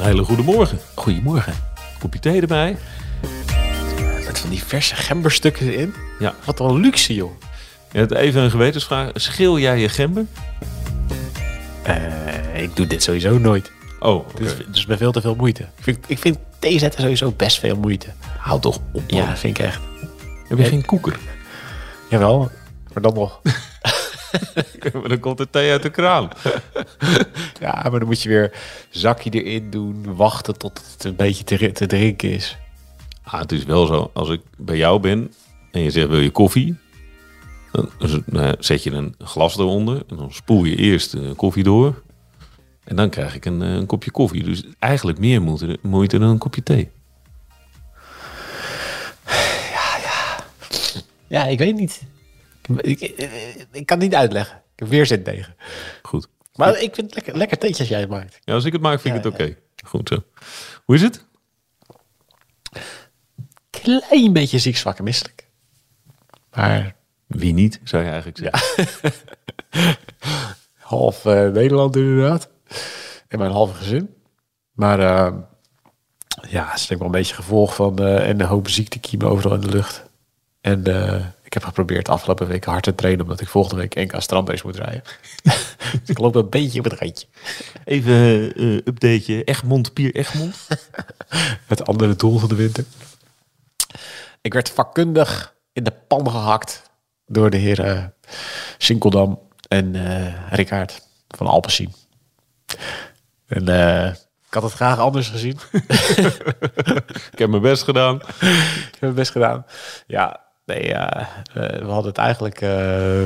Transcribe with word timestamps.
Een 0.00 0.06
hele 0.06 0.24
goede 0.24 0.42
morgen. 0.42 0.78
Goedemorgen. 0.94 1.54
Kopje 1.98 2.18
thee 2.18 2.40
erbij. 2.40 2.76
Met 4.26 4.38
van 4.38 4.50
die 4.50 4.64
verse 4.64 4.94
gemberstukken 4.94 5.68
erin. 5.68 5.94
Ja. 6.18 6.34
Wat 6.44 6.60
een 6.60 6.80
luxe, 6.80 7.14
joh. 7.14 7.30
Je 7.92 7.98
hebt 7.98 8.12
even 8.12 8.42
een 8.42 8.50
gewetensvraag. 8.50 9.10
Schil 9.14 9.58
jij 9.58 9.78
je 9.78 9.88
gember? 9.88 10.26
Eh, 11.82 12.62
ik 12.62 12.76
doe 12.76 12.86
dit 12.86 13.02
sowieso 13.02 13.38
nooit. 13.38 13.72
Oh. 13.98 14.28
Dus, 14.34 14.52
dus 14.68 14.86
met 14.86 14.98
veel 14.98 15.12
te 15.12 15.20
veel 15.20 15.34
moeite. 15.34 15.62
Ik 15.62 15.82
vind, 15.82 15.98
ik 16.06 16.18
vind 16.18 16.38
thee 16.58 16.78
zetten 16.78 17.00
sowieso 17.00 17.32
best 17.36 17.58
veel 17.58 17.76
moeite. 17.76 18.06
Houd 18.38 18.62
toch 18.62 18.78
op, 18.92 19.10
man. 19.10 19.20
Ja, 19.20 19.36
vind 19.36 19.58
ik 19.58 19.64
echt. 19.64 19.80
Heb 20.48 20.58
je 20.58 20.64
geen 20.64 20.84
koeker? 20.84 21.18
Jawel, 22.08 22.50
maar 22.92 23.02
dan 23.02 23.14
nog. 23.14 23.40
Maar 24.92 25.08
dan 25.12 25.20
komt 25.20 25.38
de 25.38 25.50
thee 25.50 25.70
uit 25.70 25.82
de 25.82 25.90
kraan. 25.90 26.28
Ja, 27.60 27.80
maar 27.90 27.98
dan 27.98 28.08
moet 28.08 28.22
je 28.22 28.28
weer 28.28 28.52
zakje 28.90 29.30
erin 29.30 29.70
doen. 29.70 30.14
Wachten 30.14 30.58
tot 30.58 30.82
het 30.92 31.04
een 31.04 31.16
beetje 31.16 31.44
te, 31.44 31.72
te 31.72 31.86
drinken 31.86 32.30
is. 32.30 32.56
Ah, 33.22 33.40
het 33.40 33.52
is 33.52 33.64
wel 33.64 33.86
zo. 33.86 34.10
Als 34.14 34.28
ik 34.28 34.40
bij 34.56 34.76
jou 34.76 35.00
ben 35.00 35.32
en 35.70 35.80
je 35.80 35.90
zegt 35.90 36.08
wil 36.08 36.18
je 36.20 36.30
koffie? 36.30 36.76
Dan 37.72 37.90
eh, 38.32 38.52
zet 38.58 38.82
je 38.82 38.90
een 38.90 39.14
glas 39.18 39.58
eronder. 39.58 40.02
En 40.08 40.16
dan 40.16 40.32
spoel 40.32 40.64
je 40.64 40.76
eerst 40.76 41.10
de 41.10 41.32
koffie 41.36 41.64
door. 41.64 42.02
En 42.84 42.96
dan 42.96 43.10
krijg 43.10 43.34
ik 43.34 43.44
een, 43.44 43.62
eh, 43.62 43.72
een 43.72 43.86
kopje 43.86 44.10
koffie. 44.10 44.44
Dus 44.44 44.64
eigenlijk 44.78 45.18
meer 45.18 45.42
moeite, 45.42 45.78
moeite 45.82 46.18
dan 46.18 46.28
een 46.28 46.38
kopje 46.38 46.62
thee. 46.62 46.90
Ja, 51.26 51.44
ik 51.44 51.58
weet 51.58 51.76
niet. 51.76 52.02
Ik, 52.76 53.00
ik, 53.00 53.16
ik 53.72 53.86
kan 53.86 53.98
het 53.98 54.08
niet 54.08 54.14
uitleggen. 54.14 54.56
Ik 54.56 54.78
heb 54.78 54.88
weerzin 54.88 55.22
tegen. 55.22 55.56
Goed. 56.02 56.28
Maar 56.54 56.80
ik 56.80 56.94
vind 56.94 57.06
het 57.06 57.14
lekker, 57.14 57.36
lekker 57.36 57.58
theetje 57.58 57.78
als 57.78 57.88
jij 57.88 58.00
het 58.00 58.08
maakt. 58.08 58.38
Ja, 58.44 58.54
als 58.54 58.64
ik 58.64 58.72
het 58.72 58.82
maak, 58.82 59.00
vind 59.00 59.16
ik 59.16 59.24
Ja, 59.24 59.30
het 59.30 59.40
oké. 59.40 59.56
Goed 59.84 60.08
zo. 60.08 60.22
Hoe 60.84 60.94
is 60.94 61.02
het? 61.02 61.24
Klein 63.70 64.32
beetje 64.32 64.58
ziek, 64.58 64.76
zwak 64.76 64.98
en 64.98 65.04
misselijk. 65.04 65.46
Maar 66.54 66.94
Wie 67.26 67.52
niet, 67.52 67.80
zou 67.84 68.04
je 68.04 68.10
eigenlijk 68.10 68.38
zeggen. 68.38 68.86
half 70.78 71.24
eh, 71.24 71.48
Nederland 71.48 71.96
inderdaad. 71.96 72.48
En 73.28 73.38
mijn 73.38 73.50
halve 73.50 73.74
gezin. 73.74 74.14
Maar 74.72 75.00
eh, 75.00 75.32
ja, 76.48 76.66
het 76.70 76.78
is 76.78 76.86
denk 76.86 76.90
ik 76.90 76.96
wel 76.98 77.06
een 77.06 77.10
beetje 77.20 77.34
gevolg 77.34 77.74
van 77.74 77.98
eh, 77.98 78.28
en 78.28 78.40
een 78.40 78.46
hoop 78.46 78.68
ziektekiemen 78.68 79.28
overal 79.28 79.54
in 79.54 79.60
de 79.60 79.68
lucht. 79.70 80.04
En 80.60 80.84
eh, 80.84 81.24
ik 81.50 81.56
heb 81.56 81.64
geprobeerd 81.64 82.06
de 82.06 82.12
afgelopen 82.12 82.46
week 82.46 82.64
hard 82.64 82.82
te 82.82 82.94
trainen, 82.94 83.22
omdat 83.22 83.40
ik 83.40 83.48
volgende 83.48 83.76
week 83.80 83.94
NK 83.94 84.20
strandrace 84.20 84.66
moet 84.66 84.76
rijden. 84.76 85.02
dus 86.00 86.00
ik 86.06 86.18
loop 86.18 86.34
een 86.34 86.48
beetje 86.48 86.78
op 86.78 86.84
het 86.84 87.00
randje. 87.00 87.26
Even 87.84 88.12
uh, 88.62 88.74
updateje. 88.74 89.44
Egmond, 89.44 89.92
Pier 89.92 90.14
Egmond. 90.14 90.56
Het 91.66 91.86
andere 91.86 92.16
doel 92.16 92.38
van 92.38 92.48
de 92.48 92.54
winter. 92.54 92.84
Ik 94.40 94.52
werd 94.52 94.70
vakkundig 94.70 95.54
in 95.72 95.84
de 95.84 95.92
pan 96.08 96.30
gehakt 96.30 96.82
door 97.26 97.50
de 97.50 97.56
heren 97.56 98.14
Sinkeldam 98.78 99.40
en 99.68 99.94
eh 99.94 100.52
Rickaard 100.52 101.06
van 101.28 101.46
Alpecin. 101.46 101.94
En 103.46 103.68
eh, 103.68 104.06
ik 104.46 104.54
had 104.54 104.62
het 104.62 104.72
graag 104.72 104.98
anders 104.98 105.28
gezien. 105.28 105.58
ik 107.32 107.38
heb 107.38 107.50
mijn 107.50 107.62
best 107.62 107.82
gedaan. 107.82 108.16
Ik 108.16 108.96
heb 109.00 109.00
het 109.00 109.14
best 109.14 109.30
gedaan. 109.30 109.66
Ja, 110.06 110.48
eh, 110.74 111.26
we 111.54 111.86
hadden 111.86 112.10
het 112.10 112.18
eigenlijk... 112.18 112.60
eh 112.60 113.24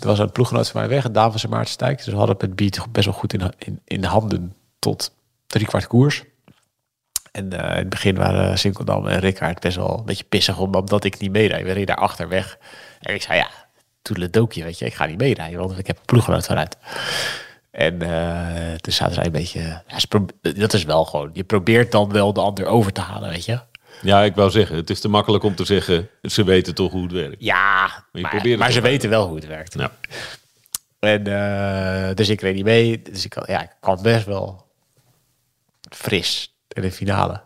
er 0.00 0.06
was 0.06 0.18
een 0.18 0.32
ploeggenoot 0.32 0.68
van 0.68 0.80
mij 0.80 0.88
weg, 0.88 1.04
een 1.04 1.38
van 1.38 1.50
Maarten 1.50 1.72
Stijk. 1.72 1.96
Dus 1.96 2.06
we 2.06 2.16
hadden 2.16 2.36
het 2.38 2.56
Beat 2.56 2.86
best 2.92 3.04
wel 3.06 3.14
goed 3.14 3.32
in, 3.32 3.52
in, 3.58 3.80
in 3.84 4.00
de 4.00 4.06
handen 4.06 4.54
tot 4.78 5.14
drie 5.46 5.66
kwart 5.66 5.86
koers. 5.86 6.24
En 7.32 7.52
eh, 7.52 7.70
in 7.70 7.76
het 7.76 7.88
begin 7.88 8.16
waren 8.16 8.58
Sinkeldam 8.58 9.06
en 9.06 9.18
Rickaard 9.18 9.60
best 9.60 9.76
wel 9.76 9.98
een 9.98 10.04
beetje 10.04 10.24
pissig 10.24 10.58
om- 10.58 10.74
omdat 10.74 11.04
ik 11.04 11.18
niet 11.18 11.30
meerijd. 11.30 11.62
We 11.62 11.68
reden 11.72 11.86
daar 11.86 11.96
achter 12.04 12.28
weg. 12.28 12.58
En 13.00 13.14
ik 13.14 13.22
zei, 13.22 13.38
ja, 13.38 13.48
toedeledookje, 14.02 14.64
weet 14.64 14.78
je. 14.78 14.84
Ik 14.86 14.94
ga 14.94 15.06
niet 15.06 15.18
meerijden, 15.18 15.58
want 15.58 15.78
ik 15.78 15.86
heb 15.86 15.96
een 15.96 16.04
ploeggenoot 16.04 16.46
vanuit. 16.46 16.76
En 17.70 18.02
eh, 18.02 18.74
toen 18.74 18.92
zaten 18.92 19.14
zij 19.14 19.24
een 19.24 19.32
beetje... 19.32 19.82
Dat 20.56 20.72
is 20.72 20.84
wel 20.84 21.04
gewoon... 21.04 21.30
Je 21.32 21.44
probeert 21.44 21.92
dan 21.92 22.12
wel 22.12 22.32
de 22.32 22.40
ander 22.40 22.66
over 22.66 22.92
te 22.92 23.00
halen, 23.00 23.30
weet 23.30 23.44
je. 23.44 23.60
Ja, 24.02 24.22
ik 24.22 24.34
wou 24.34 24.50
zeggen, 24.50 24.76
het 24.76 24.90
is 24.90 25.00
te 25.00 25.08
makkelijk 25.08 25.44
om 25.44 25.54
te 25.54 25.64
zeggen, 25.64 26.08
ze 26.22 26.44
weten 26.44 26.74
toch 26.74 26.92
hoe 26.92 27.02
het 27.02 27.12
werkt. 27.12 27.36
Ja, 27.38 28.04
maar, 28.58 28.72
ze 28.72 28.80
weten 28.80 29.10
wel 29.10 29.26
hoe 29.26 29.36
het 29.36 29.46
werkt. 29.46 29.74
Ja. 29.78 29.92
En 30.98 31.26
eh, 31.26 32.14
dus 32.14 32.28
ik 32.28 32.40
reed 32.40 32.54
niet 32.54 32.64
mee. 32.64 33.02
Dus 33.02 33.24
ik, 33.24 33.46
ja, 33.46 33.62
ik 33.62 33.70
kwam 33.80 34.02
best 34.02 34.26
wel 34.26 34.66
fris 35.90 36.56
in 36.68 36.82
de 36.82 36.92
finale. 36.92 37.42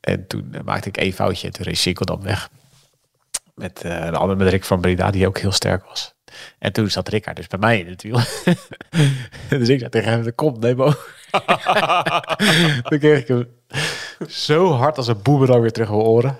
En 0.00 0.26
toen 0.26 0.48
eh, 0.52 0.60
maakte 0.60 0.88
ik 0.88 0.96
één 0.96 1.12
foutje 1.12 1.46
en 1.46 1.52
toen 1.52 1.64
reed 1.64 2.06
dan 2.06 2.22
weg. 2.22 2.50
Met 3.54 3.82
eh 3.82 4.04
een 4.04 4.14
ander 4.14 4.36
met 4.36 4.48
Rick 4.48 4.64
van 4.64 4.80
Breda, 4.80 5.10
die 5.10 5.26
ook 5.26 5.38
heel 5.38 5.52
sterk 5.52 5.84
was. 5.84 6.14
En 6.58 6.72
toen 6.72 6.90
zat 6.90 7.08
Rickard 7.08 7.36
dus 7.36 7.46
bij 7.46 7.58
mij 7.58 7.78
in 7.78 7.88
het 7.88 8.02
wiel. 8.02 8.18
dus 9.58 9.68
ik 9.68 9.78
zei 9.78 9.88
tegen 9.88 10.10
hem, 10.10 10.22
de 10.22 10.32
kom, 10.32 10.58
neem 10.58 10.82
over. 10.82 11.14
toen 12.88 12.98
kreeg 12.98 13.18
ik 13.18 13.28
hem 13.28 13.48
zo 14.28 14.72
hard 14.72 14.96
als 14.96 15.06
een 15.06 15.22
boemerang 15.22 15.60
weer 15.60 15.72
terug 15.72 15.88
in 15.88 15.96
mijn 15.96 16.06
oren. 16.06 16.38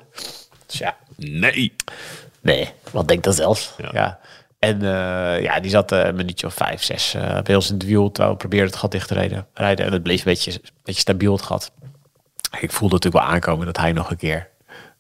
Dus 0.67 0.79
ja, 0.79 0.97
Nee. 1.17 1.75
Nee, 2.41 2.73
wat 2.91 3.09
denk 3.09 3.25
dat 3.25 3.35
zelf? 3.35 3.75
Ja. 3.79 3.91
Ja. 3.93 4.19
En 4.59 4.83
eh, 4.83 5.43
ja, 5.43 5.61
die 5.61 5.71
zat 5.71 5.93
eh, 5.93 6.05
een 6.05 6.15
minuutje 6.15 6.47
of 6.47 6.55
vijf, 6.55 6.83
zes 6.83 7.15
eh 7.15 7.41
bij 7.41 7.55
ons 7.55 7.69
in 7.69 7.75
het 7.75 7.85
wiel. 7.85 8.11
Terwijl 8.11 8.33
we 8.33 8.41
probeerden 8.41 8.71
het 8.71 8.79
gat 8.79 8.91
dicht 8.91 9.09
te 9.09 9.15
rijden. 9.15 9.47
rijden 9.55 9.87
en 9.87 9.93
het 9.93 10.03
bleef 10.03 10.19
een 10.19 10.25
beetje, 10.25 10.53
een 10.53 10.61
beetje 10.83 11.01
stabiel, 11.01 11.33
het 11.33 11.43
gat. 11.43 11.73
Ik 12.61 12.73
voelde 12.73 12.95
natuurlijk 12.95 13.25
wel 13.25 13.35
aankomen 13.35 13.67
dat 13.67 13.77
hij 13.77 13.93
nog 13.93 14.11
een 14.11 14.17
keer 14.17 14.49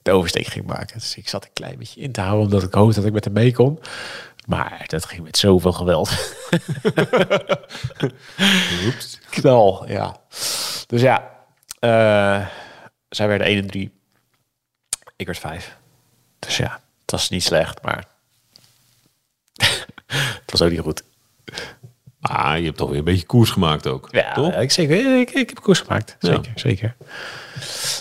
de 0.02 0.10
oversteek 0.10 0.46
ging 0.46 0.66
maken. 0.66 0.98
Dus 0.98 1.16
ik 1.16 1.28
zat 1.28 1.44
een 1.44 1.52
klein 1.52 1.78
beetje 1.78 2.00
in 2.00 2.12
te 2.12 2.20
houden, 2.20 2.44
omdat 2.44 2.62
ik 2.62 2.74
hoopte 2.74 2.94
dat 2.94 3.04
ik 3.04 3.12
met 3.12 3.24
hem 3.24 3.32
mee 3.32 3.52
kon. 3.52 3.80
Maar 4.46 4.84
dat 4.86 5.04
ging 5.04 5.22
met 5.22 5.38
zoveel 5.38 5.72
geweld. 5.72 6.10
Oeps. 8.84 9.20
Knal, 9.30 9.84
ja. 9.88 10.16
Dus 10.86 11.00
ja, 11.00 11.33
eh, 11.84 12.46
zij 13.08 13.28
werden 13.28 13.46
1 13.46 13.58
en 13.58 13.66
3. 13.66 13.92
Ik 15.16 15.26
werd 15.26 15.38
5. 15.38 15.76
Dus 16.38 16.56
ja, 16.56 16.80
het 17.00 17.10
was 17.10 17.28
niet 17.28 17.42
slecht, 17.42 17.82
maar 17.82 18.04
het 20.42 20.50
was 20.50 20.62
ook 20.62 20.70
niet 20.70 20.80
goed. 20.80 21.02
Ah, 22.20 22.58
je 22.58 22.64
hebt 22.64 22.76
toch 22.76 22.88
weer 22.88 22.98
een 22.98 23.04
beetje 23.04 23.26
koers 23.26 23.50
gemaakt 23.50 23.86
ook. 23.86 24.08
Ja, 24.10 24.32
toch? 24.32 24.54
ik, 24.54 24.70
zeker, 24.72 25.20
ik, 25.20 25.30
ik 25.30 25.48
heb 25.48 25.60
koers 25.60 25.80
gemaakt. 25.80 26.16
Ja. 26.18 26.28
Zeker, 26.34 26.52
zeker. 26.54 26.96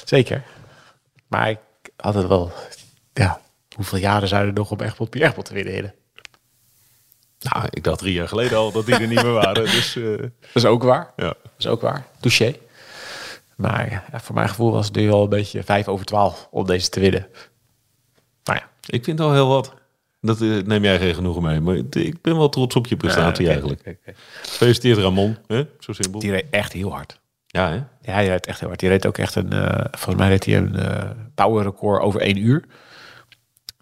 Zeker. 0.06 0.44
Maar 1.28 1.50
ik 1.50 1.60
had 1.96 2.14
het 2.14 2.28
wel... 2.28 2.52
Ja, 3.14 3.42
hoeveel 3.76 3.98
jaren 3.98 4.28
zouden 4.28 4.54
er 4.54 4.60
nog 4.60 4.72
om 4.72 4.80
Egmond 4.82 5.10
Pier 5.10 5.24
Egmond 5.24 5.46
te 5.46 5.54
winnen? 5.54 5.74
Hidden? 5.74 5.94
Nou, 7.40 7.68
ik 7.70 7.84
dacht 7.84 8.00
drie 8.00 8.14
jaar 8.14 8.28
geleden 8.28 8.58
al 8.58 8.72
dat 8.72 8.86
die 8.86 8.96
er 8.96 9.08
niet 9.08 9.24
meer 9.24 9.32
waren. 9.34 9.66
Dus 9.66 9.96
eh, 9.96 10.18
Dat 10.18 10.30
is 10.54 10.66
ook 10.66 10.84
waar. 10.84 11.12
ja. 11.16 11.24
Dat 11.26 11.52
is 11.58 11.68
ook 11.68 11.82
waar. 11.82 12.06
Touché. 12.20 12.56
Maar 13.64 14.06
ja, 14.12 14.20
voor 14.20 14.36
mijn 14.36 14.50
gevoel 14.50 14.72
was 14.72 14.86
het 14.86 14.96
nu 14.96 15.12
al 15.12 15.24
een 15.24 15.30
beetje 15.30 15.64
5 15.64 15.88
over 15.88 16.06
12 16.06 16.48
om 16.52 16.66
deze 16.66 16.90
te 16.90 17.00
winnen. 17.00 17.28
Maar 18.44 18.56
ja, 18.56 18.70
Ik 18.88 19.04
vind 19.04 19.20
al 19.20 19.34
heel 19.34 19.48
wat. 19.48 19.74
Dat 20.22 20.42
eh, 20.42 20.50
neem 20.50 20.84
jij 20.84 21.00
geen 21.00 21.16
genoegen 21.16 21.42
mee. 21.42 21.60
Maar 21.60 21.76
ik 21.92 22.22
ben 22.22 22.38
wel 22.38 22.50
trots 22.50 22.76
op 22.76 22.88
je 22.88 22.98
prestatie 22.98 23.46
oké, 23.46 23.54
eigenlijk. 23.54 23.98
Gefeliciteerd 24.42 24.98
Ramon. 24.98 25.38
Hè? 25.48 25.64
Zo 25.80 25.94
simpel. 25.94 26.20
Die 26.20 26.32
reed 26.32 26.46
echt 26.50 26.74
heel 26.74 26.92
hard. 26.92 27.20
Ja, 27.48 27.70
hè? 27.70 27.76
Ja, 27.76 28.14
hij 28.14 28.28
reed 28.28 28.46
echt 28.46 28.60
heel 28.60 28.68
hard. 28.68 28.80
Die 28.80 28.90
reed 28.90 29.06
ook 29.06 29.18
echt 29.18 29.36
een, 29.36 29.52
eh, 29.52 29.86
volgens 29.92 30.16
mij 30.16 30.28
reed 30.28 30.46
hij 30.46 30.58
een 30.58 30.76
eh 30.76 31.10
power 31.36 31.64
record 31.64 32.02
over 32.02 32.22
één 32.22 32.38
uur. 32.38 32.64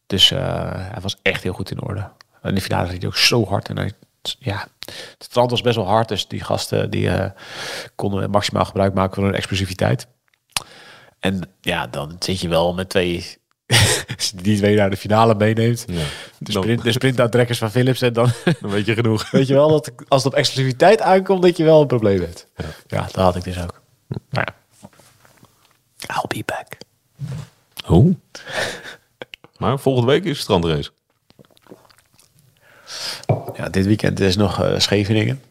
Dus 0.07 0.31
eh, 0.31 0.39
hij 0.73 1.01
was 1.01 1.17
echt 1.21 1.43
heel 1.43 1.53
goed 1.53 1.71
in 1.71 1.81
orde. 1.81 2.09
En 2.41 2.55
de 2.55 2.61
finale 2.61 2.87
reed 2.87 2.97
hij 3.01 3.07
ook 3.07 3.17
zo 3.17 3.45
hard. 3.45 3.69
En 3.69 3.77
hij, 3.77 3.91
ja, 4.39 4.67
het 4.85 5.23
strand 5.23 5.51
was 5.51 5.61
best 5.61 5.75
wel 5.75 5.87
hard. 5.87 6.07
Dus 6.07 6.27
die 6.27 6.43
gasten 6.43 6.89
die 6.89 7.09
eh, 7.09 7.31
konden 7.95 8.29
maximaal 8.29 8.65
gebruik 8.65 8.93
maken 8.93 9.15
van 9.15 9.23
hun 9.23 9.35
explosiviteit. 9.35 10.07
En 11.19 11.49
ja, 11.61 11.87
dan 11.87 12.15
zit 12.19 12.39
je 12.39 12.47
wel 12.47 12.73
met 12.73 12.89
twee 12.89 13.39
die 14.43 14.57
twee 14.57 14.75
naar 14.75 14.89
de 14.89 14.97
finale 14.97 15.35
meeneemt. 15.35 15.85
Ja. 15.87 16.03
De, 16.37 16.51
sprint, 16.91 17.17
de 17.31 17.55
van 17.55 17.71
Philips. 17.71 18.01
En 18.01 18.13
dan 18.13 18.31
Dan 18.61 18.71
weet 18.71 18.85
je 18.85 18.93
genoeg. 18.93 19.31
weet 19.31 19.47
je 19.47 19.53
wel 19.53 19.69
dat 19.69 19.91
als 20.07 20.23
het 20.23 20.33
op 20.33 20.39
exclusiviteit 20.39 21.01
aankomt, 21.01 21.41
dat 21.41 21.57
je 21.57 21.63
wel 21.63 21.81
een 21.81 21.87
probleem 21.87 22.19
hebt. 22.19 22.47
Ja, 22.87 23.01
dat 23.01 23.15
had 23.15 23.35
ik 23.35 23.43
dus 23.43 23.61
ook. 23.61 23.81
Maar 24.29 24.47
ja. 24.47 24.59
I'll 26.15 26.27
be 26.27 26.43
back. 26.45 26.77
Oh. 27.87 28.15
Maar 29.57 29.79
volgende 29.79 30.11
week 30.11 30.23
is 30.23 30.29
het 30.29 30.39
strandrace. 30.39 30.91
Ja, 33.55 33.69
dit 33.69 33.85
weekend 33.85 34.19
is 34.19 34.35
nog 34.35 34.63
eh, 34.63 34.79
Scheveningen. 34.79 35.41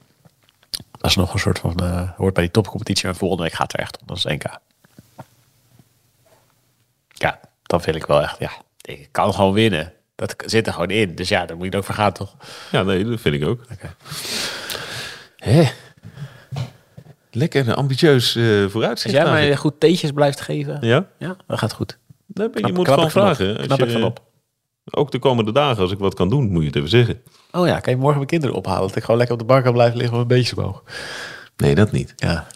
Dat 0.99 1.11
is 1.11 1.17
nog 1.17 1.33
een 1.33 1.39
soort 1.39 1.59
van, 1.59 1.77
eh, 1.77 2.11
hoort 2.17 2.35
bij 2.35 2.43
die 2.43 2.53
topcompetitie. 2.53 3.07
Maar 3.07 3.17
volgende 3.17 3.43
week 3.43 3.53
gaat 3.53 3.73
er 3.73 3.79
echt 3.79 3.99
om. 4.01 4.07
Dat 4.07 4.17
is 4.17 4.25
NK. 4.25 4.43
Ja, 7.09 7.41
dan 7.63 7.81
vind 7.81 7.97
ik 7.97 8.07
wel 8.07 8.23
echt, 8.23 8.39
ja, 8.39 8.51
ik 8.81 9.09
kan 9.11 9.35
gewoon 9.35 9.53
winnen. 9.53 9.93
Dat 10.15 10.35
zit 10.47 10.67
er 10.67 10.73
gewoon 10.73 10.91
in. 10.91 11.15
Dus 11.15 11.29
ja, 11.29 11.47
daar 11.47 11.57
moet 11.57 11.65
je 11.65 11.71
het 11.71 11.81
over 11.81 11.95
gaan, 11.95 12.13
toch? 12.13 12.35
Ja, 12.71 12.83
nee, 12.83 13.05
dat 13.05 13.21
vind 13.21 13.35
ik 13.35 13.45
ook. 13.45 13.65
Hè? 15.37 15.69
Lekker 17.31 17.75
ambitieus 17.75 18.37
eh 18.37 18.63
Als 18.63 18.73
vooruitzicht. 18.73 19.15
jij 19.15 19.25
mij 19.25 19.57
goed 19.57 19.81
theetjes 19.81 20.11
blijft 20.13 20.41
geven, 20.41 20.79
ja, 20.81 21.07
Ja? 21.19 21.37
dat 21.47 21.59
gaat 21.59 21.73
goed. 21.73 21.99
Knap- 22.35 22.59
je 22.59 22.73
moet 22.73 22.85
knap 22.85 22.87
gewoon 22.87 23.05
ik 23.07 23.11
van 23.11 23.23
vragen. 23.37 23.57
Als 23.57 23.67
Knap 23.67 23.79
je, 23.79 23.85
ik 23.85 23.91
van 23.93 24.03
op. 24.05 24.23
Ook 24.91 25.11
de 25.11 25.19
komende 25.19 25.53
dagen, 25.53 25.83
als 25.83 25.93
ik 25.93 25.99
wat 25.99 26.15
kan 26.15 26.29
doen, 26.29 26.51
moet 26.51 26.61
je 26.61 26.67
het 26.67 26.77
even 26.77 26.89
zeggen. 26.89 27.23
Oh 27.53 27.67
ja, 27.67 27.81
kan 27.81 27.93
je 27.93 27.99
morgen 27.99 28.17
mijn 28.17 28.29
kinderen 28.29 28.57
ophalen? 28.57 28.89
Dat 28.89 28.97
ik 28.97 29.03
gewoon 29.03 29.17
lekker 29.17 29.37
op 29.37 29.43
de 29.43 29.49
bank 29.49 29.65
kan 29.65 29.73
blijven 29.73 29.97
liggen 29.97 30.17
met 30.19 30.31
een 30.31 30.37
beetje 30.37 30.57
omhoog. 30.57 30.83
Nee, 31.57 31.75
dat 31.75 31.93
niet. 31.93 32.13
Ja. 32.17 32.47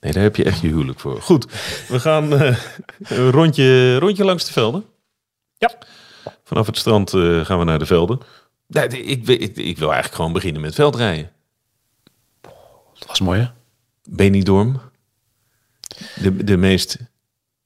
Nee, 0.00 0.12
daar 0.12 0.22
heb 0.22 0.36
je 0.36 0.44
echt 0.44 0.60
je 0.60 0.68
huwelijk 0.68 1.00
voor. 1.00 1.22
Goed, 1.22 1.46
we 1.88 2.00
gaan 2.00 2.32
eh, 2.32 2.56
een 2.98 3.30
rondje, 3.30 3.98
rondje 3.98 4.24
langs 4.24 4.44
de 4.44 4.52
velden. 4.52 4.84
Ja. 5.58 5.78
Vanaf 6.44 6.66
het 6.66 6.76
strand 6.76 7.14
eh, 7.14 7.44
gaan 7.44 7.58
we 7.58 7.64
naar 7.64 7.78
de 7.78 7.86
velden. 7.86 8.20
Nee, 8.66 8.88
ik, 8.88 9.28
ik, 9.28 9.40
ik, 9.40 9.56
ik 9.56 9.78
wil 9.78 9.88
eigenlijk 9.88 10.14
gewoon 10.14 10.32
beginnen 10.32 10.60
met 10.60 10.74
veldrijden. 10.74 11.30
Dat 12.98 13.06
was 13.06 13.20
mooi, 13.20 13.40
hè? 13.40 13.46
Benidorm. 14.08 14.80
De, 16.22 16.44
de 16.44 16.56
meest 16.56 16.98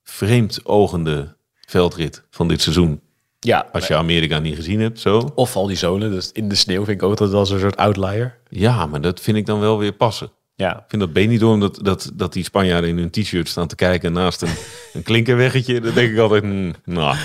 vreemd 0.03 0.65
ogende 0.65 1.37
veldrit 1.67 2.23
van 2.31 2.49
dit 2.49 2.63
seizoen. 2.63 3.01
Ja, 3.45 3.67
Als 3.73 3.87
je 3.87 3.97
Amerika 3.97 4.39
niet 4.39 4.55
gezien 4.55 4.81
hebt, 4.81 5.01
zo. 5.01 5.31
Of 5.35 5.57
al 5.57 5.67
die 5.67 5.77
zolen, 5.77 6.11
dus 6.11 6.33
in 6.33 6.49
de 6.49 6.55
sneeuw 6.55 6.85
vind 6.85 7.03
ik 7.03 7.09
ook 7.09 7.17
dat 7.17 7.31
dat 7.31 7.51
een 7.51 7.61
soort 7.61 7.77
outlier. 7.77 8.39
Ja, 8.49 8.87
maar 8.87 9.01
dat 9.01 9.21
vind 9.21 9.37
ik 9.37 9.47
dan 9.47 9.61
wel 9.61 9.79
weer 9.79 9.93
passen. 9.93 10.31
Ja, 10.55 10.77
Ik 10.77 10.85
vind 10.89 11.03
dat 11.03 11.13
Benidorm, 11.13 11.61
dat, 11.61 11.79
dat, 11.83 12.11
dat 12.15 12.33
die 12.33 12.45
Spanjaarden 12.45 12.91
in 12.91 12.99
hun 12.99 13.11
t-shirt 13.11 13.49
staan 13.49 13.67
te 13.67 13.75
kijken 13.75 14.13
naast 14.13 14.43
een, 14.43 14.55
een 14.95 15.03
klinkerweggetje. 15.03 15.81
Dan 15.81 15.95
denk 15.95 16.13
ik 16.13 16.19
altijd, 16.19 16.43
hmm, 16.43 16.75
nou, 16.85 17.17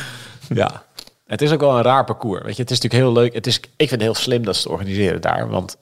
ja. 0.54 0.83
Het 1.25 1.42
is 1.42 1.51
ook 1.51 1.60
wel 1.60 1.77
een 1.77 1.83
raar 1.83 2.06
parcours. 2.06 2.44
Weet 2.44 2.56
je, 2.56 2.62
het 2.62 2.71
is 2.71 2.80
natuurlijk 2.80 3.12
heel 3.12 3.21
leuk. 3.24 3.33
Het 3.33 3.48
is, 3.48 3.60
ik 3.60 3.66
vind 3.77 3.92
het 3.92 4.01
heel 4.01 4.13
slim 4.16 4.45
dat 4.45 4.56
ze 4.56 4.62
het 4.62 4.71
organiseren 4.71 5.21
daar. 5.21 5.50
Want 5.50 5.77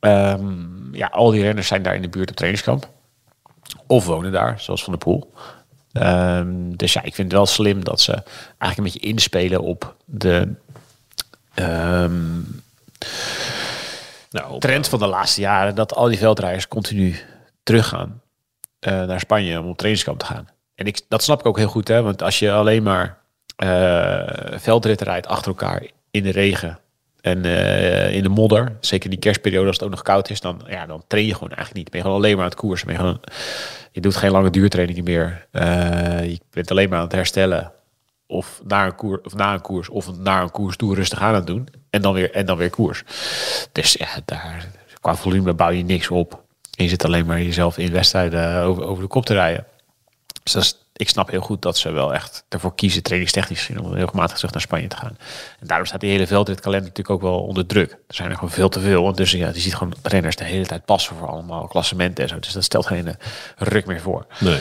ehm, 0.00 0.64
ja, 0.92 1.06
al 1.06 1.30
die 1.30 1.42
renners 1.42 1.66
zijn 1.66 1.82
daar 1.82 1.94
in 1.94 2.02
de 2.02 2.08
buurt 2.08 2.30
op 2.30 2.36
trainingskamp. 2.36 2.88
Of 3.86 4.06
wonen 4.06 4.32
daar, 4.32 4.60
zoals 4.60 4.84
Van 4.84 4.92
der 4.92 5.02
Poel. 5.02 5.32
Ehm, 5.92 6.70
dus 6.76 6.92
ja, 6.92 7.02
ik 7.02 7.14
vind 7.14 7.28
het 7.28 7.36
wel 7.36 7.46
slim 7.46 7.84
dat 7.84 8.00
ze 8.00 8.12
eigenlijk 8.58 8.76
een 8.76 8.84
beetje 8.84 9.08
inspelen 9.08 9.60
op 9.60 9.94
de 10.04 10.54
ehm, 11.54 12.40
nou 14.30 14.50
op- 14.52 14.60
trend 14.60 14.88
van 14.88 14.98
de 14.98 15.06
laatste 15.06 15.40
jaren. 15.40 15.74
Dat 15.74 15.94
al 15.94 16.08
die 16.08 16.18
veldrijders 16.18 16.68
continu 16.68 17.16
teruggaan 17.62 18.20
eh, 18.78 19.02
naar 19.04 19.20
Spanje 19.20 19.60
om 19.60 19.68
op 19.68 19.76
trainingskamp 19.76 20.18
te 20.18 20.24
gaan. 20.26 20.48
En 20.74 20.86
ik, 20.86 21.00
dat 21.08 21.22
snap 21.22 21.40
ik 21.40 21.46
ook 21.46 21.56
heel 21.58 21.68
goed, 21.68 21.88
hè? 21.88 22.02
want 22.02 22.22
als 22.22 22.38
je 22.38 22.52
alleen 22.52 22.82
maar 22.82 23.18
eh 23.56 24.58
veldritten 24.58 25.06
rijdt 25.06 25.26
achter 25.26 25.48
elkaar 25.48 25.86
in 26.10 26.22
de 26.22 26.30
regen 26.30 26.78
en 27.20 27.44
eh, 27.44 28.14
in 28.14 28.22
de 28.22 28.28
modder, 28.28 28.76
zeker 28.80 29.10
die 29.10 29.18
kerstperiode 29.18 29.66
als 29.66 29.76
het 29.76 29.84
ook 29.84 29.90
nog 29.90 30.02
koud 30.02 30.30
is, 30.30 30.40
dan, 30.40 30.60
ja, 30.66 30.86
dan 30.86 31.04
train 31.06 31.26
je 31.26 31.34
gewoon 31.34 31.48
eigenlijk 31.48 31.76
niet. 31.76 31.90
Ben 31.90 32.00
je 32.00 32.06
gewoon 32.06 32.20
alleen 32.20 32.34
maar 32.34 32.44
aan 32.44 32.50
het 32.50 32.58
koersen. 32.58 32.86
Ben 32.86 33.06
je, 33.06 33.20
je 33.92 34.00
doet 34.00 34.16
geen 34.16 34.30
lange 34.30 34.50
duurtrainingen 34.50 35.04
meer. 35.04 35.46
Eh, 35.50 36.24
je 36.24 36.40
bent 36.50 36.70
alleen 36.70 36.88
maar 36.88 36.98
aan 36.98 37.04
het 37.04 37.12
herstellen. 37.12 37.72
Of 38.26 38.60
na 38.66 38.86
een 38.86 38.94
koers, 38.94 39.20
of 39.22 39.34
na 39.34 39.52
een 39.52 39.60
koers, 39.60 39.88
of 39.88 40.18
na 40.18 40.42
een 40.42 40.50
koers 40.50 40.76
toe 40.76 40.94
rustig 40.94 41.20
aan 41.20 41.34
het 41.34 41.46
doen. 41.46 41.68
En 41.90 42.02
dan 42.02 42.14
weer, 42.14 42.30
en 42.30 42.46
dan 42.46 42.56
weer 42.56 42.70
koers. 42.70 43.04
Dus 43.72 43.92
ja, 43.92 44.08
daar, 44.24 44.68
qua 45.00 45.14
volume 45.14 45.54
bouw 45.54 45.70
je 45.70 45.84
niks 45.84 46.08
op. 46.08 46.42
En 46.76 46.84
je 46.84 46.90
zit 46.90 47.04
alleen 47.04 47.26
maar 47.26 47.42
jezelf 47.42 47.78
in 47.78 47.92
wedstrijden 47.92 48.62
over, 48.62 48.84
over 48.84 49.02
de 49.02 49.08
kop 49.08 49.26
te 49.26 49.34
rijden. 49.34 49.66
Dus 50.42 50.52
dat 50.52 50.62
is, 50.62 50.87
ik 50.98 51.08
snap 51.08 51.30
heel 51.30 51.40
goed 51.40 51.62
dat 51.62 51.78
ze 51.78 51.90
wel 51.90 52.14
echt 52.14 52.44
ervoor 52.48 52.74
kiezen, 52.74 53.02
trainingstechnisch 53.02 53.64
gezien, 53.64 53.84
om 53.84 53.92
regelmatig 53.92 54.36
terug 54.36 54.52
naar 54.52 54.60
Spanje 54.60 54.88
te 54.88 54.96
gaan. 54.96 55.16
En 55.60 55.66
daarom 55.66 55.86
staat 55.86 56.00
die 56.00 56.10
hele 56.10 56.26
veldritkalender 56.26 56.88
natuurlijk 56.88 57.14
ook 57.14 57.30
wel 57.30 57.42
onder 57.42 57.66
druk. 57.66 57.90
Er 57.90 58.14
zijn 58.14 58.28
er 58.28 58.34
gewoon 58.34 58.50
veel 58.50 58.68
te 58.68 58.80
veel. 58.80 59.12
Dus 59.12 59.30
ja, 59.30 59.48
je 59.48 59.60
ziet 59.60 59.74
gewoon 59.74 59.94
renners 60.02 60.36
de 60.36 60.44
hele 60.44 60.66
tijd 60.66 60.84
passen 60.84 61.16
voor 61.16 61.28
allemaal 61.28 61.66
klassementen 61.66 62.24
en 62.24 62.30
zo. 62.30 62.38
Dus 62.38 62.52
dat 62.52 62.64
stelt 62.64 62.86
geen 62.86 63.06
eh, 63.06 63.14
ruk 63.56 63.86
meer 63.86 64.00
voor. 64.00 64.26
nee. 64.40 64.58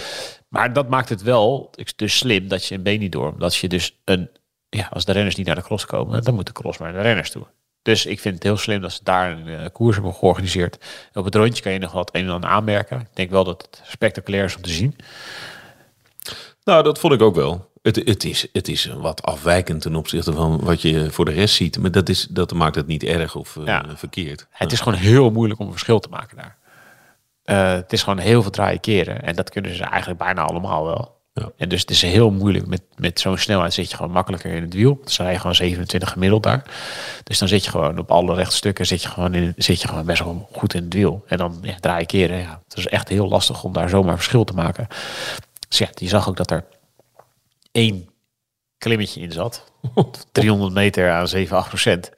Maar 0.48 0.74
dat 0.74 0.90
maakt 0.90 1.10
het 1.10 1.22
wel 1.22 1.72
dus 1.96 2.18
slim 2.18 2.48
dat 2.48 2.66
je 2.66 2.76
in 2.76 2.84
Benidorm, 2.84 3.40
dat 3.40 3.56
je 3.56 3.68
dus 3.68 4.00
een, 4.06 4.30
ja, 4.70 4.88
als 4.92 5.06
de 5.06 5.12
renners 5.12 5.36
niet 5.36 5.46
naar 5.46 5.56
de 5.56 5.62
cross 5.62 5.86
komen, 5.86 6.24
dan 6.24 6.34
moet 6.34 6.46
de 6.46 6.52
cross 6.52 6.78
maar 6.78 6.92
naar 6.92 7.02
de 7.02 7.08
renners 7.08 7.32
toe. 7.32 7.46
Dus 7.82 8.06
ik 8.06 8.20
vind 8.20 8.36
het 8.36 8.44
heel 8.44 8.58
slim 8.58 8.82
dat 8.82 8.92
ze 8.92 9.00
daar 9.04 9.32
een 9.32 9.48
eh, 9.48 9.66
koers 9.74 9.96
hebben 9.96 10.14
georganiseerd. 10.14 10.78
Op 11.14 11.26
het 11.26 11.36
rondje 11.36 11.64
kan 11.64 11.72
je 11.72 11.80
nog 11.80 11.92
wat 11.92 12.16
een 12.16 12.26
en 12.26 12.30
ander 12.30 12.50
aanmerken. 12.50 13.00
Ik 13.00 13.08
denk 13.14 13.30
wel 13.30 13.44
dat 13.44 13.62
het 13.62 13.82
spectaculair 13.86 14.44
is 14.44 14.56
om 14.56 14.62
te 14.62 14.70
zien. 14.70 14.96
Nou, 16.68 16.84
dat 16.84 17.00
vond 17.00 17.14
ik 17.14 17.22
ook 17.22 17.36
wel. 17.36 17.72
Het, 17.82 17.96
het, 17.96 18.24
is, 18.24 18.48
het 18.52 18.68
is 18.68 18.86
wat 18.86 19.24
afwijkend 19.24 19.82
ten 19.82 19.96
opzichte 19.96 20.34
van 20.34 20.60
wat 20.60 20.82
je 20.82 21.12
voor 21.12 21.26
de 21.26 21.32
rest 21.32 21.56
ziet. 21.56 21.80
Maar 21.80 21.92
dat, 21.92 22.10
is, 22.10 22.28
dat 22.30 22.54
maakt 22.54 22.76
het 22.76 22.88
niet 22.88 23.04
erg 23.04 23.36
of 23.36 23.58
eh, 23.66 23.80
verkeerd. 23.96 24.48
Het 24.50 24.72
is 24.72 24.80
gewoon 24.80 25.00
heel 25.00 25.32
moeilijk 25.32 25.60
om 25.60 25.66
een 25.66 25.72
verschil 25.72 26.00
te 26.00 26.10
maken 26.10 26.38
daar. 26.38 26.58
Eh, 27.44 27.74
het 27.74 27.94
is 27.94 28.04
gewoon 28.04 28.18
heel 28.18 28.42
veel 28.42 28.52
draaien 28.52 28.80
keren. 28.80 29.24
En 29.24 29.36
dat 29.36 29.50
kunnen 29.50 29.76
ze 29.76 29.84
eigenlijk 29.84 30.20
bijna 30.20 30.42
allemaal 30.42 30.86
wel. 30.86 31.16
Ja. 31.34 31.52
En 31.58 31.70
dus 31.70 31.82
het 31.82 31.90
is 31.90 32.02
heel 32.02 32.32
moeilijk. 32.32 32.68
Met, 32.68 32.82
met 32.96 33.20
zo'n 33.20 33.38
snelheid 33.38 33.74
zit 33.74 33.90
je 33.90 33.96
gewoon 33.96 34.12
makkelijker 34.12 34.52
in 34.52 34.62
het 34.62 34.74
wiel. 34.74 35.02
Ze 35.06 35.22
rijden 35.22 35.40
gewoon 35.40 35.56
27 35.56 36.12
gemiddeld 36.12 36.44
daar. 36.44 36.64
Dus 37.24 37.38
dan 37.38 37.48
zit 37.48 37.64
je 37.64 37.72
gewoon 37.72 38.00
op 38.00 38.12
alle 38.12 38.36
rechtstukken 38.36 38.86
zit 38.86 39.02
je 39.02 39.08
gewoon, 39.08 39.34
in, 39.34 39.54
zit 39.58 39.82
je 39.82 39.88
gewoon 39.88 40.06
best 40.06 40.24
wel 40.24 40.50
goed 40.52 40.74
in 40.74 40.84
het 40.84 40.94
wiel. 40.94 41.24
En 41.28 41.38
dan 41.38 41.58
ja, 41.62 41.76
draai 41.80 42.00
je 42.00 42.06
keren. 42.06 42.38
Ja, 42.38 42.62
het 42.68 42.78
is 42.78 42.88
echt 42.88 43.10
heel 43.10 43.28
lastig 43.28 43.64
om 43.64 43.74
daar 43.74 43.90
zomaar 43.90 44.16
verschil 44.16 44.44
te 44.44 44.54
maken. 44.54 44.88
Dus 45.68 45.78
ja, 45.78 45.90
je 45.94 46.08
zag 46.08 46.30
ook 46.30 46.38
dat 46.38 46.52
er 46.52 46.66
één 47.72 48.10
klimmetje 48.78 49.22
in 49.22 49.32
zat. 49.32 49.72
300 50.32 50.74
meter 50.74 51.12
aan 51.12 51.28
7, 51.28 51.58
8 51.58 51.68
procent. 51.68 52.12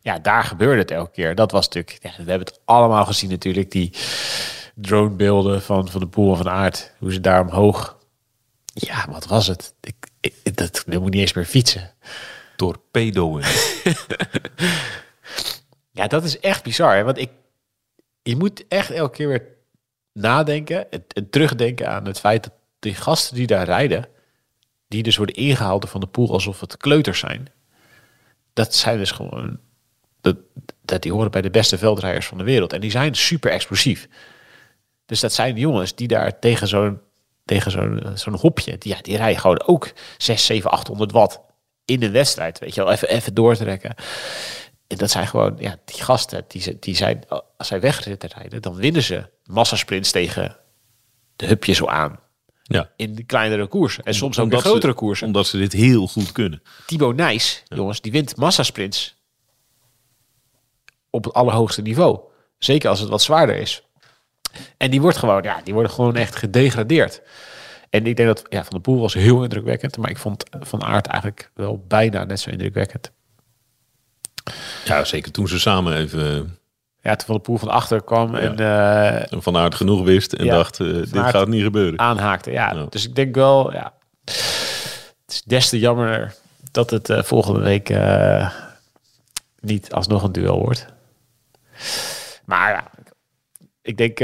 Ja, 0.00 0.18
daar 0.18 0.44
gebeurde 0.44 0.80
het 0.80 0.90
elke 0.90 1.10
keer. 1.10 1.34
Dat 1.34 1.50
was 1.50 1.68
natuurlijk, 1.68 1.98
ja, 2.02 2.10
we 2.24 2.30
hebben 2.30 2.46
het 2.46 2.60
allemaal 2.64 3.04
gezien 3.04 3.30
natuurlijk, 3.30 3.70
die 3.70 3.92
dronebeelden 4.74 5.62
van, 5.62 5.88
van 5.88 6.00
de 6.00 6.06
Poel 6.06 6.30
en 6.30 6.36
van 6.36 6.48
Aard. 6.48 6.92
Hoe 6.98 7.12
ze 7.12 7.20
daar 7.20 7.40
omhoog. 7.40 7.98
Ja, 8.64 9.06
wat 9.10 9.26
was 9.26 9.46
het? 9.46 9.74
Ik, 9.80 9.94
ik, 10.20 10.56
dat, 10.56 10.84
ik 10.86 11.00
moet 11.00 11.10
niet 11.10 11.20
eens 11.20 11.32
meer 11.32 11.44
fietsen. 11.44 11.92
Torpedoen. 12.56 13.42
Ja, 15.94 16.06
dat 16.06 16.24
is 16.24 16.40
echt 16.40 16.62
bizar. 16.62 16.96
Hè? 16.96 17.04
Want 17.04 17.18
ik, 17.18 17.30
je 18.22 18.36
moet 18.36 18.64
echt 18.68 18.90
elke 18.90 19.16
keer 19.16 19.28
weer 19.28 19.46
nadenken 20.12 20.90
en, 20.90 21.04
en 21.08 21.30
terugdenken 21.30 21.88
aan 21.88 22.06
het 22.06 22.20
feit 22.20 22.42
dat 22.42 22.52
die 22.84 22.94
gasten 22.94 23.36
die 23.36 23.46
daar 23.46 23.64
rijden, 23.64 24.08
die 24.88 25.02
dus 25.02 25.16
worden 25.16 25.34
ingehaald 25.34 25.88
van 25.88 26.00
de 26.00 26.06
pool 26.06 26.32
alsof 26.32 26.60
het 26.60 26.76
kleuters 26.76 27.18
zijn, 27.18 27.48
dat 28.52 28.74
zijn 28.74 28.98
dus 28.98 29.10
gewoon, 29.10 29.58
dat, 30.20 30.36
dat 30.82 31.02
die 31.02 31.12
horen 31.12 31.30
bij 31.30 31.42
de 31.42 31.50
beste 31.50 31.78
veldrijders 31.78 32.26
van 32.26 32.38
de 32.38 32.44
wereld. 32.44 32.72
En 32.72 32.80
die 32.80 32.90
zijn 32.90 33.14
super 33.14 33.50
explosief. 33.50 34.08
Dus 35.06 35.20
dat 35.20 35.32
zijn 35.32 35.56
jongens 35.56 35.94
die 35.94 36.08
daar 36.08 36.38
tegen 36.38 36.68
zo'n 36.68 37.00
tegen 37.44 37.70
zo'n 37.70 38.02
zo'n 38.14 38.38
hopje, 38.38 38.78
die, 38.78 38.94
ja, 38.94 39.02
die 39.02 39.16
rijden 39.16 39.40
gewoon 39.40 39.62
ook 39.66 39.92
6, 40.18 40.46
7, 40.46 40.70
800 40.70 41.12
watt 41.12 41.40
in 41.84 42.02
een 42.02 42.12
wedstrijd. 42.12 42.58
Weet 42.58 42.74
je 42.74 42.82
wel, 42.82 42.92
even, 42.92 43.08
even 43.08 43.34
doortrekken. 43.34 43.94
En 44.86 44.96
dat 44.96 45.10
zijn 45.10 45.26
gewoon, 45.26 45.56
ja, 45.58 45.76
die 45.84 46.02
gasten, 46.02 46.44
die, 46.48 46.78
die 46.78 46.96
zijn, 46.96 47.24
als 47.56 47.68
zij 47.68 47.80
wegritten 47.80 48.28
rijden, 48.28 48.62
dan 48.62 48.74
winnen 48.74 49.02
ze 49.02 49.30
massasprints 49.44 50.10
tegen 50.10 50.56
de 51.36 51.46
hupjes 51.46 51.76
zo 51.76 51.86
aan. 51.86 52.18
Ja. 52.66 52.90
In 52.96 53.14
de 53.14 53.24
kleinere 53.24 53.66
koersen. 53.66 54.04
En 54.04 54.14
soms 54.14 54.38
ook 54.38 54.44
in 54.44 54.50
Omdat 54.50 54.62
ze- 54.62 54.68
grotere 54.68 54.94
koersen. 54.94 55.26
Omdat 55.26 55.46
ze 55.46 55.56
dit 55.58 55.72
heel 55.72 56.06
goed 56.06 56.32
kunnen. 56.32 56.62
Thibaut 56.86 57.16
Nijs, 57.16 57.62
jongens, 57.64 58.00
die 58.00 58.12
wint 58.12 58.36
massasprints 58.36 59.16
op 61.10 61.24
het 61.24 61.32
allerhoogste 61.34 61.82
niveau. 61.82 62.20
Zeker 62.58 62.88
als 62.88 63.00
het 63.00 63.08
wat 63.08 63.22
zwaarder 63.22 63.56
is. 63.56 63.82
En 64.76 64.90
die 64.90 65.00
wordt 65.00 65.16
gewoon, 65.16 65.42
ja, 65.42 65.60
die 65.64 65.74
worden 65.74 65.92
gewoon 65.92 66.16
echt 66.16 66.36
gedegradeerd. 66.36 67.22
En 67.90 68.06
ik 68.06 68.16
denk 68.16 68.28
dat, 68.28 68.42
ja, 68.48 68.60
Van 68.62 68.70
der 68.72 68.80
Poel 68.80 69.00
was 69.00 69.14
heel 69.14 69.42
indrukwekkend. 69.42 69.96
Maar 69.96 70.10
ik 70.10 70.18
vond 70.18 70.44
Van 70.60 70.82
Aert 70.84 71.06
eigenlijk 71.06 71.50
wel 71.54 71.84
bijna 71.88 72.24
net 72.24 72.40
zo 72.40 72.50
indrukwekkend. 72.50 73.10
Ja, 74.84 75.04
zeker 75.04 75.32
toen 75.32 75.48
ze 75.48 75.58
samen 75.60 75.96
even 75.96 76.58
Ja, 77.04 77.16
toen 77.16 77.26
Van 77.26 77.34
der 77.34 77.44
Poel 77.44 77.58
van 77.58 77.68
achter 77.68 78.02
kwam 78.02 78.34
en 78.34 78.58
eh, 78.58 79.40
van 79.40 79.56
aard 79.56 79.74
genoeg 79.74 80.02
wist 80.02 80.32
en 80.32 80.46
dacht, 80.46 80.80
eh, 80.80 80.86
dit 80.86 81.18
gaat 81.18 81.48
niet 81.48 81.62
gebeuren. 81.62 81.98
aanhaakte. 81.98 82.50
Ja, 82.50 82.86
dus 82.88 83.06
ik 83.06 83.14
denk 83.14 83.34
wel, 83.34 83.72
ja. 83.72 83.92
is 85.26 85.42
des 85.42 85.68
te 85.68 85.78
jammer 85.78 86.34
dat 86.70 86.90
het 86.90 87.10
eh, 87.10 87.22
volgende 87.22 87.60
week 87.60 87.88
niet 89.60 89.92
alsnog 89.92 90.22
een 90.22 90.32
duel 90.32 90.58
wordt. 90.58 90.86
Maar 92.44 92.70
ja, 92.70 92.90
ik 93.82 93.96
denk 93.96 94.18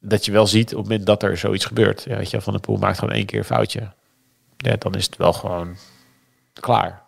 dat 0.00 0.24
je 0.24 0.32
wel 0.32 0.46
ziet 0.46 0.72
op 0.74 0.78
het 0.78 0.88
moment 0.88 1.06
dat 1.06 1.22
er 1.22 1.36
zoiets 1.36 1.64
gebeurt. 1.64 2.02
Ja, 2.02 2.16
weet 2.16 2.30
je, 2.30 2.40
Van 2.40 2.52
de 2.52 2.58
Poel 2.58 2.76
maakt 2.76 2.98
gewoon 2.98 3.14
één 3.14 3.26
keer 3.26 3.38
een 3.38 3.44
foutje. 3.44 3.92
Ja, 4.56 4.76
dan 4.78 4.94
is 4.94 5.04
het 5.04 5.16
wel 5.16 5.32
gewoon 5.32 5.76
klaar. 6.60 7.03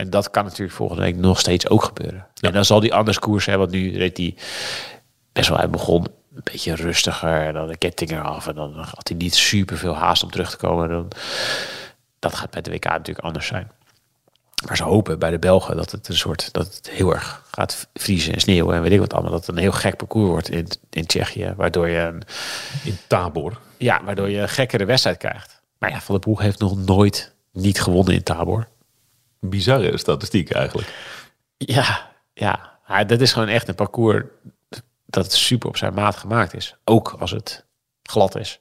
En 0.00 0.10
dat 0.10 0.30
kan 0.30 0.44
natuurlijk 0.44 0.76
volgende 0.76 1.02
week 1.02 1.16
nog 1.16 1.38
steeds 1.38 1.68
ook 1.68 1.84
gebeuren. 1.84 2.26
En 2.40 2.52
dan 2.52 2.64
zal 2.64 2.80
die 2.80 2.94
anders 2.94 3.18
koers 3.18 3.46
hebben, 3.46 3.70
want 3.70 3.82
nu 3.82 3.98
reed 3.98 4.16
hij 4.16 4.34
best 5.32 5.48
wel, 5.48 5.58
hij 5.58 5.70
begon 5.70 6.06
een 6.34 6.40
beetje 6.44 6.74
rustiger. 6.74 7.46
En 7.46 7.54
dan 7.54 7.66
de 7.66 7.76
ketting 7.76 8.20
af. 8.20 8.46
En 8.46 8.54
dan 8.54 8.72
had 8.74 9.08
hij 9.08 9.16
niet 9.16 9.34
super 9.34 9.78
veel 9.78 9.94
haast 9.94 10.22
om 10.22 10.30
terug 10.30 10.50
te 10.50 10.56
komen. 10.56 10.88
Dan, 10.88 11.08
dat 12.18 12.34
gaat 12.34 12.50
bij 12.50 12.62
de 12.62 12.70
WK 12.70 12.84
natuurlijk 12.84 13.26
anders 13.26 13.46
zijn. 13.46 13.70
Maar 14.66 14.76
ze 14.76 14.82
hopen 14.82 15.18
bij 15.18 15.30
de 15.30 15.38
Belgen 15.38 15.76
dat 15.76 15.90
het 15.90 16.08
een 16.08 16.16
soort 16.16 16.52
dat 16.52 16.74
het 16.74 16.90
heel 16.90 17.12
erg 17.12 17.44
gaat 17.50 17.88
vriezen 17.94 18.34
en 18.34 18.40
sneeuwen 18.40 18.74
en 18.76 18.82
weet 18.82 18.92
ik 18.92 19.00
wat 19.00 19.12
allemaal. 19.12 19.30
Dat 19.32 19.46
het 19.46 19.56
een 19.56 19.62
heel 19.62 19.72
gek 19.72 19.96
parcours 19.96 20.28
wordt 20.28 20.48
in, 20.48 20.68
in 20.90 21.06
Tsjechië. 21.06 21.54
Waardoor 21.56 21.88
je, 21.88 21.98
een, 21.98 22.22
In 22.84 22.98
Tabor. 23.06 23.58
ja, 23.76 24.04
waardoor 24.04 24.30
je 24.30 24.38
een 24.38 24.48
gekkere 24.48 24.84
wedstrijd 24.84 25.16
krijgt. 25.16 25.62
Maar 25.78 25.90
ja, 25.90 26.00
Van 26.00 26.14
der 26.14 26.24
Poel 26.24 26.38
heeft 26.38 26.58
nog 26.58 26.76
nooit 26.76 27.34
niet 27.52 27.80
gewonnen 27.80 28.14
in 28.14 28.22
Tabor. 28.22 28.68
Bizarre 29.40 29.98
statistiek 29.98 30.50
eigenlijk. 30.50 30.94
Ja, 31.56 32.10
ja. 32.34 32.78
Dat 33.06 33.20
is 33.20 33.32
gewoon 33.32 33.48
echt 33.48 33.68
een 33.68 33.74
parcours 33.74 34.24
dat 35.06 35.32
super 35.32 35.68
op 35.68 35.76
zijn 35.76 35.94
maat 35.94 36.16
gemaakt 36.16 36.54
is. 36.54 36.74
Ook 36.84 37.16
als 37.18 37.30
het 37.30 37.64
glad 38.02 38.36
is. 38.36 38.60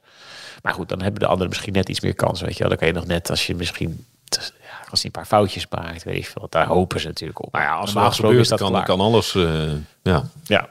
Maar 0.62 0.74
goed, 0.74 0.90
dan 0.90 1.02
hebben 1.02 1.20
de 1.20 1.26
anderen 1.26 1.50
misschien 1.50 1.74
net 1.74 1.90
iets 1.90 2.00
meer 2.00 2.16
kans. 2.16 2.42
Weet 2.42 2.54
je 2.54 2.60
wel. 2.60 2.70
Dan 2.70 2.78
kan 2.78 2.88
je 2.88 2.94
nog 2.94 3.06
net 3.06 3.30
als 3.30 3.48
je 3.48 3.56
misschien... 3.56 4.06
Ja, 4.30 4.80
als 4.90 5.02
hij 5.02 5.06
een 5.06 5.12
paar 5.12 5.26
foutjes 5.26 5.68
maakt, 5.70 6.04
weet 6.04 6.26
je 6.26 6.32
veel. 6.32 6.48
Daar 6.50 6.66
hopen 6.68 7.00
ze 7.00 7.08
natuurlijk 7.08 7.46
op. 7.46 7.52
Maar 7.52 7.62
ja, 7.62 7.72
als 7.74 7.82
gesproken 7.82 8.10
gesproken 8.10 8.40
is 8.40 8.48
dat 8.48 8.60
kan, 8.60 8.70
klaar. 8.72 8.86
kan 8.86 9.00
alles. 9.00 9.36
eh, 9.36 9.72
ja. 10.02 10.24
Ja. 10.44 10.70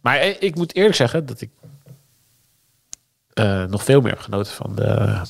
Maar 0.00 0.16
eh, 0.16 0.42
ik 0.42 0.54
moet 0.54 0.74
eerlijk 0.74 0.94
zeggen 0.94 1.26
dat 1.26 1.40
ik 1.40 1.50
eh, 3.32 3.64
nog 3.64 3.84
veel 3.84 4.00
meer 4.00 4.10
heb 4.10 4.20
genoten 4.20 4.52
van 4.52 4.74
de 4.74 5.20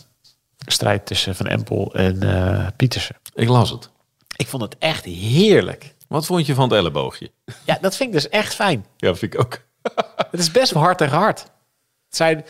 strijd 0.71 1.07
tussen 1.07 1.35
Van 1.37 1.47
Empel 1.47 1.95
en 1.95 2.23
eh, 2.23 2.67
Pietersen. 2.77 3.17
Ik 3.35 3.49
las 3.49 3.71
het. 3.71 3.91
Ik 4.37 4.47
vond 4.47 4.63
het 4.63 4.77
echt 4.79 5.05
heerlijk. 5.05 5.95
Wat 6.09 6.27
vond 6.27 6.47
je 6.47 6.55
van 6.55 6.65
het 6.69 6.73
elleboogje? 6.79 7.31
Ja, 7.65 7.79
dat 7.81 7.97
vind 7.97 8.09
ik 8.09 8.15
dus 8.15 8.29
echt 8.29 8.55
fijn. 8.55 8.87
Ja, 8.97 9.09
dat 9.09 9.19
vind 9.19 9.35
ik 9.35 9.41
ook. 9.41 9.59
Het 10.31 10.41
is 10.41 10.51
best 10.51 10.73
wel 10.73 10.83
hard 10.83 10.99
tegen 10.99 11.19
hard. 11.19 11.41
Het 11.41 12.17
zijn, 12.17 12.45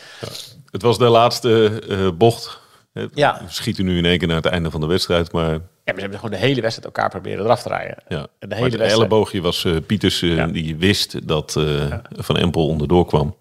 Het 0.71 0.83
was 0.83 0.99
de 0.99 1.09
laatste 1.09 1.81
eh, 1.89 2.09
bocht. 2.19 2.59
Het- 2.93 3.11
Ja. 3.15 3.41
We 3.47 3.53
schieten 3.53 3.85
nu 3.85 3.99
in 3.99 4.05
één 4.05 4.19
keer 4.19 4.27
naar 4.29 4.37
het 4.37 4.47
einde 4.47 4.71
van 4.71 4.81
de 4.81 4.87
wedstrijd. 4.87 5.33
Maar 5.33 5.51
ja, 5.53 5.59
maar 5.85 5.95
ze 5.95 6.01
hebben 6.01 6.19
gewoon 6.19 6.35
de 6.41 6.47
hele 6.47 6.61
wedstrijd 6.61 6.95
elkaar 6.95 7.11
proberen 7.11 7.45
eraf 7.45 7.63
te 7.63 7.69
rijden. 7.69 7.97
ja. 8.09 8.17
En 8.19 8.29
de 8.39 8.47
maar 8.47 8.57
hele 8.57 8.71
het 8.71 8.79
wedstrijd. 8.79 8.93
elleboogje 8.93 9.41
was 9.41 9.67
Pieters 9.87 10.21
Ja. 10.21 10.47
die 10.47 10.77
wist 10.77 11.29
dat 11.29 11.57
eh, 11.57 11.93
Van 12.11 12.37
Empel 12.37 12.67
onderdoor 12.67 13.07
kwam. 13.07 13.37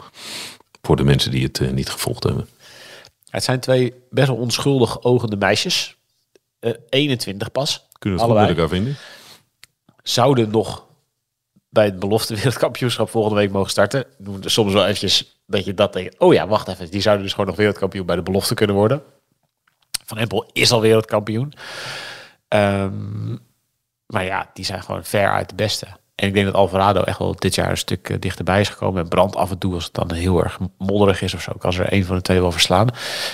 Voor 0.82 0.96
de 0.96 1.04
mensen 1.04 1.32
die 1.32 1.44
het 1.44 1.74
niet 1.74 1.90
gevolgd 1.90 2.24
hebben. 2.24 2.48
Het 3.30 3.44
zijn 3.44 3.60
twee 3.60 3.94
best 4.10 4.28
wel 4.28 4.38
onschuldig 4.38 5.04
ogende 5.04 5.38
meisjes. 5.38 5.98
Eh 6.60 6.74
21 6.90 7.52
pas. 7.52 7.88
Kunnen 8.00 8.20
we 8.20 8.26
het 8.26 8.34
goed 8.34 8.42
met 8.42 8.58
elkaar 8.58 8.70
vinden? 8.70 8.98
zouden 10.04 10.50
nog 10.50 10.88
bij 11.70 11.86
het 11.86 12.00
belofte 12.00 12.36
wereldkampioenschap 12.36 13.10
volgende 13.10 13.38
week 13.38 13.52
mogen 13.52 13.70
starten. 13.70 14.06
Doen 14.18 14.42
we 14.42 14.50
soms 14.50 14.74
wel 14.74 14.84
eventjes 14.84 15.20
een 15.22 15.28
beetje 15.46 15.74
dat 15.74 15.94
denken. 15.94 16.20
Oh 16.20 16.34
ja, 16.34 16.48
wacht 16.48 16.68
even. 16.68 16.92
Die 16.92 17.02
zouden 17.02 17.24
dus 17.24 17.34
gewoon 17.34 17.48
nog 17.48 17.56
wereldkampioen 17.56 18.06
bij 18.06 18.16
de 18.16 18.22
belofte 18.22 18.54
kunnen 18.54 18.76
worden. 18.76 19.04
Van 20.06 20.18
Empel 20.18 20.50
is 20.54 20.72
al 20.72 20.82
wereldkampioen. 20.82 21.54
Ehm, 22.48 23.32
maar 24.06 24.24
ja, 24.26 24.50
die 24.54 24.66
zijn 24.66 24.84
gewoon 24.84 25.04
ver 25.06 25.32
uit 25.32 25.50
de 25.50 25.56
beste. 25.56 25.88
En 26.20 26.28
ik 26.28 26.34
denk 26.34 26.46
dat 26.46 26.56
Alvarado 26.56 27.02
echt 27.02 27.18
wel 27.18 27.36
dit 27.36 27.56
jaar 27.56 27.70
een 27.70 27.78
stuk 27.78 28.10
eh, 28.10 28.18
dichterbij 28.20 28.62
is 28.62 28.70
gekomen. 28.70 29.02
En 29.02 29.08
brandt 29.08 29.36
af 29.36 29.52
en 29.52 29.58
toe 29.58 29.74
als 29.74 29.84
het 29.84 29.94
dan 29.94 30.14
heel 30.14 30.44
erg 30.44 30.60
modderig 30.78 31.22
is 31.22 31.34
of 31.34 31.42
zo. 31.42 31.52
Kan 31.60 31.74
ze 31.74 31.84
er 31.84 31.94
een 31.94 32.06
van 32.06 32.16
de 32.16 32.22
twee 32.22 32.42
wel 32.42 32.52
verslaan. 32.52 32.88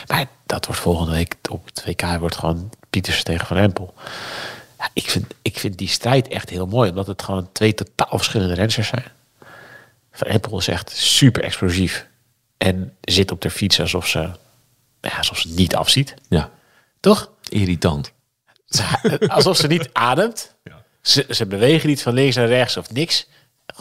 Maar 0.08 0.26
dat 0.46 0.66
wordt 0.66 0.82
volgende 0.82 1.12
week 1.12 1.36
op 1.50 1.66
het 1.66 1.86
WK 1.86 2.20
wordt 2.20 2.36
gewoon 2.36 2.70
Pieters 2.90 3.24
tegen 3.24 3.48
Van 3.48 3.58
Empel. 3.58 3.94
Ja, 4.78 4.90
ik, 4.94 5.10
vind, 5.10 5.34
ik 5.42 5.60
vind 5.60 5.78
die 5.78 5.88
strijd 5.88 6.28
echt 6.28 6.50
heel 6.50 6.66
mooi. 6.66 6.90
Omdat 6.90 7.08
het 7.08 7.24
gewoon 7.24 7.50
twee 7.52 7.74
totaal 7.74 8.18
verschillende 8.18 8.54
renners 8.54 8.88
zijn. 8.88 9.06
Van 10.12 10.28
Empel 10.28 10.58
is 10.58 10.68
echt 10.68 10.92
super 10.92 11.44
explosief. 11.44 12.08
En 12.58 12.96
zit 13.02 13.32
op 13.32 13.42
de 13.42 13.50
fiets 13.50 13.80
alsof 13.80 14.08
ze, 14.08 14.20
ja, 15.02 15.18
alsof 15.18 15.38
ze 15.38 15.50
niet 15.50 15.76
afziet. 15.76 16.14
Ja, 16.30 16.50
Toch? 17.00 17.32
irritant. 17.50 18.14
Alsof 19.28 19.58
ze 19.58 19.68
niet 19.68 19.90
ademt. 19.94 20.56
Ze, 21.06 21.26
ze 21.30 21.46
bewegen 21.46 21.90
niet 21.90 22.02
van 22.02 22.14
links 22.14 22.36
naar 22.36 22.48
rechts 22.48 22.78
of 22.78 22.92
niks. 22.92 23.28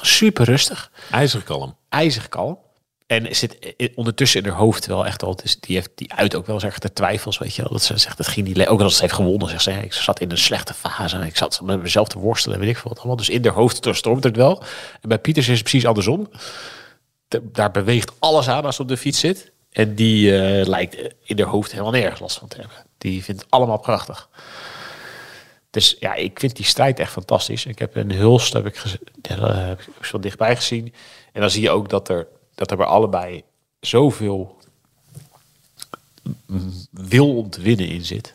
Super 0.00 0.44
rustig. 0.44 0.90
IJzerkalm. 1.10 1.76
ijzig 1.88 2.28
kalm. 2.28 2.58
En 3.06 3.36
zit 3.36 3.74
i- 3.80 3.92
ondertussen 3.94 4.42
in 4.42 4.48
haar 4.48 4.58
hoofd 4.58 4.86
wel 4.86 5.06
echt 5.06 5.22
al. 5.22 5.36
Dus 5.36 5.60
die, 5.60 5.76
heeft, 5.76 5.90
die 5.94 6.12
uit 6.12 6.34
ook 6.34 6.46
wel 6.46 6.60
zeg, 6.60 6.78
de 6.78 6.92
twijfels, 6.92 7.38
weet 7.38 7.54
je 7.54 7.62
wel. 7.62 7.70
Dat 7.72 7.82
ze 7.82 7.96
zegt, 7.98 8.18
het 8.18 8.26
ging 8.26 8.46
niet 8.46 8.66
Ook 8.66 8.80
als 8.80 8.94
ze 8.94 9.00
heeft 9.00 9.14
gewonnen, 9.14 9.48
zegt 9.48 9.62
ze. 9.62 9.70
"Ja, 9.70 9.76
Ik 9.78 9.92
zat 9.92 10.20
in 10.20 10.30
een 10.30 10.38
slechte 10.38 10.74
fase. 10.74 11.16
En 11.16 11.22
ik 11.26 11.36
zat 11.36 11.60
met 11.62 11.82
mezelf 11.82 12.08
te 12.08 12.18
worstelen, 12.18 12.58
weet 12.58 12.68
ik 12.68 12.76
veel 12.78 12.88
wat 12.88 12.98
allemaal. 12.98 13.16
Dus 13.16 13.28
in 13.28 13.44
haar 13.44 13.54
hoofd 13.54 13.88
stormt 13.92 14.24
het 14.24 14.36
wel. 14.36 14.62
En 15.00 15.08
bij 15.08 15.18
Pieters 15.18 15.48
is 15.48 15.54
het 15.58 15.62
precies 15.62 15.86
andersom. 15.86 16.30
De- 17.28 17.50
daar 17.52 17.70
beweegt 17.70 18.12
alles 18.18 18.48
aan 18.48 18.64
als 18.64 18.76
ze 18.76 18.82
op 18.82 18.88
de 18.88 18.96
fiets 18.96 19.18
zit. 19.20 19.52
En 19.70 19.94
die 19.94 20.38
eh, 20.40 20.66
lijkt 20.66 20.96
in 21.24 21.38
haar 21.38 21.48
hoofd 21.48 21.70
helemaal 21.70 21.92
nergens 21.92 22.20
last 22.20 22.38
van 22.38 22.48
te 22.48 22.56
hebben. 22.56 22.76
Die 22.98 23.24
vindt 23.24 23.40
het 23.42 23.50
allemaal 23.50 23.78
prachtig. 23.78 24.28
Dus 25.74 25.96
ja, 26.00 26.14
ik 26.14 26.38
vind 26.38 26.56
die 26.56 26.64
strijd 26.64 26.98
echt 26.98 27.12
fantastisch. 27.12 27.66
Ik 27.66 27.78
heb 27.78 27.96
een 27.96 28.12
hulst 28.12 28.52
heb 28.52 28.66
ik, 28.66 28.82
dat 29.20 29.54
heb 29.54 29.80
ik 29.80 30.04
zo 30.04 30.18
dichtbij 30.18 30.56
gezien. 30.56 30.94
En 31.32 31.40
dan 31.40 31.50
zie 31.50 31.62
je 31.62 31.70
ook 31.70 31.88
dat 31.88 32.08
er, 32.08 32.26
dat 32.54 32.70
er 32.70 32.76
bij 32.76 32.86
allebei 32.86 33.42
zoveel 33.80 34.58
wil 36.90 37.36
om 37.36 37.50
te 37.50 37.60
winnen 37.60 37.88
in 37.88 38.04
zit. 38.04 38.32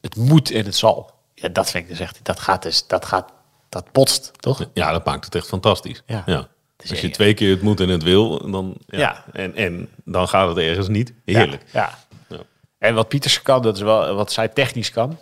Het 0.00 0.16
moet 0.16 0.50
en 0.50 0.64
het 0.64 0.76
zal. 0.76 1.10
Ja, 1.34 1.48
dat 1.48 1.70
vind 1.70 1.84
ik 1.84 1.90
dus 1.90 2.00
echt, 2.00 2.18
dat 2.22 2.40
gaat 2.40 2.62
dus, 2.62 2.86
dat 2.86 3.04
gaat, 3.04 3.32
dat 3.68 3.92
botst, 3.92 4.32
toch? 4.40 4.68
Ja, 4.74 4.92
dat 4.92 5.04
maakt 5.04 5.24
het 5.24 5.34
echt 5.34 5.46
fantastisch. 5.46 6.02
Ja. 6.06 6.22
Ja. 6.26 6.48
is 6.78 6.90
Als 6.90 7.00
je 7.00 7.10
twee 7.10 7.34
keer 7.34 7.50
het 7.50 7.62
moet 7.62 7.80
en 7.80 7.88
het 7.88 8.02
wil, 8.02 8.50
dan, 8.50 8.76
ja. 8.86 8.98
Ja. 8.98 9.24
En, 9.32 9.54
en 9.54 9.88
dan 10.04 10.28
gaat 10.28 10.48
het 10.48 10.58
ergens 10.58 10.88
niet. 10.88 11.12
Heerlijk. 11.24 11.64
Ja. 11.72 11.98
ja. 12.28 12.36
Ja. 12.36 12.42
En 12.78 12.94
wat 12.94 13.08
Pieters 13.08 13.42
kan, 13.42 13.62
dat 13.62 13.76
is 13.76 13.82
wel 13.82 14.14
wat 14.14 14.32
zij 14.32 14.48
technisch 14.48 14.90
kan, 14.90 15.18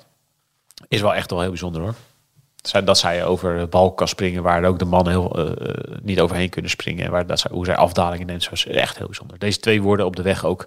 is 0.88 1.00
wel 1.00 1.14
echt 1.14 1.30
wel 1.30 1.40
heel 1.40 1.48
bijzonder 1.48 1.82
hoor. 1.82 1.94
Dat 2.84 2.98
zij 2.98 3.24
over 3.24 3.58
de 3.58 3.66
balk 3.66 3.96
kan 3.96 4.08
springen 4.08 4.42
waar 4.42 4.64
ook 4.64 4.78
de 4.78 4.84
mannen 4.84 5.12
heel, 5.12 5.30
eh, 5.38 5.68
eh, 5.68 5.98
niet 6.02 6.20
overheen 6.20 6.48
kunnen 6.48 6.70
springen. 6.70 7.04
En 7.04 7.10
waar, 7.10 7.26
dat 7.26 7.40
zij, 7.40 7.50
hoe 7.54 7.64
zij 7.64 7.76
afdalingen 7.76 8.26
neemt, 8.26 8.48
is 8.52 8.66
echt 8.66 8.98
heel 8.98 9.06
bijzonder. 9.06 9.38
Deze 9.38 9.58
twee 9.58 9.82
worden 9.82 10.06
op 10.06 10.16
de 10.16 10.22
weg 10.22 10.44
ook. 10.44 10.66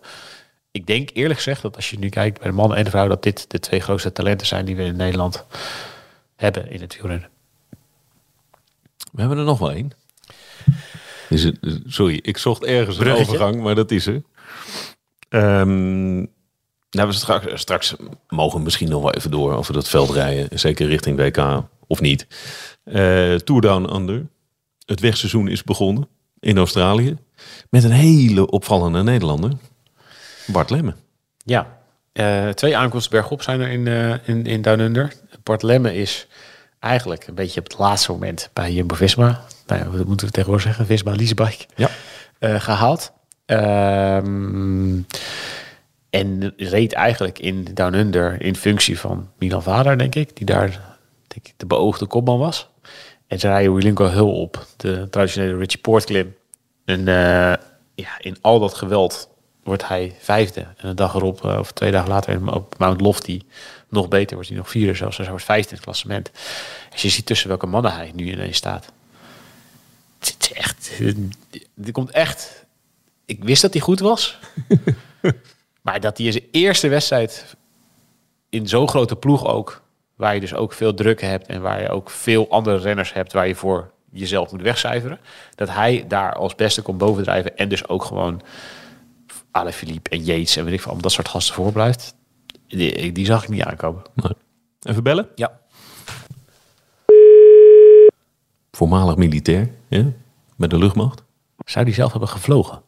Ik 0.71 0.87
denk 0.87 1.09
eerlijk 1.13 1.35
gezegd 1.35 1.61
dat 1.61 1.75
als 1.75 1.89
je 1.89 1.99
nu 1.99 2.09
kijkt 2.09 2.39
bij 2.39 2.47
de 2.47 2.55
man 2.55 2.75
en 2.75 2.83
de 2.83 2.89
vrouw, 2.89 3.07
dat 3.07 3.23
dit 3.23 3.51
de 3.51 3.59
twee 3.59 3.79
grootste 3.79 4.11
talenten 4.11 4.47
zijn 4.47 4.65
die 4.65 4.75
we 4.75 4.83
in 4.83 4.95
Nederland 4.95 5.45
hebben 6.35 6.71
in 6.71 6.81
het 6.81 6.93
wielrennen. 6.93 7.29
We 9.11 9.19
hebben 9.19 9.37
er 9.37 9.43
nog 9.43 9.59
wel 9.59 9.71
één. 9.71 9.91
Is 11.29 11.43
het, 11.43 11.57
sorry, 11.85 12.19
ik 12.21 12.37
zocht 12.37 12.63
ergens 12.63 12.97
een 12.97 13.11
overgang, 13.11 13.61
maar 13.61 13.75
dat 13.75 13.91
is 13.91 14.07
er. 14.07 14.21
Ehm, 15.29 16.25
nou, 16.89 17.07
we 17.07 17.13
straks, 17.13 17.59
straks 17.59 17.95
mogen 18.29 18.57
we 18.57 18.63
misschien 18.63 18.89
nog 18.89 19.01
wel 19.01 19.13
even 19.13 19.31
door 19.31 19.53
over 19.53 19.73
dat 19.73 19.87
veld 19.89 20.09
rijden. 20.09 20.59
Zeker 20.59 20.87
richting 20.87 21.17
WK 21.17 21.63
of 21.87 22.01
niet. 22.01 22.27
Eh 22.83 23.35
Tour 23.35 23.61
Down 23.61 23.95
Under. 23.95 24.25
Het 24.85 24.99
wegseizoen 24.99 25.47
is 25.47 25.63
begonnen 25.63 26.07
in 26.39 26.57
Australië. 26.57 27.17
Met 27.69 27.83
een 27.83 27.91
hele 27.91 28.49
opvallende 28.49 29.03
Nederlander. 29.03 29.51
Bart 30.45 30.69
Lemme. 30.69 30.93
Ja, 31.45 31.77
eh, 32.13 32.49
twee 32.49 32.77
aankomsten 32.77 33.11
bergop 33.11 33.41
zijn 33.41 33.61
er 33.61 33.69
in, 33.69 33.87
eh, 33.87 34.27
in, 34.27 34.45
in 34.45 34.61
Down 34.61 34.79
Under. 34.79 35.13
Bart 35.43 35.63
Lemme 35.63 35.95
is 35.95 36.27
eigenlijk 36.79 37.27
een 37.27 37.33
beetje 37.35 37.59
op 37.59 37.67
het 37.69 37.77
laatste 37.77 38.11
moment 38.11 38.49
bij 38.53 38.71
Jumbo-Visma. 38.73 39.41
Nou 39.67 39.81
ja, 39.83 39.89
wat 39.97 40.05
moeten 40.07 40.25
we 40.27 40.33
tegenwoordig 40.33 40.65
zeggen? 40.67 40.85
Visma 40.85 41.15
Leasebike. 41.15 41.65
Ja. 41.75 41.89
eh, 42.39 42.59
gehaald. 42.61 43.11
Ehm, 43.45 44.97
en 46.09 46.53
reed 46.57 46.93
eigenlijk 46.93 47.39
in 47.39 47.67
Down 47.73 47.93
Under 47.93 48.41
in 48.41 48.55
functie 48.55 48.99
van 48.99 49.29
Milan 49.37 49.63
Vader, 49.63 49.97
denk 49.97 50.15
ik. 50.15 50.35
Die 50.35 50.45
daar 50.45 50.97
de 51.57 51.65
beoogde 51.65 52.05
kopman 52.05 52.39
was. 52.39 52.69
En 53.27 53.39
ze 53.39 53.47
rijden 53.47 53.73
Wilinko 53.73 54.09
Hill 54.09 54.41
op, 54.41 54.65
de 54.77 55.07
traditionele 55.09 55.57
Richie 55.57 55.81
Poort 55.81 56.05
klim. 56.05 56.35
En 56.85 56.99
eh, 57.07 57.53
ja, 57.95 58.19
in 58.19 58.37
al 58.41 58.59
dat 58.59 58.73
geweld 58.73 59.29
wordt 59.63 59.87
hij 59.87 60.15
vijfde. 60.19 60.61
En 60.61 60.87
een 60.89 60.95
dag 60.95 61.15
erop, 61.15 61.45
eh, 61.45 61.59
of 61.59 61.71
twee 61.71 61.91
dagen 61.91 62.09
later, 62.09 62.53
op 62.53 62.77
Mount 62.77 63.01
Lofty, 63.01 63.41
nog 63.89 64.07
beter, 64.07 64.33
wordt 64.33 64.49
hij 64.49 64.57
nog 64.57 64.69
vierde 64.69 64.93
zelfs. 64.93 65.15
Dus 65.15 65.25
hij 65.25 65.29
wordt 65.29 65.45
vijfde 65.45 65.69
in 65.69 65.75
het 65.75 65.83
klassement. 65.83 66.31
Als 66.91 67.01
je 67.01 67.09
ziet 67.09 67.25
tussen 67.25 67.47
welke 67.47 67.65
mannen 67.65 67.93
hij 67.93 68.11
nu 68.15 68.31
ineens 68.31 68.57
staat. 68.57 68.91
Het 70.19 70.51
echt... 70.53 70.91
Er 71.83 71.91
komt 71.91 72.11
echt... 72.11 72.65
Ik 73.25 73.43
wist 73.43 73.61
dat 73.61 73.73
hij 73.73 73.81
goed 73.81 73.99
was. 73.99 74.37
Maar 75.87 75.99
dat 75.99 76.17
hij 76.17 76.25
in 76.25 76.31
zijn 76.31 76.45
eerste 76.51 76.87
wedstrijd 76.87 77.55
in 78.49 78.67
zo'n 78.67 78.87
grote 78.87 79.15
ploeg 79.15 79.45
ook, 79.45 79.81
waar 80.15 80.33
je 80.33 80.39
dus 80.39 80.53
ook 80.53 80.73
veel 80.73 80.93
druk 80.93 81.21
hebt 81.21 81.47
en 81.47 81.61
waar 81.61 81.81
je 81.81 81.89
ook 81.89 82.09
veel 82.09 82.49
andere 82.49 82.77
renners 82.77 83.13
hebt 83.13 83.33
waar 83.33 83.47
je 83.47 83.55
voor 83.55 83.91
jezelf 84.11 84.51
moet 84.51 84.61
wegcijferen, 84.61 85.19
dat 85.55 85.69
hij 85.69 86.05
daar 86.07 86.33
als 86.33 86.55
beste 86.55 86.81
komt 86.81 86.97
bovendrijven 86.97 87.57
en 87.57 87.69
dus 87.69 87.87
ook 87.87 88.03
gewoon 88.03 88.41
Ale 89.51 89.71
Philippe 89.71 90.09
en 90.09 90.23
Yates 90.23 90.55
en 90.55 90.63
weet 90.63 90.73
ik 90.73 90.81
veel, 90.81 90.91
om 90.91 91.01
dat 91.01 91.11
soort 91.11 91.27
gasten 91.27 91.55
voorblijft. 91.55 92.15
Die, 92.67 93.11
die 93.11 93.25
zag 93.25 93.43
ik 93.43 93.49
niet 93.49 93.63
aankomen. 93.63 94.01
Even 94.81 95.03
bellen? 95.03 95.29
Ja. 95.35 95.59
Voormalig 98.71 99.15
militair, 99.15 99.69
ja? 99.87 100.05
Met 100.55 100.69
de 100.69 100.77
luchtmacht? 100.77 101.23
Zou 101.65 101.85
die 101.85 101.93
zelf 101.93 102.11
hebben 102.11 102.29
gevlogen? 102.29 102.81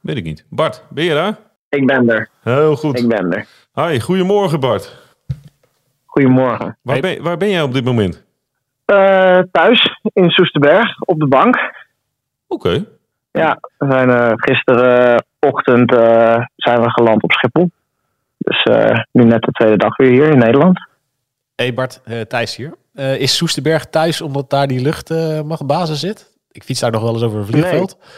Weet 0.00 0.16
ik 0.16 0.24
niet. 0.24 0.44
Bart, 0.48 0.82
ben 0.90 1.04
je 1.04 1.14
daar? 1.14 1.46
Ik 1.68 1.86
ben 1.86 2.10
er. 2.10 2.28
Heel 2.42 2.76
goed. 2.76 2.98
Ik 2.98 3.08
ben 3.08 3.32
er. 3.32 3.46
Hi, 3.74 4.00
goedemorgen 4.00 4.60
Bart. 4.60 4.96
Goedemorgen. 6.04 6.76
Waar, 6.82 7.00
ben, 7.00 7.22
waar 7.22 7.36
ben 7.36 7.50
jij 7.50 7.62
op 7.62 7.72
dit 7.72 7.84
moment? 7.84 8.24
Eh, 8.84 9.38
thuis 9.52 10.00
in 10.12 10.30
Soesterberg 10.30 11.00
op 11.00 11.18
de 11.18 11.26
bank. 11.26 11.58
Oké. 12.46 12.84
Ja, 13.30 13.58
we 13.78 13.86
zijn 13.90 14.10
eh, 14.10 14.32
gisterenochtend 14.36 15.92
eh, 15.94 16.44
zijn 16.56 16.80
we 16.82 16.90
geland 16.90 17.22
op 17.22 17.32
Schiphol. 17.32 17.70
Dus 18.38 18.62
eh, 18.62 18.98
nu 19.12 19.24
net 19.24 19.42
de 19.42 19.52
tweede 19.52 19.76
dag 19.76 19.96
weer 19.96 20.10
hier 20.10 20.30
in 20.30 20.38
Nederland. 20.38 20.88
Hey 21.54 21.74
Bart, 21.74 22.00
eh, 22.04 22.20
Thijs 22.20 22.56
hier. 22.56 22.74
Eh, 22.94 23.20
is 23.20 23.36
Soesterberg 23.36 23.86
thuis 23.86 24.20
omdat 24.20 24.50
daar 24.50 24.66
die 24.66 24.80
luchtmachtbasis 24.80 26.00
zit? 26.00 26.32
Ik 26.52 26.62
fiets 26.62 26.80
daar 26.80 26.90
nog 26.90 27.02
wel 27.02 27.12
eens 27.12 27.22
over 27.22 27.38
een 27.38 27.46
vliegveld. 27.46 27.96
Nee, 27.98 28.08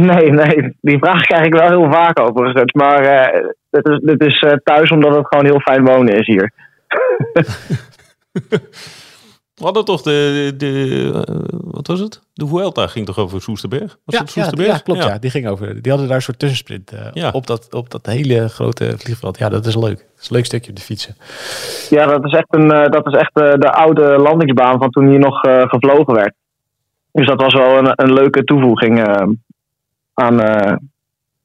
nee, 0.00 0.76
die 0.80 0.98
vraag 0.98 1.20
krijg 1.22 1.44
ik 1.46 1.52
wel 1.52 1.68
heel 1.68 1.92
vaak 1.92 2.20
overigens. 2.20 2.72
Maar 2.72 2.98
eh 3.00 3.48
dit 3.70 3.86
is, 3.88 3.98
dit 4.02 4.24
is 4.24 4.40
eh, 4.40 4.52
thuis 4.64 4.90
omdat 4.90 5.14
het 5.16 5.26
gewoon 5.26 5.44
heel 5.44 5.60
fijn 5.60 5.84
wonen 5.84 6.18
is 6.18 6.26
hier. 6.26 6.52
We 9.54 9.64
hadden 9.64 9.84
toch 9.84 10.02
de, 10.02 10.52
de 10.56 11.10
eh, 11.26 11.34
wat 11.50 11.86
was 11.86 12.00
het? 12.00 12.20
De 12.32 12.46
Vuelta 12.46 12.86
ging 12.86 13.06
toch 13.06 13.18
over 13.18 13.40
Soesterberg? 13.42 13.96
Was 14.04 14.14
Ja, 14.14 14.20
het 14.20 14.30
Soesterberg? 14.30 14.68
ja, 14.68 14.78
klopt. 14.78 15.02
Ja. 15.04 15.18
die 15.18 15.30
ging 15.30 15.48
over. 15.48 15.82
Die 15.82 15.90
hadden 15.90 16.06
daar 16.08 16.16
een 16.16 16.22
soort 16.22 16.38
tussensprint 16.38 16.92
eh, 16.92 17.06
Ja. 17.12 17.30
op, 17.30 17.46
dat, 17.46 17.74
op 17.74 17.90
dat 17.90 18.06
hele 18.06 18.48
grote 18.48 18.94
vliegveld. 18.98 19.38
Ja, 19.38 19.48
dat 19.48 19.66
is 19.66 19.74
leuk. 19.76 19.96
Dat 19.98 20.20
is 20.20 20.28
een 20.28 20.36
leuk 20.36 20.44
stukje 20.44 20.70
op 20.70 20.76
de 20.76 20.82
fietsen. 20.82 21.16
Ja, 21.90 22.06
dat 22.06 22.24
is 22.24 22.32
echt, 22.32 22.46
een, 22.50 22.70
eh, 22.72 22.90
dat 22.90 23.06
is 23.06 23.12
echt 23.12 23.30
eh, 23.40 23.52
de 23.54 23.72
oude 23.72 24.02
landingsbaan 24.18 24.78
van 24.78 24.90
toen 24.90 25.08
hier 25.08 25.18
nog 25.18 25.42
eh, 25.44 25.62
gevlogen 25.68 26.14
werd. 26.14 26.34
Dus 27.12 27.26
dat 27.26 27.40
was 27.40 27.54
wel 27.54 27.78
een, 27.78 27.92
een 27.94 28.12
leuke 28.12 28.44
toevoeging 28.44 29.06
eh, 29.06 29.26
aan, 30.16 30.40
eh, 30.40 30.76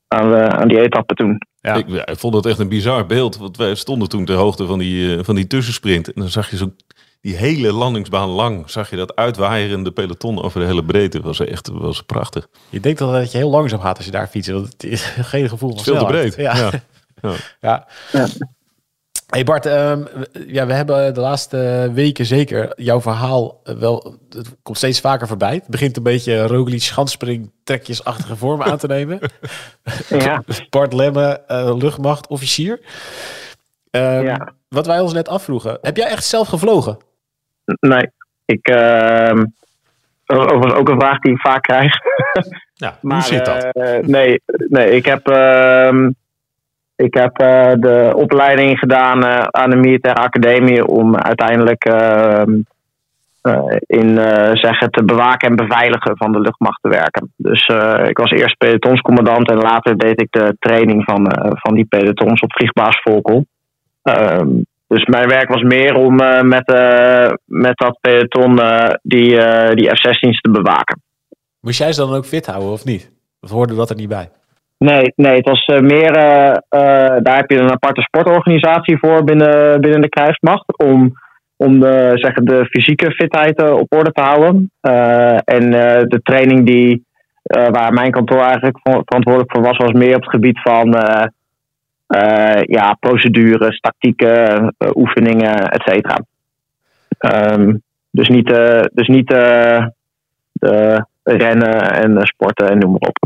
aan, 0.08 0.30
de- 0.32 0.50
aan 0.50 0.68
die 0.68 0.82
etappe 0.82 1.14
toen. 1.14 1.42
Ja. 1.62 1.74
Ik, 1.76 1.88
ja, 1.90 2.06
ik 2.08 2.18
vond 2.20 2.34
het 2.34 2.46
echt 2.46 2.60
een 2.60 2.70
bizar 2.70 3.06
beeld. 3.06 3.38
Want 3.38 3.58
wij 3.58 3.76
stonden 3.76 4.10
toen 4.10 4.26
ter 4.26 4.36
hoogte 4.36 4.66
van 4.66 4.80
die, 4.80 5.18
eh, 5.18 5.24
van 5.24 5.36
die 5.36 5.48
tussensprint. 5.48 6.08
En 6.14 6.22
dan 6.22 6.30
zag 6.30 6.50
je 6.50 6.58
zo 6.58 6.74
die 7.22 7.36
hele 7.36 7.72
landingsbaan 7.74 8.30
lang. 8.30 8.70
Zag 8.70 8.90
je 8.90 8.96
dat 8.96 9.16
uitwaaierende 9.16 9.92
peloton 9.92 10.42
over 10.44 10.60
de 10.60 10.66
hele 10.66 10.84
breedte. 10.86 11.18
Dat 11.18 11.26
was 11.38 11.40
echt 11.48 11.68
was 11.68 12.02
prachtig. 12.04 12.48
Je 12.70 12.80
denkt 12.80 13.02
altijd 13.02 13.24
dat 13.24 13.32
je 13.32 13.38
heel 13.38 13.50
langzaam 13.50 13.80
gaat 13.80 13.96
als 13.98 14.06
je 14.06 14.12
daar 14.12 14.28
fietst. 14.28 14.52
Want 14.52 14.66
het 14.72 14.84
is 14.84 15.04
geen 15.34 15.50
gevoel 15.50 15.70
van 15.76 15.84
veel 15.84 15.98
te 15.98 16.06
breed. 16.06 16.36
Ja. 16.36 16.56
Ja. 16.58 16.70
Ja. 17.62 17.88
Ja. 18.12 18.28
Hey 19.32 19.44
Bart, 19.44 19.66
ehm, 19.66 20.04
we- 20.04 20.44
ja, 20.48 20.66
we 20.66 20.74
hebben 20.74 21.14
de 21.14 21.20
laatste 21.20 21.90
weken 21.94 22.26
zeker 22.26 22.72
jouw 22.76 23.02
verhaal 23.02 23.60
eh, 23.64 23.76
wel. 23.76 24.16
Het 24.30 24.56
komt 24.64 24.78
steeds 24.78 25.00
vaker 25.00 25.28
voorbij. 25.28 25.54
Het 25.54 25.68
begint 25.68 25.98
een 25.98 26.04
beetje 26.04 26.48
Roglic 26.48 26.82
schanspring 26.82 27.52
trekjesachtige 27.64 28.36
vorm 28.36 28.62
aan 28.62 28.78
te 28.78 28.88
nemen. 28.88 29.20
Ja, 30.10 30.44
Bart 30.70 30.94
Lemme, 30.94 31.42
eh, 31.48 31.76
luchtmacht, 31.78 32.28
officier. 32.28 32.80
Ehm, 33.92 34.24
Ja. 34.26 34.54
Wat 34.70 34.86
wij 34.86 35.00
ons 35.00 35.14
net 35.14 35.28
afvroegen. 35.28 35.78
Heb 35.82 35.98
jij 35.98 36.08
echt 36.08 36.26
zelf 36.26 36.48
gevlogen? 36.48 36.98
nee. 37.80 38.10
Ik, 38.46 38.70
overigens 40.26 40.74
ook 40.74 40.90
een 40.90 41.00
vraag 41.00 41.20
die 41.20 41.32
ik 41.32 41.40
vaak 41.40 41.62
krijg. 41.64 41.94
Ja, 42.74 42.98
Maar, 43.02 43.18
hoe 43.18 43.26
zit 43.28 43.46
dat? 43.46 43.64
eh, 43.64 43.98
nee, 44.00 44.42
nee, 44.48 44.92
ik 44.92 45.06
heb, 45.06 45.28
ik 47.02 47.14
heb 47.14 47.38
eh, 47.38 47.72
de 47.80 48.12
opleiding 48.16 48.80
gedaan 48.80 49.24
eh, 49.24 49.44
aan 49.44 49.70
de 49.70 49.76
militaire 49.76 50.22
academie 50.22 50.86
om 50.86 51.16
uiteindelijk 51.16 51.86
ehm, 51.86 52.60
eh, 53.42 53.78
in 53.80 54.16
zeggen 54.54 54.92
te 54.92 55.04
bewaken 55.04 55.50
en 55.50 55.56
beveiligen 55.56 56.18
van 56.18 56.32
de 56.32 56.40
luchtmacht 56.40 56.82
te 56.82 56.90
werken. 56.90 57.34
Dus 57.36 57.68
ik 58.08 58.18
was 58.18 58.32
eerst 58.32 58.58
pelotonscommandant 58.58 59.50
en 59.50 59.58
later 59.58 59.98
deed 59.98 60.22
ik 60.22 60.28
de 60.32 60.56
training 60.60 61.04
van, 61.04 61.28
van 61.52 61.76
die 61.76 61.86
pelotons 61.86 62.42
op 62.42 62.54
vliegbaas 62.54 63.02
Volkel. 63.02 63.46
Ehm, 64.04 64.48
dus 64.88 65.06
mijn 65.06 65.28
werk 65.28 65.50
was 65.50 65.62
meer 65.62 65.96
om 65.96 66.16
met, 66.48 66.68
met 67.46 67.78
dat 67.78 67.98
peloton 68.02 68.60
die, 69.02 69.30
die 69.74 69.90
F-16's 69.90 70.42
te 70.42 70.50
bewaken. 70.52 71.02
Moest 71.60 71.80
jij 71.80 71.94
ze 71.94 72.02
dan 72.02 72.14
ook 72.14 72.26
fit 72.26 72.46
houden 72.46 72.72
of 72.72 72.86
niet? 72.86 73.12
Of 73.42 73.50
hoorde 73.50 73.76
dat 73.76 73.90
er 73.90 73.96
niet 73.96 74.10
bij? 74.10 74.30
Nee, 74.84 75.14
nee, 75.16 75.36
het 75.36 75.48
was 75.48 75.66
eh, 75.66 75.80
meer. 75.80 76.12
eh, 76.12 76.50
eh, 76.50 77.24
daar 77.24 77.36
heb 77.36 77.50
je 77.50 77.58
een 77.58 77.72
aparte 77.72 78.02
sportorganisatie 78.02 78.98
voor 78.98 79.24
binnen, 79.24 79.82
binnen 79.82 80.02
de 80.02 80.10
krijgsmacht. 80.10 80.78
Om, 80.78 81.14
om 81.56 81.80
de, 81.80 82.12
zeggen, 82.14 82.46
de 82.46 82.66
fysieke 82.66 83.12
fitheid 83.12 83.72
op 83.72 83.94
orde 83.94 84.12
te 84.12 84.22
houden. 84.22 84.72
En 85.44 85.72
de 86.08 86.20
training 86.24 86.66
die, 86.66 87.06
waar 87.44 87.94
mijn 87.94 88.12
kantoor 88.12 88.42
eigenlijk 88.42 88.80
verantwoordelijk 88.82 89.52
voor 89.52 89.62
was, 89.62 89.78
was 89.78 89.92
meer 89.92 90.16
op 90.16 90.22
het 90.22 90.32
gebied 90.32 90.62
van 90.62 90.96
ja, 92.62 92.94
procedures, 93.00 93.80
tactieken, 93.80 94.76
oefeningen, 94.94 95.70
et 95.70 95.82
cetera. 95.86 96.18
Ehm, 97.18 97.76
dus 98.12 98.30
niet, 98.30 98.48
dus 98.94 99.08
niet 99.08 99.28
de 100.54 101.06
rennen 101.24 101.92
en 101.92 102.18
sporten 102.22 102.70
en 102.70 102.78
noem 102.78 102.92
maar 102.92 103.10
op. 103.10 103.18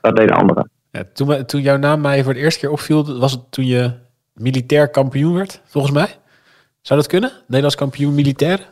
Dat 0.00 0.16
deden 0.16 0.36
anderen. 0.36 0.70
Ja, 0.92 1.02
toen, 1.12 1.44
toen 1.46 1.60
jouw 1.60 1.76
naam 1.76 2.00
mij 2.00 2.24
voor 2.24 2.34
de 2.34 2.40
eerste 2.40 2.60
keer 2.60 2.70
opviel, 2.70 3.18
was 3.18 3.32
het 3.32 3.52
toen 3.52 3.66
je 3.66 3.92
militair 4.32 4.90
kampioen 4.90 5.34
werd, 5.34 5.62
volgens 5.64 5.92
mij? 5.92 6.08
Zou 6.80 7.00
dat 7.00 7.08
kunnen? 7.08 7.30
Nederlands 7.46 7.76
kampioen 7.76 8.14
militair? 8.14 8.68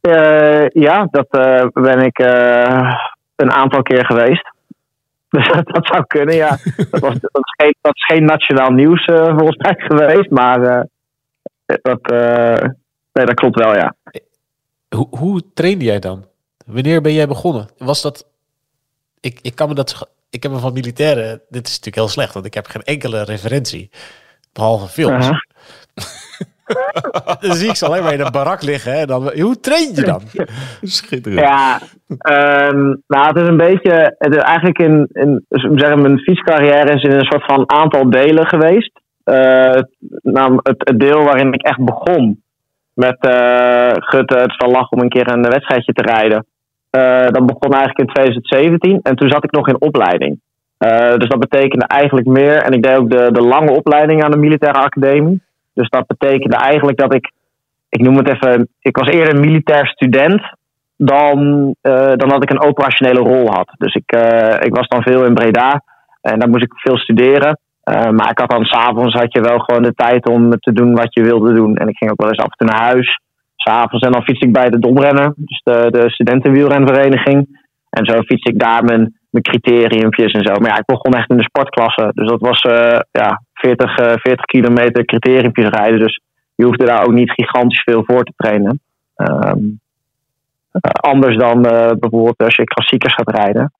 Eh, 0.00 0.68
ja, 0.68 1.08
dat 1.10 1.26
eh, 1.30 1.66
ben 1.72 1.98
ik 2.00 2.18
eh, 2.18 2.94
een 3.36 3.52
aantal 3.52 3.82
keer 3.82 4.06
geweest. 4.06 4.50
Dus 5.28 5.48
dat, 5.48 5.66
dat 5.66 5.86
zou 5.86 6.04
kunnen, 6.06 6.34
ja. 6.34 6.56
Dat, 6.90 7.00
was, 7.00 7.14
dat, 7.32 7.42
is, 7.44 7.54
geen, 7.56 7.74
dat 7.80 7.94
is 7.94 8.04
geen 8.04 8.24
nationaal 8.24 8.70
nieuws 8.70 9.04
volgens 9.04 9.56
mij 9.56 9.74
geweest, 9.88 10.30
maar 10.30 10.86
dat, 11.64 12.10
nee, 13.12 13.26
dat 13.26 13.34
klopt 13.34 13.58
wel, 13.58 13.74
ja. 13.74 13.94
Hoe, 14.88 15.06
hoe 15.10 15.42
trainde 15.54 15.84
jij 15.84 15.98
dan? 15.98 16.24
Wanneer 16.66 17.00
ben 17.00 17.12
jij 17.12 17.26
begonnen? 17.26 17.68
Was 17.78 18.02
dat... 18.02 18.26
Ik, 19.20 19.38
ik 19.42 19.54
kan 19.54 19.68
me 19.68 19.74
dat... 19.74 20.10
Ik 20.32 20.42
heb 20.42 20.52
me 20.52 20.58
van 20.58 20.72
militairen... 20.72 21.40
Dit 21.48 21.66
is 21.66 21.70
natuurlijk 21.70 21.96
heel 21.96 22.08
slecht, 22.08 22.34
want 22.34 22.46
ik 22.46 22.54
heb 22.54 22.66
geen 22.66 22.82
enkele 22.82 23.22
referentie. 23.22 23.90
Behalve 24.52 24.88
films. 24.88 25.30
Dan 27.40 27.54
zie 27.54 27.68
ik 27.68 27.76
ze 27.76 27.86
alleen 27.86 28.02
maar 28.02 28.12
in 28.12 28.20
een 28.20 28.32
barak 28.32 28.62
liggen. 28.62 28.92
En 28.92 29.06
dan, 29.06 29.40
hoe 29.40 29.60
train 29.60 29.94
je 29.94 30.02
dan? 30.02 30.20
Schitterend. 30.82 31.40
Ja, 31.40 31.80
ehm, 32.18 32.94
nou, 33.06 33.26
het 33.26 33.36
is 33.36 33.46
een 33.46 33.56
beetje. 33.56 34.14
Het 34.18 34.34
is 34.34 34.42
eigenlijk 34.42 34.78
in, 34.78 35.08
in 35.12 35.44
zeggen, 35.48 36.02
mijn 36.02 36.18
fietscarrière 36.18 36.94
is 36.94 37.02
in 37.02 37.12
een 37.12 37.24
soort 37.24 37.44
van 37.44 37.70
aantal 37.70 38.10
delen 38.10 38.46
geweest. 38.46 39.00
Eh, 39.24 39.80
nou, 40.22 40.60
het, 40.62 40.76
het 40.78 41.00
deel 41.00 41.22
waarin 41.22 41.52
ik 41.52 41.62
echt 41.62 41.84
begon 41.84 42.42
met 42.94 43.16
eh 43.20 43.92
Gutte 43.94 44.36
het 44.36 44.56
van 44.56 44.70
lag 44.70 44.90
om 44.90 45.00
een 45.00 45.08
keer 45.08 45.28
een 45.28 45.42
wedstrijdje 45.42 45.92
te 45.92 46.02
rijden. 46.02 46.46
Eh, 46.92 47.28
dat 47.30 47.46
begon 47.46 47.72
eigenlijk 47.72 47.98
in 47.98 48.14
2017 48.14 49.00
en 49.02 49.16
toen 49.16 49.28
zat 49.28 49.44
ik 49.44 49.50
nog 49.50 49.68
in 49.68 49.80
opleiding. 49.80 50.40
Eh, 50.78 51.14
dus 51.16 51.28
dat 51.28 51.38
betekende 51.38 51.86
eigenlijk 51.86 52.26
meer, 52.26 52.62
en 52.62 52.72
ik 52.72 52.82
deed 52.82 52.96
ook 52.96 53.10
de, 53.10 53.32
de 53.32 53.40
lange 53.40 53.72
opleiding 53.72 54.24
aan 54.24 54.30
de 54.30 54.36
militaire 54.46 54.78
academie. 54.78 55.42
Dus 55.74 55.88
dat 55.88 56.06
betekende 56.06 56.56
eigenlijk 56.56 56.98
dat 56.98 57.14
ik, 57.14 57.32
ik 57.88 58.00
noem 58.00 58.16
het 58.16 58.28
even, 58.28 58.68
ik 58.80 58.96
was 58.96 59.08
eerder 59.08 59.34
een 59.34 59.40
militair 59.40 59.86
student 59.86 60.42
dan, 60.96 61.38
eh, 61.80 62.12
dan 62.16 62.28
dat 62.28 62.42
ik 62.42 62.50
een 62.50 62.62
operationele 62.62 63.20
rol 63.20 63.46
had. 63.50 63.74
Dus 63.78 63.94
ik, 63.94 64.16
ik 64.64 64.74
was 64.74 64.88
dan 64.88 65.02
veel 65.02 65.24
in 65.24 65.34
Breda 65.34 65.82
en 66.20 66.38
daar 66.38 66.48
moest 66.48 66.64
ik 66.64 66.72
veel 66.74 66.96
studeren. 66.96 67.58
Maar 67.84 68.30
ik 68.30 68.38
had 68.38 68.50
dan 68.50 68.64
s'avonds 68.64 69.14
had 69.14 69.32
je 69.32 69.40
wel 69.40 69.58
gewoon 69.58 69.82
de 69.82 69.94
tijd 69.94 70.28
om 70.28 70.50
te 70.50 70.72
doen 70.72 70.94
wat 70.94 71.14
je 71.14 71.22
wilde 71.22 71.52
doen. 71.52 71.76
En 71.76 71.88
ik 71.88 71.96
ging 71.96 72.10
ook 72.10 72.20
wel 72.20 72.28
eens 72.28 72.38
af 72.38 72.50
en 72.50 72.56
toe 72.56 72.66
naar 72.66 72.86
huis. 72.86 73.20
S'avonds 73.62 74.06
en 74.06 74.12
dan 74.12 74.22
fiets 74.22 74.40
ik 74.40 74.52
bij 74.52 74.70
de 74.70 74.78
Domrennen, 74.78 75.34
dus 75.36 75.60
de, 75.64 75.88
de 75.90 76.10
studentenwielrenvereniging. 76.10 77.60
En 77.90 78.04
zo 78.04 78.22
fiets 78.22 78.44
ik 78.44 78.58
daar 78.58 78.84
mijn, 78.84 79.18
mijn 79.30 79.44
criteriumpjes 79.44 80.32
en 80.32 80.44
zo. 80.46 80.60
Maar 80.60 80.70
ja, 80.70 80.78
ik 80.78 80.84
begon 80.84 81.12
echt 81.12 81.30
in 81.30 81.36
de 81.36 81.42
sportklasse. 81.42 82.10
Dus 82.14 82.28
dat 82.28 82.40
was 82.40 82.60
eh, 82.60 83.00
ja, 83.10 83.40
40, 83.52 83.96
eh, 83.96 84.12
40 84.16 84.44
kilometer 84.44 85.04
criteriumpjes 85.04 85.68
rijden. 85.68 85.98
Dus 85.98 86.20
je 86.54 86.64
hoefde 86.64 86.84
daar 86.84 87.04
ook 87.04 87.12
niet 87.12 87.30
gigantisch 87.30 87.82
veel 87.82 88.02
voor 88.06 88.24
te 88.24 88.32
trainen. 88.36 88.80
Ehm, 89.16 89.58
eh, 90.70 90.90
anders 91.00 91.36
dan 91.36 91.64
eh, 91.66 91.90
bijvoorbeeld 91.98 92.42
als 92.42 92.56
je 92.56 92.64
klassiekers 92.64 93.14
gaat 93.14 93.36
rijden. 93.36 93.72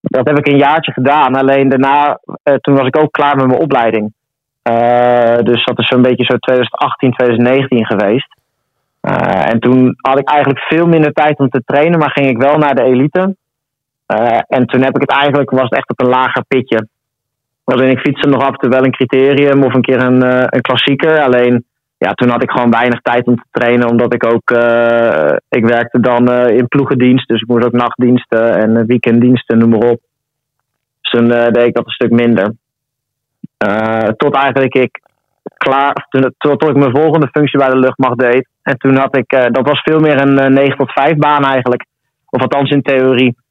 dat 0.00 0.26
heb 0.26 0.38
ik 0.38 0.46
een 0.46 0.58
jaartje 0.58 0.92
gedaan. 0.92 1.34
Alleen 1.34 1.68
daarna, 1.68 2.20
toen 2.60 2.74
was 2.74 2.86
ik 2.86 2.98
ook 2.98 3.12
klaar 3.12 3.36
met 3.36 3.46
mijn 3.46 3.60
opleiding. 3.60 4.12
Dus 5.42 5.64
dat 5.64 5.78
is 5.78 5.88
zo'n 5.88 6.02
beetje 6.02 6.24
zo 6.24 6.36
2018, 6.36 7.12
2019 7.12 7.86
geweest. 7.86 8.36
Eh, 9.06 9.50
en 9.52 9.60
toen 9.60 9.94
had 9.96 10.18
ik 10.18 10.28
eigenlijk 10.28 10.60
veel 10.60 10.86
minder 10.86 11.12
tijd 11.12 11.38
om 11.38 11.48
te 11.48 11.62
trainen, 11.64 11.98
maar 11.98 12.10
ging 12.10 12.28
ik 12.28 12.38
wel 12.38 12.56
naar 12.56 12.74
de 12.74 12.82
elite. 12.82 13.36
Eh, 14.06 14.38
en 14.48 14.66
toen 14.66 14.82
heb 14.82 14.94
ik 14.94 15.00
het 15.00 15.10
eigenlijk, 15.10 15.50
was 15.50 15.62
het 15.62 15.74
echt 15.74 15.90
op 15.90 16.00
een 16.00 16.08
lager 16.08 16.44
pitje. 16.48 16.88
Alleen 17.64 17.90
ik 17.90 17.98
fietste 17.98 18.28
nog 18.28 18.42
af 18.42 18.48
en 18.48 18.58
toe 18.58 18.70
wel 18.70 18.84
een 18.84 18.92
criterium 18.98 19.64
of 19.64 19.74
een 19.74 19.82
keer 19.82 20.02
een, 20.02 20.22
eh, 20.22 20.44
een 20.46 20.60
klassieker. 20.60 21.20
Alleen 21.20 21.64
ja, 21.98 22.12
toen 22.12 22.28
had 22.28 22.42
ik 22.42 22.50
gewoon 22.50 22.70
weinig 22.70 23.00
tijd 23.00 23.26
om 23.26 23.36
te 23.36 23.48
trainen, 23.50 23.88
omdat 23.88 24.14
ik 24.14 24.24
ook, 24.24 24.50
ik 25.48 25.66
werkte 25.66 26.00
dan 26.00 26.32
in 26.32 26.68
ploegendienst, 26.68 27.28
dus 27.28 27.40
ik 27.40 27.48
moest 27.48 27.64
ook 27.64 27.72
nachtdiensten 27.72 28.56
en 28.56 28.86
weekenddiensten, 28.86 29.58
noem 29.58 29.68
maar 29.68 29.90
op. 29.90 30.00
Dus 31.00 31.10
toen 31.10 31.28
deed 31.28 31.66
ik 31.66 31.74
dat 31.74 31.86
een 31.86 31.90
stuk 31.90 32.10
minder. 32.10 32.54
Tot 34.16 34.34
eigenlijk 34.34 34.74
ik 34.74 35.00
klaar, 35.56 36.06
toen, 36.08 36.34
tot, 36.38 36.60
tot 36.60 36.68
ik 36.68 36.76
mijn 36.76 36.96
volgende 36.96 37.28
functie 37.28 37.58
bij 37.58 37.68
de 37.68 37.78
luchtmacht 37.78 38.18
deed. 38.18 38.48
En 38.62 38.78
toen 38.78 38.96
had 38.96 39.16
ik, 39.16 39.32
eh, 39.32 39.44
dat 39.50 39.68
was 39.68 39.80
veel 39.80 39.98
meer 39.98 40.20
een 40.20 40.38
eh, 40.38 40.50
9 40.50 40.76
tot 40.76 40.92
5 40.92 41.16
baan 41.16 41.44
eigenlijk. 41.44 41.84
Of 42.30 42.40
althans 42.40 42.70
in 42.70 42.82
theorie. 42.82 43.36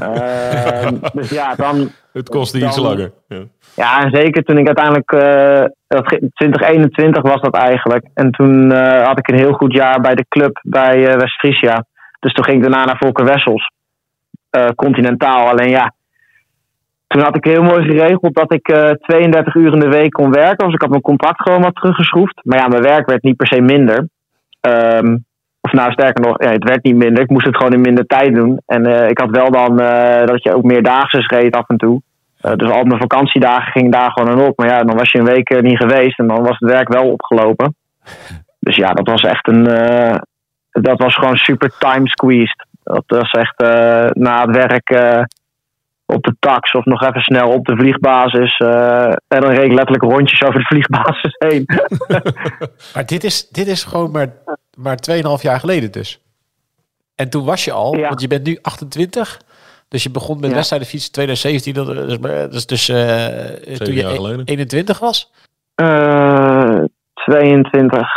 Ehm, 0.00 0.94
dus 1.12 1.30
ja, 1.30 1.54
dan, 1.54 1.90
Het 2.12 2.28
kostte 2.28 2.58
iets 2.58 2.76
langer. 2.76 3.12
Ja. 3.28 3.42
ja, 3.76 4.02
en 4.02 4.10
zeker 4.16 4.42
toen 4.42 4.58
ik 4.58 4.66
uiteindelijk, 4.66 5.12
eh, 5.12 5.64
dat 5.86 6.06
ge- 6.08 6.30
2021 6.34 7.22
was 7.22 7.40
dat 7.40 7.54
eigenlijk. 7.54 8.06
En 8.14 8.30
toen 8.30 8.72
eh, 8.72 9.06
had 9.06 9.18
ik 9.18 9.28
een 9.28 9.38
heel 9.38 9.52
goed 9.52 9.72
jaar 9.72 10.00
bij 10.00 10.14
de 10.14 10.26
club 10.28 10.60
bij 10.62 11.06
eh 11.06 11.16
West-Friesia. 11.16 11.84
Dus 12.20 12.32
toen 12.32 12.44
ging 12.44 12.56
ik 12.56 12.62
daarna 12.62 12.84
naar 12.84 12.98
Volker 12.98 13.24
Wessels, 13.24 13.70
eh, 14.50 14.68
continentaal. 14.68 15.48
Alleen 15.48 15.70
ja, 15.70 15.92
toen 17.08 17.22
had 17.22 17.36
ik 17.36 17.44
heel 17.44 17.62
mooi 17.62 17.82
geregeld 17.84 18.34
dat 18.34 18.52
ik 18.52 18.68
eh 18.68 18.90
32 18.90 19.54
uur 19.54 19.72
in 19.72 19.80
de 19.80 19.88
week 19.88 20.10
kon 20.10 20.30
werken. 20.30 20.64
Dus 20.64 20.74
ik 20.74 20.80
had 20.80 20.90
mijn 20.90 21.02
contract 21.02 21.42
gewoon 21.42 21.62
wat 21.62 21.74
teruggeschroefd. 21.74 22.40
Maar 22.42 22.58
ja, 22.58 22.68
mijn 22.68 22.82
werk 22.82 23.06
werd 23.06 23.22
niet 23.22 23.36
per 23.36 23.46
se 23.46 23.60
minder. 23.60 24.08
Ehm, 24.60 25.16
of 25.60 25.72
nou, 25.72 25.92
sterker 25.92 26.24
nog, 26.24 26.42
ja, 26.42 26.50
het 26.50 26.64
werd 26.64 26.82
niet 26.84 26.96
minder. 26.96 27.22
Ik 27.22 27.30
moest 27.30 27.46
het 27.46 27.56
gewoon 27.56 27.72
in 27.72 27.80
minder 27.80 28.06
tijd 28.06 28.34
doen. 28.34 28.60
En 28.66 28.86
eh, 28.86 29.08
ik 29.08 29.18
had 29.18 29.30
wel 29.30 29.50
dan 29.50 29.80
eh, 29.80 30.26
dat 30.26 30.42
je 30.42 30.54
ook 30.54 30.62
meer 30.62 30.82
dagen 30.82 31.26
reed 31.26 31.54
af 31.56 31.68
en 31.68 31.76
toe. 31.76 32.02
Eh, 32.40 32.52
dus 32.52 32.70
al 32.70 32.84
mijn 32.84 33.00
vakantiedagen 33.00 33.72
gingen 33.72 33.90
daar 33.90 34.10
gewoon 34.12 34.30
aan 34.30 34.46
op. 34.46 34.58
Maar 34.58 34.68
ja, 34.68 34.82
dan 34.82 34.96
was 34.96 35.10
je 35.12 35.18
een 35.18 35.24
week 35.34 35.50
eh, 35.50 35.60
niet 35.60 35.76
geweest 35.78 36.18
en 36.18 36.26
dan 36.26 36.42
was 36.42 36.56
het 36.58 36.70
werk 36.70 36.88
wel 36.88 37.10
opgelopen. 37.10 37.76
Dus 38.60 38.76
ja, 38.76 38.92
dat 38.92 39.08
was 39.08 39.22
echt 39.22 39.48
een. 39.48 39.66
eh, 39.66 40.16
dat 40.70 40.98
was 40.98 41.14
gewoon 41.14 41.36
super 41.36 41.70
time 41.78 42.08
squeezed. 42.08 42.66
Dat 42.82 43.04
was 43.06 43.30
echt 43.30 43.62
eh, 43.62 44.06
na 44.12 44.40
het 44.46 44.56
werk 44.56 44.90
eh, 44.90 45.22
op 46.14 46.22
de 46.22 46.36
tax 46.38 46.72
of 46.72 46.84
nog 46.84 47.02
even 47.02 47.20
snel 47.20 47.48
op 47.52 47.66
de 47.66 47.76
vliegbasis. 47.76 48.56
eh, 48.56 49.04
en 49.06 49.40
dan 49.40 49.50
reed 49.50 49.64
ik 49.64 49.72
letterlijk 49.72 50.02
rondjes 50.02 50.42
over 50.42 50.58
de 50.60 50.66
vliegbasis 50.66 51.34
heen. 51.48 51.64
Maar 52.94 53.06
dit 53.06 53.24
is, 53.24 53.48
dit 53.48 53.66
is 53.66 53.84
gewoon 53.84 54.10
maar, 54.10 54.32
maar 54.76 54.98
2,5 55.10 55.20
jaar 55.42 55.60
geleden 55.60 55.92
dus. 55.92 56.20
En 57.14 57.30
toen 57.30 57.44
was 57.44 57.64
je 57.64 57.72
al, 57.72 57.96
Ja. 57.96 58.08
want 58.08 58.20
je 58.20 58.26
bent 58.28 58.46
nu 58.46 58.58
28. 58.62 59.40
Dus 59.88 60.02
je 60.02 60.10
begon 60.10 60.40
met 60.40 60.48
Ja. 60.50 60.54
wedstrijden 60.54 60.88
fietsen 60.88 61.12
2017. 61.12 61.74
Dat 61.74 61.88
is 62.10 62.18
dat 62.18 62.54
is 62.54 62.66
dus 62.66 62.88
eh, 62.88 63.76
toen 63.76 63.86
je 63.94 64.00
jaar 64.02 64.10
e- 64.12 64.14
geleden. 64.14 64.44
21 64.46 64.98
was. 64.98 65.32
Eh 65.74 66.84
22. 67.14 68.08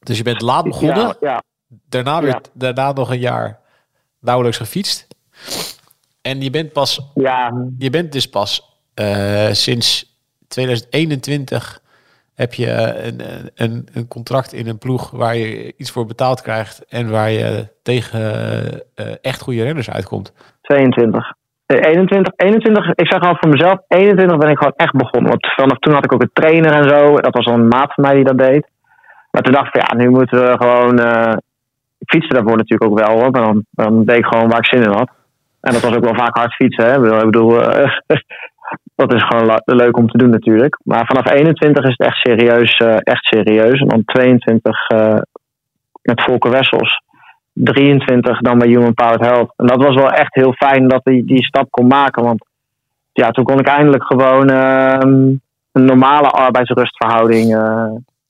Dus 0.00 0.16
je 0.16 0.22
bent 0.24 0.40
laat 0.42 0.64
begonnen. 0.64 0.96
Ja, 0.96 1.14
ja. 1.20 1.42
Daarna, 1.88 2.20
weer, 2.20 2.30
Ja. 2.30 2.40
daarna 2.52 2.92
nog 2.92 3.10
een 3.10 3.18
jaar 3.18 3.58
nauwelijks 4.20 4.58
gefietst. 4.58 5.06
En 6.22 6.40
je 6.40 6.50
bent, 6.50 6.72
pas, 6.72 7.10
ja, 7.14 7.52
je 7.78 7.90
bent 7.90 8.12
dus 8.12 8.28
pas 8.28 8.78
eh, 8.94 9.48
sinds 9.50 10.16
2021 10.48 11.80
heb 12.34 12.54
je 12.54 12.66
eh, 12.66 13.06
een, 13.06 13.20
een, 13.54 13.88
een 13.94 14.08
contract 14.08 14.52
in 14.52 14.68
een 14.68 14.78
ploeg 14.78 15.10
waar 15.10 15.36
je 15.36 15.74
iets 15.76 15.90
voor 15.90 16.06
betaald 16.06 16.42
krijgt 16.42 16.84
en 16.88 17.10
waar 17.10 17.30
je 17.30 17.68
tegen 17.82 18.20
eh, 18.94 19.06
echt 19.20 19.40
goede 19.40 19.62
renners 19.62 19.90
uitkomt. 19.90 20.32
22. 20.60 21.32
Eh, 21.66 21.76
21, 21.90 22.32
21, 22.36 22.94
ik 22.94 23.12
zeg 23.12 23.20
al 23.20 23.36
voor 23.40 23.50
mezelf, 23.50 23.78
21 23.88 24.36
ben 24.36 24.50
ik 24.50 24.58
gewoon 24.58 24.72
echt 24.76 24.92
begonnen. 24.92 25.30
Want 25.30 25.46
vanaf 25.56 25.78
toen 25.78 25.92
had 25.92 26.04
ik 26.04 26.12
ook 26.12 26.22
een 26.22 26.30
trainer 26.32 26.72
en 26.72 26.88
zo. 26.88 27.16
Dat 27.16 27.34
was 27.34 27.46
al 27.46 27.54
een 27.54 27.68
maat 27.68 27.94
van 27.94 28.04
mij 28.04 28.14
die 28.14 28.24
dat 28.24 28.38
deed. 28.38 28.66
Maar 29.30 29.42
toen 29.42 29.52
dacht 29.52 29.76
ik, 29.76 29.82
ja, 29.82 29.96
nu 29.96 30.10
moeten 30.10 30.38
we 30.38 30.56
gewoon... 30.56 30.98
eh, 30.98 31.36
ik 31.98 32.10
fietste 32.10 32.34
daarvoor 32.34 32.56
natuurlijk 32.56 32.90
ook 32.90 32.98
wel, 32.98 33.10
hoor. 33.10 33.30
Maar 33.30 33.42
dan, 33.42 33.64
dan 33.70 34.04
deed 34.04 34.18
ik 34.18 34.24
gewoon 34.24 34.48
waar 34.48 34.58
ik 34.58 34.66
zin 34.66 34.82
in 34.82 34.90
had. 34.90 35.10
En 35.62 35.72
dat 35.72 35.82
was 35.82 35.94
ook 35.94 36.04
wel 36.04 36.14
vaak 36.14 36.36
hard 36.36 36.54
fietsen, 36.54 36.84
hè. 36.84 37.16
Ik 37.18 37.24
bedoel, 37.24 37.62
eh, 37.62 37.90
dat 38.94 39.14
is 39.14 39.22
gewoon 39.22 39.46
le- 39.46 39.62
leuk 39.64 39.96
om 39.96 40.08
te 40.08 40.18
doen 40.18 40.30
natuurlijk. 40.30 40.78
Maar 40.84 41.06
vanaf 41.06 41.30
21 41.30 41.84
is 41.84 41.94
het 41.96 42.06
echt 42.06 42.16
serieus, 42.16 42.76
eh, 42.76 42.96
echt 42.98 43.24
serieus. 43.24 43.80
En 43.80 43.88
dan 43.88 44.04
22 44.04 44.88
eh, 44.88 45.18
met 46.02 46.22
Volker 46.22 46.50
Wessels. 46.50 47.02
23 47.52 48.38
dan 48.40 48.58
bij 48.58 48.68
Human 48.68 48.94
Powered 48.94 49.20
Health. 49.20 49.52
En 49.56 49.66
dat 49.66 49.82
was 49.84 49.94
wel 49.94 50.10
echt 50.10 50.34
heel 50.34 50.52
fijn 50.52 50.88
dat 50.88 51.00
hij 51.04 51.22
die 51.26 51.44
stap 51.44 51.70
kon 51.70 51.86
maken. 51.86 52.22
Want 52.22 52.44
ja, 53.12 53.30
toen 53.30 53.44
kon 53.44 53.58
ik 53.58 53.66
eindelijk 53.66 54.04
gewoon 54.04 54.50
ehm, 54.50 55.08
een 55.72 55.84
normale 55.84 56.28
arbeidsrustverhouding. 56.28 57.48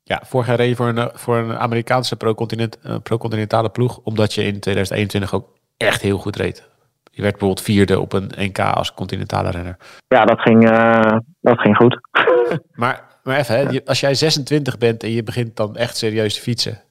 Ja, 0.05 0.21
vorig 0.25 0.47
jaar 0.47 0.57
reed 0.57 0.68
je 0.68 0.77
voor 0.77 0.88
een, 0.88 1.11
voor 1.14 1.37
een 1.37 1.57
Amerikaanse 1.57 2.16
pro-continent, 2.16 2.79
pro-continentale 3.03 3.68
ploeg, 3.68 4.01
omdat 4.05 4.35
je 4.35 4.42
in 4.45 4.61
2021 4.61 5.35
ook 5.35 5.47
echt 5.77 6.03
heel 6.03 6.18
goed 6.18 6.37
reed. 6.37 6.71
Je 7.14 7.22
werd 7.22 7.33
bijvoorbeeld 7.38 7.66
vierde 7.66 8.01
op 8.01 8.12
een 8.12 8.31
NK 8.37 8.59
als 8.59 8.94
continentale 8.94 9.51
renner. 9.51 9.77
ja, 10.09 10.25
dat 10.25 10.40
ging, 10.40 10.70
eh, 10.70 11.16
dat 11.40 11.61
ging 11.61 11.77
goed. 11.77 12.01
Maar, 12.75 13.05
maar 13.22 13.38
even, 13.38 13.57
hè, 13.57 13.79
als 13.85 14.01
jij 14.01 14.14
26 14.14 14.79
bent 14.79 15.03
en 15.03 15.11
je 15.11 15.22
begint 15.22 15.57
dan 15.57 15.77
echt 15.77 15.96
serieus 15.96 16.35
te 16.35 16.40
fietsen, 16.40 16.83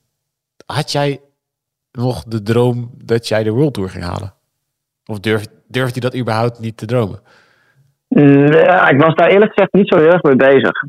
had 0.65 0.91
jij 0.91 1.19
nog 1.91 2.23
de 2.23 2.41
droom 2.41 2.91
dat 3.05 3.27
jij 3.27 3.43
de 3.43 3.51
World 3.51 3.73
Tour 3.73 3.89
ging 3.89 4.03
halen? 4.03 4.33
Of 5.05 5.19
durf, 5.19 5.45
durfde 5.67 5.93
je 5.93 5.99
dat 5.99 6.15
überhaupt 6.15 6.59
niet 6.59 6.77
te 6.77 6.85
dromen? 6.85 7.19
Mm, 8.07 8.53
ja, 8.53 8.89
ik 8.89 9.01
was 9.01 9.15
daar 9.15 9.29
eerlijk 9.29 9.53
gezegd 9.53 9.73
niet 9.73 9.87
zo 9.87 9.97
heel 9.97 10.11
erg 10.11 10.23
mee 10.23 10.35
bezig. 10.35 10.83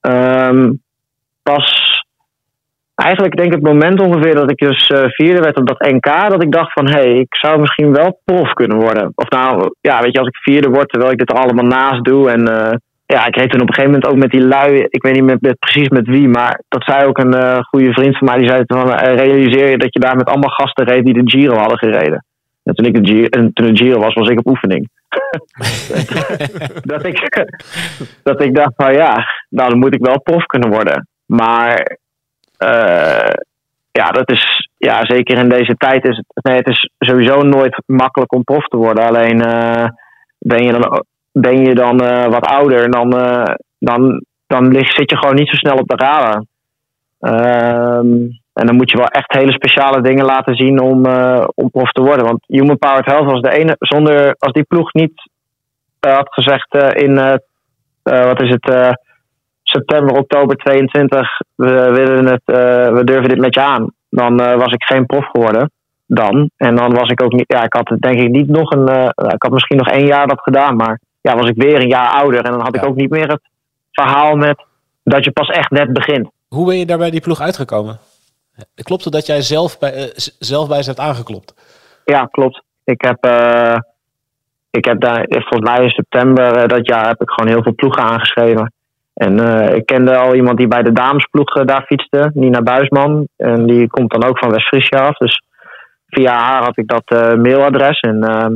Ehm, 0.00 0.72
pas 1.42 2.03
eigenlijk 2.94 3.36
denk 3.36 3.48
ik 3.48 3.54
het 3.54 3.72
moment 3.72 4.00
ongeveer 4.00 4.34
dat 4.34 4.50
ik 4.50 4.58
dus 4.58 4.86
eh, 4.86 5.04
vierde 5.06 5.40
werd 5.40 5.56
op 5.56 5.66
dat 5.66 5.80
NK, 5.92 6.28
dat 6.28 6.42
ik 6.42 6.52
dacht 6.52 6.72
van 6.72 6.86
hé, 6.86 7.00
hey, 7.00 7.18
ik 7.18 7.34
zou 7.36 7.60
misschien 7.60 7.92
wel 7.92 8.20
prof 8.24 8.52
kunnen 8.52 8.78
worden. 8.78 9.12
Of 9.14 9.28
nou, 9.28 9.74
ja, 9.80 10.00
weet 10.02 10.12
je, 10.12 10.18
als 10.18 10.28
ik 10.28 10.36
vierde 10.36 10.68
word 10.68 10.88
terwijl 10.88 11.12
ik 11.12 11.18
dit 11.18 11.30
er 11.30 11.38
allemaal 11.38 11.64
naast 11.64 12.04
doe. 12.04 12.30
En 12.30 12.48
eh, 12.48 12.72
ja, 13.06 13.26
ik 13.26 13.36
reed 13.36 13.50
toen 13.50 13.60
op 13.60 13.68
een 13.68 13.74
gegeven 13.74 13.92
moment 13.94 14.06
ook 14.06 14.18
met 14.18 14.30
die 14.30 14.46
lui, 14.46 14.86
ik 14.88 15.02
weet 15.02 15.14
niet 15.14 15.24
met, 15.24 15.40
met- 15.40 15.58
precies 15.58 15.88
met 15.88 16.06
wie, 16.06 16.28
maar 16.28 16.60
dat 16.68 16.84
zei 16.84 17.04
ook 17.04 17.18
een 17.18 17.34
eh, 17.34 17.58
goede 17.62 17.92
vriend 17.92 18.18
van 18.18 18.26
mij, 18.28 18.38
die 18.38 18.48
zei 18.48 18.62
van 18.66 18.90
realiseer 18.94 19.70
je 19.70 19.78
dat 19.78 19.92
je 19.94 20.00
daar 20.00 20.16
met 20.16 20.28
allemaal 20.28 20.50
gasten 20.50 20.84
reed 20.84 21.04
die 21.04 21.14
de 21.14 21.30
Giro 21.30 21.56
hadden 21.56 21.78
gereden. 21.78 22.24
En 22.62 22.74
toen 22.74 22.86
ik 22.86 22.94
de 22.94 23.10
Giro, 23.12 23.26
en 23.26 23.52
toen 23.52 23.66
de 23.74 23.76
Giro 23.76 23.98
was, 24.00 24.14
was 24.14 24.28
ik 24.28 24.38
op 24.38 24.46
oefening. 24.46 24.88
dat, 26.92 27.06
ik, 27.06 27.46
dat 28.22 28.42
ik 28.42 28.54
dacht 28.54 28.72
van 28.76 28.92
ja, 28.92 29.24
nou 29.48 29.70
dan 29.70 29.78
moet 29.78 29.94
ik 29.94 30.04
wel 30.06 30.22
prof 30.22 30.46
kunnen 30.46 30.70
worden. 30.70 31.08
Maar 31.26 31.98
ja, 33.92 34.10
dat 34.10 34.30
is 34.30 34.68
ja, 34.76 35.04
zeker 35.04 35.38
in 35.38 35.48
deze 35.48 35.74
tijd 35.76 36.04
is 36.04 36.16
het, 36.16 36.44
nee, 36.44 36.56
het 36.56 36.68
is 36.68 36.90
sowieso 36.98 37.42
nooit 37.42 37.82
makkelijk 37.86 38.32
om 38.32 38.44
prof 38.44 38.66
te 38.66 38.76
worden. 38.76 39.06
Alleen 39.06 39.42
eh, 39.42 39.88
ben 40.38 40.64
je 40.64 40.72
dan, 40.72 41.04
ben 41.32 41.64
je 41.64 41.74
dan 41.74 42.00
eh, 42.00 42.26
wat 42.26 42.46
ouder, 42.46 42.90
dan, 42.90 43.18
eh, 43.18 43.54
dan, 43.78 44.24
dan 44.46 44.72
zit 44.72 45.10
je 45.10 45.16
gewoon 45.16 45.34
niet 45.34 45.48
zo 45.48 45.56
snel 45.56 45.76
op 45.76 45.88
de 45.88 45.96
radar. 45.96 46.44
Ehm, 47.20 48.12
en 48.52 48.66
dan 48.66 48.76
moet 48.76 48.90
je 48.90 48.96
wel 48.96 49.06
echt 49.06 49.32
hele 49.32 49.52
speciale 49.52 50.00
dingen 50.00 50.24
laten 50.24 50.54
zien 50.54 50.80
om, 50.80 51.06
eh, 51.06 51.44
om 51.54 51.70
prof 51.70 51.92
te 51.92 52.02
worden. 52.02 52.24
Want 52.26 52.44
Human 52.46 52.78
Powered 52.78 53.06
Health 53.06 53.30
was 53.30 53.40
de 53.40 53.52
ene, 53.58 53.76
zonder, 53.78 54.34
als 54.38 54.52
die 54.52 54.64
ploeg 54.64 54.92
niet 54.92 55.30
eh, 56.00 56.14
had 56.14 56.32
gezegd 56.32 56.74
eh, 56.74 57.02
in, 57.02 57.18
eh, 57.18 57.34
eh, 58.02 58.24
wat 58.24 58.42
is 58.42 58.50
het, 58.50 58.68
eh, 58.68 58.92
september, 59.74 60.16
oktober 60.16 60.56
22, 60.56 61.40
we, 61.54 61.90
willen 61.90 62.26
het, 62.26 62.42
eh, 62.44 62.92
we 62.92 63.04
durven 63.04 63.28
dit 63.28 63.38
met 63.38 63.54
je 63.54 63.60
aan. 63.60 63.92
Dan 64.10 64.40
eh, 64.40 64.56
was 64.56 64.72
ik 64.72 64.82
geen 64.82 65.06
prof 65.06 65.26
geworden. 65.32 65.70
Dan. 66.06 66.50
En 66.56 66.76
dan 66.76 66.94
was 66.94 67.10
ik 67.10 67.22
ook 67.22 67.32
niet, 67.32 67.44
ja, 67.46 67.62
ik 67.64 67.72
had 67.72 67.96
denk 67.98 68.20
ik 68.20 68.30
niet 68.30 68.48
nog 68.48 68.70
een, 68.70 68.88
eh, 68.88 69.08
ik 69.34 69.42
had 69.42 69.52
misschien 69.52 69.76
nog 69.76 69.88
één 69.88 70.06
jaar 70.06 70.26
dat 70.26 70.40
gedaan, 70.40 70.76
maar 70.76 71.00
ja, 71.20 71.36
was 71.36 71.48
ik 71.48 71.62
weer 71.62 71.80
een 71.80 71.88
jaar 71.88 72.10
ouder. 72.10 72.44
En 72.44 72.50
dan 72.50 72.60
had 72.60 72.76
ik 72.76 72.86
ook 72.86 72.96
niet 72.96 73.10
meer 73.10 73.28
het 73.28 73.40
verhaal 73.92 74.36
met 74.36 74.64
dat 75.02 75.24
je 75.24 75.30
pas 75.30 75.48
echt 75.48 75.70
net 75.70 75.92
begint. 75.92 76.30
Hoe 76.48 76.66
ben 76.66 76.78
je 76.78 76.86
daar 76.86 76.98
bij 76.98 77.10
die 77.10 77.20
ploeg 77.20 77.40
uitgekomen? 77.40 77.98
Klopt 78.74 79.04
het 79.04 79.12
dat 79.12 79.26
jij 79.26 79.40
zelf 79.40 79.78
bij, 79.78 80.12
zelf 80.38 80.68
bij 80.68 80.82
ze 80.82 80.88
hebt 80.88 81.00
aangeklopt? 81.00 81.54
Ja, 82.04 82.28
klopt. 82.30 82.62
Ik 82.84 83.02
heb, 83.02 83.18
ik 84.70 84.84
heb 84.84 85.00
daar, 85.00 85.26
volgens 85.28 85.70
mij 85.70 85.82
in 85.82 85.90
september 85.90 86.68
dat 86.68 86.86
jaar 86.86 87.06
heb 87.06 87.20
ik 87.20 87.30
gewoon 87.30 87.52
heel 87.52 87.62
veel 87.62 87.74
ploegen 87.74 88.02
aangeschreven. 88.02 88.72
En 89.14 89.40
eh, 89.40 89.76
ik 89.76 89.86
kende 89.86 90.16
al 90.16 90.34
iemand 90.34 90.58
die 90.58 90.68
bij 90.68 90.82
de 90.82 90.92
damesploeg 90.92 91.54
eh, 91.54 91.66
daar 91.66 91.84
fietste, 91.86 92.30
Nina 92.34 92.62
Buisman. 92.62 93.28
En 93.36 93.66
die 93.66 93.88
komt 93.88 94.10
dan 94.10 94.24
ook 94.24 94.38
van 94.38 94.50
West-Friesia 94.50 94.98
af. 94.98 95.16
Dus 95.16 95.42
via 96.06 96.38
haar 96.38 96.62
had 96.62 96.76
ik 96.76 96.88
dat 96.88 97.04
eh, 97.04 97.32
mailadres. 97.32 98.00
En 98.00 98.22
ehm, 98.22 98.52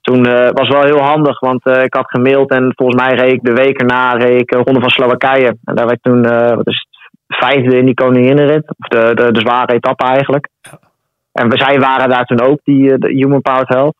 toen 0.00 0.26
uh, 0.26 0.48
was 0.52 0.68
wel 0.68 0.82
heel 0.82 1.02
handig, 1.02 1.40
want 1.40 1.66
uh, 1.66 1.82
ik 1.82 1.94
had 1.94 2.10
gemaild 2.10 2.50
en 2.50 2.72
volgens 2.76 3.02
mij 3.02 3.14
reed 3.14 3.32
ik 3.32 3.42
de 3.42 3.52
week 3.52 3.80
erna 3.80 4.12
reed 4.12 4.40
ik 4.40 4.50
Ronde 4.50 4.80
van 4.80 4.90
Slowakije. 4.90 5.56
En 5.64 5.74
daar 5.74 5.86
werd 5.86 6.02
toen, 6.02 6.24
uh, 6.24 6.54
wat 6.54 6.66
is 6.66 6.86
het, 6.88 7.38
vijfde 7.38 7.78
in 7.78 7.84
die 7.84 7.94
koninginnenrit. 7.94 8.68
Of 8.78 8.88
de, 8.88 9.14
de, 9.14 9.32
de 9.32 9.40
zware 9.40 9.74
etappe 9.74 10.04
eigenlijk. 10.04 10.48
En 11.32 11.48
we, 11.48 11.58
zij 11.58 11.78
waren 11.78 12.08
daar 12.08 12.24
toen 12.24 12.40
ook, 12.40 12.58
die 12.64 12.98
de 12.98 13.08
Human 13.08 13.42
Powered 13.42 13.68
Health. 13.68 13.96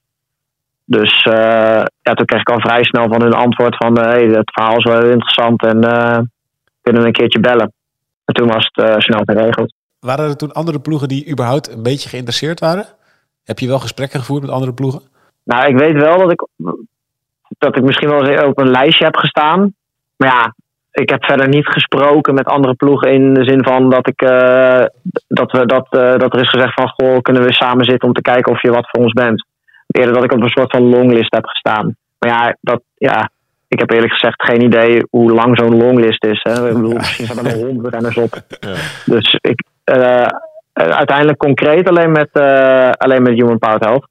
Dus 0.88 1.22
ja, 2.02 2.12
toen 2.14 2.26
kreeg 2.26 2.40
ik 2.40 2.50
al 2.50 2.60
vrij 2.60 2.84
snel 2.84 3.08
van 3.08 3.22
hun 3.22 3.32
antwoord 3.32 3.76
van... 3.76 3.98
hey, 3.98 4.24
het 4.24 4.52
verhaal 4.52 4.76
is 4.76 4.84
wel 4.84 5.00
heel 5.00 5.10
interessant 5.10 5.62
en 5.62 5.80
kunnen 6.80 7.02
we 7.02 7.08
een 7.08 7.12
keertje 7.12 7.40
bellen. 7.40 7.72
En 8.24 8.34
toen 8.34 8.48
was 8.48 8.68
het 8.72 9.02
snel 9.02 9.20
geregeld. 9.24 9.74
Waren 10.00 10.28
er 10.28 10.36
toen 10.36 10.52
andere 10.52 10.80
ploegen 10.80 11.08
die 11.08 11.30
überhaupt 11.30 11.72
een 11.72 11.82
beetje 11.82 12.08
geïnteresseerd 12.08 12.60
waren? 12.60 12.86
Heb 13.44 13.58
je 13.58 13.66
wel 13.66 13.78
gesprekken 13.78 14.20
gevoerd 14.20 14.42
met 14.42 14.50
andere 14.50 14.72
ploegen? 14.72 15.02
Nou, 15.44 15.66
ik 15.66 15.78
weet 15.78 15.94
wel 15.94 16.18
dat 16.18 16.30
ik, 16.30 16.46
dat 17.58 17.76
ik 17.76 17.82
misschien 17.82 18.08
wel 18.08 18.26
eens 18.26 18.42
op 18.42 18.58
een 18.58 18.70
lijstje 18.70 19.04
heb 19.04 19.16
gestaan. 19.16 19.74
Maar 20.16 20.28
ja, 20.28 20.54
ik 21.02 21.10
heb 21.10 21.24
verder 21.24 21.48
niet 21.48 21.66
gesproken 21.66 22.34
met 22.34 22.46
andere 22.46 22.74
ploegen 22.74 23.12
in 23.12 23.34
de 23.34 23.44
zin 23.44 23.64
van 23.64 23.90
dat 23.90 24.08
ik 24.08 24.22
uh, 24.22 24.84
dat 25.28 25.52
we 25.52 25.66
dat, 25.66 25.86
uh, 25.90 26.18
dat 26.18 26.34
er 26.34 26.40
is 26.40 26.48
gezegd 26.48 26.74
van 26.74 26.88
goh, 26.88 27.20
kunnen 27.20 27.42
we 27.42 27.52
samen 27.52 27.84
zitten 27.84 28.08
om 28.08 28.14
te 28.14 28.20
kijken 28.20 28.52
of 28.52 28.62
je 28.62 28.70
wat 28.70 28.88
voor 28.90 29.02
ons 29.02 29.12
bent. 29.12 29.46
Eerder 29.96 30.14
dat 30.14 30.24
ik 30.24 30.32
op 30.32 30.42
een 30.42 30.48
soort 30.48 30.70
van 30.70 30.82
longlist 30.82 31.34
heb 31.34 31.46
gestaan. 31.46 31.96
Maar 32.18 32.30
ja, 32.30 32.56
dat, 32.60 32.82
ja 32.94 33.30
ik 33.68 33.78
heb 33.78 33.90
eerlijk 33.90 34.12
gezegd 34.12 34.42
geen 34.42 34.62
idee 34.62 35.06
hoe 35.10 35.32
lang 35.32 35.58
zo'n 35.58 35.76
longlist 35.76 36.24
is. 36.24 36.40
Hè. 36.42 36.68
Ik 36.68 36.74
bedoel, 36.74 36.94
misschien 36.94 37.26
staan 37.26 37.46
er 37.46 37.56
wel 37.56 37.66
honderd 37.66 37.94
renners 37.94 38.16
op. 38.16 38.34
Ja. 38.60 38.74
Dus 39.04 39.38
ik, 39.40 39.62
uh, 39.84 40.26
uiteindelijk 40.72 41.38
concreet 41.38 41.88
alleen 41.88 42.12
met, 42.12 42.32
alleen 42.98 43.22
met 43.22 43.32
Human 43.32 43.58
Powered 43.58 43.84
Health 43.84 44.06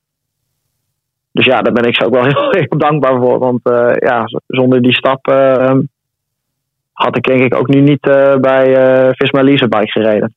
dus 1.35 1.45
ja, 1.45 1.61
daar 1.61 1.73
ben 1.73 1.83
ik 1.83 1.95
ze 1.95 2.05
ook 2.05 2.13
wel 2.13 2.23
heel, 2.29 2.51
heel 2.51 2.77
dankbaar 2.77 3.19
voor. 3.19 3.39
Want 3.39 3.59
uh, 3.63 3.91
ja, 3.95 4.23
zonder 4.47 4.81
die 4.81 4.93
stap 4.93 5.27
uh, 5.27 5.77
had 6.93 7.17
ik 7.17 7.23
denk 7.23 7.41
ik 7.41 7.55
ook 7.55 7.67
nu 7.67 7.81
niet 7.81 8.07
uh, 8.07 8.35
bij 8.35 8.65
Visma 9.13 9.43
Leasebike 9.43 9.91
gereden. 9.91 10.35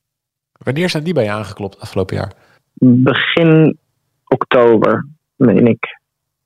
Wanneer 0.52 0.88
zijn 0.88 1.04
die 1.04 1.14
bij 1.14 1.24
je 1.24 1.30
aangeklopt 1.30 1.80
afgelopen 1.80 2.16
jaar? 2.16 2.32
Begin 2.80 3.78
oktober, 4.26 5.06
meen 5.38 5.66
ik. 5.66 5.98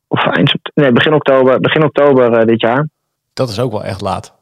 Of 0.09 0.24
eind, 0.24 0.52
nee, 0.74 0.92
begin 0.92 1.14
oktober, 1.14 1.61
begin 1.61 1.85
oktober 1.85 2.46
dit 2.46 2.61
jaar. 2.61 2.88
Dat 3.35 3.48
is 3.48 3.61
ook 3.61 3.72
wel 3.72 3.85
echt 3.85 4.00
laat. 4.00 4.35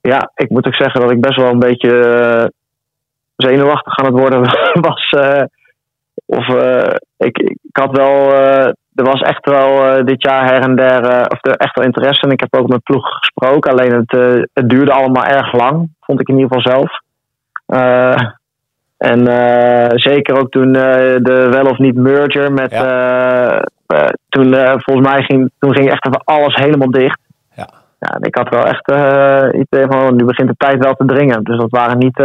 Ja, 0.00 0.30
ik 0.34 0.50
moet 0.50 0.66
ook 0.66 0.74
zeggen 0.74 1.00
dat 1.00 1.10
ik 1.10 1.20
best 1.20 1.36
wel 1.36 1.50
een 1.50 1.58
beetje 1.58 2.52
zenuwachtig 3.36 3.96
aan 3.96 4.04
het 4.04 4.20
worden 4.20 4.40
was. 4.88 5.14
of 6.26 6.48
ik, 7.16 7.38
ik 7.38 7.76
had 7.76 7.96
wel 7.96 8.32
er 8.96 9.04
was 9.04 9.20
echt 9.20 9.46
wel 9.46 10.04
dit 10.04 10.22
jaar 10.22 10.44
her 10.44 10.62
en 10.62 10.76
der 10.76 11.26
of 11.28 11.38
er 11.40 11.56
echt 11.56 11.76
wel 11.76 11.84
interesse. 11.84 12.22
En 12.22 12.30
ik 12.30 12.40
heb 12.40 12.54
ook 12.54 12.68
met 12.68 12.82
ploeg 12.82 13.08
gesproken. 13.18 13.70
Alleen 13.70 13.92
het, 13.94 14.10
het 14.52 14.68
duurde 14.68 14.92
allemaal 14.92 15.24
erg 15.24 15.52
lang, 15.52 15.88
vond 16.00 16.20
ik 16.20 16.28
in 16.28 16.38
ieder 16.38 16.56
geval 16.56 16.72
zelf. 16.72 17.00
En 18.98 19.26
zeker 19.94 20.38
ook 20.38 20.50
toen 20.50 20.72
de 20.72 21.48
wel 21.50 21.64
of 21.64 21.78
niet 21.78 21.96
merger 21.96 22.52
met. 22.52 22.70
Ja. 22.70 23.62
toen 24.28 24.54
volgens 24.54 25.08
mij 25.08 25.22
ging, 25.22 25.50
toen 25.58 25.74
ging 25.74 25.90
echt 25.90 26.06
even 26.06 26.24
alles 26.24 26.54
helemaal 26.54 26.90
dicht. 26.90 27.18
Ja. 27.54 27.68
ja 27.98 28.16
ik 28.20 28.34
had 28.34 28.48
wel 28.48 28.64
echt 28.64 28.90
iets 29.54 29.86
van 29.90 30.16
nu 30.16 30.24
begint 30.24 30.48
de 30.48 30.54
tijd 30.56 30.84
wel 30.84 30.94
te 30.94 31.04
dringen. 31.04 31.44
Dus 31.44 31.58
dat 31.58 31.70
waren 31.70 31.98
niet. 31.98 32.18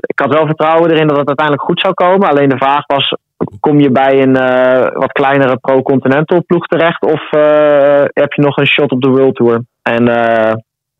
ik 0.00 0.18
had 0.20 0.32
wel 0.32 0.46
vertrouwen 0.46 0.90
erin 0.90 1.06
dat 1.06 1.16
het 1.16 1.28
uiteindelijk 1.28 1.66
goed 1.66 1.80
zou 1.80 1.94
komen. 1.94 2.28
Alleen 2.28 2.48
de 2.48 2.58
vraag 2.58 2.86
was 2.86 3.14
kom 3.60 3.80
je 3.80 3.90
bij 3.90 4.22
een 4.22 4.36
uh, 4.36 4.86
wat 4.92 5.12
kleinere 5.12 5.56
pro-continental 5.56 6.44
ploeg 6.46 6.66
terecht 6.66 7.02
of 7.02 7.32
uh, 7.32 8.04
heb 8.12 8.32
je 8.32 8.42
nog 8.42 8.56
een 8.56 8.66
shot 8.66 8.92
op 8.92 9.02
de 9.02 9.08
World 9.08 9.34
Tour? 9.34 9.62
En 9.82 10.08
uh, 10.08 10.52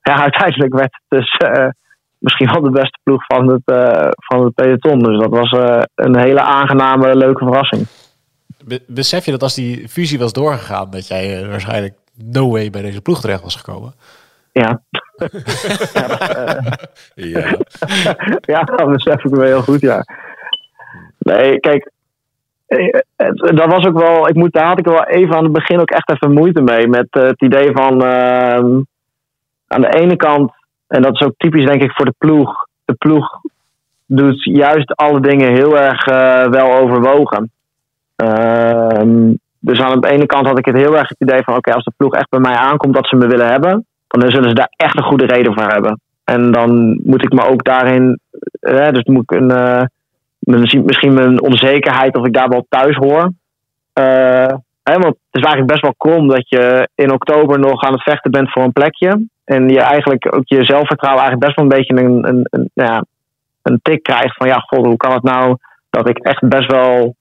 ja, 0.03 0.21
uiteindelijk 0.29 0.75
werd 0.75 0.99
het 1.01 1.21
dus 1.21 1.37
misschien 2.25 2.53
wel 2.53 2.63
de 2.63 2.71
beste 2.71 2.99
ploeg 3.03 3.25
van 3.27 3.49
het, 3.49 3.63
van 4.17 4.45
het 4.45 4.55
peloton. 4.55 4.99
Dus 4.99 5.19
dat 5.19 5.31
was 5.31 5.51
een 5.95 6.19
hele 6.19 6.41
aangename, 6.41 7.17
leuke 7.17 7.45
verrassing. 7.45 7.87
besef 8.87 9.25
je 9.25 9.31
dat 9.31 9.43
als 9.43 9.55
die 9.55 9.89
fusie 9.89 10.19
was 10.19 10.33
doorgegaan, 10.33 10.91
dat 10.91 11.07
jij 11.07 11.49
waarschijnlijk 11.49 11.95
no 12.15 12.51
way 12.51 12.71
bij 12.71 12.83
deze 12.83 13.01
ploeg 13.01 13.21
terecht 13.21 13.43
was 13.43 13.57
gekomen? 13.57 13.95
Ja. 14.53 14.83
ja, 15.93 16.07
dat, 16.09 16.91
ja. 17.15 17.57
ja, 18.41 18.63
dat 18.63 18.91
besef 18.91 19.25
ik 19.25 19.31
me 19.31 19.45
heel 19.45 19.63
goed, 19.63 19.81
ja. 19.81 20.05
Nee, 21.19 21.61
kijk, 21.61 21.91
eh, 22.67 23.01
dat 23.37 23.67
was 23.67 23.87
ook 23.87 23.99
wel, 23.99 24.29
ik 24.29 24.35
moet, 24.35 24.53
daar 24.53 24.67
had 24.67 24.79
ik 24.79 24.85
wel 24.85 25.05
even 25.05 25.37
aan 25.37 25.45
het 25.45 25.53
begin 25.53 25.81
ook 25.81 25.91
echt 25.91 26.11
even 26.11 26.33
moeite 26.33 26.61
mee. 26.61 26.89
Met 26.89 27.07
uh, 27.11 27.23
het 27.23 27.43
idee 27.43 27.73
van 27.73 28.03
uh, 28.03 28.83
aan 29.67 29.81
de 29.81 29.95
ene 29.99 30.17
kant, 30.17 30.53
en 30.87 31.03
dat 31.03 31.14
is 31.14 31.27
ook 31.27 31.35
typisch 31.37 31.64
denk 31.64 31.83
ik 31.83 31.92
voor 31.92 32.05
de 32.05 32.14
ploeg. 32.18 32.66
De 32.85 32.94
ploeg 32.94 33.40
doet 34.07 34.44
juist 34.44 34.97
alle 34.97 35.20
dingen 35.20 35.55
heel 35.55 35.79
erg 35.79 36.07
uh, 36.07 36.47
wel 36.47 36.79
overwogen. 36.79 37.51
Ehm, 38.16 39.33
dus 39.59 39.81
aan 39.81 40.01
de 40.01 40.09
ene 40.09 40.27
kant 40.27 40.47
had 40.47 40.59
ik 40.59 40.64
het 40.64 40.77
heel 40.77 40.97
erg 40.97 41.09
het 41.09 41.20
idee 41.20 41.42
van: 41.42 41.57
oké, 41.57 41.73
als 41.73 41.85
de 41.85 41.92
ploeg 41.97 42.14
echt 42.14 42.29
bij 42.29 42.40
mij 42.40 42.57
aankomt 42.57 42.94
dat 42.94 43.09
ze 43.09 43.16
me 43.16 43.27
willen 43.27 43.51
hebben, 43.51 43.87
dan 44.07 44.31
zullen 44.31 44.49
ze 44.49 44.55
daar 44.55 44.73
echt 44.77 44.97
een 44.97 45.05
goede 45.05 45.27
reden 45.27 45.55
voor 45.55 45.70
hebben. 45.70 46.01
En 46.25 46.53
dan 46.53 47.01
moet 47.05 47.25
ik 47.25 47.33
me 47.33 47.44
ook 47.44 47.64
daarin, 47.64 48.20
dus 48.61 49.05
moet 49.05 49.23
ik 49.23 49.31
een 49.31 49.88
misschien 50.85 51.14
mijn 51.14 51.42
onzekerheid 51.42 52.16
of 52.16 52.27
ik 52.27 52.33
daar 52.33 52.49
wel 52.49 52.66
thuis 52.68 52.97
hoor. 52.97 53.33
Hè, 54.85 54.92
want 54.92 55.14
het 55.31 55.42
is 55.42 55.42
eigenlijk 55.42 55.73
best 55.73 55.83
wel 55.83 55.94
krom 55.97 56.29
dat 56.29 56.49
je 56.49 56.88
in 56.94 57.12
oktober 57.12 57.59
nog 57.59 57.83
aan 57.83 57.92
het 57.92 58.03
vechten 58.03 58.31
bent 58.31 58.51
voor 58.51 58.62
een 58.62 58.73
plekje. 58.73 59.27
En 59.44 59.68
je 59.68 59.81
eigenlijk 59.81 60.35
ook 60.37 60.49
je 60.49 60.64
zelfvertrouwen 60.64 61.23
eigenlijk 61.23 61.47
best 61.47 61.57
wel 61.57 61.64
een 61.64 61.77
beetje 61.79 62.05
een, 62.05 62.29
een, 62.29 62.47
een, 62.51 62.70
ja, 62.75 63.05
een 63.62 63.79
tik 63.83 64.03
krijgt 64.03 64.37
van 64.37 64.47
ja, 64.47 64.59
god, 64.59 64.87
hoe 64.87 64.97
kan 64.97 65.12
het 65.12 65.23
nou 65.23 65.57
dat 65.90 66.09
ik 66.09 66.18
echt 66.18 66.49
best 66.49 66.70
wel 66.70 67.14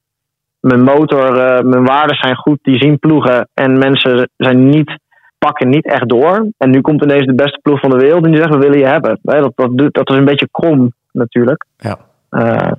mijn 0.60 0.82
motor, 0.82 1.36
uh, 1.36 1.60
mijn 1.60 1.84
waarden 1.84 2.16
zijn 2.16 2.36
goed, 2.36 2.58
die 2.62 2.78
zien 2.78 2.98
ploegen 2.98 3.48
en 3.54 3.78
mensen 3.78 4.28
zijn 4.36 4.68
niet, 4.68 4.98
pakken 5.38 5.68
niet 5.68 5.86
echt 5.86 6.08
door. 6.08 6.46
En 6.58 6.70
nu 6.70 6.80
komt 6.80 7.02
ineens 7.02 7.26
de 7.26 7.34
beste 7.34 7.58
ploeg 7.62 7.80
van 7.80 7.90
de 7.90 7.96
wereld 7.96 8.24
en 8.24 8.30
die 8.30 8.40
zegt 8.40 8.54
we 8.54 8.60
willen 8.60 8.78
je 8.78 8.86
hebben. 8.86 9.18
Dat, 9.22 9.52
dat, 9.54 9.94
dat 9.94 10.10
is 10.10 10.16
een 10.16 10.24
beetje 10.24 10.48
krom 10.50 10.92
natuurlijk. 11.12 11.66
Ja. 11.76 11.98
Uh, 12.30 12.72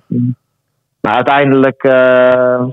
maar 0.99 1.13
uiteindelijk, 1.13 1.83
uh, 1.83 2.67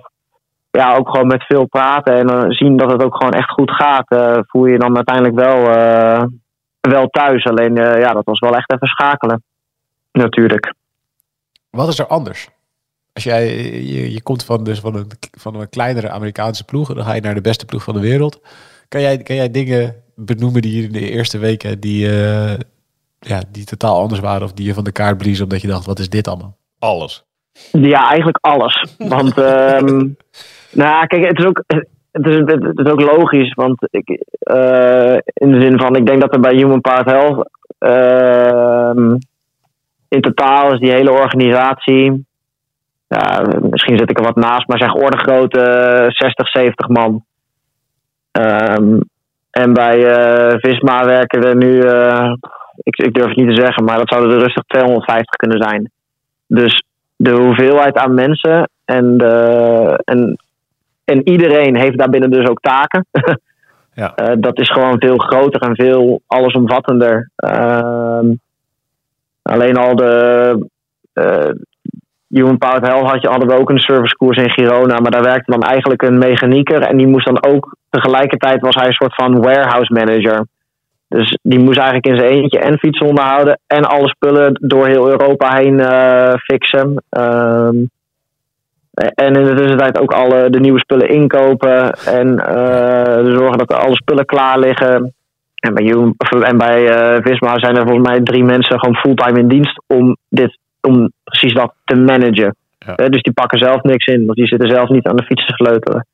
ja, 0.79 0.97
ook 0.97 1.09
gewoon 1.09 1.27
met 1.27 1.45
veel 1.45 1.67
praten 1.67 2.15
en 2.15 2.53
zien 2.53 2.77
dat 2.77 2.91
het 2.91 3.03
ook 3.03 3.17
gewoon 3.17 3.33
echt 3.33 3.51
goed 3.51 3.71
gaat, 3.71 4.13
uh, 4.13 4.39
voel 4.41 4.67
je 4.67 4.79
dan 4.79 4.97
uiteindelijk 4.97 5.35
wel, 5.35 5.65
wel 6.81 7.07
thuis. 7.07 7.45
Alleen, 7.45 7.75
ja, 7.75 8.13
dat 8.13 8.25
was 8.25 8.39
wel 8.39 8.57
echt 8.57 8.73
even 8.73 8.87
schakelen. 8.87 9.43
Natuurlijk. 10.13 10.75
Wat 11.71 11.89
is 11.89 11.99
er 11.99 12.07
anders? 12.07 12.49
Als 13.13 13.25
jij, 13.25 13.47
je, 13.83 14.13
je 14.13 14.23
komt 14.23 14.45
van, 14.45 14.65
dus 14.65 14.81
van, 14.81 14.95
een, 14.95 15.11
van 15.39 15.55
een 15.55 15.69
kleinere 15.69 16.11
Amerikaanse 16.11 16.65
ploeg, 16.65 16.95
dan 16.95 17.05
ga 17.05 17.15
je 17.15 17.21
naar 17.21 17.35
de 17.35 17.41
beste 17.41 17.65
ploeg 17.65 17.83
van 17.83 17.95
de 17.95 18.01
wereld. 18.01 18.41
Kan 18.89 19.01
jij, 19.01 19.19
kan 19.19 19.37
jij 19.37 19.51
dingen 19.51 19.95
benoemen 20.15 20.63
die 20.63 20.85
in 20.85 20.93
de 20.93 21.11
eerste 21.11 21.39
weken 21.39 21.81
die, 21.81 22.09
ja, 23.19 23.43
die 23.51 23.65
totaal 23.65 24.01
anders 24.01 24.21
waren 24.21 24.43
of 24.43 24.53
die 24.53 24.67
je 24.67 24.75
van 24.75 24.85
de 24.85 24.93
kaart 24.93 25.19
bliezen 25.19 25.45
omdat 25.45 25.61
je 25.61 25.69
dacht, 25.69 25.87
wat 25.87 25.99
is 25.99 26.09
dit 26.09 26.29
allemaal? 26.29 26.57
Alles. 26.79 27.25
Ja, 27.73 28.09
eigenlijk 28.09 28.39
alles. 28.41 28.87
Want, 28.99 29.39
um, 29.39 30.17
nou 30.73 31.07
kijk, 31.07 31.27
het 31.27 31.39
is 31.39 31.45
ook, 31.45 31.63
het 32.13 32.27
is, 32.27 32.37
het 32.37 32.79
is 32.79 32.91
ook 32.93 33.01
logisch. 33.01 33.55
Want 33.55 33.89
ik, 33.91 34.09
uh, 34.53 35.17
in 35.35 35.53
de 35.53 35.61
zin 35.61 35.79
van, 35.79 35.97
ik 35.97 36.07
denk 36.07 36.21
dat 36.21 36.35
er 36.35 36.41
bij 36.41 36.55
Human 36.55 36.81
Part 36.81 37.11
Health, 37.11 37.49
uh, 37.81 39.15
in 40.09 40.21
totaal 40.21 40.73
is 40.73 40.81
die 40.81 40.93
hele 40.93 41.11
organisatie, 41.11 42.27
ja, 43.09 43.45
misschien 43.61 43.99
zit 43.99 44.11
ik 44.11 44.19
er 44.19 44.25
wat 44.25 44.37
naast, 44.37 44.69
maar 44.69 44.79
zeg 44.79 44.95
orde 44.95 45.19
grote 45.19 45.61
60, 46.09 46.49
70 46.49 46.89
man. 46.89 47.25
Um, 48.33 49.01
en 49.51 49.73
bij 49.73 49.99
uh, 49.99 50.59
Visma 50.59 51.05
werken 51.05 51.45
er 51.45 51.57
nu, 51.57 51.73
uh, 51.83 52.35
ik, 52.77 52.97
ik 52.97 53.15
durf 53.15 53.29
het 53.29 53.37
niet 53.37 53.55
te 53.55 53.63
zeggen, 53.63 53.85
maar 53.85 53.99
dat 53.99 54.09
zouden 54.09 54.33
er 54.33 54.43
rustig 54.43 54.63
250 54.67 55.37
kunnen 55.37 55.63
zijn. 55.63 55.91
Dus 56.47 56.83
de 57.17 57.31
hoeveelheid 57.31 57.97
aan 57.97 58.15
mensen 58.15 58.71
en, 58.85 59.19
de, 59.19 60.01
en, 60.05 60.39
en 61.05 61.29
iedereen 61.29 61.77
heeft 61.77 61.99
daarbinnen 61.99 62.31
dus 62.31 62.49
ook 62.49 62.61
taken. 62.61 63.07
ja. 63.95 64.13
Uh, 64.17 64.33
dat 64.39 64.59
is 64.59 64.71
gewoon 64.71 64.99
veel 64.99 65.17
groter 65.17 65.61
en 65.61 65.75
veel 65.75 66.23
allesomvattender. 66.27 67.31
Uh, 67.37 68.21
alleen 69.43 69.77
al 69.77 69.97
de 69.97 70.67
uh, 71.15 71.51
Human 72.29 72.59
Powered 72.59 72.87
Health 72.87 73.11
had 73.11 73.23
je, 73.23 73.29
hadden 73.29 73.49
we 73.49 73.59
ook 73.59 73.71
een 73.71 73.79
servicekoers 73.79 74.43
in 74.43 74.51
Girona, 74.51 75.01
maar 75.01 75.11
daar 75.11 75.23
werkte 75.23 75.51
dan 75.51 75.63
eigenlijk 75.63 76.03
een 76.03 76.19
mechanieker 76.19 76.83
en 76.83 76.97
die 76.97 77.07
moest 77.07 77.27
dan 77.27 77.45
ook 77.45 77.77
tegelijkertijd 77.91 78.61
was 78.61 78.75
hij 78.75 78.87
een 78.87 78.93
soort 78.93 79.15
van 79.15 79.41
warehouse 79.41 79.93
manager. 79.93 80.47
Dus 81.09 81.39
die 81.43 81.59
moest 81.59 81.79
eigenlijk 81.79 82.07
in 82.07 82.19
zijn 82.19 82.31
eentje 82.31 82.59
en 82.59 82.79
fietsen 82.79 83.07
onderhouden 83.07 83.59
en 83.67 83.85
alle 83.85 84.09
spullen 84.09 84.59
door 84.61 84.87
heel 84.87 85.09
Europa 85.09 85.57
heen 85.57 85.79
uh, 85.79 86.35
fixen. 86.35 87.03
Um, 87.11 87.91
En 88.95 89.35
in 89.35 89.45
de 89.45 89.55
tussentijd 89.55 89.99
ook 89.99 90.13
alle 90.13 90.51
de 90.51 90.61
nieuwe 90.61 90.79
spullen 90.79 91.09
inkopen. 91.09 91.93
En 91.93 92.29
uh, 92.29 93.35
zorgen 93.35 93.59
dat 93.59 93.75
alle 93.75 93.95
spullen 93.95 94.25
klaar 94.25 94.59
liggen. 94.59 95.15
En 95.55 95.75
bij, 95.75 95.85
Jum, 95.85 96.15
en 96.43 96.59
bij 96.59 96.83
uh, 96.83 97.23
Visma 97.23 97.59
zijn 97.59 97.77
er 97.77 97.87
volgens 97.87 98.09
mij 98.09 98.21
drie 98.21 98.45
mensen 98.45 98.79
gewoon 98.79 98.97
fulltime 98.97 99.39
in 99.39 99.49
dienst 99.49 99.83
om, 99.87 100.17
dit, 100.29 100.59
om 100.81 101.13
precies 101.25 101.55
dat 101.55 101.75
te 101.85 101.97
managen. 101.97 102.57
Ja. 102.79 102.95
Uh, 102.97 103.07
dus 103.07 103.23
die 103.23 103.33
pakken 103.33 103.59
zelf 103.59 103.83
niks 103.83 104.07
in, 104.07 104.27
want 104.27 104.39
die 104.39 104.47
zitten 104.47 104.71
zelf 104.71 104.89
niet 104.89 105.07
aan 105.07 105.17
de 105.17 105.25
fiets 105.25 105.47
te 105.47 105.55
sleutelen. 105.55 106.07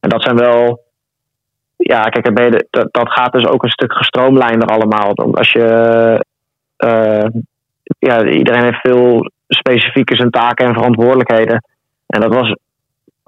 En 0.00 0.08
dat 0.08 0.22
zijn 0.22 0.36
wel. 0.36 0.84
Ja, 1.76 2.02
kijk, 2.02 2.52
dat, 2.70 2.88
dat 2.90 3.12
gaat 3.12 3.32
dus 3.32 3.46
ook 3.46 3.62
een 3.62 3.70
stuk 3.70 3.92
gestroomlijnder 3.92 4.68
allemaal. 4.68 5.14
Als 5.14 5.52
je. 5.52 6.24
ja, 7.98 8.24
iedereen 8.24 8.64
heeft 8.64 8.80
veel 8.80 9.30
specifieke 9.48 10.16
zijn 10.16 10.30
taken 10.30 10.66
en 10.66 10.74
verantwoordelijkheden. 10.74 11.62
En 12.06 12.20
dat 12.20 12.34
was 12.34 12.56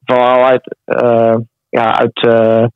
vooral 0.05 0.45
uit, 0.45 0.77
uh, 0.87 1.37
ja, 1.69 1.99
uit 1.99 2.23
uh, 2.23 2.67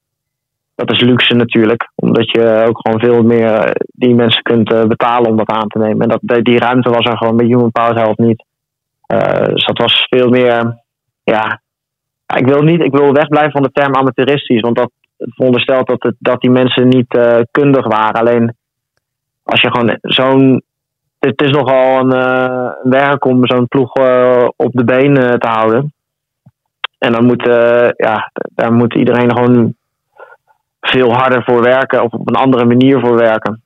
dat 0.75 0.91
is 0.91 1.01
luxe 1.01 1.35
natuurlijk. 1.35 1.91
Omdat 1.95 2.31
je 2.31 2.65
ook 2.69 2.81
gewoon 2.81 3.01
veel 3.01 3.23
meer 3.23 3.73
die 3.87 4.15
mensen 4.15 4.43
kunt 4.43 4.89
betalen 4.89 5.31
om 5.31 5.37
dat 5.37 5.51
aan 5.51 5.69
te 5.69 5.79
nemen. 5.79 6.01
En 6.01 6.19
dat, 6.21 6.45
die 6.45 6.59
ruimte 6.59 6.91
was 6.91 7.05
er 7.05 7.17
gewoon 7.17 7.37
bij 7.37 7.47
Human 7.47 7.71
Power 7.71 7.95
Health 7.95 8.19
niet. 8.19 8.45
dus 9.53 9.65
dat 9.65 9.79
was 9.79 10.07
veel 10.11 10.29
meer, 10.29 10.83
ja, 11.25 11.61
ik 12.37 12.47
wil, 12.47 12.63
niet, 12.63 12.83
ik 12.83 12.93
wil 12.93 13.13
wegblijven 13.13 13.53
van 13.53 13.63
de 13.63 13.73
term 13.73 13.95
amateuristisch. 13.95 14.61
Want 14.61 14.77
dat 14.77 14.91
veronderstelt 15.17 15.87
dat, 15.87 16.03
het, 16.03 16.15
dat 16.19 16.41
die 16.41 16.51
mensen 16.51 16.89
niet 16.89 17.19
kundig 17.51 17.87
waren. 17.87 18.21
Alleen 18.21 18.55
als 19.43 19.61
je 19.61 19.71
gewoon 19.71 19.99
zo'n 20.01 20.63
het 21.27 21.41
is 21.43 21.51
nogal 21.51 21.99
een 21.99 22.15
uh, 22.15 22.71
werk 22.83 23.25
om 23.25 23.47
zo'n 23.47 23.69
ploeg 23.69 23.97
uh, 23.97 24.49
op 24.57 24.73
de 24.73 24.85
been 24.85 25.19
uh, 25.19 25.33
te 25.33 25.49
houden. 25.49 25.93
En 26.99 27.13
dan 27.13 27.25
moet, 27.25 27.43
ja, 27.97 28.31
daar 28.55 28.73
moet 28.73 28.95
iedereen 28.95 29.37
gewoon 29.37 29.75
veel 30.81 31.13
harder 31.13 31.45
voor 31.45 31.63
werken 31.63 32.03
of 32.03 32.13
op 32.13 32.29
een 32.29 32.35
andere 32.35 32.65
manier 32.65 33.01
voor 33.01 33.17
werken. 33.17 33.63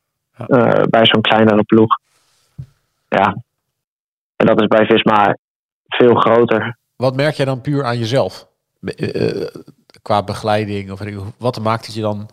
Bij 0.88 1.06
zo'n 1.06 1.20
kleinere 1.20 1.62
ploeg. 1.62 1.98
Ja. 3.08 3.36
En 4.36 4.46
dat 4.46 4.60
is 4.60 4.66
bij 4.66 4.86
Visma 4.86 5.36
veel 5.88 6.14
groter. 6.14 6.76
Wat 6.96 7.16
merk 7.16 7.34
jij 7.34 7.44
dan 7.44 7.60
puur 7.60 7.84
aan 7.84 7.98
jezelf? 7.98 8.46
qua 10.02 10.22
begeleiding 10.22 10.90
of 10.90 11.00
wat 11.38 11.60
maakt 11.60 11.86
het 11.86 11.94
je 11.94 12.00
dan 12.00 12.28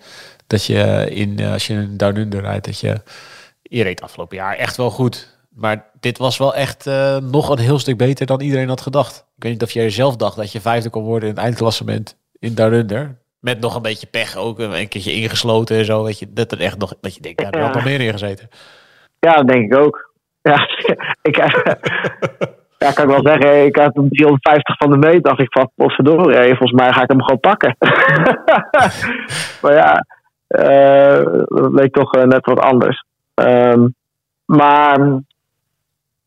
dat 0.48 0.66
je 0.66 1.08
in 1.10 1.44
als 1.44 1.68
je 1.68 1.74
een 1.74 1.98
Down 1.98 2.30
rijdt 2.30 2.66
dat 2.66 2.80
je 2.80 3.02
je 3.78 3.84
reed 3.84 4.02
afgelopen 4.02 4.38
jaar 4.38 4.56
echt 4.56 4.78
wel 4.78 4.90
goed. 4.90 5.42
Maar 5.50 5.86
dit 6.00 6.18
was 6.18 6.38
wel 6.38 6.56
echt 6.56 6.88
uh, 6.88 7.18
nog 7.18 7.50
een 7.50 7.60
heel 7.60 7.80
stuk 7.80 7.98
beter 7.98 8.26
dan 8.26 8.42
iedereen 8.42 8.68
had 8.68 8.82
gedacht. 8.82 9.28
Ik 9.36 9.44
weet 9.44 9.52
niet 9.52 9.64
of 9.64 9.72
jij 9.72 9.90
zelf 9.90 10.16
dacht 10.16 10.36
dat 10.36 10.52
je 10.52 10.62
vijfde 10.62 10.90
kon 10.90 11.04
worden 11.04 11.30
in 11.30 11.36
het 11.36 11.44
eindklassement 11.44 12.18
in 12.40 12.56
Down 12.56 12.74
Under. 12.74 13.22
Met 13.40 13.60
nog 13.60 13.76
een 13.76 13.82
beetje 13.82 14.08
pech 14.08 14.36
ook, 14.36 14.60
een 14.60 14.88
keertje 14.88 15.14
ingesloten 15.14 15.78
en 15.78 15.86
zo. 15.86 16.04
Weet 16.04 16.20
je, 16.20 16.34
dat 16.34 16.52
er 16.52 16.60
echt 16.60 16.78
nog, 16.78 16.94
dat 17.02 17.16
je 17.16 17.22
denkt, 17.22 17.42
ja, 17.42 17.52
er 17.52 17.62
had 17.62 17.74
nog 17.74 17.84
meer 17.84 18.02
in 18.02 18.12
gezeten. 18.12 18.50
Ja, 19.20 19.34
dat 19.34 19.48
denk 19.48 19.74
ik 19.74 19.80
ook. 19.80 20.12
Ja, 20.42 20.68
ik, 21.22 21.34
kan 22.94 23.10
ik 23.10 23.16
wel 23.16 23.26
zeggen, 23.26 23.66
ik 23.66 23.76
had 23.76 23.98
een 23.98 24.10
350 24.10 24.78
van 24.78 24.92
de 24.92 24.98
meet. 24.98 25.24
Dacht 25.24 25.40
ik 25.40 25.52
van, 25.52 25.72
potverdorie, 25.76 26.48
volgens 26.48 26.72
mij 26.72 26.94
ga 26.94 27.02
ik 27.02 27.10
hem 27.10 27.24
gewoon 27.24 27.40
pakken. 27.40 27.76
maar 29.62 29.74
ja, 29.74 30.06
uh, 30.48 31.26
dat 31.46 31.72
leek 31.72 31.94
toch 31.94 32.12
net 32.12 32.46
wat 32.46 32.60
anders. 32.60 33.04
Um, 33.36 33.96
maar 34.46 35.22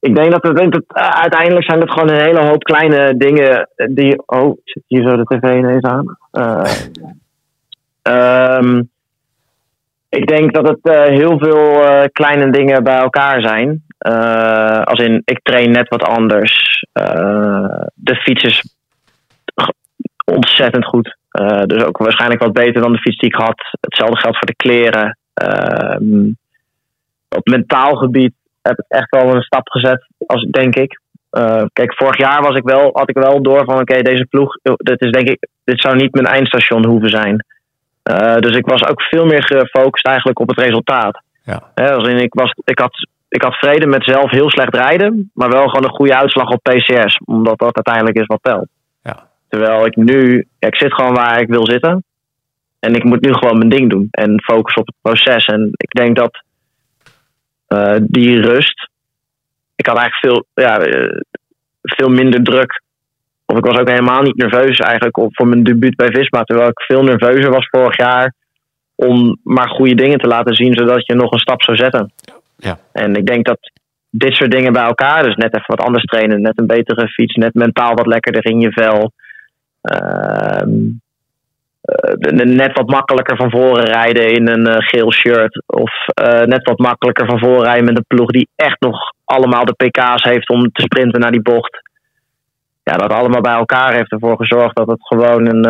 ik 0.01 0.17
denk 0.17 0.31
dat 0.31 0.43
het, 0.43 0.59
het, 0.59 0.85
uiteindelijk 0.95 1.65
zijn 1.65 1.81
het 1.81 1.91
gewoon 1.91 2.11
een 2.11 2.25
hele 2.25 2.45
hoop 2.45 2.63
kleine 2.63 3.17
dingen 3.17 3.69
die. 3.93 4.27
Oh, 4.27 4.57
zit 4.65 4.83
hier 4.87 5.09
zo 5.09 5.17
de 5.17 5.25
tv 5.25 5.57
ineens 5.57 5.85
aan? 5.85 6.17
Uh, 6.33 6.73
um, 8.59 8.91
ik 10.19 10.27
denk 10.27 10.55
dat 10.55 10.69
het 10.69 11.09
heel 11.09 11.39
veel 11.39 11.85
kleine 12.13 12.51
dingen 12.51 12.85
bij 12.85 12.99
elkaar 12.99 13.41
zijn. 13.41 13.85
als 14.85 14.99
in, 14.99 15.23
ik 15.25 15.41
train 15.43 15.71
net 15.71 15.89
wat 15.89 16.03
anders. 16.03 16.85
de 17.95 18.15
fiets 18.15 18.43
is 18.43 18.75
ontzettend 20.25 20.85
goed. 20.85 21.17
dus 21.67 21.85
ook 21.85 21.99
waarschijnlijk 21.99 22.43
wat 22.43 22.53
beter 22.53 22.83
dan 22.83 22.93
de 22.93 22.99
fiets 22.99 23.19
die 23.19 23.29
ik 23.29 23.41
had. 23.41 23.77
Hetzelfde 23.81 24.17
geldt 24.17 24.39
voor 24.39 24.47
de 24.47 24.57
kleren. 24.57 25.19
Ehm, 25.35 26.31
op 27.29 27.47
mentaal 27.47 27.95
gebied 27.95 28.35
heb 28.63 28.79
ik 28.79 28.85
echt 28.89 29.11
wel 29.11 29.35
een 29.35 29.43
stap 29.43 29.69
gezet, 29.69 30.07
als, 30.27 30.43
denk 30.43 30.75
ik. 30.75 31.01
Uh, 31.31 31.65
kijk, 31.73 31.95
vorig 31.95 32.19
jaar 32.19 32.43
was 32.43 32.57
ik 32.57 32.65
wel, 32.65 32.91
had 32.93 33.09
ik 33.09 33.15
wel 33.15 33.43
door 33.43 33.65
van 33.65 33.81
oké, 33.81 34.03
deze 34.03 34.25
ploeg, 34.25 34.57
dit 34.63 35.01
is 35.01 35.11
denk 35.11 35.29
ik, 35.29 35.49
dit 35.65 35.81
zou 35.81 35.97
niet 35.97 36.15
mijn 36.15 36.27
eindstation 36.27 36.87
hoeven 36.87 37.11
zijn. 37.11 37.45
Uh, 38.11 38.37
dus 38.37 38.57
ik 38.57 38.67
was 38.67 38.89
ook 38.89 39.03
veel 39.03 39.25
meer 39.25 39.43
gefocust 39.43 40.07
eigenlijk 40.07 40.39
op 40.39 40.49
het 40.49 40.61
resultaat. 40.61 41.21
Ja. 41.45 41.63
He, 41.75 41.95
als 41.95 42.09
in, 42.09 42.19
ik, 42.19 42.35
was, 42.35 42.53
ik, 42.65 42.79
had, 42.79 43.09
ik 43.29 43.43
had 43.43 43.55
vrede 43.55 43.87
met 43.87 44.05
zelf 44.05 44.31
heel 44.31 44.51
slecht 44.51 44.75
rijden, 44.75 45.31
maar 45.35 45.51
wel 45.51 45.69
gewoon 45.69 45.85
een 45.85 45.97
goede 45.97 46.17
uitslag 46.17 46.49
op 46.49 46.63
PCS, 46.63 47.19
omdat 47.25 47.59
dat 47.59 47.75
uiteindelijk 47.75 48.17
is 48.17 48.27
wat 48.27 48.43
telt. 48.43 48.69
Ja. 49.03 49.29
Terwijl 49.49 49.87
ik 49.87 49.97
nu, 49.97 50.47
ja, 50.59 50.69
ik 50.69 50.77
zit 50.77 50.95
gewoon 50.95 51.15
waar 51.15 51.41
ik 51.41 51.49
wil 51.49 51.67
zitten. 51.67 52.05
En 52.79 52.95
ik 52.95 53.05
moet 53.05 53.21
nu 53.21 53.33
gewoon 53.33 53.59
mijn 53.59 53.71
ding 53.71 53.91
doen 53.91 54.09
en 54.11 54.43
focussen 54.43 54.81
op 54.83 54.87
het 54.87 54.97
proces. 55.03 55.45
En 55.45 55.71
ik 55.77 55.91
denk 55.91 56.17
dat 56.17 56.43
uh, 57.69 57.97
die 58.01 58.41
rust. 58.41 58.89
Ik 59.75 59.87
had 59.87 59.97
eigenlijk 59.97 60.45
veel, 60.55 60.65
ja, 60.65 60.87
uh, 60.87 61.21
veel 61.83 62.09
minder 62.09 62.43
druk. 62.43 62.83
Of 63.45 63.57
ik 63.57 63.65
was 63.65 63.79
ook 63.79 63.89
helemaal 63.89 64.23
niet 64.23 64.37
nerveus 64.37 64.79
eigenlijk 64.79 65.19
voor 65.31 65.49
mijn 65.49 65.63
debuut 65.63 65.97
bij 65.97 66.11
Visma. 66.11 66.43
Terwijl 66.43 66.69
ik 66.69 66.81
veel 66.81 67.03
nerveuzer 67.03 67.51
was 67.51 67.69
vorig 67.71 67.97
jaar. 67.97 68.35
Om 68.95 69.39
maar 69.43 69.69
goede 69.69 69.95
dingen 69.95 70.19
te 70.19 70.27
laten 70.27 70.55
zien, 70.55 70.75
zodat 70.75 71.07
je 71.07 71.15
nog 71.15 71.33
een 71.33 71.39
stap 71.39 71.63
zou 71.63 71.77
zetten. 71.77 72.13
Ja. 72.57 72.79
En 72.93 73.15
ik 73.15 73.27
denk 73.27 73.47
dat 73.47 73.59
dit 74.11 74.35
soort 74.35 74.51
dingen 74.51 74.73
bij 74.73 74.85
elkaar, 74.85 75.23
dus 75.23 75.35
net 75.35 75.55
even 75.55 75.77
wat 75.77 75.87
anders 75.87 76.05
trainen, 76.05 76.43
net 76.43 76.59
een 76.59 76.67
betere 76.67 77.09
fiets, 77.09 77.35
net 77.35 77.55
mentaal 77.55 77.95
wat 77.95 78.07
lekkerder 78.07 78.47
in 78.47 78.61
je 78.61 78.73
vel. 78.73 79.13
Uh, 79.83 80.63
net 82.45 82.73
wat 82.73 82.91
makkelijker 82.91 83.37
van 83.37 83.51
voren 83.51 83.85
rijden 83.85 84.33
in 84.33 84.49
een 84.49 84.69
uh, 84.69 84.77
geel 84.79 85.13
shirt. 85.13 85.63
Of 85.67 85.93
uh, 86.23 86.41
net 86.41 86.63
wat 86.63 86.79
makkelijker 86.79 87.27
van 87.27 87.39
voren 87.39 87.65
rijden 87.65 87.85
met 87.85 87.97
een 87.97 88.05
ploeg 88.07 88.31
die 88.31 88.49
echt 88.57 88.81
nog 88.81 89.13
allemaal 89.25 89.65
de 89.65 89.73
pk's 89.73 90.23
heeft 90.23 90.49
om 90.49 90.73
te 90.73 90.83
sprinten 90.83 91.21
naar 91.21 91.31
die 91.31 91.43
bocht. 91.43 91.81
Ja, 92.83 92.97
dat 92.97 93.13
allemaal 93.13 93.41
bij 93.41 93.55
elkaar 93.55 93.93
heeft 93.93 94.13
ervoor 94.13 94.37
gezorgd 94.37 94.77
dat 94.77 94.87
het 94.87 95.07
gewoon 95.07 95.47
een. 95.47 95.63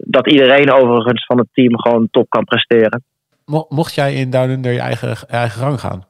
dat 0.00 0.30
iedereen 0.30 0.72
overigens 0.72 1.24
van 1.26 1.38
het 1.38 1.48
team 1.52 1.80
gewoon 1.80 2.08
top 2.10 2.30
kan 2.30 2.44
presteren. 2.44 3.02
Mocht 3.68 3.94
jij 3.94 4.14
in 4.14 4.30
Down 4.30 4.50
Under 4.50 4.72
je 4.72 4.80
eigen, 4.80 5.28
eigen 5.28 5.60
gang 5.60 5.80
gaan? 5.80 6.04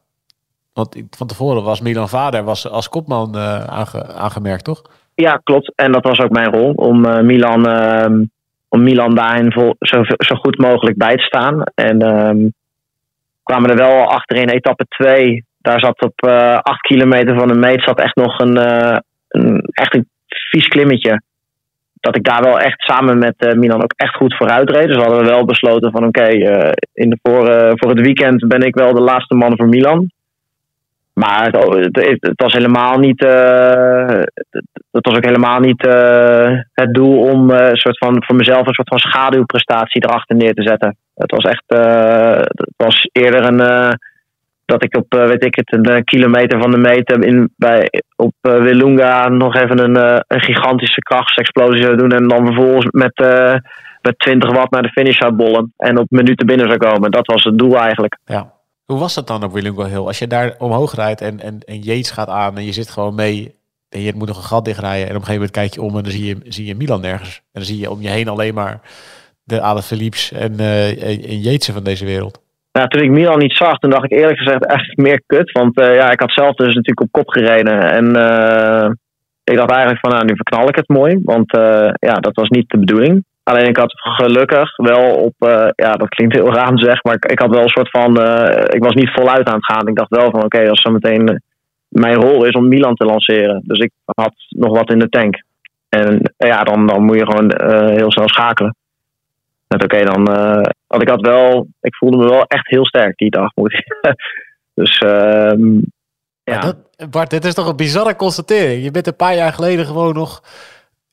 Want 0.73 1.03
van 1.11 1.27
tevoren 1.27 1.63
was 1.63 1.81
Milan 1.81 2.09
Vader 2.09 2.45
was 2.45 2.69
als 2.69 2.89
kopman 2.89 3.37
aange, 3.37 4.07
aangemerkt, 4.15 4.65
toch? 4.65 4.83
Ja, 5.15 5.41
klopt. 5.45 5.73
En 5.75 5.93
dat 5.93 6.05
was 6.05 6.19
ook 6.19 6.31
mijn 6.31 6.51
rol 6.51 6.73
om 6.73 7.27
Milan 7.27 7.67
ehm, 7.67 8.23
om 8.71 8.83
Milan 8.83 9.15
daarin 9.15 9.53
zo, 9.53 10.03
zo 10.17 10.35
goed 10.35 10.59
mogelijk 10.59 10.97
bij 10.97 11.17
te 11.17 11.23
staan. 11.23 11.63
En 11.75 12.03
um, 12.17 12.53
kwamen 13.43 13.71
er 13.71 13.77
wel 13.77 14.11
achter 14.11 14.37
in 14.37 14.49
etappe 14.49 14.85
2. 14.89 15.45
Daar 15.59 15.81
zat 15.81 16.03
op 16.03 16.25
uh, 16.27 16.59
acht 16.59 16.81
kilometer 16.81 17.39
van 17.39 17.49
de 17.49 17.55
meet 17.55 17.83
zat 17.83 18.01
echt 18.01 18.15
nog 18.15 18.39
een, 18.39 18.57
uh, 18.57 18.97
een, 19.29 19.63
echt 19.73 19.95
een 19.95 20.09
vies 20.51 20.69
klimmetje. 20.69 21.23
Dat 22.01 22.17
ik 22.17 22.25
daar 22.25 22.43
wel 22.43 22.59
echt 22.59 22.83
samen 22.83 23.19
met 23.19 23.35
uh, 23.39 23.53
Milan 23.53 23.83
ook 23.83 23.93
echt 23.97 24.17
goed 24.17 24.37
vooruit 24.37 24.71
reed. 24.71 24.87
Dus 24.87 24.97
hadden 24.97 25.19
we 25.19 25.27
wel 25.27 25.45
besloten 25.45 25.91
van 25.91 26.07
oké, 26.07 26.29
in 26.93 27.19
voor, 27.23 27.47
voor 27.75 27.91
het 27.91 28.01
weekend 28.01 28.49
ben 28.49 28.63
ik 28.63 28.75
wel 28.75 28.95
de 28.95 29.03
laatste 29.03 29.35
man 29.35 29.57
voor 29.57 29.69
Milan. 29.69 30.11
Maar 31.21 31.45
het, 31.45 31.97
het, 32.21 32.41
was 32.43 32.53
helemaal 32.53 32.99
niet. 32.99 33.23
Uh, 33.25 34.23
het 34.91 35.07
was 35.07 35.17
ook 35.17 35.25
helemaal 35.25 35.61
niet 35.61 35.87
uh, 35.87 36.59
het 36.73 36.95
doel 36.95 37.19
om 37.19 37.51
uh, 37.51 37.69
soort 37.73 37.99
van, 37.99 38.25
voor 38.25 38.37
mezelf 38.37 38.67
een 38.67 38.75
soort 38.75 38.89
van 38.89 38.99
schaduwprestatie 38.99 40.05
erachter 40.05 40.37
neer 40.37 40.55
te 40.55 40.63
zetten. 40.63 40.97
Het 41.15 41.31
was 41.31 41.45
echt. 41.45 41.65
het 41.67 42.75
was 42.77 43.09
eerder 43.13 43.45
een. 43.45 43.59
dat 44.65 44.85
ik 44.85 44.97
op, 44.97 45.07
weet 45.09 45.45
ik 45.45 45.55
het, 45.55 45.73
een 45.73 46.05
kilometer 46.05 46.61
van 46.61 46.71
de 46.71 46.79
meter 46.79 47.25
in, 47.25 47.53
bij, 47.57 47.89
op 48.17 48.35
Wilunga 48.41 49.29
nog 49.29 49.57
even 49.57 49.79
een, 49.79 50.23
een 50.27 50.41
gigantische 50.41 51.01
krachtsexplosie 51.01 51.83
zou 51.83 51.97
doen. 51.97 52.13
En 52.13 52.29
dan 52.29 52.47
vervolgens 52.47 52.87
met, 52.91 53.19
met 54.03 54.19
20 54.19 54.51
watt 54.51 54.71
naar 54.71 54.83
de 54.83 54.93
finish 54.93 55.17
zou 55.17 55.33
bollen. 55.33 55.73
En 55.77 55.99
op 55.99 56.11
minuten 56.11 56.47
binnen 56.47 56.67
zou 56.67 56.79
komen. 56.79 57.11
Dat 57.11 57.27
was 57.27 57.45
het 57.45 57.59
doel 57.59 57.79
eigenlijk. 57.79 58.19
Ja. 58.25 58.59
Hoe 58.91 58.99
was 58.99 59.15
dat 59.15 59.27
dan 59.27 59.45
op 59.45 59.53
Willungo 59.53 59.85
Hill? 59.85 60.07
Als 60.07 60.19
je 60.19 60.27
daar 60.27 60.55
omhoog 60.59 60.95
rijdt 60.95 61.21
en, 61.21 61.41
en, 61.41 61.59
en 61.67 61.79
Yates 61.79 62.11
gaat 62.11 62.29
aan 62.29 62.57
en 62.57 62.65
je 62.65 62.73
zit 62.73 62.91
gewoon 62.91 63.15
mee 63.15 63.55
en 63.89 64.01
je 64.01 64.13
moet 64.15 64.29
nog 64.29 64.37
een 64.37 64.43
gat 64.43 64.65
dichtrijden 64.65 65.09
en 65.09 65.17
op 65.17 65.21
een 65.21 65.27
gegeven 65.27 65.35
moment 65.35 65.51
kijk 65.51 65.75
je 65.75 65.83
om 65.83 65.97
en 65.97 66.03
dan 66.03 66.13
zie 66.13 66.27
je, 66.27 66.37
zie 66.45 66.67
je 66.67 66.75
Milan 66.75 67.01
nergens. 67.01 67.37
En 67.37 67.43
dan 67.53 67.63
zie 67.63 67.79
je 67.79 67.91
om 67.91 68.01
je 68.01 68.09
heen 68.09 68.29
alleen 68.29 68.55
maar 68.55 68.81
de 69.45 69.61
Ale 69.61 69.83
Philips 69.83 70.33
en, 70.33 70.53
uh, 70.53 71.03
en 71.03 71.41
Yatesen 71.41 71.75
van 71.75 71.85
deze 71.85 72.05
wereld. 72.05 72.43
Nou, 72.73 72.89
toen 72.89 73.03
ik 73.03 73.11
Milan 73.11 73.39
niet 73.39 73.57
zag, 73.57 73.79
toen 73.79 73.91
dacht 73.91 74.05
ik 74.05 74.19
eerlijk 74.19 74.39
gezegd 74.39 74.67
echt 74.67 74.97
meer 74.97 75.23
kut. 75.27 75.53
Want 75.53 75.81
uh, 75.81 75.95
ja, 75.95 76.11
ik 76.11 76.21
had 76.21 76.33
zelf 76.33 76.55
dus 76.55 76.75
natuurlijk 76.75 77.01
op 77.01 77.13
kop 77.13 77.29
gereden. 77.29 77.81
En 77.91 78.05
uh, 78.17 78.91
ik 79.45 79.57
dacht 79.57 79.71
eigenlijk 79.71 80.01
van, 80.01 80.11
nou, 80.11 80.25
nu 80.25 80.37
verknal 80.37 80.69
ik 80.69 80.77
het 80.77 80.89
mooi. 80.89 81.21
Want 81.25 81.53
eh, 81.53 81.91
ja, 81.93 82.15
dat 82.15 82.35
was 82.35 82.49
niet 82.49 82.71
de 82.71 82.79
bedoeling. 82.79 83.25
Alleen 83.51 83.69
ik 83.69 83.77
had 83.77 83.93
gelukkig 83.95 84.77
wel 84.77 85.15
op, 85.15 85.35
eh, 85.39 85.69
ja, 85.75 85.93
dat 85.93 86.09
klinkt 86.09 86.35
heel 86.35 86.53
raar 86.53 86.79
zeg, 86.79 87.03
maar 87.03 87.15
ik, 87.15 87.25
ik 87.25 87.39
had 87.39 87.51
wel 87.51 87.63
een 87.63 87.69
soort 87.69 87.91
van, 87.91 88.21
eh, 88.21 88.65
ik 88.69 88.83
was 88.83 88.95
niet 88.95 89.13
voluit 89.13 89.49
aan 89.49 89.55
het 89.55 89.65
gaan. 89.65 89.89
Ik 89.89 89.97
dacht 89.97 90.11
wel 90.11 90.31
van, 90.31 90.45
oké, 90.45 90.69
als 90.69 90.81
zo 90.81 90.91
meteen 90.91 91.29
eh, 91.29 91.37
mijn 91.89 92.15
rol 92.15 92.45
is 92.45 92.55
om 92.55 92.69
Milan 92.69 92.95
te 92.95 93.05
lanceren. 93.05 93.63
Dus 93.65 93.79
ik 93.79 93.91
had 94.05 94.35
nog 94.49 94.79
wat 94.79 94.91
in 94.91 94.99
de 94.99 95.09
tank. 95.09 95.43
En 95.89 96.33
ja, 96.37 96.63
dan, 96.65 96.87
dan 96.87 97.03
moet 97.03 97.19
je 97.19 97.27
gewoon 97.27 97.53
heel 97.97 98.13
snel 98.13 98.29
schakelen. 98.29 98.77
Oké, 99.69 100.05
dan, 100.05 100.25
want 100.87 101.03
ik 101.03 101.09
had 101.09 101.21
wel, 101.21 101.67
ik 101.81 101.95
voelde 101.95 102.17
me 102.17 102.29
wel 102.29 102.45
echt 102.45 102.69
heel 102.69 102.87
sterk 102.87 103.17
die 103.17 103.31
dag. 103.31 103.51
Moet 103.55 103.73
ik. 103.73 103.87
dus 104.81 104.99
ehm, 104.99 105.79
ja. 106.45 106.61
Dat, 106.61 106.77
Bart, 107.11 107.31
dit 107.31 107.45
is 107.45 107.55
toch 107.55 107.69
een 107.69 107.77
bizarre 107.77 108.17
constatering. 108.17 108.83
Je 108.83 108.91
bent 108.91 109.07
een 109.07 109.17
paar 109.17 109.35
jaar 109.35 109.53
geleden 109.53 109.87
gewoon 109.87 110.15
nog 110.15 110.43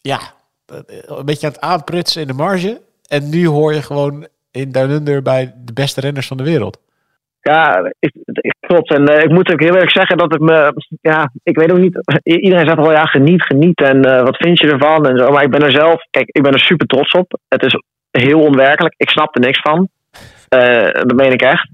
ja, 0.02 0.20
een 0.68 1.26
beetje 1.26 1.47
aan 1.47 1.53
het 1.53 1.61
aanprutsen 1.61 2.22
in 2.22 2.28
de 2.28 2.34
marge. 2.34 2.82
En 3.07 3.30
nu 3.30 3.47
hoor 3.47 3.74
je 3.74 3.82
gewoon 3.82 4.28
in 4.51 4.72
Down 4.72 4.91
Under 4.91 5.22
bij 5.22 5.53
de 5.55 5.74
beste 5.74 6.01
renners 6.01 6.28
van 6.28 6.38
de 6.38 6.43
wereld. 6.43 6.80
Ja, 7.41 7.91
ik, 7.99 8.11
ik, 8.24 8.55
klopt. 8.59 8.89
En 8.89 9.07
eh, 9.07 9.24
ik 9.24 9.30
moet 9.30 9.51
ook 9.51 9.59
heel 9.59 9.74
eerlijk 9.74 9.91
zeggen 9.91 10.18
dat 10.18 10.34
ik 10.34 10.39
me. 10.39 10.74
Ja, 11.01 11.32
ik 11.43 11.57
weet 11.57 11.72
ook 11.72 11.78
niet. 11.78 11.99
Iedereen 12.24 12.65
zegt 12.65 12.80
wel 12.80 12.91
ja, 12.91 13.05
geniet, 13.05 13.43
geniet. 13.43 13.82
En 13.82 14.03
eh, 14.03 14.24
wat 14.24 14.38
vind 14.38 14.59
je 14.59 14.72
ervan? 14.72 15.07
En 15.07 15.18
zo. 15.18 15.32
Maar 15.32 15.43
ik 15.43 15.51
ben 15.51 15.63
er 15.63 15.72
zelf. 15.72 16.05
Kijk, 16.09 16.28
ik 16.28 16.41
ben 16.41 16.53
er 16.53 16.59
super 16.59 16.88
trots 16.88 17.11
op. 17.11 17.39
Het 17.47 17.63
is 17.63 17.82
heel 18.11 18.41
onwerkelijk. 18.41 18.93
Ik 18.97 19.09
snap 19.09 19.36
er 19.36 19.41
niks 19.41 19.59
van. 19.61 19.89
Eh, 20.49 20.91
dat 20.91 21.15
meen 21.15 21.32
ik 21.32 21.41
echt. 21.41 21.70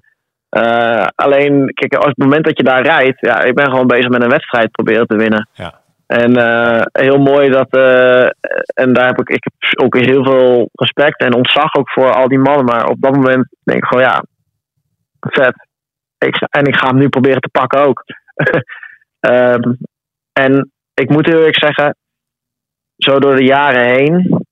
Eh, 0.50 1.08
alleen, 1.16 1.72
kijk, 1.74 1.96
als 1.96 2.06
het 2.06 2.18
moment 2.18 2.46
dat 2.46 2.58
je 2.58 2.64
daar 2.64 2.82
rijdt. 2.82 3.20
Ja, 3.20 3.42
ik 3.42 3.56
ben 3.56 3.70
gewoon 3.70 3.88
bezig 3.88 4.10
met 4.10 4.24
een 4.24 4.30
wedstrijd 4.30 4.72
proberen 4.72 5.08
te 5.08 5.16
winnen. 5.16 5.50
Ja. 5.54 5.82
En 6.06 6.36
eh, 6.36 6.82
heel 6.92 7.18
mooi 7.18 7.50
dat. 7.50 7.70
eh, 7.70 8.26
en 8.74 8.94
daar 8.94 9.06
heb 9.06 9.20
ik, 9.20 9.30
ik 9.30 9.44
heb 9.44 9.80
ook 9.84 9.98
heel 9.98 10.24
veel 10.24 10.70
respect 10.74 11.20
en 11.20 11.36
ontzag 11.36 11.76
ook 11.76 11.92
voor 11.92 12.14
al 12.14 12.28
die 12.28 12.40
mannen. 12.40 12.66
Maar 12.66 12.88
op 12.88 13.02
dat 13.02 13.16
moment 13.16 13.48
denk 13.64 13.78
ik 13.80 13.86
gewoon 13.86 14.04
ja, 14.04 14.24
vet. 15.20 15.68
Ik, 16.18 16.36
en 16.50 16.66
ik 16.66 16.76
ga 16.76 16.88
hem 16.88 16.98
nu 16.98 17.10
proberen 17.10 17.42
te 17.42 17.50
pakken 17.50 17.86
ook. 17.86 18.04
Ehm, 19.20 19.74
en 20.34 20.72
ik 20.94 21.10
moet 21.10 21.26
heel 21.26 21.38
eerlijk 21.38 21.64
zeggen, 21.64 21.96
zo 22.98 23.20
door 23.20 23.36
de 23.36 23.44
jaren 23.46 23.86
heen. 23.86 24.46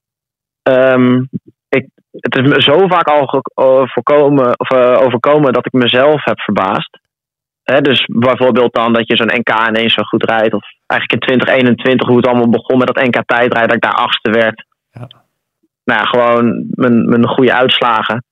ehm, 0.62 1.22
ik, 1.68 1.86
het 2.10 2.36
is 2.36 2.48
me 2.48 2.62
zo 2.62 2.86
vaak 2.86 3.06
al 3.06 3.42
eh, 3.54 3.82
voorkomen, 3.88 4.58
of, 4.58 4.72
overkomen 4.72 5.52
dat 5.52 5.66
ik 5.66 5.72
mezelf 5.72 6.24
heb 6.24 6.40
verbaasd. 6.40 6.98
Dus 7.80 8.04
bijvoorbeeld 8.06 8.74
dan 8.74 8.92
dat 8.92 9.08
je 9.08 9.16
zo'n 9.16 9.38
NK 9.38 9.68
ineens 9.68 9.94
zo 9.94 10.02
goed 10.02 10.24
rijdt. 10.24 10.54
Of 10.54 10.64
eigenlijk 10.86 11.12
in 11.12 11.36
2021 11.36 12.08
hoe 12.08 12.16
het 12.16 12.26
allemaal 12.26 12.48
begon 12.48 12.78
met 12.78 12.86
dat 12.86 13.04
NK 13.04 13.22
tijdrijden, 13.26 13.68
dat 13.68 13.76
ik 13.76 13.82
daar 13.82 14.04
achtste 14.06 14.30
werd. 14.30 14.64
Ja. 14.90 15.08
Nou 15.84 16.00
ja, 16.00 16.04
gewoon 16.04 16.66
mijn, 16.70 17.08
mijn 17.08 17.28
goede 17.28 17.52
uitslagen. 17.52 18.24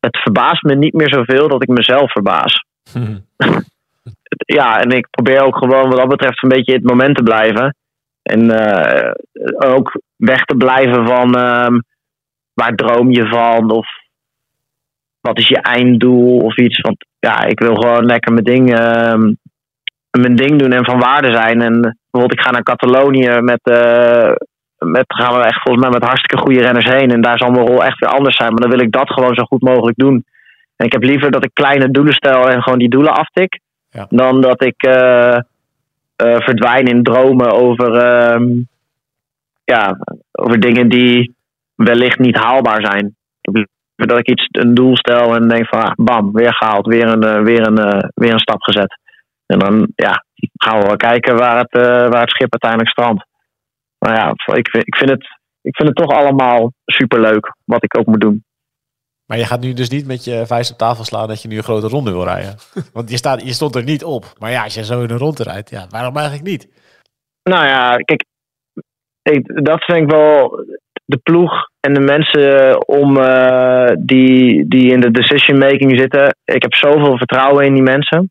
Het 0.00 0.18
verbaast 0.18 0.62
me 0.62 0.74
niet 0.74 0.92
meer 0.92 1.12
zoveel 1.12 1.48
dat 1.48 1.62
ik 1.62 1.68
mezelf 1.68 2.12
verbaas. 2.12 2.64
ja, 4.58 4.80
en 4.80 4.90
ik 4.90 5.10
probeer 5.10 5.40
ook 5.40 5.56
gewoon 5.56 5.88
wat 5.88 5.98
dat 5.98 6.08
betreft 6.08 6.42
een 6.42 6.48
beetje 6.48 6.72
in 6.72 6.78
het 6.78 6.90
moment 6.90 7.16
te 7.16 7.22
blijven. 7.22 7.76
En 8.22 8.50
eh, 8.50 9.12
ook 9.58 10.00
weg 10.16 10.44
te 10.44 10.56
blijven 10.56 11.06
van 11.06 11.34
ehm, 11.34 11.78
waar 12.54 12.74
droom 12.74 13.10
je 13.10 13.26
van 13.26 13.70
of 13.70 13.86
wat 15.20 15.38
is 15.38 15.48
je 15.48 15.60
einddoel 15.60 16.38
of 16.38 16.56
iets. 16.56 16.80
Want 16.80 17.06
ja, 17.18 17.44
ik 17.44 17.60
wil 17.60 17.74
gewoon 17.74 18.04
lekker 18.04 18.32
mijn 18.32 18.44
ding, 18.44 18.74
ehm, 18.74 19.32
mijn 20.10 20.36
ding 20.36 20.58
doen 20.58 20.72
en 20.72 20.84
van 20.84 20.98
waarde 20.98 21.32
zijn. 21.32 21.62
En 21.62 21.80
bijvoorbeeld 21.80 22.38
ik 22.38 22.44
ga 22.44 22.50
naar 22.50 22.62
Catalonië 22.62 23.40
met, 23.40 23.60
eh, 23.62 24.32
met 24.78 25.04
gaan 25.06 25.38
we 25.38 25.44
echt 25.44 25.62
volgens 25.62 25.84
mij 25.84 25.92
met 25.92 26.08
hartstikke 26.08 26.44
goede 26.44 26.60
renners 26.60 26.84
heen. 26.84 27.10
En 27.10 27.20
daar 27.20 27.38
zal 27.38 27.50
mijn 27.50 27.66
rol 27.66 27.84
echt 27.84 27.98
weer 27.98 28.10
anders 28.10 28.36
zijn. 28.36 28.52
Maar 28.52 28.60
dan 28.60 28.70
wil 28.70 28.86
ik 28.86 28.92
dat 28.92 29.12
gewoon 29.12 29.34
zo 29.34 29.44
goed 29.44 29.62
mogelijk 29.62 29.96
doen. 29.96 30.24
En 30.76 30.86
ik 30.86 30.92
heb 30.92 31.02
liever 31.02 31.30
dat 31.30 31.44
ik 31.44 31.50
kleine 31.52 31.90
doelen 31.90 32.14
stel 32.14 32.48
en 32.48 32.62
gewoon 32.62 32.78
die 32.78 32.88
doelen 32.88 33.14
aftik. 33.14 33.60
Ja. 33.90 34.06
Dan 34.08 34.40
dat 34.40 34.64
ik 34.64 34.82
eh, 34.82 36.36
verdwijn 36.38 36.84
in 36.84 37.02
dromen 37.02 37.52
over, 37.52 37.94
ehm, 37.94 38.44
ja, 39.64 39.98
over 40.32 40.60
dingen 40.60 40.88
die 40.88 41.34
wellicht 41.74 42.18
niet 42.18 42.36
haalbaar 42.36 42.80
zijn. 42.80 43.06
Ik 43.06 43.14
heb 43.40 43.54
liever 43.54 43.77
dat 44.06 44.18
ik 44.18 44.28
iets, 44.28 44.48
een 44.50 44.74
doel 44.74 44.96
stel 44.96 45.34
en 45.34 45.48
denk 45.48 45.66
van 45.68 45.82
ah, 45.82 45.92
bam, 45.94 46.32
weer 46.32 46.54
gehaald, 46.54 46.86
weer 46.86 47.06
een, 47.06 47.22
eh, 47.22 47.42
weer, 47.42 47.66
een, 47.66 47.78
eh, 47.78 48.08
weer 48.14 48.32
een 48.32 48.38
stap 48.38 48.62
gezet. 48.62 48.98
En 49.46 49.58
dan 49.58 49.88
ja, 49.94 50.24
gaan 50.58 50.78
we 50.80 50.86
wel 50.86 50.96
kijken 50.96 51.36
waar 51.36 51.58
het, 51.58 51.72
eh, 51.72 51.82
waar 51.82 52.20
het 52.20 52.30
schip 52.30 52.52
uiteindelijk 52.52 52.90
strandt. 52.90 53.26
Maar 53.98 54.14
ja, 54.16 54.28
ik, 54.56 54.68
vind- 54.68 54.86
ik, 54.86 54.96
vind 54.96 55.10
het, 55.10 55.22
ik 55.60 55.76
vind 55.76 55.88
het 55.88 55.96
toch 55.96 56.16
allemaal 56.16 56.72
superleuk 56.84 57.54
wat 57.64 57.84
ik 57.84 57.98
ook 57.98 58.06
moet 58.06 58.20
doen. 58.20 58.44
Maar 59.26 59.38
je 59.38 59.44
gaat 59.44 59.60
nu 59.60 59.72
dus 59.72 59.88
niet 59.88 60.06
met 60.06 60.24
je 60.24 60.46
vuist 60.46 60.72
op 60.72 60.78
tafel 60.78 61.04
slaan 61.04 61.28
dat 61.28 61.42
je 61.42 61.48
nu 61.48 61.56
een 61.56 61.62
grote 61.62 61.88
ronde 61.88 62.10
wil 62.10 62.24
rijden. 62.24 62.54
Want 62.92 63.10
je, 63.10 63.16
staat, 63.16 63.42
je 63.42 63.52
stond 63.52 63.74
er 63.74 63.84
niet 63.84 64.04
op. 64.04 64.24
Maar 64.38 64.50
ja, 64.50 64.62
als 64.62 64.74
je 64.74 64.84
zo 64.84 65.02
in 65.02 65.10
een 65.10 65.18
ronde 65.18 65.42
rijdt, 65.42 65.70
ja, 65.70 65.86
waarom 65.90 66.16
eigenlijk 66.16 66.46
niet? 66.46 66.68
Nou 67.42 67.66
ja, 67.66 67.96
kijk, 67.96 68.24
ik, 69.22 69.64
dat 69.64 69.84
vind 69.84 69.98
ik 69.98 70.10
wel 70.10 70.64
de 71.08 71.18
ploeg 71.22 71.52
en 71.80 71.94
de 71.94 72.00
mensen 72.00 72.86
om, 72.88 73.16
eh, 73.16 73.92
die, 73.98 74.68
die 74.68 74.92
in 74.92 75.00
de 75.00 75.10
decision 75.10 75.58
making 75.58 75.98
zitten. 75.98 76.36
Ik 76.44 76.62
heb 76.62 76.74
zoveel 76.74 77.16
vertrouwen 77.16 77.64
in 77.64 77.74
die 77.74 77.82
mensen. 77.82 78.30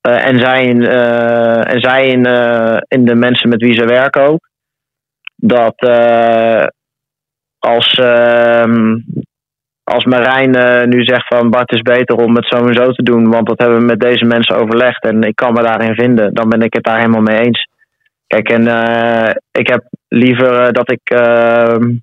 Eh, 0.00 0.26
en 0.26 0.38
zij, 0.38 0.64
in, 0.64 0.82
eh, 0.86 1.72
en 1.72 1.80
zij 1.80 2.08
in, 2.08 2.26
eh, 2.26 2.76
in 2.88 3.04
de 3.04 3.14
mensen 3.14 3.48
met 3.48 3.62
wie 3.62 3.74
ze 3.74 3.84
werken 3.84 4.22
ook. 4.22 4.48
Dat 5.36 5.74
eh, 5.76 6.66
als, 7.58 7.94
ehm, 7.94 8.96
als 9.84 10.04
Marijn 10.04 10.54
eh, 10.54 10.86
nu 10.86 11.04
zegt 11.04 11.26
van 11.26 11.50
Bart 11.50 11.72
is 11.72 11.82
beter 11.82 12.16
om 12.16 12.36
het 12.36 12.46
zo 12.46 12.66
en 12.66 12.74
zo 12.74 12.90
te 12.90 13.02
doen, 13.02 13.30
want 13.30 13.46
dat 13.46 13.58
hebben 13.58 13.78
we 13.78 13.84
met 13.84 14.00
deze 14.00 14.24
mensen 14.24 14.56
overlegd 14.56 15.04
en 15.04 15.22
ik 15.22 15.36
kan 15.36 15.52
me 15.52 15.62
daarin 15.62 15.94
vinden, 15.94 16.34
dan 16.34 16.48
ben 16.48 16.62
ik 16.62 16.74
het 16.74 16.84
daar 16.84 16.98
helemaal 16.98 17.22
mee 17.22 17.38
eens. 17.38 17.68
Kijk, 18.30 18.48
en 18.48 18.66
eh, 18.66 19.34
ik 19.50 19.68
heb 19.68 19.84
liever 20.08 20.60
eh, 20.60 20.72
dat 20.72 20.90
ik 20.90 21.00
ehm, 21.04 21.96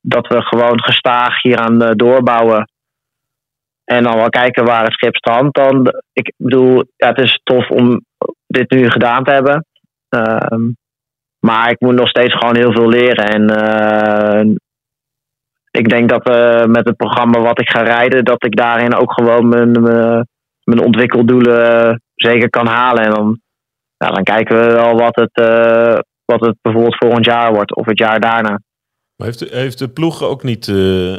dat 0.00 0.26
we 0.26 0.42
gewoon 0.42 0.82
gestaag 0.82 1.42
hieraan 1.42 1.82
eh, 1.82 1.90
doorbouwen. 1.94 2.70
En 3.84 4.02
dan 4.02 4.16
wel 4.16 4.28
kijken 4.28 4.64
waar 4.64 4.84
het 4.84 4.92
schip 4.92 5.16
strandt. 5.16 5.54
Dan, 5.54 5.86
ik 6.12 6.32
bedoel, 6.36 6.84
ja, 6.96 7.08
het 7.08 7.18
is 7.18 7.40
tof 7.42 7.68
om 7.70 8.04
dit 8.46 8.70
nu 8.70 8.90
gedaan 8.90 9.24
te 9.24 9.32
hebben. 9.32 9.66
Ehm, 10.08 10.62
maar 11.38 11.70
ik 11.70 11.80
moet 11.80 11.94
nog 11.94 12.08
steeds 12.08 12.34
gewoon 12.34 12.56
heel 12.56 12.72
veel 12.72 12.88
leren. 12.88 13.26
En 13.26 13.48
ik 15.70 15.88
denk 15.88 16.08
dat 16.08 16.28
eh, 16.28 16.64
met 16.64 16.86
het 16.86 16.96
programma 16.96 17.40
wat 17.40 17.60
ik 17.60 17.70
ga 17.70 17.82
rijden, 17.82 18.24
dat 18.24 18.44
ik 18.44 18.56
daarin 18.56 18.94
ook 18.94 19.12
gewoon 19.12 19.48
mijn, 19.48 19.70
mijn, 19.70 20.26
mijn 20.64 20.84
ontwikkeldoelen 20.84 22.00
zeker 22.14 22.50
kan 22.50 22.66
halen. 22.66 23.04
En 23.04 23.10
dan, 23.10 23.40
ja, 24.04 24.08
dan 24.10 24.22
kijken 24.24 24.60
we 24.60 24.66
wel 24.72 24.96
wat 24.96 25.16
het, 25.16 25.30
eh, 25.32 25.98
wat 26.24 26.40
het 26.40 26.56
bijvoorbeeld 26.62 26.96
volgend 26.96 27.24
jaar 27.24 27.52
wordt 27.52 27.74
of 27.74 27.86
het 27.86 27.98
jaar 27.98 28.20
daarna. 28.20 28.60
Maar 29.16 29.26
heeft, 29.26 29.38
de- 29.38 29.48
heeft 29.56 29.78
de 29.78 29.88
ploeg 29.88 30.22
ook 30.22 30.42
niet 30.42 30.68
eh, 30.68 30.74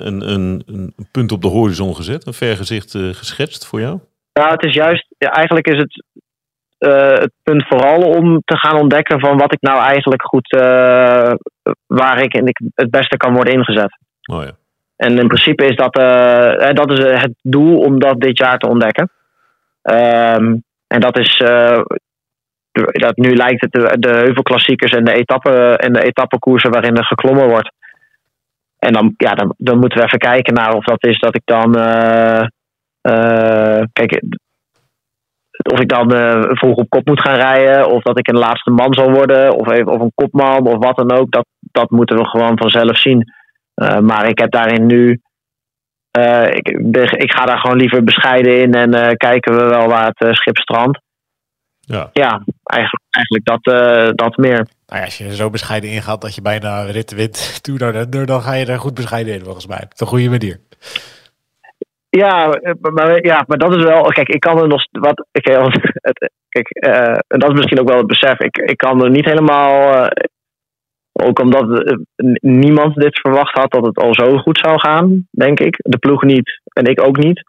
een, 0.05 0.29
een, 0.31 0.63
een 0.65 0.93
punt 1.11 1.31
op 1.31 1.41
de 1.41 1.47
horizon 1.47 1.95
gezet? 1.95 2.27
Een 2.27 2.33
vergezicht 2.33 2.95
eh, 2.95 3.01
geschetst 3.01 3.65
voor 3.67 3.79
jou? 3.79 3.99
Nou, 4.33 4.51
het 4.51 4.63
is 4.63 4.73
juist, 4.73 5.05
eigenlijk 5.17 5.67
is 5.67 5.77
het 5.77 6.03
het 6.77 7.31
punt 7.43 7.67
vooral 7.67 8.01
om 8.01 8.41
te 8.45 8.57
gaan 8.57 8.77
ontdekken 8.77 9.19
van 9.19 9.37
wat 9.37 9.53
ik 9.53 9.61
nou 9.61 9.81
eigenlijk 9.83 10.21
goed, 10.23 10.49
waar 11.87 12.21
ik, 12.21 12.33
en 12.33 12.47
ik 12.47 12.59
het 12.75 12.89
beste 12.91 13.17
kan 13.17 13.33
worden 13.33 13.53
ingezet. 13.53 13.97
Oh 14.31 14.43
ja. 14.43 14.51
En 14.95 15.17
in 15.17 15.27
principe 15.27 15.65
is 15.65 15.75
dat, 15.75 15.93
dat 16.75 16.91
is 16.91 16.99
het 17.21 17.33
doel 17.41 17.79
om 17.79 17.99
dat 17.99 18.19
dit 18.21 18.37
jaar 18.37 18.57
te 18.57 18.67
ontdekken. 18.69 19.11
Ehm, 19.81 20.55
en 20.87 20.99
dat 20.99 21.17
is, 21.19 21.41
dat 22.91 23.17
nu 23.17 23.35
lijkt 23.35 23.61
het 23.61 23.71
de, 23.71 23.95
de 23.99 24.09
heuvelklassiekers 24.09 24.91
en 24.91 25.03
de, 25.05 25.13
etappe, 25.13 25.77
en 25.77 25.93
de 25.93 26.03
etappekoersen 26.03 26.71
waarin 26.71 26.95
er 26.95 27.05
geklommen 27.05 27.47
wordt. 27.47 27.71
En 28.85 28.93
dan, 28.93 29.13
ja, 29.17 29.33
dan, 29.33 29.53
dan 29.57 29.79
moeten 29.79 29.99
we 29.99 30.05
even 30.05 30.19
kijken 30.19 30.53
naar 30.53 30.75
of 30.75 30.83
dat 30.83 31.05
is 31.05 31.19
dat 31.19 31.35
ik 31.35 31.41
dan. 31.45 31.75
eh, 31.75 32.45
eh, 33.01 33.83
kijk, 33.93 34.21
of 35.71 35.79
ik 35.79 35.89
dan 35.89 36.13
eh, 36.13 36.41
vroeg 36.41 36.75
op 36.75 36.89
kop 36.89 37.05
moet 37.07 37.21
gaan 37.21 37.35
rijden, 37.35 37.89
of 37.89 38.03
dat 38.03 38.19
ik 38.19 38.27
een 38.27 38.37
laatste 38.37 38.71
man 38.71 38.93
zal 38.93 39.11
worden, 39.11 39.53
of, 39.55 39.69
even, 39.69 39.87
of 39.87 40.01
een 40.01 40.11
kopman, 40.15 40.67
of 40.67 40.77
wat 40.77 40.95
dan 40.95 41.11
ook. 41.11 41.31
Dat, 41.31 41.45
dat 41.59 41.89
moeten 41.89 42.17
we 42.17 42.25
gewoon 42.25 42.57
vanzelf 42.57 42.97
zien. 42.97 43.33
Maar 44.01 44.27
ik 44.27 44.39
heb 44.39 44.51
daarin 44.51 44.85
nu. 44.85 45.21
Ik, 46.49 46.67
ik, 47.11 47.33
ga 47.33 47.45
daar 47.45 47.59
gewoon 47.59 47.77
liever 47.77 48.03
bescheiden 48.03 48.61
in 48.61 48.73
en 48.73 49.17
kijken 49.17 49.55
we 49.55 49.63
wel 49.63 49.87
waar 49.87 50.11
het 50.13 50.35
schip 50.35 50.57
strandt. 50.57 50.99
Ja, 51.81 52.09
ja 52.13 52.43
eigenlijk, 52.63 53.03
eigenlijk 53.09 53.45
dat, 53.45 53.63
dat 54.15 54.37
meer. 54.37 54.67
Nou 54.87 54.99
ja, 54.99 55.03
als 55.03 55.17
je 55.17 55.25
er 55.25 55.31
zo 55.31 55.49
bescheiden 55.49 55.89
ingaat 55.89 56.21
dat 56.21 56.35
je 56.35 56.41
bijna 56.41 56.81
ritten 56.81 57.17
wint, 57.17 57.63
toe 57.63 57.77
naar 57.77 58.09
de, 58.09 58.25
dan 58.25 58.41
ga 58.41 58.53
je 58.53 58.65
er 58.65 58.79
goed 58.79 58.93
bescheiden 58.93 59.33
in 59.33 59.43
volgens 59.43 59.67
mij. 59.67 59.81
Op 59.83 60.01
een 60.01 60.07
goede 60.07 60.29
manier. 60.29 60.59
Ja, 62.09 62.51
eh, 62.51 62.73
maar, 62.79 63.25
ja, 63.25 63.43
maar 63.47 63.57
dat 63.57 63.75
is 63.75 63.83
wel. 63.83 64.01
Kijk, 64.03 64.29
ik 64.29 64.39
kan 64.39 64.57
er 64.61 64.67
nog. 64.67 64.85
Wat, 64.91 65.25
ik, 65.31 65.45
het, 66.09 66.31
kijk, 66.49 66.69
eh, 66.69 67.17
en 67.27 67.39
dat 67.39 67.49
is 67.49 67.55
misschien 67.55 67.79
ook 67.79 67.89
wel 67.89 67.97
het 67.97 68.07
besef. 68.07 68.39
Ik, 68.39 68.57
ik 68.57 68.77
kan 68.77 69.03
er 69.03 69.09
niet 69.09 69.25
helemaal. 69.25 69.93
eh, 70.05 70.25
ook 71.13 71.39
omdat 71.39 71.83
eh, 71.83 71.97
niemand 72.41 72.95
dit 72.95 73.19
verwacht 73.19 73.57
had 73.57 73.71
dat 73.71 73.85
het 73.85 73.97
al 73.97 74.13
zo 74.13 74.37
goed 74.37 74.57
zou 74.57 74.79
gaan, 74.79 75.27
denk 75.31 75.59
ik. 75.59 75.75
De 75.77 75.97
ploeg 75.97 76.23
niet 76.23 76.61
en 76.73 76.85
ik 76.85 77.07
ook 77.07 77.17
niet. 77.17 77.43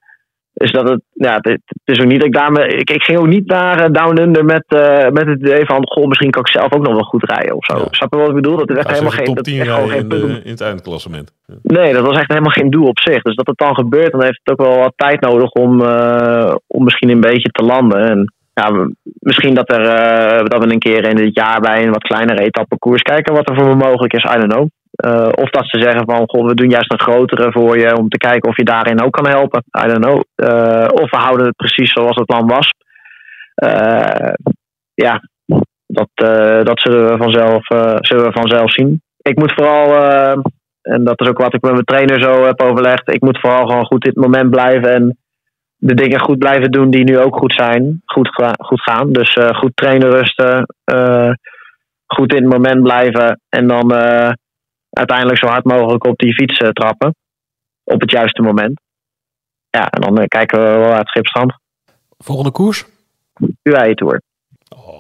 Dus 0.55 0.72
dat 0.72 0.88
het, 0.88 1.00
ja, 1.12 1.34
het, 1.34 1.44
het 1.44 1.62
is 1.84 2.00
ook 2.00 2.07
niet 2.07 2.18
dat 2.18 2.26
ik 2.26 2.32
daarmee. 2.34 2.66
Ik, 2.66 2.90
ik 2.90 3.03
ging 3.03 3.18
ook 3.18 3.26
niet 3.26 3.46
naar 3.46 3.78
eh, 3.80 3.90
Down 3.92 4.20
Under 4.20 4.44
met, 4.44 4.64
eh, 4.68 5.09
met 5.11 5.26
het 5.26 5.38
idee 5.40 5.64
van. 5.66 5.82
Goh, 5.88 6.07
misschien 6.07 6.30
kan 6.30 6.42
ik 6.42 6.48
zelf 6.48 6.72
ook 6.72 6.82
nog 6.82 6.92
wel 6.94 7.03
goed 7.03 7.30
rijden 7.30 7.57
of 7.57 7.64
zo. 7.64 7.76
Ja. 7.76 7.84
Snap 7.90 8.12
je 8.14 8.18
wat 8.18 8.28
ik 8.28 8.34
bedoel? 8.34 8.57
Dat 8.57 8.70
is 8.70 8.76
echt 8.76 8.90
helemaal 8.90 9.11
geen. 9.11 9.24
top 9.24 9.36
Dat 9.36 9.46
is 9.46 9.53
10 9.53 9.62
echt 9.62 9.70
gewoon 9.72 9.88
geen 9.88 10.00
in, 10.00 10.09
punt 10.09 10.20
de, 10.20 10.26
om- 10.26 10.40
in 10.44 10.50
het 10.50 10.61
eindklassement. 10.61 11.32
Ja. 11.46 11.55
Nee, 11.62 11.92
dat 11.92 12.07
was 12.07 12.16
echt 12.18 12.28
helemaal 12.28 12.50
geen 12.50 12.70
doel 12.70 12.86
op 12.86 12.98
zich. 13.00 13.22
Dus 13.22 13.34
dat 13.34 13.46
het 13.46 13.59
dan 13.59 13.74
gebeurt, 13.74 14.12
dan 14.12 14.22
heeft 14.22 14.40
het 14.42 14.59
ook 14.59 14.66
wel 14.66 14.78
wat 14.78 14.92
tijd 14.96 15.20
nodig 15.20 15.50
om, 15.50 15.80
eh, 15.84 16.55
om 16.66 16.84
misschien 16.84 17.09
een 17.09 17.20
beetje 17.20 17.48
te 17.50 17.64
landen. 17.64 18.09
En 18.09 18.32
ja, 18.55 18.88
misschien 19.18 19.55
dat, 19.55 19.70
er, 19.72 20.48
dat 20.48 20.64
we 20.64 20.72
een 20.72 20.78
keer 20.78 21.09
in 21.09 21.16
dit 21.16 21.34
jaar 21.34 21.61
bij 21.61 21.82
een 21.84 21.92
wat 21.92 22.03
kleinere 22.03 22.42
etappekoers 22.42 23.03
kijken 23.03 23.34
wat 23.34 23.48
er 23.48 23.55
voor 23.55 23.68
me 23.68 23.74
mogelijk 23.74 24.12
is. 24.12 24.24
I 24.24 24.38
don't 24.38 24.53
know. 24.53 24.66
Eh, 24.93 25.28
of 25.34 25.51
dat 25.51 25.68
ze 25.68 25.80
zeggen 25.80 26.05
van, 26.05 26.22
goh, 26.26 26.47
we 26.47 26.55
doen 26.55 26.70
juist 26.70 26.93
een 26.93 27.01
grotere 27.01 27.53
voor 27.53 27.78
je 27.78 27.97
om 27.97 28.09
te 28.09 28.18
kijken 28.18 28.49
of 28.49 28.57
je 28.57 28.64
daarin 28.64 29.03
ook 29.03 29.12
kan 29.12 29.28
helpen. 29.28 29.64
I 29.84 29.86
don't 29.86 30.05
know. 30.05 30.22
Eh, 30.34 30.88
of 30.93 31.11
we 31.11 31.16
houden 31.16 31.47
het 31.47 31.57
precies 31.57 31.93
zoals 31.93 32.16
het 32.16 32.26
plan 32.26 32.47
was. 32.47 32.68
Eh, 33.55 34.32
ja, 34.95 35.20
dat, 35.86 36.09
dat 36.64 36.80
zullen, 36.80 37.11
we 37.11 37.16
vanzelf, 37.16 37.66
zullen 38.07 38.24
we 38.24 38.32
vanzelf 38.32 38.72
zien. 38.72 39.03
Ik 39.22 39.38
moet 39.38 39.53
vooral 39.55 39.95
en 40.82 41.05
dat 41.05 41.20
is 41.20 41.28
ook 41.28 41.38
wat 41.38 41.55
ik 41.55 41.62
met 41.62 41.72
mijn 41.72 41.84
trainer 41.84 42.20
zo 42.20 42.45
heb 42.45 42.61
overlegd. 42.61 43.12
Ik 43.12 43.20
moet 43.20 43.40
vooral 43.40 43.66
gewoon 43.66 43.84
goed 43.84 44.05
in 44.05 44.11
het 44.14 44.24
moment 44.24 44.51
blijven 44.51 44.95
en 44.95 45.18
de 45.76 45.95
dingen 45.95 46.20
goed 46.20 46.38
blijven 46.38 46.70
doen 46.70 46.90
die 46.90 47.05
nu 47.05 47.18
ook 47.18 47.36
goed 47.36 47.53
zijn. 47.53 48.03
Goed, 48.05 48.28
goed 48.59 48.82
gaan. 48.82 49.12
Dus 49.12 49.36
goed 49.53 49.72
trainen, 49.74 50.11
rusten. 50.11 50.66
goed 52.07 52.34
in 52.34 52.43
het 52.43 52.53
moment 52.53 52.82
blijven. 52.82 53.40
En 53.49 53.66
dan 53.66 53.93
uiteindelijk 54.93 55.38
zo 55.38 55.47
hard 55.47 55.64
mogelijk 55.64 56.05
op 56.07 56.18
die 56.18 56.34
fiets 56.34 56.59
eh, 56.59 56.68
trappen. 56.68 57.14
Op 57.84 58.01
het 58.01 58.11
juiste 58.11 58.43
moment. 58.43 58.80
Ja, 59.70 59.90
en 59.90 60.01
dan 60.01 60.18
eh, 60.18 60.26
kijken 60.26 60.59
we 60.59 60.64
wel 60.64 60.93
uit 60.93 61.09
Schipstrand. 61.09 61.55
Volgende 62.18 62.51
koers? 62.51 62.84
UAE 63.62 63.95
Tour. 63.95 64.22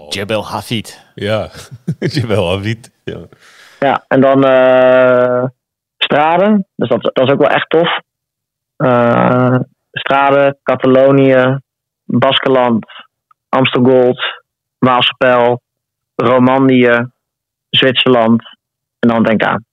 Jebel 0.08 0.46
Hafid. 0.46 1.06
Ja, 1.14 1.48
jawel, 1.98 2.52
Aviet. 2.52 2.92
Ja. 3.04 3.18
Ja, 3.80 4.04
en 4.08 4.20
dan 4.20 4.44
eh 4.44 5.44
Straden. 5.98 6.66
Dus 6.76 6.88
dat, 6.88 7.02
dat 7.02 7.26
is 7.26 7.32
ook 7.32 7.40
wel 7.40 7.50
echt 7.50 7.70
tof. 7.70 7.98
Eh 8.76 9.58
Straden, 9.92 10.58
Catalonië, 10.62 11.58
Baskeland, 12.04 12.86
Amstelgold, 13.48 14.42
Waalspel, 14.78 15.60
Romandie, 16.16 16.88
Zwitserland 17.70 18.42
en 18.98 19.08
dan 19.08 19.22
denk 19.22 19.42
aan. 19.42 19.64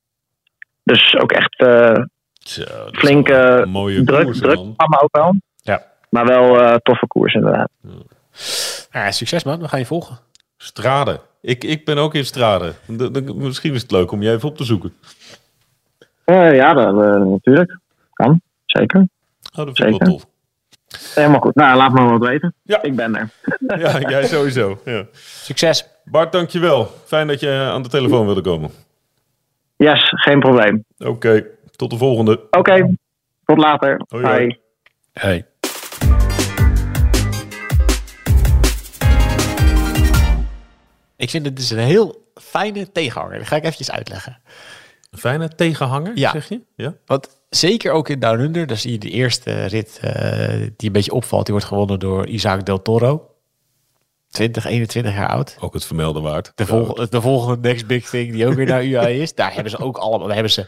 Dus 0.90 1.16
ook 1.18 1.32
echt 1.32 1.56
eh, 1.60 2.04
Zo, 2.34 2.62
is 2.62 3.00
Flinke 3.00 3.66
mooie 3.68 4.04
druk, 4.04 4.24
koers, 4.24 4.38
druk 4.40 4.56
man. 4.56 4.76
programma 4.76 5.00
ook 5.04 5.16
wel. 5.16 5.36
Ja. 5.62 5.84
Maar 6.10 6.26
wel 6.26 6.62
eh, 6.62 6.76
toffe 6.76 7.08
koers 7.08 7.34
inderdaad. 7.34 7.70
Ja, 8.92 9.12
succes 9.12 9.44
man, 9.44 9.60
we 9.60 9.68
gaan 9.68 9.80
je 9.80 9.86
volgen. 9.86 10.20
Strade. 10.58 11.20
Ik, 11.42 11.64
ik 11.64 11.86
ben 11.86 11.98
ook 11.98 12.16
in 12.16 12.26
Strade. 12.26 12.72
D- 12.98 13.14
d- 13.14 13.36
misschien 13.36 13.74
is 13.74 13.82
het 13.82 13.92
leuk 13.92 14.12
om 14.12 14.22
je 14.22 14.32
even 14.32 14.50
op 14.50 14.58
te 14.58 14.64
zoeken. 14.64 14.94
Eh, 16.26 16.56
ja, 16.56 16.74
dat, 16.74 16.94
natuurlijk. 17.26 17.80
Kan, 18.14 18.42
zeker. 18.66 19.00
Oh, 19.58 19.66
dat 19.66 19.78
vind 19.78 19.78
ik 19.78 19.84
wel 19.84 19.92
Zeker. 19.92 20.08
tof. 20.08 20.26
Helemaal 21.16 21.40
goed. 21.40 21.56
Nou, 21.56 21.78
laat 21.78 21.92
me 21.92 22.04
wat 22.04 22.28
weten. 22.30 22.54
Ja. 22.64 22.82
Ik 22.82 22.96
ben 22.96 23.16
er. 23.16 23.30
Ja, 23.80 24.00
jij 24.10 24.26
sowieso. 24.28 24.82
Ja. 24.86 25.06
Succes. 25.44 25.88
Bart, 26.04 26.32
dankjewel. 26.32 26.86
Fijn 27.06 27.28
dat 27.28 27.40
je 27.40 27.50
aan 27.74 27.82
de 27.84 27.90
telefoon 27.90 28.26
wilde 28.26 28.42
komen. 28.42 28.72
Yes, 29.80 30.10
geen 30.16 30.40
probleem. 30.40 30.86
Oké, 30.98 31.46
tot 31.76 31.90
de 31.90 31.98
volgende. 31.98 32.48
Oké, 32.52 32.96
tot 33.46 33.58
later. 33.58 34.02
Hoi. 34.08 34.60
Hey. 35.14 35.46
Ik 41.18 41.30
vind 41.30 41.46
het 41.46 41.56
dus 41.56 41.70
een 41.70 41.78
heel 41.78 42.32
fijne 42.36 42.92
tegenhanger. 42.92 43.38
Dat 43.38 43.48
ga 43.48 43.56
ik 43.56 43.62
eventjes 43.64 43.92
uitleggen. 43.92 44.38
Fijne 45.12 45.48
tegenhanger, 45.56 46.12
Ja. 46.18 46.32
zeg 46.32 46.50
je? 46.50 46.62
Ja. 46.76 46.94
Want 47.06 47.42
zeker 47.50 47.92
ook 47.92 48.10
in 48.10 48.20
Down 48.20 48.40
Under, 48.40 48.68
daar 48.68 48.78
zie 48.78 48.92
je 48.92 48.98
de 48.98 49.10
eerste 49.10 49.66
rit 49.66 50.00
eh, 50.02 50.50
die 50.78 50.88
een 50.88 50.92
beetje 50.92 51.12
opvalt. 51.12 51.44
Die 51.46 51.54
wordt 51.54 51.70
gewonnen 51.70 52.00
door 52.00 52.28
Isaac 52.28 52.66
Del 52.66 52.82
Toro. 52.82 53.30
20, 54.30 54.66
21 54.66 55.14
jaar 55.14 55.30
oud. 55.30 55.58
Ook 55.60 55.74
het 55.74 55.86
vermelden 55.86 56.22
waard. 56.22 56.52
De, 56.56 56.66
volgende, 56.66 57.10
de 57.10 57.22
volgende 57.22 57.68
next 57.70 57.88
big 57.88 58.10
thing 58.10 58.32
die 58.32 58.48
ook 58.48 58.54
weer 58.54 58.66
naar 58.66 58.84
UAE 58.86 59.22
is. 59.22 59.36
Daar 59.36 59.54
hebben 59.54 59.72
ze 59.72 59.78
ook 59.78 59.98
allemaal. 59.98 60.26
Daar 60.28 60.36
hebben 60.36 60.52
ze 60.54 60.66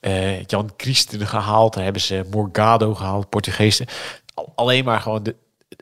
eh, 0.00 0.44
Jan 0.44 0.70
Christen 0.76 1.26
gehaald. 1.26 1.74
Daar 1.74 1.84
hebben 1.84 2.02
ze 2.02 2.24
Morgado 2.30 2.94
gehaald. 2.94 3.28
Portugezen. 3.28 3.86
Al- 4.34 4.52
Alleen 4.54 4.84
maar 4.84 5.00
gewoon 5.00 5.22
de, 5.22 5.34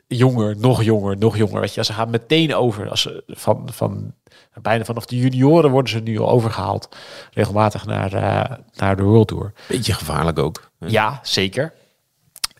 jonger, 0.07 0.55
nog 0.57 0.83
jonger, 0.83 1.17
nog 1.17 1.37
jonger. 1.37 1.61
Weet 1.61 1.73
je, 1.73 1.83
ze 1.83 1.93
gaan 1.93 2.09
meteen 2.09 2.55
over. 2.55 2.89
Als 2.89 3.01
ze 3.01 3.23
van, 3.27 3.69
van, 3.71 4.13
bijna 4.61 4.83
vanaf 4.83 5.05
de 5.05 5.17
junioren 5.17 5.71
worden 5.71 5.91
ze 5.91 5.99
nu 5.99 6.19
al 6.19 6.29
overgehaald. 6.29 6.95
Regelmatig 7.33 7.85
naar, 7.85 8.13
eh, 8.13 8.57
naar 8.75 8.95
de 8.95 9.03
World 9.03 9.27
Tour. 9.27 9.53
Beetje 9.67 9.93
gevaarlijk 9.93 10.39
ook. 10.39 10.71
Ja, 10.79 11.19
zeker. 11.23 11.73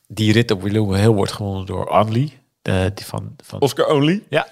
Die 0.07 0.31
rit 0.33 0.51
op 0.51 0.61
Willow 0.61 0.95
Hill 0.95 1.07
wordt 1.07 1.31
gewonnen 1.31 1.65
door 1.65 1.89
Anli. 1.89 2.39
De, 2.73 2.91
die 2.93 3.05
van, 3.05 3.35
van, 3.43 3.59
Oscar 3.61 3.87
Only. 3.87 4.23
ja, 4.29 4.47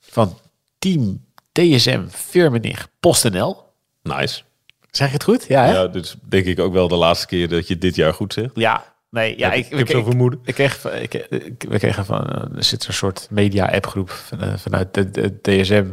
van 0.00 0.38
team 0.78 1.24
DSM 1.52 2.06
Firmenich 2.08 2.88
PostNL. 3.00 3.62
Nice. 4.02 4.42
Zeg 4.90 5.06
ik 5.06 5.12
het 5.12 5.22
goed? 5.22 5.44
Ja, 5.48 5.64
hè? 5.64 5.72
Ja, 5.72 5.86
dus 5.86 6.16
denk 6.28 6.46
ik 6.46 6.58
ook 6.58 6.72
wel 6.72 6.88
de 6.88 6.94
laatste 6.96 7.26
keer 7.26 7.48
dat 7.48 7.68
je 7.68 7.78
dit 7.78 7.94
jaar 7.94 8.14
goed 8.14 8.32
zegt. 8.32 8.50
Ja, 8.54 8.84
nee, 9.10 9.38
ja, 9.38 9.52
ik, 9.52 9.66
ik 9.70 9.78
heb 9.78 9.88
zo'n 9.88 10.04
vermoeden. 10.04 10.40
Ik 10.44 10.54
kreeg, 10.54 10.84
ik, 10.92 11.14
ik- 11.14 11.64
we 11.68 11.78
kregen 11.78 12.04
van, 12.04 12.26
eh, 12.30 12.56
er 12.56 12.64
zit 12.64 12.86
een 12.86 12.94
soort 12.94 13.26
media-appgroep 13.30 14.10
van, 14.10 14.40
eh, 14.40 14.56
vanuit 14.56 14.94
de, 14.94 15.10
de 15.10 15.40
DSM, 15.40 15.86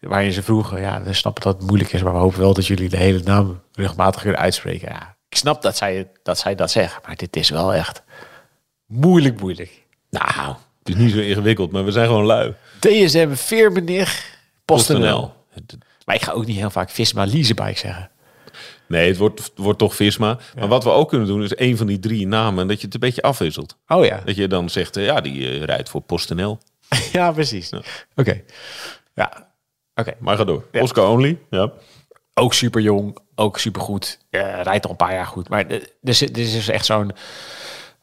waarin 0.00 0.32
ze 0.32 0.42
vroegen, 0.42 0.80
ja, 0.80 1.02
we 1.02 1.12
snappen 1.12 1.42
dat 1.42 1.54
het 1.56 1.66
moeilijk 1.66 1.92
is, 1.92 2.02
maar 2.02 2.12
we 2.12 2.18
hopen 2.18 2.40
wel 2.40 2.54
dat 2.54 2.66
jullie 2.66 2.88
de 2.88 2.96
hele 2.96 3.20
naam 3.24 3.60
regelmatig 3.72 4.20
kunnen 4.22 4.40
uitspreken. 4.40 4.88
Ja, 4.88 5.16
ik 5.28 5.36
snap 5.36 5.62
dat 5.62 5.76
zij, 5.76 6.10
dat 6.22 6.38
zij 6.38 6.54
dat 6.54 6.70
zeggen, 6.70 7.02
maar 7.06 7.16
dit 7.16 7.36
is 7.36 7.50
wel 7.50 7.74
echt 7.74 8.02
moeilijk, 8.86 9.40
moeilijk. 9.40 9.86
Nou, 10.10 10.54
het 10.82 10.88
is 10.88 10.94
niet 10.94 11.12
zo 11.12 11.18
ingewikkeld, 11.18 11.72
maar 11.72 11.84
we 11.84 11.90
zijn 11.90 12.06
gewoon 12.06 12.24
lui. 12.24 12.54
DSM 12.78 13.34
Firmenich 13.34 14.38
PostNL. 14.64 14.98
PostNL. 14.98 15.32
Maar 16.04 16.14
ik 16.14 16.22
ga 16.22 16.32
ook 16.32 16.46
niet 16.46 16.56
heel 16.56 16.70
vaak 16.70 16.90
Visma 16.90 17.26
Leasebike 17.26 17.78
zeggen. 17.78 18.10
Nee, 18.88 19.08
het 19.08 19.16
wordt, 19.16 19.52
wordt 19.54 19.78
toch 19.78 19.96
Visma. 19.96 20.38
Maar 20.58 20.68
wat 20.68 20.84
we 20.84 20.90
ook 20.90 21.08
kunnen 21.08 21.26
doen 21.26 21.42
is 21.42 21.52
een 21.58 21.76
van 21.76 21.86
die 21.86 21.98
drie 21.98 22.26
namen 22.26 22.68
dat 22.68 22.78
je 22.80 22.84
het 22.84 22.94
een 22.94 23.00
beetje 23.00 23.22
afwisselt. 23.22 23.76
Oh 23.86 24.04
ja, 24.04 24.20
Dat 24.24 24.36
je 24.36 24.48
dan 24.48 24.70
zegt, 24.70 24.96
eh, 24.96 25.04
ja, 25.04 25.20
die 25.20 25.48
eh, 25.48 25.62
rijdt 25.62 25.88
voor 25.88 26.00
PostNL. 26.00 26.58
ja 27.12 27.32
precies. 27.32 27.70
Oké, 28.14 28.42
ja, 29.14 29.52
oké. 29.94 30.14
Maar 30.18 30.36
ga 30.36 30.44
door. 30.44 30.64
Ja. 30.72 30.80
Oscar 30.80 31.08
Only. 31.08 31.38
Ja. 31.50 31.72
ook 32.34 32.54
super 32.54 32.80
jong, 32.80 33.18
ook 33.34 33.58
super 33.58 33.80
goed. 33.80 34.18
rijdt 34.30 34.84
al 34.84 34.90
een 34.90 34.96
paar 34.96 35.12
jaar 35.12 35.26
goed. 35.26 35.48
Maar 35.48 35.66
er 35.68 35.82
is, 36.02 36.22
er 36.22 36.38
is 36.38 36.68
echt 36.68 36.86
zo'n 36.86 37.12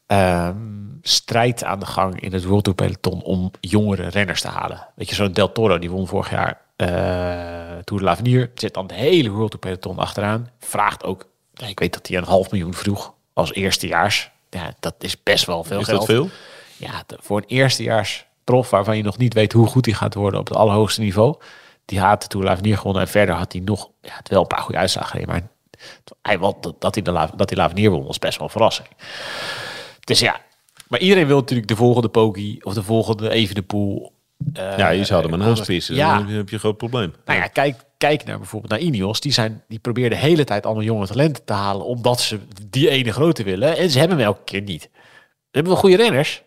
ehm, 0.07 0.55
strijd 1.01 1.63
aan 1.63 1.79
de 1.79 1.85
gang 1.85 2.21
in 2.21 2.33
het 2.33 2.43
World 2.43 2.63
Tour 2.63 2.77
peloton 2.77 3.21
om 3.23 3.51
jongere 3.59 4.07
renners 4.07 4.41
te 4.41 4.47
halen. 4.47 4.87
Weet 4.95 5.09
je, 5.09 5.15
zo'n 5.15 5.31
Del 5.31 5.51
Toro 5.51 5.79
die 5.79 5.91
won 5.91 6.07
vorig 6.07 6.29
jaar 6.29 6.61
eh 6.75 6.87
Tour 7.83 8.01
de 8.01 8.03
l'Avenir. 8.03 8.51
Zit 8.55 8.73
dan 8.73 8.87
de 8.87 8.93
hele 8.93 9.29
World 9.29 9.51
Tour 9.51 9.65
peloton 9.65 9.97
achteraan. 9.97 10.49
Vraagt 10.59 11.03
ook, 11.03 11.27
ik 11.67 11.79
weet 11.79 11.93
dat 11.93 12.07
hij 12.07 12.17
een 12.17 12.23
half 12.23 12.51
miljoen 12.51 12.73
vroeg 12.73 13.13
als 13.33 13.53
eerstejaars. 13.53 14.31
Ja, 14.49 14.73
dat 14.79 14.95
is 14.99 15.23
best 15.23 15.45
wel 15.45 15.63
veel 15.63 15.79
Is 15.79 15.85
geld. 15.85 15.97
dat 15.97 16.05
veel? 16.05 16.29
Ja, 16.77 17.03
voor 17.19 17.37
een 17.37 17.47
eerstejaars 17.47 18.25
prof 18.43 18.69
waarvan 18.69 18.97
je 18.97 19.03
nog 19.03 19.17
niet 19.17 19.33
weet 19.33 19.51
hoe 19.51 19.67
goed 19.67 19.85
hij 19.85 19.93
gaat 19.95 20.13
worden 20.13 20.39
op 20.39 20.47
het 20.47 20.57
allerhoogste 20.57 21.01
niveau. 21.01 21.35
Die 21.85 21.99
had 21.99 22.21
de 22.21 22.27
Tour 22.27 22.45
de 22.45 22.51
l'Avenir 22.51 22.77
gewonnen 22.77 23.01
en 23.01 23.07
verder 23.07 23.35
had 23.35 23.51
hij 23.51 23.61
nog 23.61 23.89
ja, 24.01 24.15
het 24.17 24.29
wel 24.29 24.41
een 24.41 24.47
paar 24.47 24.61
goede 24.61 24.79
uitslagen. 24.79 25.27
Maar 25.27 25.41
hij, 26.21 26.37
dat, 26.37 26.75
dat 26.79 26.95
hij 26.95 27.03
de 27.03 27.27
dat 27.35 27.49
hij 27.49 27.89
won 27.89 28.05
was 28.05 28.19
best 28.19 28.37
wel 28.37 28.45
een 28.45 28.51
verrassing. 28.53 28.87
Dus 30.07 30.19
ja, 30.19 30.41
maar 30.87 30.99
iedereen 30.99 31.27
wil 31.27 31.39
natuurlijk 31.39 31.67
de 31.67 31.75
volgende 31.75 32.09
Poki 32.09 32.59
of 32.61 32.73
de 32.73 32.83
volgende 32.83 33.29
Evenepoel. 33.29 34.11
Uh, 34.57 34.77
Ja, 34.77 34.89
je 34.89 35.03
zou 35.05 35.23
er 35.23 35.29
maar 35.29 35.39
naast 35.39 35.65
vissen. 35.65 35.95
Ja, 35.95 36.17
Dan 36.17 36.27
heb 36.27 36.47
je 36.47 36.53
een 36.53 36.59
groot 36.59 36.77
probleem. 36.77 37.13
nou 37.25 37.39
ja, 37.39 37.47
kijk, 37.47 37.75
kijk 37.97 38.25
naar 38.25 38.37
bijvoorbeeld 38.37 38.71
naar 38.71 38.81
Ineos. 38.81 39.19
Die, 39.19 39.31
zijn, 39.31 39.63
die 39.67 39.79
proberen 39.79 40.09
de 40.09 40.15
hele 40.15 40.43
tijd 40.43 40.65
allemaal 40.65 40.83
jonge 40.83 41.07
talenten 41.07 41.45
te 41.45 41.53
halen. 41.53 41.85
Omdat 41.85 42.21
ze 42.21 42.39
die 42.69 42.89
ene 42.89 43.11
grote 43.11 43.43
willen. 43.43 43.77
En 43.77 43.89
ze 43.89 43.99
hebben 43.99 44.17
hem 44.17 44.25
elke 44.25 44.43
keer 44.43 44.61
niet. 44.61 44.81
Ze 44.81 44.89
hebben 45.51 45.71
wel 45.71 45.81
goede 45.81 45.95
renners. 45.97 46.41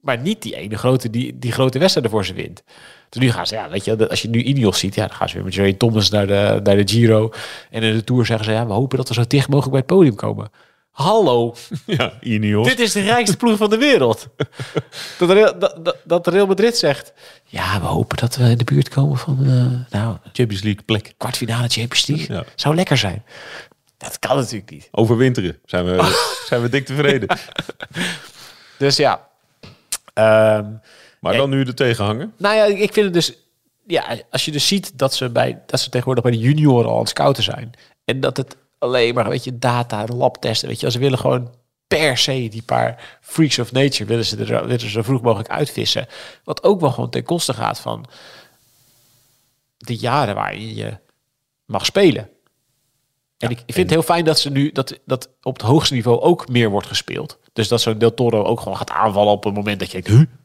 Maar 0.00 0.18
niet 0.18 0.42
die 0.42 0.56
ene 0.56 0.76
grote 0.78 1.10
die, 1.10 1.38
die 1.38 1.52
grote 1.52 1.78
wedstrijden 1.78 2.12
voor 2.12 2.24
ze 2.24 2.32
wint. 2.34 2.62
Dus 3.08 3.22
nu 3.22 3.30
gaan 3.30 3.46
ze, 3.46 3.54
ja, 3.54 3.68
weet 3.68 3.84
je, 3.84 4.08
als 4.08 4.22
je 4.22 4.28
nu 4.28 4.42
Ineos 4.42 4.78
ziet, 4.78 4.94
ja, 4.94 5.06
dan 5.06 5.16
gaan 5.16 5.28
ze 5.28 5.34
weer 5.34 5.44
met 5.44 5.54
Jerry 5.54 5.72
Thomas 5.72 6.10
naar 6.10 6.26
de, 6.26 6.60
naar 6.62 6.76
de 6.76 6.88
Giro. 6.88 7.30
En 7.70 7.82
in 7.82 7.94
de 7.94 8.04
Tour 8.04 8.26
zeggen 8.26 8.44
ze, 8.46 8.52
ja, 8.52 8.66
we 8.66 8.72
hopen 8.72 8.96
dat 8.98 9.08
we 9.08 9.14
zo 9.14 9.24
dicht 9.26 9.48
mogelijk 9.48 9.70
bij 9.70 9.80
het 9.80 9.88
podium 9.88 10.14
komen. 10.14 10.50
Hallo, 11.02 11.54
Ja, 11.86 12.12
Ineos. 12.20 12.66
dit 12.68 12.78
is 12.80 12.92
de 12.92 13.00
rijkste 13.00 13.36
ploeg 13.36 13.56
van 13.56 13.70
de 13.70 13.76
wereld. 13.76 14.28
Dat, 15.18 15.30
Real- 15.30 15.58
dat, 15.58 15.96
dat, 16.04 16.26
Real 16.26 16.46
Madrid 16.46 16.76
zegt... 16.76 17.12
Ja, 17.44 17.80
we 17.80 17.86
hopen 17.86 18.16
dat 18.16 18.36
we 18.36 18.44
in 18.44 18.58
de 18.58 18.64
buurt 18.64 18.88
komen 18.88 19.16
van... 19.18 19.38
eh, 19.40 19.98
nou, 20.00 20.16
Champions 20.32 20.62
League 20.62 20.82
plek. 20.84 21.12
kwartfinale 21.16 21.68
Champions 21.68 22.06
League. 22.06 22.36
Ja. 22.36 22.44
Zou 22.54 22.74
lekker 22.74 22.96
zijn. 22.98 23.24
Dat 23.96 24.18
kan 24.18 24.36
natuurlijk 24.36 24.70
niet. 24.70 24.88
Overwinteren 24.90 25.58
zijn 25.64 25.84
we, 25.84 26.20
zijn 26.48 26.62
we 26.62 26.68
dik 26.68 26.86
tevreden. 26.86 27.38
Dus 28.78 28.96
ja. 28.96 29.28
Ehm, 30.14 30.64
Maar 31.20 31.36
dan 31.36 31.50
nu 31.50 31.64
de 31.64 31.74
tegenhanger. 31.74 32.30
nou 32.36 32.54
ja, 32.56 32.64
ik 32.64 32.92
vind 32.92 33.04
het 33.04 33.14
dus... 33.14 33.34
Ja, 33.86 34.16
als 34.30 34.44
je 34.44 34.50
dus 34.50 34.66
ziet 34.68 34.98
dat 34.98 35.14
ze, 35.14 35.30
bij, 35.30 35.62
dat 35.66 35.80
ze 35.80 35.88
tegenwoordig 35.90 36.24
bij 36.24 36.32
de 36.32 36.38
junioren 36.38 36.86
al 36.88 36.92
aan 36.94 37.00
het 37.00 37.08
scouten 37.08 37.42
zijn. 37.42 37.72
En 38.04 38.20
dat 38.20 38.36
het 38.36 38.56
alleen 38.80 39.14
maar, 39.14 39.28
weet 39.28 39.44
je, 39.44 39.58
data, 39.58 40.06
labtesten. 40.06 40.68
Weet 40.68 40.80
je, 40.80 40.90
ze 40.90 40.98
willen 40.98 41.18
gewoon 41.18 41.54
per 41.86 42.18
se 42.18 42.48
die 42.50 42.62
paar 42.62 43.18
freaks 43.20 43.58
of 43.58 43.72
nature 43.72 44.04
willen 44.04 44.24
ze 44.24 44.36
er 44.36 44.46
willen 44.46 44.80
ze 44.80 44.90
zo 44.90 45.02
vroeg 45.02 45.22
mogelijk 45.22 45.48
uitvissen. 45.48 46.06
Wat 46.44 46.62
ook 46.62 46.80
wel 46.80 46.90
gewoon 46.90 47.10
ten 47.10 47.22
koste 47.22 47.54
gaat 47.54 47.80
van 47.80 48.06
de 49.76 49.96
jaren 49.96 50.34
waarin 50.34 50.74
je 50.74 50.98
mag 51.64 51.84
spelen. 51.84 52.28
En 53.38 53.50
ik, 53.50 53.58
ik 53.58 53.74
vind 53.74 53.76
het 53.76 53.90
heel 53.90 54.02
fijn 54.02 54.24
dat 54.24 54.38
ze 54.38 54.50
nu 54.50 54.72
dat, 54.72 54.98
dat 55.04 55.28
op 55.42 55.52
het 55.52 55.66
hoogste 55.66 55.94
niveau 55.94 56.20
ook 56.20 56.48
meer 56.48 56.70
wordt 56.70 56.86
gespeeld. 56.86 57.38
Dus 57.52 57.68
dat 57.68 57.80
zo'n 57.80 57.98
Del 57.98 58.14
Toro 58.14 58.44
ook 58.44 58.60
gewoon 58.60 58.76
gaat 58.76 58.90
aanvallen 58.90 59.32
op 59.32 59.44
het 59.44 59.54
moment 59.54 59.78
dat 59.78 59.90
je 59.90 60.02
denkt, 60.02 60.18
huh, 60.18 60.36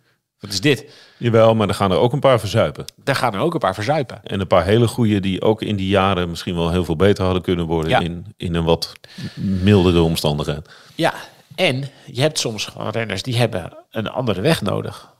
wat 0.45 0.53
is 0.53 0.61
dit? 0.61 0.85
Jawel, 1.17 1.55
maar 1.55 1.67
er 1.67 1.73
gaan 1.73 1.91
er 1.91 1.97
ook 1.97 2.13
een 2.13 2.19
paar 2.19 2.39
verzuipen. 2.39 2.85
Daar 3.03 3.15
gaan 3.15 3.33
er 3.33 3.39
ook 3.39 3.53
een 3.53 3.59
paar 3.59 3.73
verzuipen. 3.73 4.21
En 4.23 4.39
een 4.39 4.47
paar 4.47 4.65
hele 4.65 4.87
goede 4.87 5.19
die 5.19 5.41
ook 5.41 5.61
in 5.61 5.75
die 5.75 5.87
jaren 5.87 6.29
misschien 6.29 6.55
wel 6.55 6.71
heel 6.71 6.85
veel 6.85 6.95
beter 6.95 7.23
hadden 7.23 7.41
kunnen 7.41 7.65
worden 7.65 7.89
Ja. 7.89 7.99
in, 7.99 8.33
in 8.37 8.55
een 8.55 8.63
wat 8.63 8.91
mildere 9.35 10.01
omstandigheid. 10.01 10.69
Ja, 10.95 11.13
en 11.55 11.89
je 12.05 12.21
hebt 12.21 12.39
soms 12.39 12.65
gewoon 12.65 12.89
renners 12.89 13.21
die 13.21 13.37
hebben 13.37 13.77
een 13.91 14.07
andere 14.09 14.41
weg 14.41 14.61
nodig. 14.61 15.13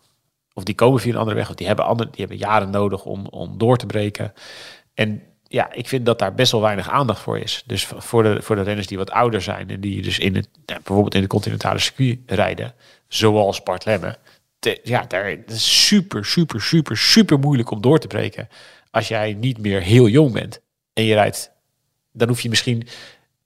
Of 0.53 0.63
die 0.63 0.76
komen 0.76 0.99
via 0.99 1.11
een 1.13 1.19
andere 1.19 1.38
weg, 1.38 1.49
of 1.49 1.55
die 1.55 1.67
hebben, 1.67 1.86
andere, 1.86 2.09
die 2.09 2.19
hebben 2.19 2.38
jaren 2.38 2.69
nodig 2.69 3.03
om, 3.05 3.26
om 3.28 3.57
door 3.57 3.78
te 3.78 3.86
breken. 3.86 4.34
En 4.93 5.21
ja, 5.47 5.73
ik 5.73 5.88
vind 5.88 6.05
dat 6.05 6.19
daar 6.19 6.34
best 6.34 6.51
wel 6.51 6.61
weinig 6.61 6.89
aandacht 6.89 7.19
voor 7.21 7.39
is. 7.39 7.63
Dus 7.65 7.86
voor 7.97 8.23
de, 8.23 8.41
voor 8.41 8.55
de 8.55 8.61
renners 8.61 8.88
die 8.88 8.97
wat 8.97 9.11
ouder 9.11 9.41
zijn 9.41 9.69
en 9.69 9.80
die 9.80 10.01
dus 10.01 10.19
in 10.19 10.36
het, 10.36 10.47
bijvoorbeeld 10.65 11.15
in 11.15 11.21
de 11.21 11.28
continentale 11.28 11.80
circuit 11.80 12.19
rijden, 12.26 12.73
zoals 13.07 13.63
Bart 13.63 13.86
Lemme. 13.86 14.17
Ja, 14.84 15.05
daar 15.07 15.30
is 15.45 15.86
super, 15.88 16.26
super, 16.26 16.61
super, 16.61 16.97
super 16.97 17.39
moeilijk 17.39 17.72
om 17.72 17.82
door 17.82 17.99
te 17.99 18.07
breken. 18.07 18.47
Als 18.91 19.07
jij 19.07 19.34
niet 19.34 19.57
meer 19.57 19.82
heel 19.82 20.07
jong 20.07 20.32
bent 20.34 20.59
en 20.93 21.03
je 21.03 21.13
rijdt, 21.13 21.51
dan 22.11 22.28
hoef 22.28 22.41
je 22.41 22.49
misschien 22.49 22.88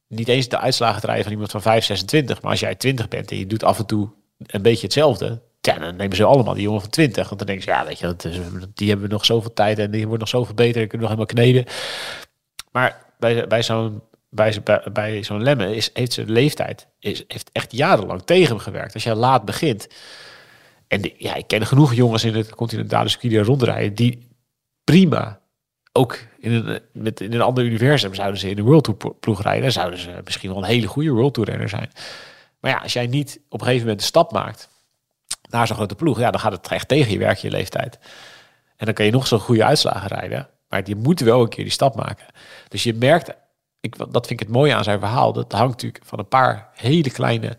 niet 0.07 0.27
eens 0.27 0.49
de 0.49 0.59
uitslagen 0.59 0.99
te 0.99 1.05
rijden 1.05 1.23
van 1.23 1.33
iemand 1.33 1.51
van 1.51 1.61
5, 1.61 1.85
26. 1.85 2.41
Maar 2.41 2.51
als 2.51 2.59
jij 2.59 2.75
20 2.75 3.07
bent 3.07 3.31
en 3.31 3.37
je 3.37 3.47
doet 3.47 3.63
af 3.63 3.79
en 3.79 3.85
toe 3.85 4.09
een 4.37 4.61
beetje 4.61 4.83
hetzelfde. 4.83 5.41
Dan 5.61 5.95
nemen 5.95 6.15
ze 6.15 6.23
allemaal 6.23 6.53
die 6.53 6.63
jongen 6.63 6.81
van 6.81 6.89
20. 6.89 7.25
Want 7.27 7.37
dan 7.37 7.47
denken 7.47 7.63
ze, 7.65 7.69
ja, 7.71 7.85
weet 7.85 7.99
je, 7.99 8.05
dat 8.05 8.27
die 8.73 8.89
hebben 8.89 9.09
nog 9.09 9.25
zoveel 9.25 9.53
tijd 9.53 9.79
en 9.79 9.91
die 9.91 10.05
wordt 10.05 10.19
nog 10.19 10.29
zoveel 10.29 10.53
beter. 10.55 10.87
Kunnen 10.87 10.99
nog 11.09 11.09
helemaal 11.09 11.25
kneden. 11.25 11.65
Maar 12.71 13.05
bij, 13.19 13.47
bij 13.47 13.63
zo'n 13.63 14.01
bij, 14.29 14.51
zo- 14.51 14.61
bij, 14.61 14.83
bij 14.93 15.23
zo'n 15.23 15.43
Lemme 15.43 15.75
is, 15.75 15.89
heeft 15.93 16.13
zijn 16.13 16.31
leeftijd 16.31 16.87
is, 16.99 17.23
heeft 17.27 17.49
echt 17.51 17.71
jarenlang 17.71 18.21
tegen 18.25 18.47
hem 18.47 18.57
gewerkt. 18.57 18.93
Als 18.93 19.03
je 19.03 19.15
laat 19.15 19.45
begint. 19.45 19.87
En 20.89 21.11
ja, 21.17 21.35
ik 21.35 21.47
ken 21.47 21.65
genoeg 21.65 21.93
jongens 21.93 22.23
in 22.23 22.35
het 22.35 22.55
continentale 22.55 23.09
circuit 23.09 23.45
rondrijden 23.45 23.95
die 23.95 24.27
prima 24.83 25.39
ook 25.91 26.19
in 26.39 26.51
een, 26.51 26.81
met, 26.93 27.21
in 27.21 27.33
een 27.33 27.41
ander 27.41 27.63
universum 27.63 28.13
zouden 28.13 28.39
ze 28.39 28.49
in 28.49 28.57
een 28.57 28.63
World 28.63 28.83
Tour 28.83 28.99
plo- 28.99 29.17
ploeg 29.19 29.41
rijden. 29.41 29.71
Zouden 29.71 29.99
ze 29.99 30.21
misschien 30.23 30.49
wel 30.49 30.57
een 30.57 30.69
hele 30.69 30.87
goede 30.87 31.09
World 31.09 31.33
Tour 31.33 31.49
renner 31.49 31.69
zijn. 31.69 31.91
Maar 32.59 32.71
ja, 32.71 32.77
als 32.77 32.93
jij 32.93 33.07
niet 33.07 33.39
op 33.49 33.59
een 33.59 33.65
gegeven 33.65 33.81
moment 33.81 33.99
de 33.99 34.05
stap 34.05 34.31
maakt 34.31 34.69
naar 35.49 35.67
zo'n 35.67 35.75
grote 35.75 35.95
ploeg, 35.95 36.19
ja, 36.19 36.31
dan 36.31 36.39
gaat 36.39 36.51
het 36.51 36.67
echt 36.67 36.87
tegen 36.87 37.11
je 37.11 37.17
werk, 37.17 37.37
je 37.37 37.49
leeftijd. 37.49 37.99
En 38.75 38.85
dan 38.85 38.93
kan 38.93 39.05
je 39.05 39.11
nog 39.11 39.27
zo'n 39.27 39.39
goede 39.39 39.65
uitslagen 39.65 40.07
rijden. 40.07 40.49
Maar 40.69 40.81
je 40.85 40.95
moet 40.95 41.19
wel 41.19 41.41
een 41.41 41.49
keer 41.49 41.63
die 41.63 41.73
stap 41.73 41.95
maken. 41.95 42.25
Dus 42.67 42.83
je 42.83 42.93
merkt, 42.93 43.29
ik, 43.79 43.97
dat 43.97 44.27
vind 44.27 44.29
ik 44.29 44.39
het 44.39 44.55
mooie 44.55 44.75
aan 44.75 44.83
zijn 44.83 44.99
verhaal. 44.99 45.33
Dat 45.33 45.51
hangt 45.51 45.71
natuurlijk 45.71 46.05
van 46.05 46.19
een 46.19 46.27
paar 46.27 46.69
hele 46.73 47.11
kleine 47.11 47.57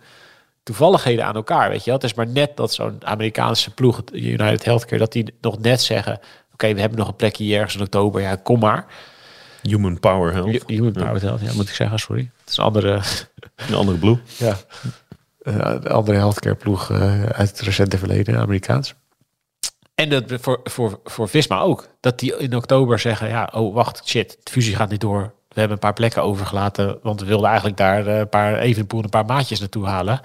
toevalligheden 0.62 1.24
aan 1.24 1.34
elkaar. 1.34 1.68
Weet 1.68 1.78
je 1.78 1.84
wel? 1.84 1.94
Het 1.94 2.04
is 2.04 2.14
maar 2.14 2.28
net 2.28 2.56
dat 2.56 2.72
zo'n 2.72 3.06
Amerikaanse 3.06 3.74
ploeg, 3.74 3.96
het 3.96 4.12
United 4.12 4.64
Healthcare, 4.64 4.98
dat 4.98 5.12
die 5.12 5.34
nog 5.40 5.58
net 5.58 5.82
zeggen: 5.82 6.20
Oké, 6.52 6.74
we 6.74 6.80
hebben 6.80 6.98
nog 6.98 7.08
een 7.08 7.16
plekje 7.16 7.44
hier 7.44 7.56
ergens 7.56 7.74
in 7.74 7.80
oktober. 7.80 8.20
Ja, 8.20 8.36
kom 8.36 8.58
maar. 8.58 8.86
Human 9.62 10.00
Power 10.00 10.32
Health. 10.32 10.62
Human 10.66 10.92
Power 10.92 11.20
Health, 11.20 11.40
ja, 11.40 11.52
moet 11.54 11.68
ik 11.68 11.74
zeggen, 11.74 11.98
sorry. 11.98 12.30
Het 12.40 12.50
is 12.50 12.56
een 12.56 12.64
andere, 12.64 13.00
Een 13.68 13.74
andere 13.74 13.98
blue. 13.98 14.18
ja, 14.36 14.56
eh, 15.42 15.54
een 15.54 15.88
andere 15.88 16.16
healthcare 16.16 16.54
ploeg 16.54 16.90
eh, 16.90 17.22
uit 17.22 17.50
het 17.50 17.60
recente 17.60 17.98
verleden, 17.98 18.38
Amerikaans. 18.38 18.94
En 19.94 20.08
dat 20.08 20.24
voor, 20.26 20.60
voor, 20.64 21.00
voor 21.04 21.28
Visma 21.28 21.60
ook. 21.60 21.88
Dat 22.00 22.18
die 22.18 22.36
in 22.36 22.56
oktober 22.56 22.98
zeggen, 22.98 23.28
ja, 23.28 23.48
oh 23.52 23.74
wacht, 23.74 24.08
shit, 24.08 24.38
de 24.42 24.50
fusie 24.50 24.76
gaat 24.76 24.90
niet 24.90 25.00
door. 25.00 25.34
We 25.54 25.60
hebben 25.60 25.76
een 25.76 25.82
paar 25.82 25.92
plekken 25.92 26.22
overgelaten, 26.22 26.98
want 27.02 27.20
we 27.20 27.26
wilden 27.26 27.46
eigenlijk 27.46 27.76
daar 27.76 28.06
eh, 28.06 28.18
een 28.18 28.28
paar 28.28 28.58
Evenepoel 28.58 28.98
en 28.98 29.04
een 29.04 29.10
paar 29.10 29.24
maatjes 29.24 29.60
naartoe 29.60 29.86
halen. 29.86 30.20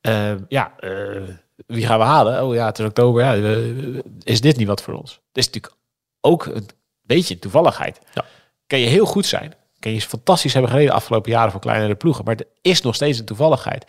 Eh, 0.00 0.32
ja, 0.48 0.72
eh, 0.78 1.22
wie 1.66 1.86
gaan 1.86 1.98
we 1.98 2.04
halen? 2.04 2.44
Oh 2.44 2.54
ja, 2.54 2.66
het 2.66 2.78
is 2.78 2.86
oktober. 2.86 3.22
Ja, 3.22 4.02
is 4.22 4.40
dit 4.40 4.56
niet 4.56 4.66
wat 4.66 4.82
voor 4.82 4.94
ons? 4.94 5.10
Het 5.10 5.36
is 5.36 5.46
natuurlijk 5.46 5.74
ook 6.20 6.46
een 6.46 6.68
beetje 7.02 7.38
toevalligheid. 7.38 8.00
Ja. 8.14 8.24
Kan 8.66 8.78
je 8.78 8.86
heel 8.86 9.06
goed 9.06 9.26
zijn. 9.26 9.54
Kan 9.78 9.92
je 9.92 10.00
fantastisch 10.00 10.52
hebben 10.52 10.70
gereden 10.70 10.90
de 10.90 10.96
afgelopen 10.96 11.30
jaren 11.30 11.50
voor 11.50 11.60
kleinere 11.60 11.94
ploegen. 11.94 12.24
Maar 12.24 12.36
er 12.36 12.46
is 12.60 12.80
nog 12.80 12.94
steeds 12.94 13.18
een 13.18 13.24
toevalligheid. 13.24 13.86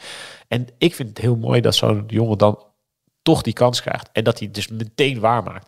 En 0.48 0.68
ik 0.78 0.96
vind 0.96 1.10
het 1.10 1.18
heel 1.18 1.36
mooi 1.36 1.62
dat 1.62 1.76
zo'n 1.76 2.04
jongen 2.08 2.38
dan 2.38 2.64
toch 3.22 3.42
die 3.42 3.54
kans 3.54 3.82
krijgt. 3.82 4.10
En 4.12 4.24
dat 4.24 4.38
hij 4.38 4.48
het 4.48 4.56
dus 4.56 4.68
meteen 4.68 5.20
waarmaakt. 5.20 5.68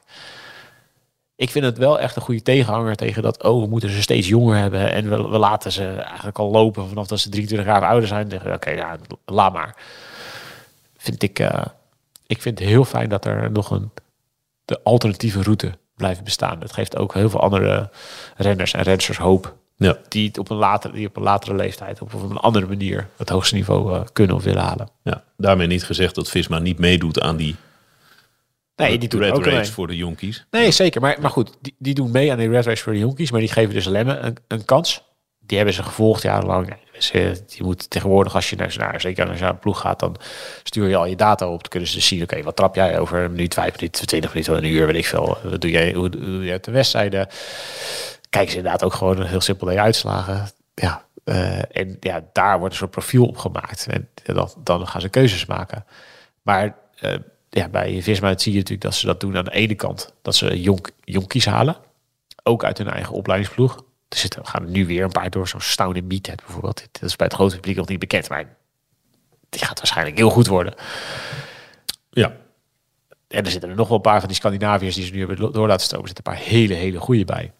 Ik 1.35 1.49
vind 1.49 1.65
het 1.65 1.77
wel 1.77 1.99
echt 1.99 2.15
een 2.15 2.21
goede 2.21 2.41
tegenhanger 2.41 2.95
tegen 2.95 3.23
dat, 3.23 3.43
oh, 3.43 3.61
we 3.61 3.67
moeten 3.67 3.89
ze 3.89 4.01
steeds 4.01 4.27
jonger 4.27 4.57
hebben. 4.57 4.91
En 4.91 5.09
we, 5.09 5.29
we 5.29 5.37
laten 5.37 5.71
ze 5.71 5.87
eigenlijk 5.87 6.39
al 6.39 6.51
lopen 6.51 6.87
vanaf 6.87 7.07
dat 7.07 7.19
ze 7.19 7.29
23 7.29 7.67
jaar 7.67 7.85
ouder 7.85 8.07
zijn. 8.07 8.53
Oké, 8.53 8.69
ja, 8.69 8.97
laat 9.25 9.53
maar. 9.53 9.75
Vind 10.97 11.23
ik, 11.23 11.39
eh, 11.39 11.65
ik 12.27 12.41
vind 12.41 12.59
het 12.59 12.67
heel 12.67 12.85
fijn 12.85 13.09
dat 13.09 13.25
er 13.25 13.51
nog 13.51 13.71
een 13.71 13.91
de 14.65 14.79
alternatieve 14.83 15.41
route 15.41 15.77
blijft 15.95 16.23
bestaan. 16.23 16.59
Dat 16.59 16.73
geeft 16.73 16.97
ook 16.97 17.13
heel 17.13 17.29
veel 17.29 17.39
andere 17.39 17.89
renners 18.37 18.73
en 18.73 18.81
rensters 18.81 19.17
hoop. 19.17 19.55
Ja. 19.77 19.97
Die 20.07 20.27
het 20.27 20.37
op 20.37 20.49
een 20.49 20.57
latere, 20.57 20.93
die 20.93 21.07
op 21.07 21.17
een 21.17 21.23
latere 21.23 21.55
leeftijd, 21.55 22.01
op 22.01 22.13
een 22.13 22.37
andere 22.37 22.67
manier, 22.67 23.07
het 23.17 23.29
hoogste 23.29 23.55
niveau 23.55 23.93
eh, 23.93 24.01
kunnen 24.13 24.35
of 24.35 24.43
willen 24.43 24.63
halen. 24.63 24.89
ja. 25.03 25.23
Daarmee 25.37 25.67
niet 25.67 25.83
gezegd 25.83 26.15
dat 26.15 26.29
Visma 26.29 26.59
niet 26.59 26.79
meedoet 26.79 27.21
aan 27.21 27.35
die 27.35 27.55
Nee, 28.75 28.97
die 28.97 29.09
doen 29.09 29.21
Red 29.21 29.31
ook 29.31 29.45
Race 29.45 29.71
voor 29.71 29.87
de 29.87 29.95
jonkies. 29.95 30.45
Nee, 30.51 30.71
zeker. 30.71 31.01
Maar, 31.01 31.17
maar 31.21 31.29
goed, 31.31 31.57
die, 31.61 31.75
die 31.77 31.93
doen 31.93 32.11
mee 32.11 32.31
aan 32.31 32.37
die 32.37 32.49
Red 32.49 32.65
Race 32.65 32.83
voor 32.83 32.93
de 32.93 32.99
jonkies. 32.99 33.31
Maar 33.31 33.39
die 33.39 33.49
geven 33.51 33.73
dus 33.73 33.85
Lemme 33.85 34.17
een, 34.17 34.37
een 34.47 34.65
kans. 34.65 35.03
Die 35.39 35.57
hebben 35.57 35.75
ze 35.75 35.83
gevolgd 35.83 36.21
jarenlang. 36.21 36.73
Ze- 36.97 37.41
Je 37.47 37.63
moet 37.63 37.89
tegenwoordig, 37.89 38.35
als 38.35 38.49
je 38.49 38.55
naar, 38.55 38.75
naar 38.77 39.01
zeker 39.01 39.27
als 39.27 39.37
je 39.37 39.43
naar 39.43 39.51
een 39.53 39.59
ploeg 39.59 39.79
gaat, 39.79 39.99
dan 39.99 40.15
stuur 40.63 40.89
je 40.89 40.95
al 40.95 41.05
je 41.05 41.15
data 41.15 41.45
op. 41.47 41.61
Dan 41.61 41.69
kunnen 41.69 41.89
ze 41.89 41.95
dus 41.95 42.07
zien, 42.07 42.23
oké, 42.23 42.41
wat 42.43 42.55
trap 42.55 42.75
jij 42.75 42.99
over 42.99 43.19
een 43.23 43.31
minuut, 43.31 43.53
vijf 43.53 43.75
minuten, 43.75 44.07
twintig 44.07 44.33
minuten, 44.33 44.55
een 44.57 44.63
uur, 44.65 44.85
weet 44.85 44.95
ik 44.95 45.05
veel. 45.05 45.37
Wat 45.43 45.61
doe 45.61 45.71
jij, 45.71 45.93
hoe, 45.93 46.09
doe 46.09 46.51
uit 46.51 46.63
de 46.63 46.71
wedstrijden? 46.71 47.27
Kijken 48.29 48.51
ze 48.51 48.57
inderdaad 48.57 48.83
ook 48.83 48.93
gewoon 48.93 49.25
heel 49.25 49.41
simpel 49.41 49.65
naar 49.65 49.75
je 49.75 49.81
uitslagen. 49.81 50.47
Ja, 50.73 51.05
eh, 51.23 51.77
en 51.77 51.97
ja, 51.99 52.23
daar 52.33 52.57
wordt 52.59 52.73
een 52.73 52.79
soort 52.79 52.91
profiel 52.91 53.25
op 53.25 53.37
gemaakt. 53.37 53.87
En 53.89 54.09
dan, 54.23 54.49
dan 54.63 54.87
gaan 54.87 55.01
ze 55.01 55.09
keuzes 55.09 55.45
maken. 55.45 55.85
Maar 56.41 56.75
eh, 56.99 57.15
ja, 57.55 57.69
bij 57.69 58.01
Visma 58.01 58.37
zie 58.37 58.51
je 58.51 58.57
natuurlijk 58.57 58.83
dat 58.83 58.95
ze 58.95 59.05
dat 59.05 59.19
doen 59.19 59.37
aan 59.37 59.43
de 59.43 59.51
ene 59.51 59.75
kant. 59.75 60.13
Dat 60.21 60.35
ze 60.35 60.61
jonk, 60.61 60.89
jonkies 61.03 61.45
halen. 61.45 61.77
Ook 62.43 62.63
uit 62.63 62.77
hun 62.77 62.89
eigen 62.89 63.13
opleidingsploeg. 63.13 63.75
Er 64.09 64.17
zitten, 64.17 64.41
we 64.41 64.47
gaan 64.47 64.63
er 64.63 64.69
nu 64.69 64.85
weer 64.85 65.03
een 65.03 65.11
paar 65.11 65.29
door. 65.29 65.47
Zo'n 65.47 65.61
Stone 65.61 65.97
in 65.97 66.07
Meathead 66.07 66.41
bijvoorbeeld. 66.45 66.87
Dat 66.91 67.01
is 67.09 67.15
bij 67.15 67.27
het 67.27 67.35
grote 67.35 67.55
publiek 67.55 67.75
nog 67.75 67.87
niet 67.87 67.99
bekend. 67.99 68.29
Maar 68.29 68.55
die 69.49 69.65
gaat 69.65 69.77
waarschijnlijk 69.77 70.17
heel 70.17 70.29
goed 70.29 70.47
worden. 70.47 70.73
Ja. 72.09 72.35
En 73.27 73.45
er 73.45 73.51
zitten 73.51 73.69
er 73.69 73.75
nog 73.75 73.87
wel 73.87 73.97
een 73.97 74.03
paar 74.03 74.19
van 74.19 74.27
die 74.27 74.37
Scandinaviërs 74.37 74.95
die 74.95 75.05
ze 75.05 75.11
nu 75.11 75.19
hebben 75.19 75.51
door 75.51 75.67
laten 75.67 75.85
stomen. 75.85 76.07
Er 76.09 76.13
zitten 76.15 76.33
een 76.33 76.39
paar 76.39 76.47
hele, 76.47 76.73
hele 76.73 76.99
goede 76.99 77.25
bij. 77.25 77.51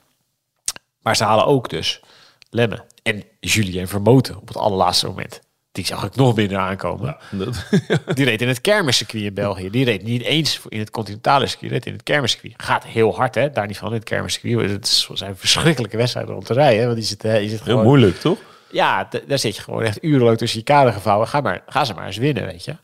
Maar 1.02 1.16
ze 1.16 1.24
halen 1.24 1.46
ook 1.46 1.70
dus 1.70 2.02
Lemme 2.50 2.86
en 3.04 3.24
Julien 3.39 3.88
Vermoten 3.88 4.38
op 4.38 4.48
het 4.48 4.58
allerlaatste 4.58 5.08
moment. 5.08 5.41
Die 5.76 5.86
zag 5.86 6.03
ik 6.03 6.15
nog 6.15 6.36
minder 6.36 6.57
aankomen. 6.57 7.17
Dat, 7.32 7.65
Die 8.15 8.26
reed 8.26 8.41
in 8.41 8.47
het 8.47 8.61
kermiscircuit 8.61 9.23
in 9.23 9.34
België. 9.34 9.69
Die 9.69 9.86
reed 9.86 10.03
niet 10.03 10.21
eens 10.21 10.61
in 10.69 10.80
het 10.80 10.89
continentale 10.89 11.47
circuit. 11.47 11.61
Die 11.61 11.69
reed 11.69 11.86
in 11.86 11.93
het 11.93 12.03
kermiscircuit. 12.03 12.53
Gaat 12.57 12.84
heel 12.84 13.15
hard, 13.15 13.36
hè? 13.36 13.49
Daar 13.49 13.67
niet 13.67 13.78
van 13.78 13.88
in 13.88 13.93
het 13.93 14.03
kermiscircuit. 14.03 14.69
Het 14.69 15.07
zijn 15.13 15.38
verschrikkelijke 15.38 15.97
wedstrijden 15.97 16.36
om 16.36 16.43
te 16.43 16.53
rijden. 16.53 16.80
hè, 16.80 16.86
Want 16.86 16.97
die 16.97 17.05
zit, 17.07 17.21
hè, 17.21 17.36
je 17.36 17.49
zit 17.49 17.57
heel 17.57 17.67
gewoon, 17.67 17.84
moeilijk, 17.84 18.19
toch? 18.19 18.38
ja, 18.71 19.09
daar 19.28 19.39
zit 19.39 19.55
je 19.55 19.61
gewoon 19.61 19.84
echt 19.84 20.03
urenlang 20.03 20.38
tussen 20.38 20.59
je 20.59 20.65
kader 20.65 20.93
gevouwen. 20.93 21.28
Ga, 21.28 21.41
maar, 21.41 21.63
ga 21.67 21.86
ze 21.86 21.93
maar 21.93 22.05
eens 22.05 22.17
winnen, 22.17 22.45
weet 22.45 22.65
je. 22.65 22.76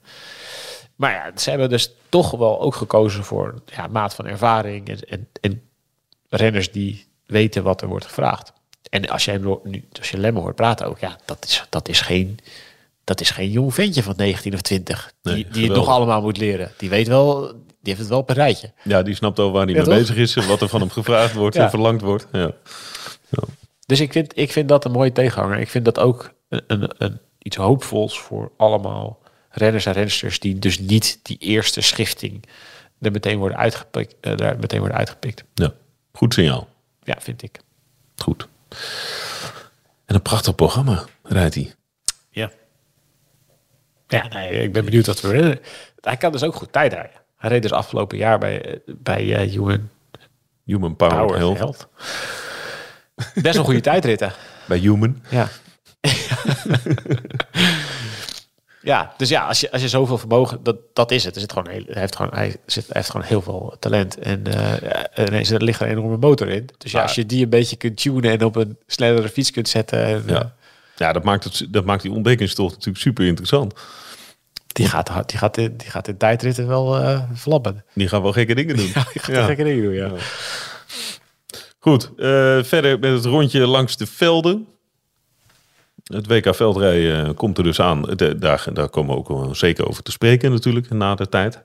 Maar 0.95 1.11
ja, 1.11 1.31
ze 1.35 1.49
hebben 1.49 1.69
dus 1.69 1.93
toch 2.09 2.31
wel 2.31 2.61
ook 2.61 2.75
gekozen 2.75 3.23
voor 3.23 3.61
ja, 3.65 3.87
maat 3.87 4.15
van 4.15 4.27
ervaring 4.27 4.89
en, 4.89 4.99
en, 5.09 5.27
en 5.41 5.61
renners 6.29 6.71
die 6.71 7.07
weten 7.25 7.63
wat 7.63 7.81
er 7.81 7.87
wordt 7.87 8.05
gevraagd. 8.05 8.53
En 8.89 9.09
als 9.09 9.25
jij 9.25 9.33
hem 9.33 9.59
nu, 9.63 9.87
als 9.99 10.11
je 10.11 10.17
Lemme 10.17 10.39
hoort 10.39 10.55
praten 10.55 10.85
ook, 10.87 10.99
ja, 10.99 11.17
dat 11.25 11.45
is, 11.45 11.65
dat 11.69 11.87
is 11.87 12.01
geen 12.01 12.39
dat 13.03 13.21
is 13.21 13.29
geen 13.29 13.49
jong 13.51 13.73
ventje 13.73 14.03
van 14.03 14.13
19 14.17 14.53
of 14.53 14.61
20. 14.61 15.13
Die, 15.21 15.33
Nee, 15.33 15.47
die 15.51 15.63
het 15.67 15.75
nog 15.75 15.87
allemaal 15.87 16.21
moet 16.21 16.37
leren. 16.37 16.71
Die 16.77 16.89
weet 16.89 17.07
wel, 17.07 17.47
die 17.53 17.63
heeft 17.81 17.99
het 17.99 18.07
wel 18.09 18.19
op 18.19 18.29
een 18.29 18.35
rijtje. 18.35 18.71
Ja, 18.83 19.01
die 19.01 19.15
snapt 19.15 19.39
al 19.39 19.51
waar 19.51 19.65
hij 19.65 19.73
Ja, 19.73 19.79
mee 19.79 19.89
toch? 19.89 19.97
bezig 19.97 20.15
is. 20.15 20.35
en 20.35 20.47
Wat 20.47 20.61
er 20.61 20.69
van 20.69 20.79
hem 20.79 20.89
gevraagd 20.89 21.33
wordt 21.33 21.55
Ja. 21.57 21.63
en 21.63 21.69
verlangd 21.69 22.01
wordt. 22.01 22.27
Ja. 22.31 22.51
Dus 23.85 23.99
ik 23.99 24.11
vind, 24.11 24.37
ik 24.37 24.51
vind 24.51 24.69
dat 24.69 24.85
een 24.85 24.91
mooie 24.91 25.11
tegenhanger. 25.11 25.57
Ik 25.59 25.69
vind 25.69 25.85
dat 25.85 25.99
ook 25.99 26.33
een, 26.49 26.61
een, 26.67 26.91
een, 26.97 27.19
iets 27.37 27.55
hoopvols 27.55 28.19
voor 28.19 28.51
allemaal 28.57 29.19
renners 29.49 29.85
en 29.85 29.93
rensters 29.93 30.39
die 30.39 30.59
dus 30.59 30.79
niet 30.79 31.19
die 31.23 31.37
eerste 31.37 31.81
schifting 31.81 32.43
er 33.01 33.11
meteen 33.11 33.37
worden 33.37 33.57
uitgepikt. 33.57 34.15
eh, 34.21 34.37
daar 34.37 34.57
meteen 34.59 34.79
worden 34.79 34.97
uitgepikt. 34.97 35.43
ja, 35.53 35.73
goed 36.13 36.33
signaal. 36.33 36.67
Ja, 37.03 37.15
vind 37.19 37.41
ik. 37.43 37.59
Goed. 38.15 38.47
En 40.05 40.15
een 40.15 40.21
prachtig 40.21 40.55
programma 40.55 41.05
rijdt 41.23 41.55
hij. 41.55 41.73
Ja. 42.29 42.51
Ja, 44.11 44.27
nee, 44.27 44.49
ik 44.49 44.73
ben 44.73 44.85
benieuwd 44.85 45.05
wat 45.05 45.21
we. 45.21 45.59
Hij 46.01 46.17
kan 46.17 46.31
dus 46.31 46.43
ook 46.43 46.55
goed 46.55 46.71
tijd 46.71 46.93
rijden. 46.93 47.21
Hij 47.37 47.49
reed 47.49 47.61
dus 47.61 47.71
afgelopen 47.71 48.17
jaar 48.17 48.39
bij, 48.39 48.81
bij 48.85 49.35
eh 49.35 49.51
Human 49.51 49.89
Human 50.65 50.95
Power, 50.95 51.17
Power 51.17 51.37
Health. 51.37 51.57
Health. 51.57 51.87
Best 53.43 53.57
een 53.57 53.63
goede 53.63 53.81
tijdritten. 53.81 54.33
Bij 54.65 54.77
Human. 54.77 55.23
Ja. 55.29 55.47
ja, 58.81 59.13
dus 59.17 59.29
ja, 59.29 59.47
als 59.47 59.59
je, 59.59 59.71
als 59.71 59.81
je 59.81 59.87
zoveel 59.87 60.17
vermogen, 60.17 60.63
dat, 60.63 60.77
dat 60.93 61.11
is 61.11 61.23
het. 61.23 61.35
Er 61.35 61.41
zit 61.41 61.53
gewoon 61.53 61.71
heel, 61.71 61.83
hij, 61.87 62.01
heeft 62.01 62.15
gewoon, 62.15 62.33
hij, 62.33 62.55
zit, 62.65 62.83
hij 62.83 62.95
heeft 62.95 63.09
gewoon 63.09 63.25
heel 63.25 63.41
veel 63.41 63.75
talent. 63.79 64.17
En 64.19 64.41
ja, 64.43 65.09
en 65.13 65.33
er 65.33 65.63
ligt 65.63 65.79
er 65.79 65.85
een 65.85 65.97
enorme 65.97 66.17
motor 66.17 66.47
in. 66.49 66.69
Dus 66.77 66.91
ja, 66.91 67.01
als 67.01 67.15
je 67.15 67.25
die 67.25 67.43
een 67.43 67.49
beetje 67.49 67.75
kunt 67.75 67.97
tunen 67.97 68.31
en 68.31 68.43
op 68.43 68.55
een 68.55 68.77
snellere 68.87 69.29
fiets 69.29 69.51
kunt 69.51 69.69
zetten. 69.69 70.05
En, 70.05 70.23
eh, 70.27 70.35
Ja. 70.35 70.55
Ja, 71.01 71.13
dat 71.13 71.23
maakt, 71.23 71.43
het, 71.43 71.67
dat 71.69 71.85
maakt 71.85 72.01
die 72.01 72.11
ontdekkingstocht 72.11 72.71
natuurlijk 72.71 73.03
super 73.03 73.25
interessant. 73.25 73.73
die, 74.67 74.87
gaat, 74.87 75.29
die, 75.29 75.37
gaat 75.37 75.57
in, 75.57 75.77
die 75.77 75.89
gaat 75.89 76.07
in 76.07 76.17
tijdritten 76.17 76.67
wel 76.67 76.97
eh 76.99 77.21
flappen. 77.35 77.85
Die 77.93 78.07
gaan 78.07 78.21
wel 78.21 78.31
gekke 78.31 78.55
dingen 78.55 78.75
doen. 78.77 78.85
Ja, 78.93 79.03
die 79.13 79.21
gaat 79.21 79.45
gekke 79.45 79.63
dingen 79.63 79.83
doen, 79.83 79.93
ja. 79.93 80.11
Goed, 81.79 82.11
eh, 82.17 82.63
verder 82.63 82.99
met 82.99 83.11
het 83.11 83.25
rondje 83.25 83.67
langs 83.67 83.97
de 83.97 84.05
velden. 84.05 84.67
Het 86.03 86.27
WK 86.27 86.55
veldrijden 86.55 87.25
eh, 87.27 87.33
komt 87.35 87.57
er 87.57 87.63
dus 87.63 87.79
aan. 87.79 88.01
De- 88.01 88.37
daar, 88.37 88.65
daar 88.73 88.89
komen 88.89 89.15
we 89.15 89.31
ook 89.31 89.55
zeker 89.55 89.87
over 89.87 90.03
te 90.03 90.11
spreken 90.11 90.51
natuurlijk 90.51 90.89
na 90.89 91.15
de 91.15 91.29
tijd. 91.29 91.63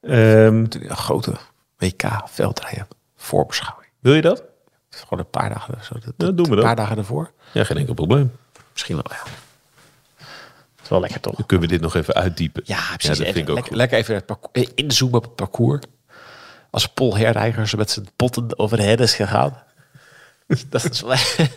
Een 0.00 0.68
grote 0.88 1.32
WK 1.76 2.02
veldrijden 2.26 2.86
voorbeschouwing. 3.16 3.90
wil 4.00 4.14
je 4.14 4.22
dat? 4.22 4.42
Gewoon 4.90 5.18
een 5.18 5.30
paar 5.30 5.48
dagen, 5.48 5.74
zo, 5.84 5.94
dat, 5.94 6.14
Ja, 6.16 6.30
doen 6.30 6.48
we 6.50 6.56
een 6.56 6.62
paar 6.62 6.76
dagen 6.76 6.96
ervoor. 6.98 7.30
Ja, 7.52 7.64
geen 7.64 7.76
enkel 7.76 7.94
probleem. 7.94 8.32
Misschien 8.80 8.96
wel, 8.96 9.18
ja. 9.18 9.30
Dat 10.76 10.82
is 10.82 10.88
wel 10.88 11.00
lekker 11.00 11.20
toch? 11.20 11.34
Dan 11.36 11.46
kunnen 11.46 11.66
we 11.68 11.72
dit 11.72 11.82
nog 11.82 11.94
even 11.94 12.14
uitdiepen. 12.14 12.62
Ja, 12.66 12.76
precies. 12.96 13.08
dat 13.08 13.18
Even 13.18 13.32
vind 13.32 13.48
ik 13.48 13.56
ook 13.56 13.70
lekker, 13.70 13.98
even 13.98 14.14
het 14.14 14.26
parcours, 14.26 14.52
eh, 14.66 14.72
inzoomen 14.74 15.16
op 15.18 15.24
het 15.24 15.34
parcours. 15.34 15.80
Als 16.70 16.86
Paul 16.88 17.16
Herreigers 17.16 17.74
met 17.74 17.90
zijn 17.90 18.08
potten 18.16 18.58
over 18.58 18.76
de 18.76 18.82
hed 18.82 19.00
is 19.00 19.14
gegaan. 19.14 19.62
dat 20.70 20.90
is 20.90 21.00
wel... 21.00 21.16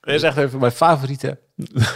Dat 0.00 0.14
is 0.14 0.22
echt 0.22 0.36
even 0.36 0.58
mijn 0.58 0.72
favoriete. 0.72 1.38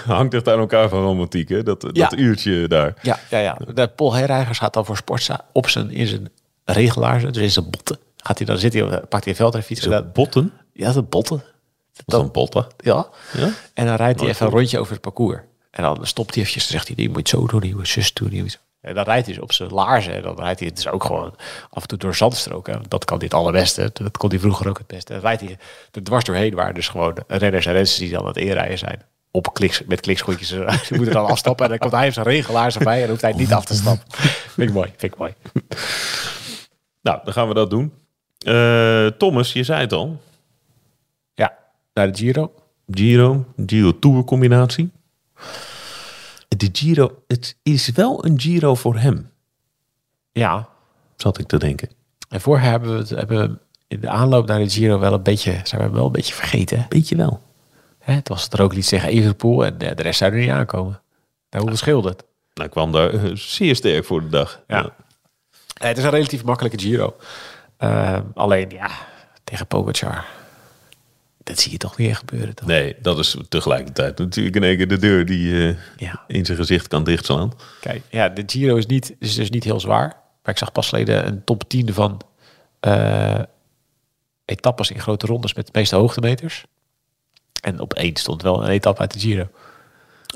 Hangt 0.07 0.35
echt 0.35 0.49
aan 0.49 0.59
elkaar 0.59 0.89
van 0.89 1.03
romantiek, 1.03 1.49
hè? 1.49 1.63
Dat, 1.63 1.87
Ja. 1.93 2.09
dat 2.09 2.19
uurtje 2.19 2.69
daar. 2.69 2.95
Ja, 3.03 3.19
ja, 3.31 3.39
ja. 3.39 3.59
De 3.75 3.89
Paul 3.89 4.13
Herreigers 4.15 4.59
gaat 4.59 4.73
dan 4.75 4.85
voor 4.85 4.97
Sportza 4.97 5.45
op 5.53 5.69
zijn, 5.69 5.91
in 5.91 6.07
zijn 6.07 6.29
regelaars, 6.65 7.23
dus 7.25 7.37
in 7.37 7.51
zijn 7.51 7.71
botten. 7.71 7.99
Gaat 8.17 8.39
hij 8.39 8.47
dan 8.47 8.59
zit 8.59 8.73
hij, 8.73 8.83
op- 8.83 8.91
pakt 9.09 9.25
hij 9.25 9.33
een 9.33 9.35
veldrijfiets. 9.39 9.89
botten? 10.13 10.53
Ja, 10.73 10.93
de 10.93 11.03
botten. 11.03 11.43
Dat 12.05 12.21
dan 12.21 12.31
botten? 12.31 12.67
Ja. 12.77 13.09
Ja? 13.33 13.51
En 13.75 13.87
dan 13.87 13.97
rijdt 13.97 14.21
hij 14.21 14.29
even 14.29 14.47
een 14.47 14.53
rondje 14.53 14.79
over 14.79 14.93
het 14.93 15.01
parcours. 15.01 15.41
En 15.71 15.83
dan 15.83 16.07
stopt 16.07 16.35
hij 16.35 16.43
eventjes 16.43 16.65
en 16.65 16.71
zegt 16.71 16.89
hij, 16.89 16.97
je 16.99 17.11
moet 17.11 17.29
zo 17.29 17.47
doen, 17.47 17.63
je 17.63 17.75
moet 17.75 17.89
zus 17.89 18.13
doen. 18.13 18.31
Je 18.31 18.43
moet... 18.43 18.61
En 18.81 18.95
dan 18.95 19.05
rijdt 19.05 19.27
hij 19.27 19.35
dus 19.35 19.45
op 19.45 19.53
zijn 19.53 19.71
laarzen. 19.71 20.15
En 20.15 20.23
dan 20.23 20.37
rijdt 20.37 20.61
hij 20.61 20.71
dus 20.73 20.89
ook 20.89 21.05
gewoon 21.05 21.35
af 21.71 21.83
en 21.83 21.89
toe 21.89 21.99
door 21.99 22.15
zandstroken. 22.15 22.83
Dat 22.89 23.05
kan 23.05 23.19
dit 23.19 23.35
allerbeste. 23.35 23.91
Dat 23.93 24.17
kon 24.17 24.31
hij 24.31 24.39
vroeger 24.39 24.69
ook 24.69 24.79
het 24.79 24.87
beste. 24.87 25.13
Dan 25.13 25.21
rijdt 25.21 25.41
hij 25.41 25.59
er 25.93 26.03
dwars 26.03 26.25
doorheen 26.25 26.55
waar 26.55 26.75
dus 26.75 26.89
gewoon 26.89 27.17
renners 27.27 27.67
en 27.67 27.73
renners 27.73 27.97
die 27.97 28.11
dan 28.11 28.21
aan 28.21 28.27
het 28.27 28.37
inrijden 28.37 28.79
zijn. 28.79 29.03
Op 29.31 29.55
kliks, 29.55 29.83
met 29.87 30.01
klikschoentjes. 30.01 30.49
Die 30.49 30.59
moeten 30.99 31.15
dan 31.15 31.27
afstappen. 31.27 31.65
En 31.65 31.71
dan 31.71 31.79
komt 31.79 31.93
hij 31.93 32.07
op 32.07 32.13
zijn 32.13 32.27
regelaars 32.27 32.77
erbij. 32.77 33.03
En 33.03 33.09
hoeft 33.09 33.21
hij 33.21 33.33
niet 33.33 33.53
af 33.53 33.65
te 33.65 33.75
stappen. 33.75 34.07
Vind 34.55 34.69
ik 34.69 34.75
mooi, 34.75 34.93
vind 34.97 35.13
ik 35.13 35.19
mooi. 35.19 35.35
Nou, 37.03 37.21
dan 37.25 37.33
gaan 37.33 37.49
we 37.49 37.55
dat 37.55 37.71
doen. 37.71 37.93
Eh, 38.39 39.07
Thomas, 39.07 39.53
je 39.53 39.65
zei 39.65 39.81
het 39.81 39.93
al. 39.93 40.21
Naar 41.97 42.13
de 42.13 42.19
Giro. 42.19 42.53
Giro, 42.91 43.45
Giro 43.67 43.99
Tour 43.99 44.25
combinatie. 44.25 44.91
De 46.49 46.69
Giro, 46.73 47.23
het 47.27 47.57
is 47.63 47.89
wel 47.89 48.25
een 48.25 48.41
Giro 48.41 48.75
voor 48.75 48.97
hem, 48.97 49.31
Ja, 50.33 50.69
zat 51.17 51.39
ik 51.39 51.47
te 51.47 51.59
denken. 51.59 51.91
en 52.29 52.41
vorig 52.41 52.63
jaar 52.63 52.71
hebben 52.71 52.93
we, 52.93 52.99
het, 52.99 53.09
hebben 53.09 53.51
we 53.51 53.59
in 53.89 54.01
de 54.01 54.09
aanloop 54.09 54.47
naar 54.47 54.59
de 54.59 54.71
Giro 54.71 54.99
wel 54.99 55.13
een 55.13 55.23
beetje, 55.23 55.61
zijn 55.65 55.83
we 55.83 55.91
wel 55.91 56.07
een 56.07 56.13
beetje 56.13 56.35
vergeten. 56.35 56.79
hè? 56.79 56.85
Weet 56.89 57.09
je 57.09 57.17
wel. 57.17 57.41
Hè, 57.99 58.13
het 58.15 58.29
was 58.29 58.43
het 58.45 58.53
er 58.53 58.63
ook 58.63 58.75
niet 58.75 58.89
tegen 58.89 59.09
Evenpoel 59.09 59.65
en 59.65 59.79
de, 59.79 59.95
de 59.95 60.03
rest 60.03 60.19
zou 60.19 60.33
er 60.33 60.39
niet 60.39 60.51
aankomen. 60.51 61.01
Nou, 61.51 61.63
hoeveel 61.63 61.77
scheelde 61.77 62.09
het? 62.09 62.25
Nou, 62.55 62.69
kwam 62.69 62.93
daar 62.93 63.15
eh, 63.15 63.31
zeer 63.35 63.77
sterk 63.77 64.05
voor 64.05 64.21
de 64.21 64.29
dag. 64.29 64.63
Ja. 64.67 64.81
Nee, 64.83 65.89
het 65.89 65.99
is 65.99 66.05
een 66.05 66.11
relatief 66.11 66.45
makkelijke 66.45 66.79
Giro. 66.79 67.17
Eh, 67.77 68.19
alleen, 68.35 68.71
ja, 68.71 68.91
tegen 69.45 69.67
Pogacar. 69.67 70.25
Dat 71.47 71.59
zie 71.61 71.73
je 71.73 71.79
toch 71.79 71.97
niet 71.97 72.09
echt 72.09 72.19
gebeuren. 72.19 72.55
Toch? 72.55 72.69
Nee, 72.69 72.97
dat 73.03 73.19
is 73.19 73.37
tegelijkertijd 73.49 74.19
natuurlijk 74.19 74.57
in 74.57 74.63
één 74.63 74.77
keer 74.77 74.89
de 74.89 74.99
deur 74.99 75.27
die 75.27 75.69
eh, 75.69 75.77
Ja. 75.97 76.25
in 76.27 76.45
zijn 76.47 76.59
gezicht 76.59 76.89
kan 76.89 77.05
dichtslaan. 77.05 77.53
Kijk, 77.81 78.03
ja, 78.11 78.29
de 78.29 78.43
Giro 78.47 78.77
is, 78.77 78.87
niet, 78.87 79.15
is 79.19 79.35
dus 79.35 79.51
niet 79.51 79.65
heel 79.65 79.81
zwaar. 79.81 80.09
Maar 80.43 80.55
ik 80.55 80.59
zag 80.59 80.73
pas 80.73 80.89
geleden 80.89 81.27
een 81.27 81.45
top 81.45 81.69
10 81.69 81.93
van 81.95 82.21
eh, 82.81 83.39
etappes 84.45 84.91
in 84.91 85.01
grote 85.01 85.27
rondes 85.27 85.55
met 85.55 85.67
de 85.67 85.73
meeste 85.75 85.97
hoogtemeters. 85.97 86.65
En 87.63 87.81
op 87.81 87.95
één 87.95 88.17
stond 88.17 88.43
wel 88.43 88.63
een 88.65 88.71
etappe 88.71 89.01
uit 89.01 89.13
de 89.13 89.19
Giro. 89.19 89.49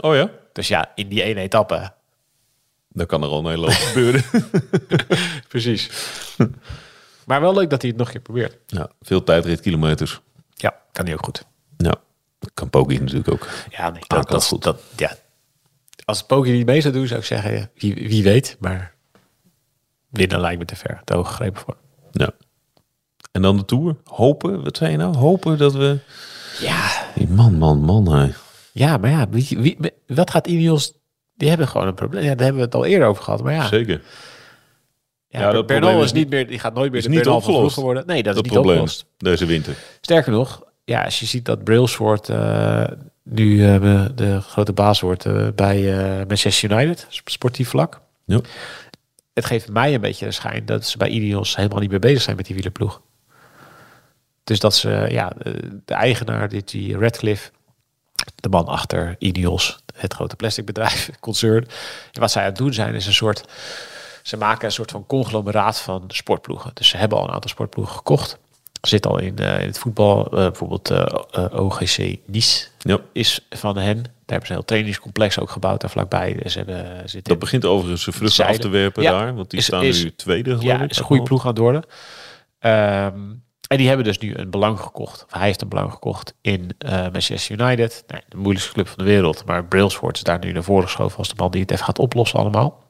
Oh 0.01 0.15
ja? 0.15 0.31
Dus 0.53 0.69
ja, 0.69 0.93
in 0.95 1.09
die 1.09 1.23
ene 1.23 1.41
etappe. 1.41 1.93
Dan 2.89 3.07
kan 3.07 3.23
er 3.23 3.29
al 3.29 3.39
een 3.39 3.47
hele 3.51 3.67
hoop 3.67 3.75
gebeuren. 3.75 4.25
Precies. 5.49 5.91
maar 7.27 7.41
wel 7.41 7.55
leuk 7.55 7.71
dat 7.71 7.81
hij 7.83 7.91
het 7.91 7.99
nog 7.99 8.07
een 8.07 8.13
keer 8.13 8.23
probeert. 8.23 8.57
ja, 8.67 8.91
veel 9.03 9.25
tijdritkilometers. 9.25 10.21
Ja, 10.61 10.75
kan 10.93 11.05
hij 11.05 11.15
ook 11.15 11.25
goed. 11.25 11.45
Ja, 11.77 11.95
kan 12.55 12.71
Poggi 12.71 12.99
natuurlijk 12.99 13.31
ook. 13.31 13.49
Ja, 13.71 13.91
nee, 13.91 14.03
Dat 14.07 14.29
dat, 14.31 14.45
goed. 14.45 14.63
dat, 14.63 14.81
ja. 14.97 15.17
Als 16.05 16.23
Poggi 16.23 16.53
niet 16.53 16.67
mee 16.67 16.81
zou 16.81 16.95
doen, 16.95 17.07
zou 17.07 17.21
ik 17.21 17.27
zeggen, 17.27 17.53
ja, 17.53 17.69
wie, 17.75 17.95
wie 17.95 18.23
weet. 18.23 18.57
Maar 18.61 18.95
winnen 20.09 20.41
lijkt 20.41 20.59
me 20.59 20.65
te 20.65 20.77
ver, 20.77 21.01
te 21.05 21.15
hoog 21.15 21.29
gegrepen 21.29 21.61
voor. 21.61 21.77
Ja. 22.13 22.31
En 23.33 23.43
dan 23.43 23.57
de 23.57 23.65
Tour. 23.65 23.97
Hopen, 24.05 24.65
wat 24.65 24.77
zei 24.77 24.91
je 24.91 24.97
nou? 24.97 25.17
Hopen 25.17 25.59
dat 25.59 25.73
we... 25.73 25.99
Ja, 26.61 27.07
Die 27.15 27.29
man, 27.29 27.55
man, 27.59 27.79
man. 27.81 28.13
Hè. 28.13 28.31
ja 28.73 28.97
maar 28.97 29.11
ja, 29.11 29.29
wie, 29.29 29.49
wie, 29.59 29.79
wat 30.07 30.31
gaat 30.31 30.47
Ineos... 30.47 30.93
Die 31.35 31.49
hebben 31.49 31.69
gewoon 31.69 31.87
een 31.87 31.95
probleem. 31.95 32.23
Ja, 32.23 32.29
daar 32.35 32.45
hebben 32.45 32.57
we 32.57 32.65
het 32.65 32.75
al 32.75 32.85
eerder 32.85 33.09
over 33.09 33.23
gehad. 33.23 33.43
Maar 33.43 33.53
ja, 33.55 33.67
Zeker. 33.67 34.03
Ja, 35.31 35.41
Ja, 35.41 35.51
dat 35.53 35.67
Bernal 35.67 36.03
is 36.03 36.13
niet 36.13 36.31
meer... 36.31 36.47
Die 36.47 36.59
gaat 36.59 36.75
nooit 36.75 36.89
meer 36.91 36.99
is 36.99 37.05
de 37.05 37.11
niet 37.11 37.19
Bernal 37.23 37.37
opgelost. 37.39 37.77
worden. 37.77 38.07
Nee, 38.07 38.23
dat, 38.23 38.35
Dat 38.35 38.45
is 38.45 38.51
niet 38.51 38.53
probleem 38.61 38.81
opgelost. 38.81 39.07
deze 39.19 39.47
winter. 39.47 39.75
Sterker 40.01 40.33
nog, 40.33 40.63
ja, 40.85 41.05
als 41.05 41.21
je 41.21 41.27
ziet 41.27 41.45
dat 41.45 41.65
Brailsford 41.65 42.29
eh 42.29 42.85
nu 43.23 43.65
eh, 43.67 44.05
de 44.15 44.41
grote 44.41 44.73
baas 44.73 45.01
wordt 45.01 45.25
eh, 45.27 45.47
bij 45.55 45.83
Manchester 46.29 46.71
United, 46.73 47.07
sp- 47.11 47.29
sportief 47.29 47.69
vlak. 47.69 48.01
Ja. 48.25 48.41
Het 49.35 49.45
geeft 49.45 49.69
mij 49.69 49.95
een 49.95 50.01
beetje 50.01 50.25
de 50.25 50.31
schijn 50.33 50.67
dat 50.67 50.87
ze 50.87 50.97
bij 50.99 51.09
Ineos 51.09 51.57
helemaal 51.57 51.79
niet 51.81 51.91
meer 51.91 51.99
bezig 51.99 52.23
zijn 52.23 52.37
met 52.37 52.47
die 52.47 52.55
wielerploeg. 52.55 53.01
Dus 54.45 54.59
dat 54.61 54.75
ze, 54.75 55.07
ja, 55.11 55.33
de, 55.43 55.81
de 55.85 55.95
eigenaar, 55.95 56.49
dit, 56.49 56.71
die 56.71 56.99
Radcliffe, 56.99 57.51
de 58.35 58.49
man 58.49 58.67
achter 58.67 59.17
Ineos, 59.19 59.79
het 59.95 60.15
grote 60.15 60.37
plasticbedrijf, 60.37 61.11
concern. 61.21 61.67
En 62.13 62.21
wat 62.21 62.31
zij 62.31 62.43
aan 62.43 62.49
het 62.49 62.57
doen 62.59 62.73
zijn, 62.75 62.95
is 62.95 63.07
een 63.07 63.13
soort, 63.13 63.45
ze 64.23 64.37
maken 64.37 64.65
een 64.65 64.73
soort 64.73 64.91
van 64.91 65.07
conglomeraat 65.07 65.81
van 65.81 66.05
sportploegen. 66.09 66.71
Dus 66.75 66.89
ze 66.89 66.97
hebben 66.97 67.19
al 67.19 67.25
een 67.29 67.35
aantal 67.35 67.51
sportploegen 67.51 67.95
gekocht. 67.95 68.39
Zit 68.81 69.07
al 69.07 69.19
in, 69.19 69.39
eh, 69.39 69.61
in 69.61 69.67
het 69.67 69.79
voetbal, 69.79 70.25
eh, 70.25 70.31
bijvoorbeeld 70.31 70.91
eh, 70.91 71.47
OGC 71.65 72.17
Nice 72.27 72.67
Ja. 72.79 72.99
is 73.13 73.47
van 73.51 73.77
hen. 73.77 73.97
Daar 74.03 74.13
hebben 74.39 74.47
ze 74.47 74.53
een 74.53 74.59
heel 74.59 74.65
trainingscomplex 74.65 75.39
ook 75.39 75.51
gebouwd 75.51 75.81
daar 75.81 75.91
vlakbij. 75.91 76.41
Ze 76.47 76.59
hebben, 76.59 76.99
zitten 76.99 77.23
Dat 77.33 77.39
begint 77.39 77.65
overigens 77.65 78.03
zijn 78.03 78.17
vruchten 78.17 78.47
af 78.47 78.57
te 78.57 78.69
werpen 78.69 79.03
Ja. 79.03 79.11
daar. 79.11 79.35
Want 79.35 79.51
die 79.51 79.59
Is- 79.59 79.65
staan 79.65 79.83
is- 79.83 80.03
nu 80.03 80.15
tweede, 80.15 80.51
geloof 80.51 80.63
ja, 80.65 80.89
is 80.89 80.99
een 80.99 81.05
goede 81.05 81.23
ploeg 81.23 81.43
aan 81.43 81.49
het 81.49 81.59
worden. 81.59 81.83
Ehm, 82.59 83.19
en 83.69 83.77
die 83.77 83.87
hebben 83.89 84.07
dus 84.07 84.19
nu 84.19 84.35
een 84.37 84.51
belang 84.51 84.81
gekocht. 84.81 85.25
Of 85.25 85.33
hij 85.33 85.47
heeft 85.47 85.63
een 85.63 85.69
belang 85.69 85.93
gekocht 85.93 86.35
in 86.41 86.71
Manchester 87.13 87.61
United. 87.61 88.05
Nee, 88.07 88.21
de 88.29 88.37
moeilijkste 88.37 88.73
club 88.73 88.89
van 88.89 88.99
de 88.99 89.05
wereld. 89.05 89.45
Maar 89.45 89.65
Brailsford 89.65 90.17
is 90.17 90.23
daar 90.23 90.39
nu 90.39 90.53
naar 90.53 90.63
voren 90.63 90.85
geschoven 90.85 91.19
als 91.19 91.29
de 91.29 91.35
man 91.37 91.51
die 91.51 91.61
het 91.61 91.71
even 91.71 91.85
gaat 91.85 91.99
oplossen 91.99 92.39
allemaal. 92.39 92.89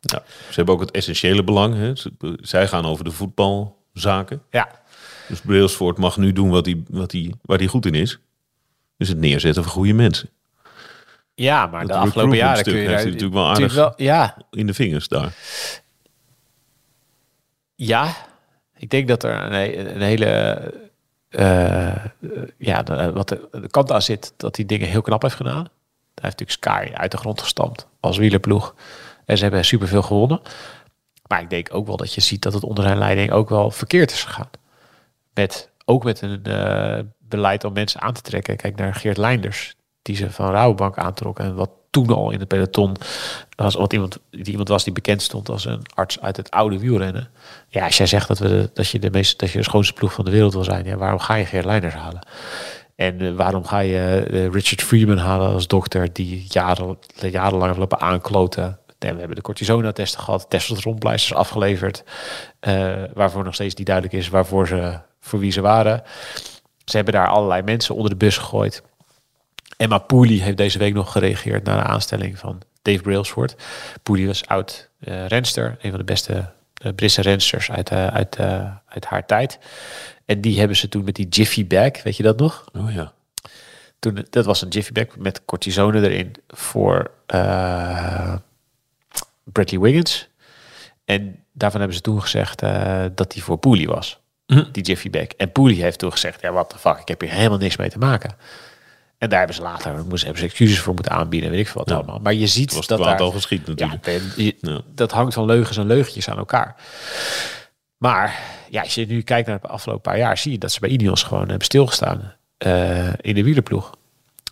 Ja. 0.00 0.22
Ze 0.48 0.54
hebben 0.54 0.74
ook 0.74 0.80
het 0.80 0.90
essentiële 0.90 1.44
belang. 1.44 1.74
Hè. 1.74 1.92
Zij 2.40 2.68
gaan 2.68 2.84
over 2.84 3.04
de 3.04 3.10
voetbalzaken. 3.10 4.42
Ja, 4.50 4.68
Dus 5.28 5.40
Brailsford 5.40 5.98
mag 5.98 6.16
nu 6.16 6.32
doen 6.32 6.50
wat 6.50 6.66
hij, 6.66 6.82
wat 6.88 7.12
hij, 7.12 7.34
waar 7.42 7.58
hij 7.58 7.66
goed 7.66 7.86
in 7.86 7.94
is. 7.94 8.18
Dus 8.96 9.08
het 9.08 9.18
neerzetten 9.18 9.62
van 9.62 9.72
goede 9.72 9.92
mensen. 9.92 10.30
Ja, 11.34 11.66
maar 11.66 11.80
Het 11.80 11.88
de 11.88 11.94
afgelopen 11.94 12.36
jaren 12.36 12.64
kun 12.64 12.72
je 12.72 12.78
daar 12.78 12.88
heeft 12.88 13.02
hij 13.02 13.12
natuurlijk 13.12 13.34
wel 13.34 13.48
natuurlijk 13.48 13.74
wel, 13.74 13.92
ja, 14.06 14.36
in 14.50 14.66
de 14.66 14.74
vingers 14.74 15.08
daar. 15.08 15.34
Ja, 17.74 18.14
ik 18.76 18.90
denk 18.90 19.08
dat 19.08 19.22
er 19.24 19.42
een, 19.44 19.52
he- 19.52 19.76
een 19.94 20.00
hele. 20.00 20.26
eh, 21.28 22.04
ja, 22.58 22.82
de- 22.82 23.12
wat 23.12 23.28
de, 23.28 23.48
de 23.50 23.68
kant 23.68 23.92
aan 23.92 24.02
zit, 24.02 24.32
dat 24.36 24.56
hij 24.56 24.66
dingen 24.66 24.88
heel 24.88 25.00
knap 25.02 25.22
heeft 25.22 25.34
gedaan. 25.34 25.68
Hij 26.14 26.28
heeft 26.28 26.38
natuurlijk 26.38 26.50
Sky 26.90 26.94
uit 27.00 27.10
de 27.10 27.16
grond 27.16 27.40
gestampt 27.40 27.86
als 28.00 28.16
wielerploeg. 28.16 28.74
En 29.28 29.36
ze 29.36 29.42
hebben 29.42 29.64
superveel 29.64 30.02
gewonnen. 30.02 30.40
Maar 31.26 31.40
ik 31.40 31.50
denk 31.50 31.68
ook 31.74 31.86
wel 31.86 31.96
dat 31.96 32.14
je 32.14 32.20
ziet 32.20 32.42
dat 32.42 32.52
het 32.52 32.62
onder 32.62 32.84
zijn 32.84 32.98
leiding 32.98 33.30
ook 33.30 33.48
wel 33.48 33.70
verkeerd 33.70 34.10
is 34.10 34.24
gegaan. 34.24 34.50
Met, 35.34 35.70
ook 35.84 36.04
met 36.04 36.20
een 36.20 36.44
eh, 36.44 36.98
beleid 37.18 37.64
om 37.64 37.72
mensen 37.72 38.00
aan 38.00 38.12
te 38.12 38.20
trekken. 38.20 38.56
Kijk 38.56 38.76
naar 38.76 38.94
Geert 38.94 39.16
Leinders, 39.16 39.74
die 40.02 40.16
ze 40.16 40.30
van 40.30 40.50
Rabobank 40.50 40.98
aantrok. 40.98 41.38
En 41.38 41.54
wat 41.54 41.70
toen 41.90 42.08
al 42.08 42.30
in 42.30 42.38
het 42.38 42.48
peloton 42.48 42.96
was, 43.56 43.74
wat 43.74 43.92
iemand, 43.92 44.18
die 44.30 44.50
iemand 44.50 44.68
was 44.68 44.84
die 44.84 44.92
bekend 44.92 45.22
stond 45.22 45.48
als 45.48 45.64
een 45.64 45.82
arts 45.94 46.20
uit 46.20 46.36
het 46.36 46.50
oude 46.50 46.78
wielrennen. 46.78 47.30
Ja, 47.68 47.84
als 47.84 47.96
jij 47.96 48.06
zegt 48.06 48.28
dat, 48.28 48.38
we 48.38 48.48
de, 48.48 48.70
dat, 48.74 48.88
je 48.88 48.98
de 48.98 49.10
meest, 49.10 49.38
dat 49.38 49.50
je 49.50 49.58
de 49.58 49.64
schoonste 49.64 49.92
ploeg 49.92 50.12
van 50.12 50.24
de 50.24 50.30
wereld 50.30 50.52
wil 50.52 50.64
zijn, 50.64 50.84
ja, 50.84 50.96
waarom 50.96 51.18
ga 51.18 51.34
je 51.34 51.44
Geert 51.44 51.64
Leinders 51.64 51.94
halen? 51.94 52.26
En 52.96 53.20
eh, 53.20 53.34
waarom 53.34 53.64
ga 53.64 53.78
je 53.78 54.26
eh, 54.30 54.48
Richard 54.48 54.82
Freeman 54.82 55.18
halen 55.18 55.52
als 55.52 55.66
dokter 55.66 56.12
die 56.12 56.46
jaren, 56.48 56.98
jarenlang 57.30 57.76
lopen 57.76 58.00
aankloten? 58.00 58.78
Nee, 58.98 59.12
we 59.12 59.18
hebben 59.18 59.36
de 59.36 59.42
cortisona-testen 59.42 60.20
gehad, 60.20 60.50
testosteronpleisters 60.50 61.38
afgeleverd, 61.38 62.04
eh, 62.60 63.02
waarvoor 63.14 63.44
nog 63.44 63.54
steeds 63.54 63.74
niet 63.74 63.86
duidelijk 63.86 64.16
is 64.16 64.28
waarvoor 64.28 64.66
ze, 64.66 64.98
voor 65.20 65.38
wie 65.38 65.52
ze 65.52 65.60
waren. 65.60 66.02
Ze 66.84 66.96
hebben 66.96 67.14
daar 67.14 67.28
allerlei 67.28 67.62
mensen 67.62 67.94
onder 67.94 68.10
de 68.10 68.16
bus 68.16 68.36
gegooid. 68.36 68.82
Emma 69.76 69.98
Pooley 69.98 70.36
heeft 70.36 70.56
deze 70.56 70.78
week 70.78 70.94
nog 70.94 71.12
gereageerd 71.12 71.64
naar 71.64 71.82
de 71.82 71.88
aanstelling 71.88 72.38
van 72.38 72.62
Dave 72.82 73.02
Brailsford. 73.02 73.56
Pooley 74.02 74.26
was 74.26 74.46
oud 74.46 74.90
eh, 75.00 75.26
renster, 75.26 75.76
een 75.80 75.90
van 75.90 75.98
de 75.98 76.04
beste 76.04 76.52
eh, 76.78 76.92
Britse 76.94 77.22
rensters 77.22 77.70
uit, 77.70 77.90
eh, 77.90 78.06
uit, 78.06 78.36
eh, 78.36 78.70
uit 78.86 79.04
haar 79.04 79.26
tijd. 79.26 79.58
En 80.24 80.40
die 80.40 80.58
hebben 80.58 80.76
ze 80.76 80.88
toen 80.88 81.04
met 81.04 81.14
die 81.14 81.28
Jiffy 81.28 81.66
Bag, 81.66 82.02
weet 82.02 82.16
je 82.16 82.22
dat 82.22 82.38
nog? 82.38 82.64
Oh 82.72 82.92
ja. 82.92 83.12
Toen, 83.98 84.26
dat 84.30 84.44
was 84.44 84.62
een 84.62 84.68
Jiffy 84.68 84.92
Bag 84.92 85.16
met 85.16 85.44
cortisone 85.44 86.08
erin 86.08 86.34
voor 86.48 87.10
eh, 87.26 88.34
Bradley 89.52 89.80
Wiggins. 89.80 90.28
En 91.04 91.44
daarvan 91.52 91.80
hebben 91.80 91.96
ze 91.98 92.02
toen 92.02 92.20
gezegd 92.22 92.62
eh, 92.62 93.04
dat 93.14 93.30
die 93.32 93.42
voor 93.42 93.58
Pooley 93.58 93.86
was. 93.86 94.20
Die 94.72 94.82
Jiffy 94.82 95.10
Bag. 95.10 95.26
En 95.26 95.52
Pooley 95.52 95.74
heeft 95.74 95.98
toen 95.98 96.12
gezegd, 96.12 96.40
ja 96.40 96.52
wat 96.52 96.70
de 96.70 96.78
fuck, 96.78 96.98
ik 96.98 97.08
heb 97.08 97.20
hier 97.20 97.30
helemaal 97.30 97.58
niks 97.58 97.76
mee 97.76 97.90
te 97.90 97.98
maken. 97.98 98.30
En 99.18 99.28
daar 99.28 99.38
hebben 99.38 99.56
ze 99.56 99.62
later 99.62 99.92
moesten, 99.94 100.18
hebben 100.18 100.38
ze 100.38 100.44
excuses 100.44 100.78
voor 100.80 100.94
moeten 100.94 101.12
aanbieden, 101.12 101.50
weet 101.50 101.60
ik 101.60 101.66
veel 101.68 101.80
wat 101.80 101.88
Ja. 101.88 101.94
allemaal. 101.94 102.18
Maar 102.18 102.34
je 102.34 102.46
ziet 102.46 102.74
was 102.74 102.86
dat 102.86 102.98
daar, 102.98 103.18
al 103.18 103.30
geschied 103.30 103.66
ja, 103.74 103.86
natuurlijk. 103.86 104.34
je- 104.36 104.56
Ja. 104.60 104.80
dat 104.94 105.10
hangt 105.12 105.34
van 105.34 105.44
leugens 105.44 105.76
en 105.76 105.86
leugentjes 105.86 106.28
aan 106.28 106.38
elkaar. 106.38 106.76
Maar 107.96 108.40
ja, 108.70 108.82
als 108.82 108.94
je 108.94 109.06
nu 109.06 109.22
kijkt 109.22 109.48
naar 109.48 109.60
de 109.60 109.68
afgelopen 109.68 110.02
paar 110.02 110.18
jaar, 110.18 110.38
zie 110.38 110.52
je 110.52 110.58
dat 110.58 110.72
ze 110.72 110.80
bij 110.80 110.88
Ineos 110.90 111.22
gewoon 111.22 111.48
hebben 111.48 111.64
stilgestaan 111.64 112.32
eh, 112.58 113.08
in 113.20 113.34
de 113.34 113.42
wielerploeg. 113.42 113.90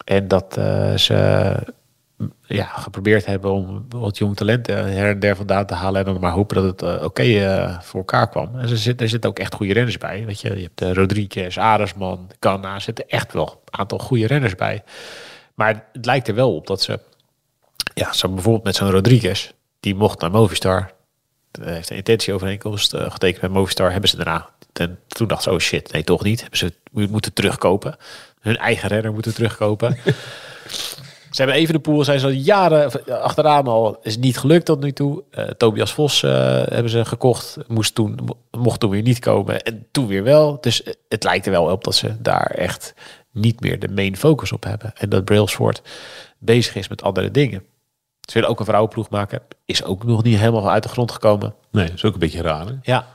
En 0.05 0.29
dat 0.29 0.57
eh, 0.57 0.95
ze 0.97 1.55
ja, 2.43 2.65
geprobeerd 2.65 3.27
hebben 3.27 3.53
om 3.53 3.87
wat 3.89 4.19
jong 4.19 4.37
talent 4.37 4.69
eh, 4.69 4.77
her 4.77 5.11
en 5.11 5.19
der 5.19 5.37
vandaan 5.37 5.67
te 5.67 5.75
halen. 5.75 6.07
En 6.07 6.13
dan 6.13 6.21
maar 6.21 6.33
hopen 6.33 6.57
dat 6.57 6.65
het 6.65 6.83
eh, 6.83 7.05
oké 7.05 7.23
eh, 7.23 7.81
voor 7.81 7.99
elkaar 8.01 8.29
kwam. 8.29 8.55
En 8.55 8.61
er 8.61 8.79
zitten 8.79 9.05
er 9.05 9.11
zitten 9.11 9.31
ook 9.31 9.39
echt 9.39 9.55
goede 9.55 9.73
renners 9.73 9.99
bij. 9.99 10.27
Weet 10.27 10.41
je, 10.41 10.57
je 10.57 10.63
hebt 10.63 10.79
de 10.79 10.95
Rodriguez, 10.95 11.59
Aresman, 11.59 12.31
Canna. 12.39 12.75
Er 12.75 12.81
zitten 12.81 13.09
echt 13.09 13.33
wel 13.33 13.63
een 13.65 13.79
aantal 13.79 13.99
goede 13.99 14.27
renners 14.27 14.55
bij. 14.55 14.83
Maar 15.55 15.85
het 15.93 16.05
lijkt 16.05 16.29
er 16.29 16.35
wel 16.35 16.55
op 16.55 16.67
dat 16.67 16.83
ze 16.83 17.01
ja, 17.95 18.13
zo 18.13 18.29
bijvoorbeeld 18.29 18.65
met 18.65 18.77
zo'n 18.77 18.91
Rodriguez, 18.91 19.53
die 19.81 19.95
mocht 19.95 20.21
naar 20.21 20.31
Movistar. 20.31 20.93
Eh, 21.61 21.67
heeft 21.67 21.91
een 21.91 21.97
intentieovereenkomst 21.97 22.97
getekend 22.97 23.43
met 23.43 23.51
Movistar. 23.51 23.93
Hebben 23.93 24.11
ze 24.11 24.17
daarna. 24.17 24.49
En 24.73 24.99
toen 25.09 25.29
dacht 25.29 25.43
ze, 25.43 25.51
oh 25.51 25.59
shit, 25.59 25.93
nee 25.93 26.05
toch 26.05 26.23
niet. 26.23 26.41
Hebben 26.41 26.59
ze 26.59 26.73
moeten 26.91 27.33
terugkopen. 27.33 27.97
Hun 28.41 28.57
eigen 28.57 28.89
renner 28.89 29.13
moeten 29.13 29.35
terugkopen. 29.35 29.97
ze 31.37 31.43
hebben 31.43 31.61
even 31.61 31.75
de 31.75 31.81
pool, 31.81 32.05
zijn 32.05 32.21
ze 32.21 32.27
al 32.27 32.33
jaren 32.33 33.07
achteraan 33.23 33.67
al. 33.67 33.99
Is 34.03 34.19
niet 34.19 34.39
gelukt 34.39 34.65
tot 34.65 34.81
nu 34.81 34.93
toe. 34.93 35.23
Uh, 35.31 35.45
Tobias 35.45 35.93
Vos 35.93 36.23
uh, 36.23 36.31
hebben 36.65 36.91
ze 36.91 37.05
gekocht. 37.05 37.57
Moest 37.67 37.95
toen, 37.95 38.19
mocht 38.51 38.81
toen 38.81 38.91
weer 38.91 39.03
niet 39.03 39.19
komen. 39.19 39.63
En 39.63 39.87
toen 39.91 40.07
weer 40.07 40.23
wel. 40.23 40.59
Dus 40.61 40.83
het 41.09 41.25
lijkt 41.25 41.47
er 41.47 41.53
wel 41.53 41.71
op 41.71 41.85
dat 41.85 41.95
ze 41.95 42.23
daar 42.23 42.47
echt 42.47 42.95
niet 43.31 43.61
meer 43.61 43.79
de 43.79 43.89
main 43.89 44.17
focus 44.17 44.53
op 44.53 44.65
hebben. 44.65 44.93
En 44.95 45.09
dat 45.09 45.25
Brailsford 45.25 45.83
bezig 46.39 46.75
is 46.75 46.89
met 46.89 47.03
andere 47.03 47.31
dingen. 47.31 47.63
Ze 48.21 48.33
willen 48.33 48.49
ook 48.49 48.59
een 48.59 48.67
vrouwenploeg 48.67 49.09
maken. 49.11 49.41
Is 49.65 49.85
ook 49.85 50.05
nog 50.05 50.23
niet 50.23 50.39
helemaal 50.39 50.71
uit 50.71 50.83
de 50.83 50.89
grond 50.89 51.11
gekomen. 51.11 51.55
Nee, 51.71 51.91
is 51.95 52.05
ook 52.05 52.15
een 52.15 52.19
beetje 52.19 52.43
raar. 52.43 52.67
Hè? 52.67 52.73
Ja. 52.83 53.07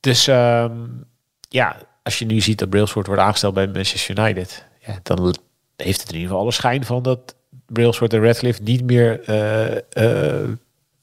Dus 0.00 0.26
um, 0.26 1.04
ja, 1.48 1.76
als 2.02 2.18
je 2.18 2.26
nu 2.26 2.40
ziet 2.40 2.58
dat 2.58 2.70
Brailsford 2.70 3.06
wordt 3.06 3.22
aangesteld 3.22 3.54
bij 3.54 3.66
Manchester 3.66 4.18
United, 4.18 4.66
ja, 4.86 4.98
dan 5.02 5.34
heeft 5.76 6.00
het 6.00 6.08
in 6.08 6.14
ieder 6.14 6.28
geval 6.28 6.42
alle 6.42 6.52
schijn 6.52 6.84
van 6.84 7.02
dat 7.02 7.34
Brailsford 7.66 8.12
en 8.12 8.22
Radcliffe 8.22 8.62
niet 8.62 8.84
meer 8.84 9.28
uh, 9.28 9.74
uh, 9.74 10.48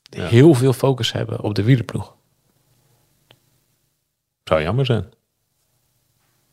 ja. 0.04 0.26
heel 0.26 0.54
veel 0.54 0.74
focus 0.74 1.12
hebben 1.12 1.42
op 1.42 1.56
de 1.56 1.64
wielerploeg. 1.64 2.16
Zou 4.44 4.62
jammer 4.62 4.86
zijn. 4.86 5.06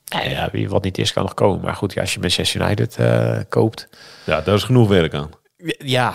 Ja, 0.04 0.22
ja, 0.22 0.48
wie 0.52 0.68
wat 0.68 0.82
niet 0.82 0.98
is, 0.98 1.12
kan 1.12 1.22
nog 1.22 1.34
komen. 1.34 1.60
Maar 1.60 1.74
goed, 1.74 1.92
ja, 1.92 2.00
als 2.00 2.14
je 2.14 2.20
Manchester 2.20 2.60
United 2.60 2.96
uh, 3.00 3.38
koopt. 3.48 3.88
Ja, 4.26 4.40
daar 4.40 4.54
is 4.54 4.62
genoeg 4.62 4.88
werk 4.88 5.14
aan. 5.14 5.30
Ja, 5.78 6.14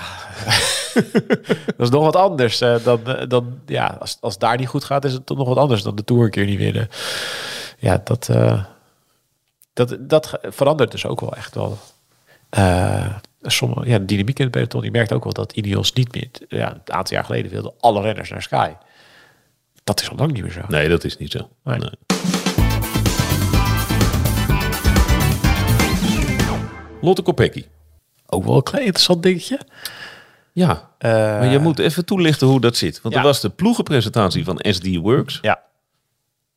dat 1.78 1.80
is 1.80 1.90
nog 1.90 2.04
wat 2.04 2.16
anders 2.16 2.58
dan, 2.58 3.00
dan 3.28 3.60
ja, 3.66 3.98
als, 4.00 4.18
als 4.22 4.38
daar 4.38 4.58
niet 4.58 4.68
goed 4.68 4.84
gaat, 4.84 5.06
is 5.06 5.14
het 5.14 5.26
toch 5.26 5.38
nog 5.38 5.48
wat 5.48 5.58
anders 5.58 5.84
dan 5.84 5.96
de 5.96 6.04
Tour 6.04 6.24
een 6.24 6.30
keer 6.30 6.46
niet 6.46 6.58
winnen. 6.58 6.90
Ja, 7.78 8.02
dat, 8.04 8.30
dat, 9.74 9.98
dat 10.00 10.40
verandert 10.42 10.92
dus 10.92 11.06
ook 11.06 11.22
wel 11.22 11.36
echt 11.36 11.56
wel. 11.56 11.78
Uh, 12.58 13.16
sommige, 13.42 13.90
ja, 13.90 14.00
de 14.00 14.06
dynamiek 14.06 14.38
in 14.40 14.44
het 14.44 14.54
peloton. 14.54 14.84
Je 14.84 14.92
merkt 14.92 15.14
ook 15.14 15.24
wel 15.24 15.34
dat 15.34 15.52
Ineos 15.52 15.94
niet 15.94 16.14
meer, 16.14 16.30
ja, 16.48 16.72
een 16.72 16.94
aantal 16.94 17.16
jaar 17.16 17.26
geleden 17.26 17.52
wilde 17.52 17.74
alle 17.80 18.02
renners 18.02 18.30
naar 18.30 18.42
Sky. 18.42 18.72
Dat 19.84 20.02
is 20.02 20.10
al 20.10 20.16
lang 20.16 20.32
niet 20.32 20.44
meer 20.44 20.52
zo. 20.52 20.62
Nee, 20.68 20.90
dat 20.90 21.04
is 21.04 21.18
niet 21.18 21.32
zo. 21.32 21.50
Nee. 21.64 21.78
Nee. 21.78 21.90
Lotte 27.02 27.22
Kopecky. 27.22 27.66
Ook 28.26 28.44
wel 28.44 28.56
een 28.56 28.64
klein 28.64 28.84
interessant 28.84 29.24
dingetje. 29.24 29.60
Ja, 30.52 30.90
uh, 31.00 31.12
maar 31.12 31.46
je 31.46 31.60
moet 31.60 31.80
even 31.80 32.06
toelichten 32.06 32.48
hoe 32.48 32.62
dat 32.62 32.78
zit. 32.78 33.02
Want 33.02 33.14
ja. 33.14 33.20
er 33.20 33.26
was 33.26 33.42
de 33.42 33.50
ploegenpresentatie 33.50 34.44
van 34.44 34.60
SD 34.62 34.96
Works. 34.96 35.40
Ja. 35.42 35.62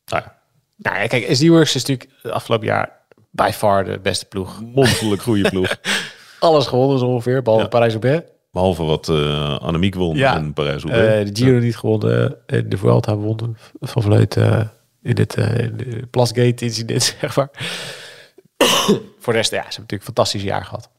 Nou 0.05 0.23
ja. 0.23 0.37
Nou 0.75 0.97
ja, 0.97 1.07
kijk, 1.07 1.35
SD 1.35 1.47
Works 1.47 1.75
is 1.75 1.85
natuurlijk 1.85 2.09
het 2.21 2.31
afgelopen 2.31 2.67
jaar 2.67 2.98
by 3.29 3.49
far 3.53 3.83
de 3.83 3.99
beste 3.99 4.25
ploeg. 4.25 4.61
Monsterlijk 4.61 5.21
goede 5.21 5.49
ploeg. 5.49 5.75
Alles 6.39 6.67
gewonnen 6.67 6.99
zo 6.99 7.05
ongeveer, 7.05 7.41
behalve 7.41 7.63
ja. 7.63 7.69
Parijs-Roubaix. 7.69 8.23
Behalve 8.51 8.83
wat 8.83 9.07
uh, 9.07 9.59
Annemiek 9.59 9.95
won 9.95 10.15
ja. 10.15 10.37
in 10.37 10.53
Parijs-Roubaix. 10.53 11.29
Uh, 11.29 11.33
de 11.33 11.43
Giro 11.43 11.59
niet 11.59 11.77
gewonnen, 11.77 12.37
en 12.45 12.69
de 12.69 12.77
Vuelta 12.77 13.15
won 13.15 13.57
van 13.79 14.01
Vleut 14.01 14.35
uh, 14.35 14.61
in 15.01 15.15
dit 15.15 15.37
Plasgate 16.09 16.65
incident, 16.65 17.03
zeg 17.21 17.35
maar. 17.35 17.49
Voor 19.19 19.33
de 19.33 19.39
rest, 19.39 19.51
ja, 19.51 19.57
ze 19.57 19.63
hebben 19.63 19.65
natuurlijk 19.65 19.91
een 19.91 20.01
fantastisch 20.01 20.43
jaar 20.43 20.65
gehad. 20.65 20.89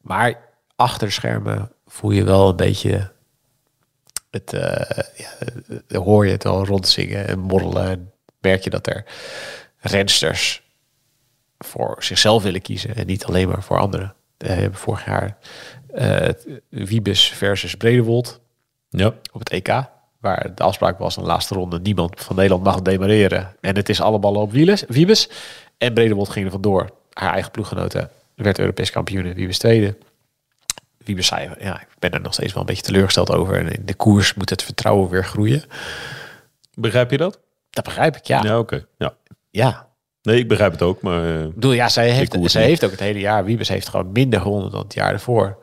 Maar 0.00 0.48
achter 0.76 1.12
schermen 1.12 1.72
voel 1.86 2.10
je 2.10 2.24
wel 2.24 2.48
een 2.48 2.56
beetje 2.56 3.12
het, 4.30 4.52
uh, 4.52 4.60
ja, 5.88 5.98
hoor 5.98 6.26
je 6.26 6.32
het 6.32 6.46
al 6.46 6.64
rondzingen 6.64 7.26
en 7.26 7.38
morrelen. 7.38 8.12
Merk 8.40 8.64
je 8.64 8.70
dat 8.70 8.86
er 8.86 9.04
rensters 9.78 10.62
voor 11.64 11.96
zichzelf 11.98 12.42
willen 12.42 12.62
kiezen 12.62 12.94
en 12.96 13.06
niet 13.06 13.24
alleen 13.24 13.48
maar 13.48 13.62
voor 13.62 13.78
anderen. 13.78 14.14
We 14.36 14.48
hebben 14.48 14.78
vorig 14.78 15.04
jaar 15.04 15.36
uh, 15.94 16.28
Wiebes 16.68 17.28
versus 17.28 17.74
Bredewold 17.74 18.40
ja. 18.88 19.14
op 19.32 19.38
het 19.38 19.50
EK. 19.50 19.84
Waar 20.20 20.54
de 20.54 20.62
afspraak 20.62 20.98
was 20.98 21.16
in 21.16 21.22
de 21.22 21.28
laatste 21.28 21.54
ronde 21.54 21.80
niemand 21.80 22.20
van 22.20 22.36
Nederland 22.36 22.64
mag 22.64 22.82
demareren. 22.82 23.56
En 23.60 23.76
het 23.76 23.88
is 23.88 24.00
alle 24.00 24.18
ballen 24.18 24.40
op 24.40 24.52
Wiebes. 24.88 25.28
En 25.78 25.94
Bredewold 25.94 26.28
ging 26.28 26.44
er 26.44 26.52
vandoor. 26.52 26.90
Haar 27.12 27.32
eigen 27.32 27.50
ploeggenoten 27.50 28.10
werd 28.34 28.58
Europees 28.58 28.90
kampioen. 28.90 29.34
Wiebes 29.34 29.58
tweede. 29.58 29.96
Wiebes 30.98 31.26
zei, 31.26 31.50
ja, 31.58 31.80
ik 31.80 31.88
ben 31.98 32.10
er 32.10 32.20
nog 32.20 32.32
steeds 32.32 32.52
wel 32.52 32.60
een 32.60 32.68
beetje 32.68 32.82
teleurgesteld 32.82 33.30
over. 33.30 33.56
En 33.56 33.72
in 33.72 33.86
de 33.86 33.94
koers 33.94 34.34
moet 34.34 34.50
het 34.50 34.62
vertrouwen 34.62 35.08
weer 35.08 35.24
groeien. 35.24 35.62
Begrijp 36.74 37.10
je 37.10 37.16
dat? 37.16 37.40
Dat 37.70 37.84
begrijp 37.84 38.16
ik, 38.16 38.24
ja. 38.24 38.42
Ja, 38.42 38.58
oké. 38.58 38.74
Okay. 38.74 38.86
Ja. 38.98 39.14
ja. 39.50 39.88
Nee, 40.22 40.38
ik 40.38 40.48
begrijp 40.48 40.72
het 40.72 40.82
ook, 40.82 41.02
maar... 41.02 41.24
Uh, 41.38 41.46
bedoel, 41.46 41.72
ja, 41.72 41.88
zij 41.88 42.10
heeft, 42.10 42.36
zij 42.42 42.64
heeft 42.64 42.84
ook 42.84 42.90
het 42.90 43.00
hele 43.00 43.18
jaar... 43.18 43.44
Wiebes 43.44 43.68
heeft 43.68 43.88
gewoon 43.88 44.12
minder 44.12 44.40
gewonnen 44.40 44.70
dan 44.70 44.80
het 44.82 44.94
jaar 44.94 45.12
ervoor. 45.12 45.58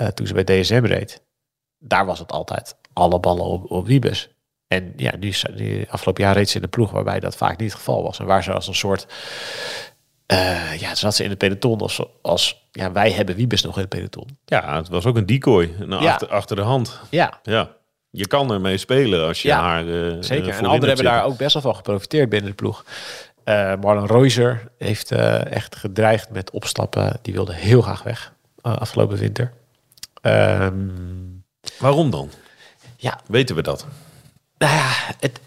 Uh, 0.00 0.06
toen 0.06 0.26
ze 0.26 0.34
bij 0.34 0.44
DSM 0.44 0.84
reed. 0.84 1.22
Daar 1.78 2.06
was 2.06 2.18
het 2.18 2.32
altijd 2.32 2.76
alle 2.92 3.20
ballen 3.20 3.44
op, 3.44 3.70
op 3.70 3.86
Wiebes. 3.86 4.28
En 4.68 4.92
ja, 4.96 5.12
nu, 5.18 5.32
nu 5.54 5.84
afgelopen 5.88 6.24
jaar 6.24 6.34
reed 6.34 6.48
ze 6.48 6.56
in 6.56 6.62
de 6.62 6.68
ploeg 6.68 6.90
waarbij 6.90 7.20
dat 7.20 7.36
vaak 7.36 7.58
niet 7.58 7.68
het 7.70 7.78
geval 7.78 8.02
was. 8.02 8.18
En 8.18 8.26
waar 8.26 8.42
ze 8.42 8.52
als 8.52 8.66
een 8.68 8.74
soort 8.74 9.06
Eh, 10.26 10.80
ja, 10.80 10.94
zat 10.94 11.14
ze 11.14 11.24
in 11.24 11.30
het 11.30 11.38
peloton 11.38 11.80
als, 11.80 12.02
als 12.22 12.66
ja, 12.70 12.92
wij 12.92 13.10
hebben 13.12 13.34
Wiebes 13.36 13.62
nog 13.62 13.74
in 13.74 13.80
het 13.80 13.88
peloton. 13.90 14.38
Ja, 14.44 14.76
het 14.76 14.88
was 14.88 15.06
ook 15.06 15.16
een 15.16 15.26
decoy. 15.26 15.74
Een 15.80 15.90
Ja. 15.90 15.96
achter, 16.12 16.28
achter 16.28 16.56
de 16.56 16.62
hand. 16.62 17.00
Ja, 17.10 17.40
Ja. 17.42 17.70
Je 18.10 18.26
kan 18.26 18.52
ermee 18.52 18.76
spelen 18.76 19.26
als 19.26 19.42
je 19.42 19.48
Ja, 19.48 19.60
haar. 19.60 19.86
eh, 19.86 20.08
eh, 20.08 20.16
zeker. 20.20 20.48
en 20.48 20.64
anderen 20.64 20.86
hebben 20.86 21.04
daar 21.04 21.24
ook 21.24 21.36
best 21.36 21.52
wel 21.52 21.62
van 21.62 21.74
geprofiteerd 21.76 22.28
binnen 22.28 22.50
de 22.50 22.56
ploeg. 22.56 22.84
Eh 23.44 23.74
Marlon 23.80 24.06
Reuser 24.06 24.70
heeft 24.78 25.10
eh, 25.10 25.52
echt 25.52 25.76
gedreigd 25.76 26.30
met 26.30 26.50
opstappen. 26.50 27.18
Die 27.22 27.34
wilde 27.34 27.54
heel 27.54 27.82
graag 27.82 28.02
weg 28.02 28.32
eh, 28.62 28.76
afgelopen 28.76 29.16
winter. 29.18 29.52
Ehm, 30.20 30.88
Waarom 31.78 32.10
dan? 32.10 32.30
ja, 32.96 33.20
Weten 33.26 33.56
we 33.56 33.62
dat? 33.62 33.86
nou 34.58 34.74
ja, 34.74 34.90
het, 35.20 35.40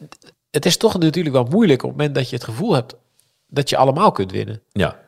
het 0.51 0.65
is 0.65 0.77
toch 0.77 0.97
natuurlijk 0.99 1.35
wel 1.35 1.43
moeilijk 1.45 1.83
op 1.83 1.89
het 1.89 1.97
moment 1.97 2.15
dat 2.15 2.29
je 2.29 2.35
het 2.35 2.45
gevoel 2.45 2.73
hebt 2.73 2.95
dat 3.47 3.69
je 3.69 3.77
allemaal 3.77 4.11
kunt 4.11 4.31
winnen. 4.31 4.61
Ja. 4.71 4.99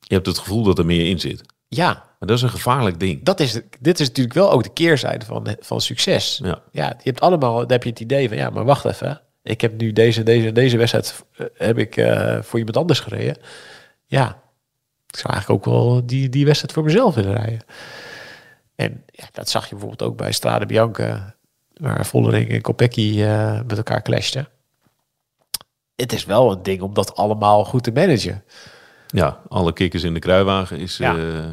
Je 0.00 0.14
hebt 0.14 0.26
het 0.26 0.38
gevoel 0.38 0.62
dat 0.62 0.78
er 0.78 0.86
meer 0.86 1.08
in 1.08 1.20
zit. 1.20 1.42
Ja, 1.68 1.92
Maar 1.92 2.28
dat 2.28 2.36
is 2.36 2.42
een 2.42 2.48
gevaarlijk 2.50 3.00
ding. 3.00 3.24
dat 3.24 3.40
is, 3.40 3.60
dit 3.80 4.00
is 4.00 4.08
natuurlijk 4.08 4.34
wel 4.36 4.50
ook 4.50 4.62
de 4.62 4.72
keerzijde 4.72 5.24
van, 5.24 5.56
van 5.60 5.80
succes. 5.80 6.40
Ja. 6.42 6.58
ja, 6.72 6.86
je 6.86 7.08
hebt 7.10 7.20
allemaal, 7.20 7.56
dan 7.58 7.70
heb 7.70 7.82
je 7.82 7.88
het 7.90 8.00
idee 8.00 8.28
van, 8.28 8.36
ja, 8.36 8.50
maar 8.50 8.64
wacht 8.64 8.84
even. 8.84 9.20
Ik 9.46 9.60
heb 9.60 9.76
nu 9.76 9.92
deze, 9.92 10.22
deze, 10.22 10.52
deze 10.52 10.76
wedstrijd 10.76 11.24
eh, 11.36 11.46
heb 11.54 11.78
ik 11.78 11.96
eh, 11.96 12.42
voor 12.42 12.58
iemand 12.58 12.76
anders 12.76 13.00
gereden. 13.00 13.36
Ja, 14.06 14.42
ik 15.06 15.16
zou 15.16 15.32
eigenlijk 15.32 15.66
ook 15.66 15.74
wel 15.74 16.06
die, 16.06 16.28
die 16.28 16.44
wedstrijd 16.44 16.72
voor 16.72 16.84
mezelf 16.84 17.14
willen 17.14 17.34
rijden. 17.34 17.60
En 18.74 19.04
ja, 19.06 19.28
dat 19.32 19.48
zag 19.48 19.64
je 19.64 19.70
bijvoorbeeld 19.70 20.10
ook 20.10 20.16
bij 20.16 20.32
Strade 20.32 20.66
Bianca, 20.66 21.34
waar 21.74 22.06
Vollering 22.06 22.50
en 22.50 22.60
Kopecky 22.60 23.22
eh, 23.22 23.60
met 23.66 23.76
elkaar 23.76 24.02
clashten. 24.02 24.48
Het 25.96 26.12
is 26.12 26.24
wel 26.24 26.52
een 26.52 26.62
ding 26.62 26.80
om 26.80 26.94
dat 26.94 27.14
allemaal 27.14 27.64
goed 27.64 27.82
te 27.82 27.92
managen. 27.92 28.44
Ja, 29.06 29.40
alle 29.48 29.72
kikkers 29.72 30.02
in 30.02 30.14
de 30.14 30.20
kruiwagen 30.20 30.78
is. 30.78 30.96
Ja. 30.96 31.16
eh, 31.16 31.44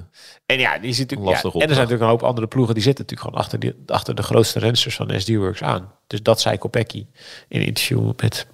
En 0.46 0.60
ja, 0.60 0.78
die 0.80 0.94
zit 0.94 1.10
natuurlijk, 1.10 1.30
Lastig 1.30 1.54
ja, 1.54 1.60
en 1.60 1.68
er 1.68 1.76
zijn 1.76 1.88
natuurlijk 1.88 2.02
een 2.02 2.08
hoop 2.18 2.24
andere 2.24 2.48
ploegen 2.48 2.74
die 2.74 2.84
zitten 2.84 3.06
natuurlijk 3.06 3.30
gewoon 3.30 3.46
achter, 3.46 3.60
die, 3.60 3.84
achter 3.86 4.16
de 4.16 4.24
grootste 4.24 4.60
rensters 4.60 4.96
van 4.96 5.20
SD-Works 5.20 5.64
aan. 5.64 5.92
Dus 6.08 6.22
dat 6.24 6.42
zei 6.42 6.58
Kopecky 6.58 7.06
in 7.48 7.60
een 7.60 7.66
interview 7.66 8.12
met, 8.22 8.48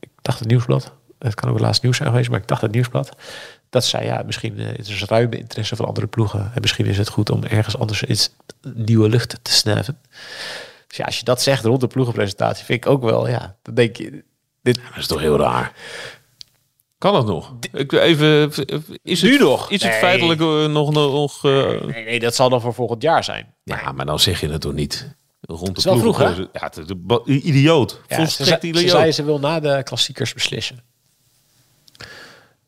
ik 0.00 0.08
dacht 0.22 0.38
het 0.38 0.48
Nieuwsblad. 0.48 0.92
Het 1.18 1.34
kan 1.34 1.48
ook 1.48 1.54
het 1.54 1.64
laatste 1.64 1.84
nieuws 1.84 1.96
zijn 1.96 2.08
geweest, 2.08 2.30
maar 2.30 2.40
ik 2.40 2.48
dacht 2.48 2.60
het 2.60 2.72
Nieuwsblad. 2.72 3.16
Dat 3.70 3.84
zei 3.84 4.04
ja, 4.04 4.22
misschien 4.26 4.58
eh, 4.58 4.74
is 4.78 5.02
er 5.02 5.08
ruime 5.08 5.38
interesse 5.38 5.76
van 5.76 5.86
andere 5.86 6.06
ploegen. 6.06 6.50
En 6.54 6.60
misschien 6.60 6.86
is 6.86 6.98
het 6.98 7.08
goed 7.08 7.30
om 7.30 7.44
ergens 7.44 7.78
anders 7.78 8.02
iets 8.04 8.30
nieuwe 8.74 9.08
lucht 9.08 9.38
te 9.42 9.52
snuiven. 9.52 9.98
Dus 10.86 10.96
ja, 10.96 11.04
als 11.04 11.18
je 11.18 11.24
dat 11.24 11.42
zegt 11.42 11.64
rond 11.64 11.80
de 11.80 11.86
ploegenpresentatie, 11.86 12.64
vind 12.64 12.84
ik 12.84 12.90
ook 12.90 13.02
wel, 13.02 13.28
ja, 13.28 13.56
dan 13.62 13.74
denk 13.74 13.96
je, 13.96 14.24
dit, 14.62 14.74
dat 14.74 14.96
is 14.96 15.06
toch 15.06 15.20
heel 15.20 15.38
raar. 15.38 15.72
Kan 17.02 17.14
het 17.14 17.26
nog? 17.26 17.54
Ik, 17.72 17.92
even, 17.92 18.52
is 19.02 19.22
Nu 19.22 19.30
het, 19.32 19.40
nog? 19.40 19.70
Is 19.70 19.82
het 19.82 19.90
Nee. 19.90 20.00
feitelijk 20.00 20.40
eh, 20.40 20.66
nog... 20.66 20.92
nog 20.92 21.44
eh, 21.44 21.52
nee, 21.84 22.04
nee, 22.04 22.18
dat 22.20 22.34
zal 22.34 22.48
dan 22.48 22.60
voor 22.60 22.74
volgend 22.74 23.02
jaar 23.02 23.24
zijn. 23.24 23.54
ja, 23.64 23.92
maar 23.92 24.06
dan 24.06 24.20
zeg 24.20 24.40
je 24.40 24.48
het 24.48 24.60
toch 24.60 24.72
niet. 24.72 25.14
Rond 25.40 25.82
de 25.82 25.98
vroeg, 25.98 26.16
hè? 26.18 26.24
ploegen- 26.24 26.48
Ja, 26.52 26.94
ba- 26.96 27.20
idioot. 27.24 28.00
Ja, 28.08 28.14
ze, 28.16 28.20
Volstrekt 28.22 28.48
zei, 28.48 28.60
ze 28.60 28.66
idioot. 28.68 28.90
zei 28.90 29.12
ze 29.12 29.24
wil 29.24 29.38
na 29.38 29.60
de 29.60 29.80
klassiekers 29.84 30.32
beslissen. 30.34 30.82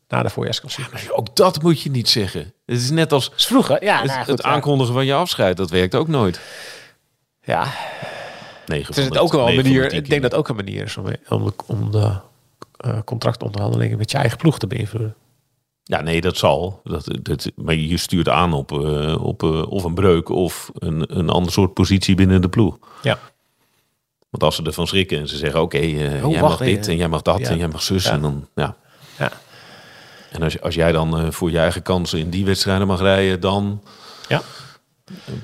Na 0.07 0.23
de 0.23 0.29
voorjaarsklassiekers. 0.29 1.11
Ook 1.11 1.35
dat 1.35 1.61
moet 1.61 1.81
je 1.81 1.89
niet 1.91 2.09
zeggen. 2.09 2.41
Het 2.65 2.77
is 2.77 2.89
net 2.89 3.11
als 3.11 3.31
is 3.37 3.45
vroeg, 3.45 3.67
hè? 3.67 3.75
Ja, 3.79 3.97
het, 3.97 4.05
nou, 4.07 4.19
goed, 4.19 4.27
het 4.27 4.41
ja. 4.41 4.49
aankondigen 4.49 4.93
van 4.93 5.05
je 5.05 5.13
afscheid. 5.13 5.57
Dat 5.57 5.69
werkt 5.69 5.95
ook 5.95 6.07
nooit. 6.07 6.39
Ja, 7.43 7.63
Negen 8.65 8.87
het 8.87 8.97
is 8.97 9.03
het 9.03 9.13
de- 9.13 9.19
ook 9.19 9.31
wel 9.31 9.47
een 9.49 9.55
de 9.55 9.61
manier. 9.63 9.93
Ik 9.93 10.09
denk 10.09 10.21
dat 10.21 10.33
ook 10.35 10.47
een 10.49 10.55
manier 10.55 10.83
is 10.83 10.97
om, 10.97 11.05
om, 11.29 11.53
om 11.65 11.91
de 11.91 12.11
eh, 12.77 12.99
contractonderhandelingen 13.05 13.97
met 13.97 14.11
je 14.11 14.17
eigen 14.17 14.37
ploeg 14.37 14.57
te 14.59 14.67
beïnvloeden. 14.67 15.15
Ja, 15.83 16.01
nee, 16.01 16.21
dat 16.21 16.37
zal. 16.37 16.81
Dat, 16.83 17.07
dat, 17.21 17.51
maar 17.55 17.75
je 17.75 17.97
stuurt 17.97 18.29
aan 18.29 18.53
op, 18.53 18.71
eh, 18.71 19.23
op 19.25 19.43
eh, 19.43 19.71
of 19.71 19.83
een 19.83 19.93
breuk 19.93 20.29
of 20.29 20.71
een, 20.73 21.17
een 21.17 21.29
ander 21.29 21.51
soort 21.51 21.73
positie 21.73 22.15
binnen 22.15 22.41
de 22.41 22.49
ploeg. 22.49 22.77
Ja. 23.01 23.19
Want 24.29 24.43
als 24.43 24.55
ze 24.55 24.63
ervan 24.63 24.87
schrikken 24.87 25.19
en 25.19 25.27
ze 25.27 25.37
zeggen, 25.37 25.61
oké, 25.61 25.77
Oh, 26.23 26.31
jij 26.31 26.41
mag 26.41 26.57
dit 26.57 26.87
en 26.87 26.95
jij 26.95 27.07
mag 27.07 27.21
dat 27.21 27.39
Ja. 27.39 27.49
en 27.49 27.57
jij 27.57 27.67
mag 27.67 27.81
zus. 27.81 28.03
Ja. 28.03 28.11
En 28.11 28.21
dan, 28.21 28.47
ja. 28.55 28.75
Ja. 29.17 29.31
En 30.31 30.43
als, 30.43 30.61
als 30.61 30.75
jij 30.75 30.91
dan 30.91 31.33
voor 31.33 31.51
je 31.51 31.59
eigen 31.59 31.81
kansen 31.81 32.19
in 32.19 32.29
die 32.29 32.45
wedstrijden 32.45 32.87
mag 32.87 32.99
rijden, 32.99 33.39
dan 33.39 33.81
Ja. 34.27 34.41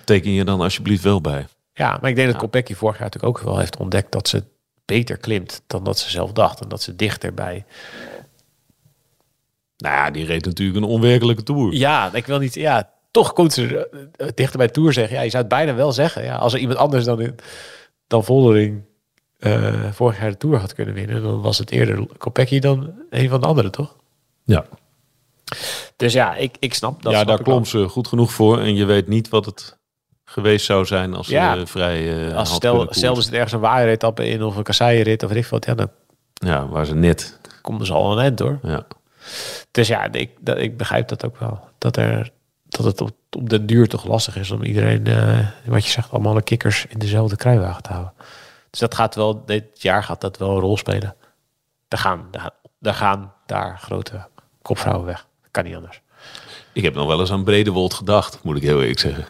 teken 0.06 0.32
je 0.32 0.44
dan 0.46 0.62
alsjeblieft 0.62 1.04
wel 1.04 1.22
bij. 1.22 1.48
ja, 1.74 1.98
maar 2.02 2.10
ik 2.10 2.16
denk 2.16 2.32
dat 2.32 2.42
Kopecky 2.42 2.74
vorig 2.76 2.98
jaar 2.98 3.06
natuurlijk 3.06 3.38
ook 3.38 3.44
wel 3.46 3.58
heeft 3.58 3.78
ontdekt 3.78 4.12
dat 4.12 4.28
ze 4.28 4.44
beter 4.92 5.18
klimt 5.18 5.62
dan 5.68 5.84
dat 5.84 6.00
ze 6.00 6.10
zelf 6.10 6.32
dacht. 6.32 6.62
En 6.62 6.70
dat 6.70 6.82
ze 6.82 6.96
dichter 6.96 7.34
bij. 7.34 7.66
Nou 9.78 9.96
ja, 9.96 10.12
die 10.12 10.26
reed 10.26 10.46
natuurlijk 10.46 10.78
een 10.78 10.92
onwerkelijke 10.92 11.44
tour. 11.44 11.74
Ja, 11.74 12.14
ik 12.14 12.26
wil 12.26 12.40
niet. 12.40 12.54
Ja, 12.54 12.90
toch 13.12 13.34
komt 13.34 13.54
ze 13.54 13.90
eh, 14.18 14.28
dichter 14.36 14.58
bij 14.58 14.68
Tour 14.68 14.94
zeggen. 14.94 15.16
Ja, 15.16 15.22
je 15.22 15.30
zou 15.30 15.44
het 15.44 15.52
bijna 15.52 15.74
wel 15.76 15.92
zeggen. 15.92 16.24
Ja, 16.24 16.36
als 16.36 16.54
er 16.54 16.60
iemand 16.60 16.80
anders 16.80 17.06
dan, 17.06 17.22
in, 17.22 17.36
dan 18.08 18.24
Voldering 18.24 18.82
eh, 19.38 19.92
vorig 19.92 20.20
jaar 20.20 20.30
de 20.32 20.38
Tour 20.38 20.58
had 20.60 20.74
kunnen 20.74 20.94
winnen, 20.94 21.22
dan 21.22 21.42
was 21.42 21.58
het 21.58 21.72
eerder 21.72 22.06
Kopecky 22.18 22.60
dan 22.60 22.94
een 23.10 23.30
van 23.30 23.42
de 23.42 23.48
anderen, 23.48 23.72
toch? 23.72 23.96
Ja, 24.44 24.66
Dus 25.96 26.14
ja, 26.14 26.36
ik, 26.36 26.56
ik 26.60 26.74
snap 26.74 27.04
dat. 27.04 27.12
ja 27.12 27.18
snap 27.22 27.28
daar 27.38 27.46
klom 27.46 27.66
ze 27.66 27.88
goed 27.88 28.08
genoeg 28.08 28.34
voor. 28.34 28.60
En 28.60 28.76
je 28.76 28.86
weet 28.86 29.08
niet 29.08 29.30
wat 29.30 29.46
het 29.46 29.78
geweest 30.32 30.66
zou 30.66 30.86
zijn 30.86 31.14
als 31.14 31.28
Ja. 31.28 31.54
ze 31.54 31.60
eh, 31.62 31.66
vrij 31.66 32.28
eh 32.30 32.36
Als 32.36 32.54
stel, 32.54 32.86
koersen. 32.86 33.16
zit 33.24 33.34
ergens 33.34 33.52
een 33.52 33.60
waaieretappe 33.60 34.28
in 34.28 34.44
of 34.44 34.56
een 34.56 34.64
kasseienrit 34.64 35.24
of 35.24 35.30
weet 35.32 35.44
ik 35.44 35.50
wat, 35.50 35.66
ja, 35.66 35.74
dan 35.76 35.90
Ja, 36.34 36.68
waar 36.68 36.86
ze 36.86 36.96
net. 36.96 37.40
komt 37.62 37.82
er 37.88 37.94
al 37.94 38.12
een 38.12 38.20
eind 38.20 38.40
hoor. 38.40 38.60
Ja. 38.64 38.86
Dus 39.72 39.88
ja, 39.88 40.12
ik, 40.12 40.30
dat, 40.40 40.58
ik 40.58 40.78
begrijp 40.78 41.08
dat 41.08 41.26
ook 41.26 41.38
wel. 41.40 41.60
Dat, 41.78 41.98
er, 41.98 42.32
dat 42.70 42.86
het 42.86 43.02
op, 43.02 43.12
op 43.32 43.50
den 43.50 43.66
duur 43.66 43.88
toch 43.88 44.06
lastig 44.06 44.36
is 44.36 44.52
om 44.52 44.64
iedereen, 44.64 45.08
eh, 45.08 45.40
wat 45.66 45.86
je 45.86 45.92
zegt, 45.92 46.12
allemaal 46.12 46.34
de 46.34 46.42
kikkers 46.42 46.86
in 46.90 47.00
dezelfde 47.00 47.36
kruiwagen 47.36 47.84
te 47.84 47.90
houden. 47.92 48.14
Dus 48.70 48.80
dat 48.80 48.96
gaat 48.96 49.16
wel, 49.16 49.46
dit 49.46 49.64
jaar 49.82 50.04
gaat 50.04 50.22
dat 50.22 50.38
wel 50.38 50.50
een 50.50 50.60
rol 50.60 50.78
spelen. 50.78 51.16
Daar 51.88 52.00
gaan 52.00 52.28
daar, 52.32 52.50
daar, 52.80 52.94
gaan 52.94 53.34
daar 53.46 53.80
grote 53.82 54.28
kopvrouwen 54.62 55.06
weg. 55.06 55.26
Dat 55.42 55.52
kan 55.52 55.64
niet 55.64 55.76
anders. 55.76 56.02
Ik 56.74 56.84
heb 56.84 56.96
nog 56.96 57.08
wel 57.08 57.20
eens 57.20 57.32
aan 57.32 57.44
Bredewold 57.44 57.94
gedacht, 57.94 58.44
moet 58.44 58.58
ik 58.58 58.64
heel 58.64 58.82
eerlijk 58.82 59.00
zeggen. 59.00 59.26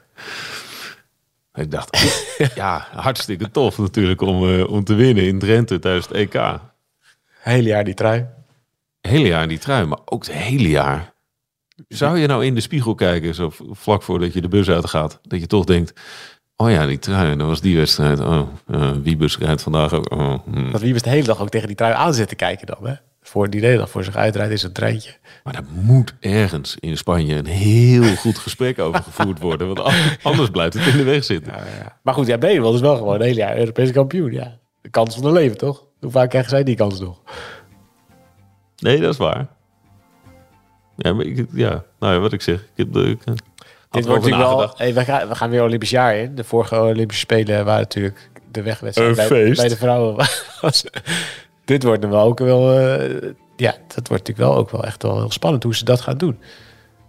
Ik 1.54 1.72
dacht, 1.72 1.97
ja, 2.56 2.88
hartstikke 2.91 3.52
tof 3.52 3.78
natuurlijk 3.78 4.22
om, 4.22 4.49
eh, 4.49 4.70
om 4.70 4.84
te 4.84 4.93
winnen 4.93 5.24
in 5.24 5.39
Drenthe 5.39 5.80
tijdens 5.80 6.08
het 6.08 6.16
EK. 6.16 6.60
Hele 7.39 7.68
jaar 7.68 7.84
die 7.84 7.93
trui. 7.93 8.26
Hele 9.02 9.28
jaar 9.28 9.47
die 9.47 9.60
trui, 9.60 9.86
maar 9.86 9.99
ook 10.06 10.26
het 10.26 10.34
hele 10.34 10.70
jaar. 10.70 11.14
Zou 11.88 12.18
je 12.18 12.28
nou 12.28 12.45
in 12.45 12.56
de 12.56 12.62
spiegel 12.62 12.95
kijken, 12.95 13.36
zo 13.36 13.52
vlak 13.56 14.04
voordat 14.04 14.34
je 14.34 14.41
de 14.41 14.47
bus 14.47 14.70
uitgaat, 14.70 15.20
dat 15.22 15.39
je 15.39 15.47
toch 15.47 15.66
denkt, 15.66 15.93
oh 16.56 16.72
ja, 16.72 16.86
die 16.86 16.99
trui, 16.99 17.36
dat 17.36 17.47
was 17.47 17.62
die 17.62 17.78
wedstrijd. 17.78 18.20
Oh, 18.20 18.47
uh, 18.68 18.91
Wiebes 18.91 19.38
rijdt 19.38 19.62
vandaag 19.62 19.93
ook. 19.93 20.12
Oh, 20.12 20.39
hmm. 20.52 20.72
Dat 20.72 20.82
wie 20.82 20.93
was 20.93 21.02
de 21.02 21.10
hele 21.10 21.26
dag 21.26 21.41
ook 21.41 21.49
tegen 21.49 21.68
die 21.68 21.76
trui 21.76 21.93
aan 21.93 22.14
zitten 22.14 22.38
kijken 22.38 22.68
dan. 22.68 22.88
Hè? 22.88 22.93
Voor 23.22 23.50
die 23.50 23.62
dag 23.78 23.90
voor 23.90 24.04
zich 24.04 24.16
uitrijdt 24.16 24.52
is 24.54 24.64
een 24.64 24.72
treintje. 24.72 25.14
Maar 25.44 25.54
daar 25.54 25.64
moet 25.72 26.14
ergens 26.20 26.76
in 26.80 26.98
Spanje 26.98 27.36
een 27.36 27.46
heel 27.46 28.16
goed 28.16 28.38
gesprek 28.38 28.80
over 28.80 29.04
gevoerd 29.04 29.40
worden, 29.40 29.68
want 29.68 29.80
an- 29.80 29.94
anders 30.22 30.50
blijft 30.50 30.74
het 30.74 30.86
in 30.86 30.98
de 30.98 31.04
weg 31.04 31.24
zitten. 31.24 31.54
Maar 32.04 32.14
goed, 32.14 32.28
ja, 32.28 32.38
Benewald 32.38 32.76
is 32.76 32.82
wel 32.82 32.98
gewoon 32.98 33.16
een 33.16 33.22
hele 33.22 33.40
jaar 33.40 33.58
Europese 33.58 33.92
kampioen. 33.94 34.32
Ja. 34.32 34.58
De 34.82 34.90
kans 34.90 35.14
van 35.16 35.24
de 35.24 35.32
leven, 35.32 35.58
toch? 35.58 35.86
Hoe 36.00 36.12
vaak 36.12 36.30
krijgen 36.30 36.50
zij 36.50 36.64
die 36.64 36.76
kans 36.76 37.00
nog? 37.00 37.22
Nee, 38.78 39.00
dat 39.00 39.12
is 39.12 39.18
waar. 39.18 39.48
Ja, 40.96 41.14
maar 41.14 41.26
ik, 41.26 41.46
ja, 41.54 41.84
nou 42.00 42.14
ja, 42.14 42.20
wat 42.20 42.34
ik 42.34 42.42
zeg. 42.42 42.56
Ik 42.60 42.68
heb, 42.76 42.96
ik, 42.96 43.20
Dit 43.90 44.06
wordt 44.06 44.08
natuurlijk 44.26 44.50
wel... 44.50 44.74
Hey, 44.76 44.94
we, 44.94 45.04
gaan, 45.04 45.28
we 45.28 45.36
gaan 45.36 45.50
weer 45.50 45.64
Olympisch 45.64 45.90
jaar 45.90 46.16
in. 46.16 46.36
De 46.36 46.44
vorige 46.44 46.80
Olympische 46.82 47.22
Spelen 47.24 47.66
waren 47.66 47.82
natuurlijk 47.82 48.30
de 48.52 48.62
wegwedstrijd 48.62 49.16
bij, 49.16 49.54
bij 49.54 49.68
de 49.68 49.78
vrouwen. 49.78 50.16
was- 50.62 50.86
dit 51.72 51.84
wordt 51.84 52.02
dan 52.02 52.12
wel 52.12 52.26
ook 52.26 52.40
wel... 52.40 52.80
eh, 52.80 53.32
ja, 53.56 53.72
dat 53.88 54.08
wordt 54.08 54.28
natuurlijk 54.28 54.38
wel 54.38 54.56
ook 54.56 54.70
wel 54.70 54.84
echt 54.84 55.04
wel 55.04 55.20
heel 55.20 55.32
spannend 55.32 55.64
hoe 55.64 55.76
ze 55.76 55.86
dat 55.86 56.02
gaan 56.02 56.18
doen. 56.18 56.40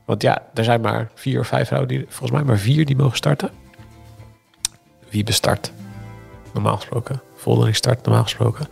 Want 0.06 0.22
ja, 0.22 0.48
er 0.54 0.64
zijn 0.64 0.80
maar 0.80 1.10
vier 1.14 1.40
of 1.40 1.46
vijf 1.46 1.66
vrouwen, 1.66 1.88
die, 1.88 2.04
volgens 2.08 2.30
mij 2.30 2.42
maar 2.42 2.58
vier 2.58 2.84
die 2.86 2.96
mogen 2.96 3.16
starten. 3.16 3.50
Wie 5.10 5.24
bestart? 5.24 5.72
Normaal 6.52 6.76
gesproken. 6.76 7.22
Voldering 7.34 7.76
start, 7.76 8.04
normaal 8.04 8.22
gesproken. 8.22 8.66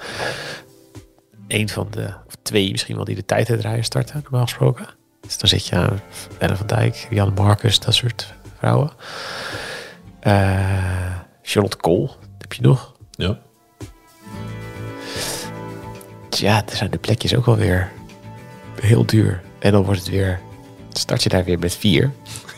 Eén 1.49 1.68
van 1.68 1.86
de, 1.91 2.14
of 2.26 2.34
twee 2.43 2.70
misschien 2.70 2.97
wel, 2.97 3.05
die 3.05 3.14
de 3.14 3.24
tijdrijden 3.24 3.84
starten, 3.84 4.20
normaal 4.22 4.43
gesproken. 4.43 4.86
Dus 5.20 5.38
dan 5.38 5.49
zit 5.49 5.66
je 5.66 5.76
aan 5.76 6.01
Ellen 6.38 6.57
van 6.57 6.66
Dijk, 6.66 7.07
Jan 7.11 7.32
Marcus, 7.34 7.80
dat 7.80 7.95
soort 7.95 8.34
vrouwen. 8.59 8.91
Eh, 10.20 11.16
Charlotte 11.43 11.76
Kool, 11.76 12.16
heb 12.38 12.53
je 12.53 12.62
nog. 12.62 12.95
Ja. 13.11 13.38
Ja, 16.41 16.62
er 16.68 16.76
zijn 16.76 16.91
de 16.91 16.99
plekjes 16.99 17.34
ook 17.34 17.47
wel 17.47 17.57
weer 17.57 17.91
heel 18.80 19.07
duur. 19.07 19.43
En 19.59 19.72
dan 19.72 19.82
wordt 19.84 20.01
het 20.01 20.09
weer, 20.09 20.41
start 20.93 21.22
je 21.22 21.28
daar 21.28 21.45
weer 21.45 21.59
met 21.59 21.74
vier. 21.74 22.11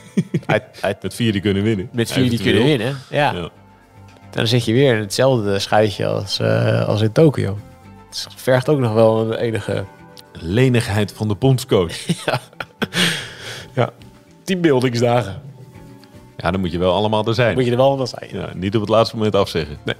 uit, 0.46 0.62
uit, 0.80 1.02
Met 1.02 1.14
vier 1.14 1.32
die 1.32 1.40
kunnen 1.40 1.62
winnen. 1.62 1.88
met 1.92 2.12
vier 2.12 2.30
die 2.30 2.42
kunnen 2.42 2.64
winnen. 2.64 2.98
Ja. 3.10 3.32
Ja. 3.32 3.50
Dan 4.30 4.46
zit 4.46 4.64
je 4.64 4.72
weer 4.72 4.94
in 4.94 5.00
hetzelfde 5.00 5.58
schuitje 5.58 6.06
als, 6.06 6.38
eh, 6.38 6.88
als 6.88 7.00
in 7.00 7.12
Tokio. 7.12 7.58
Het 8.08 8.26
vergt 8.36 8.68
ook 8.68 8.78
nog 8.78 8.92
wel 8.92 9.20
een 9.32 9.38
enige 9.38 9.84
lenigheid 10.32 11.12
van 11.12 11.28
de 11.28 11.34
bondscoach. 11.34 11.96
Teambuildingsdagen. 14.44 15.40
Ja, 16.36 16.50
dan 16.50 16.60
moet 16.60 16.72
je 16.72 16.78
wel 16.78 16.92
allemaal 16.94 17.26
er 17.26 17.34
zijn. 17.34 17.54
Moet 17.54 17.64
je 17.64 17.70
er 17.70 17.76
wel 17.76 17.96
van 17.96 18.06
zijn. 18.06 18.28
Ja, 18.32 18.50
niet 18.54 18.74
op 18.74 18.80
het 18.80 18.90
laatste 18.90 19.16
moment 19.16 19.34
afzeggen. 19.34 19.76
Nee. 19.84 19.94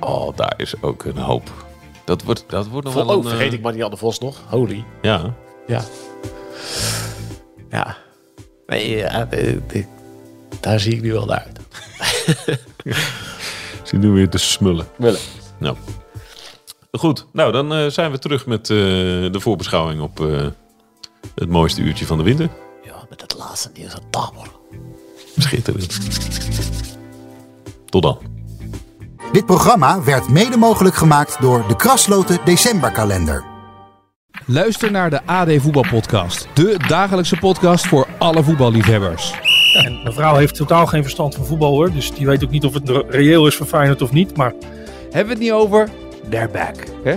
Oh, 0.00 0.36
daar 0.36 0.54
is 0.56 0.74
ook 0.82 1.04
een 1.04 1.16
hoop. 1.16 1.69
Dat 2.10 2.22
wordt, 2.22 2.44
dat 2.48 2.68
wordt 2.68 2.84
nog 2.86 2.94
Vol, 2.94 3.06
wel 3.06 3.16
oh, 3.16 3.24
een... 3.24 3.30
vergeet 3.30 3.48
eh, 3.48 3.52
ik 3.58 3.62
Marianne 3.62 3.96
Vos 3.96 4.18
nog. 4.18 4.40
Holy. 4.48 4.84
Ja, 5.02 5.34
Ja. 5.66 5.82
Ja. 7.70 7.96
Nee, 8.66 8.96
ja, 8.96 9.24
de- 9.24 9.60
de- 9.66 9.84
daar 10.60 10.80
zie 10.80 10.94
ik 10.94 11.02
nu 11.02 11.12
wel 11.12 11.26
naar 11.26 11.46
uit. 11.46 11.60
zit 13.88 14.00
nu 14.00 14.08
weer 14.10 14.28
te 14.28 14.38
smullen. 14.38 14.86
Willen. 14.96 15.18
Nou. 15.58 15.76
Goed, 16.92 17.26
nou 17.32 17.52
dan 17.52 17.74
eh, 17.74 17.86
zijn 17.86 18.10
we 18.10 18.18
terug 18.18 18.46
met 18.46 18.60
eh, 18.70 18.76
de 18.76 19.40
voorbeschouwing 19.40 20.00
op 20.00 20.20
eh, 20.20 20.46
het 21.34 21.48
mooiste 21.48 21.80
uurtje 21.80 22.06
van 22.06 22.18
de 22.18 22.24
winter. 22.24 22.48
Ja, 22.84 23.06
met 23.10 23.20
het 23.20 23.36
laatste 23.38 23.70
nieuws 23.74 23.94
aan 23.94 24.10
Tabor. 24.10 24.48
Schitterend. 25.38 25.98
Tot 27.88 28.02
dan. 28.02 28.18
Dit 29.32 29.46
programma 29.46 30.02
werd 30.04 30.28
mede 30.28 30.56
mogelijk 30.56 30.94
gemaakt 30.94 31.40
door 31.40 31.64
de 31.68 31.76
Krasloten 31.76 32.38
Decemberkalender. 32.44 33.44
Luister 34.46 34.90
naar 34.90 35.10
de 35.10 35.20
AD 35.26 35.48
Voetbalpodcast. 35.58 36.48
De 36.54 36.76
dagelijkse 36.88 37.36
podcast 37.36 37.86
voor 37.86 38.06
alle 38.18 38.42
voetballiefhebbers. 38.42 39.34
En 39.84 40.00
mijn 40.02 40.14
vrouw 40.14 40.36
heeft 40.36 40.54
totaal 40.54 40.86
geen 40.86 41.02
verstand 41.02 41.34
van 41.34 41.44
voetbal 41.44 41.70
hoor. 41.72 41.92
Dus 41.92 42.12
die 42.14 42.26
weet 42.26 42.44
ook 42.44 42.50
niet 42.50 42.64
of 42.64 42.74
het 42.74 42.88
re- 42.88 43.04
reëel 43.08 43.46
is 43.46 43.56
voor 43.56 43.66
Feyenoord 43.66 44.02
of 44.02 44.12
niet. 44.12 44.36
Maar 44.36 44.52
Hebben 45.02 45.24
we 45.24 45.28
het 45.32 45.38
niet 45.38 45.52
over? 45.52 45.88
They're 46.30 46.48
back. 46.48 46.74
Hè? 47.04 47.16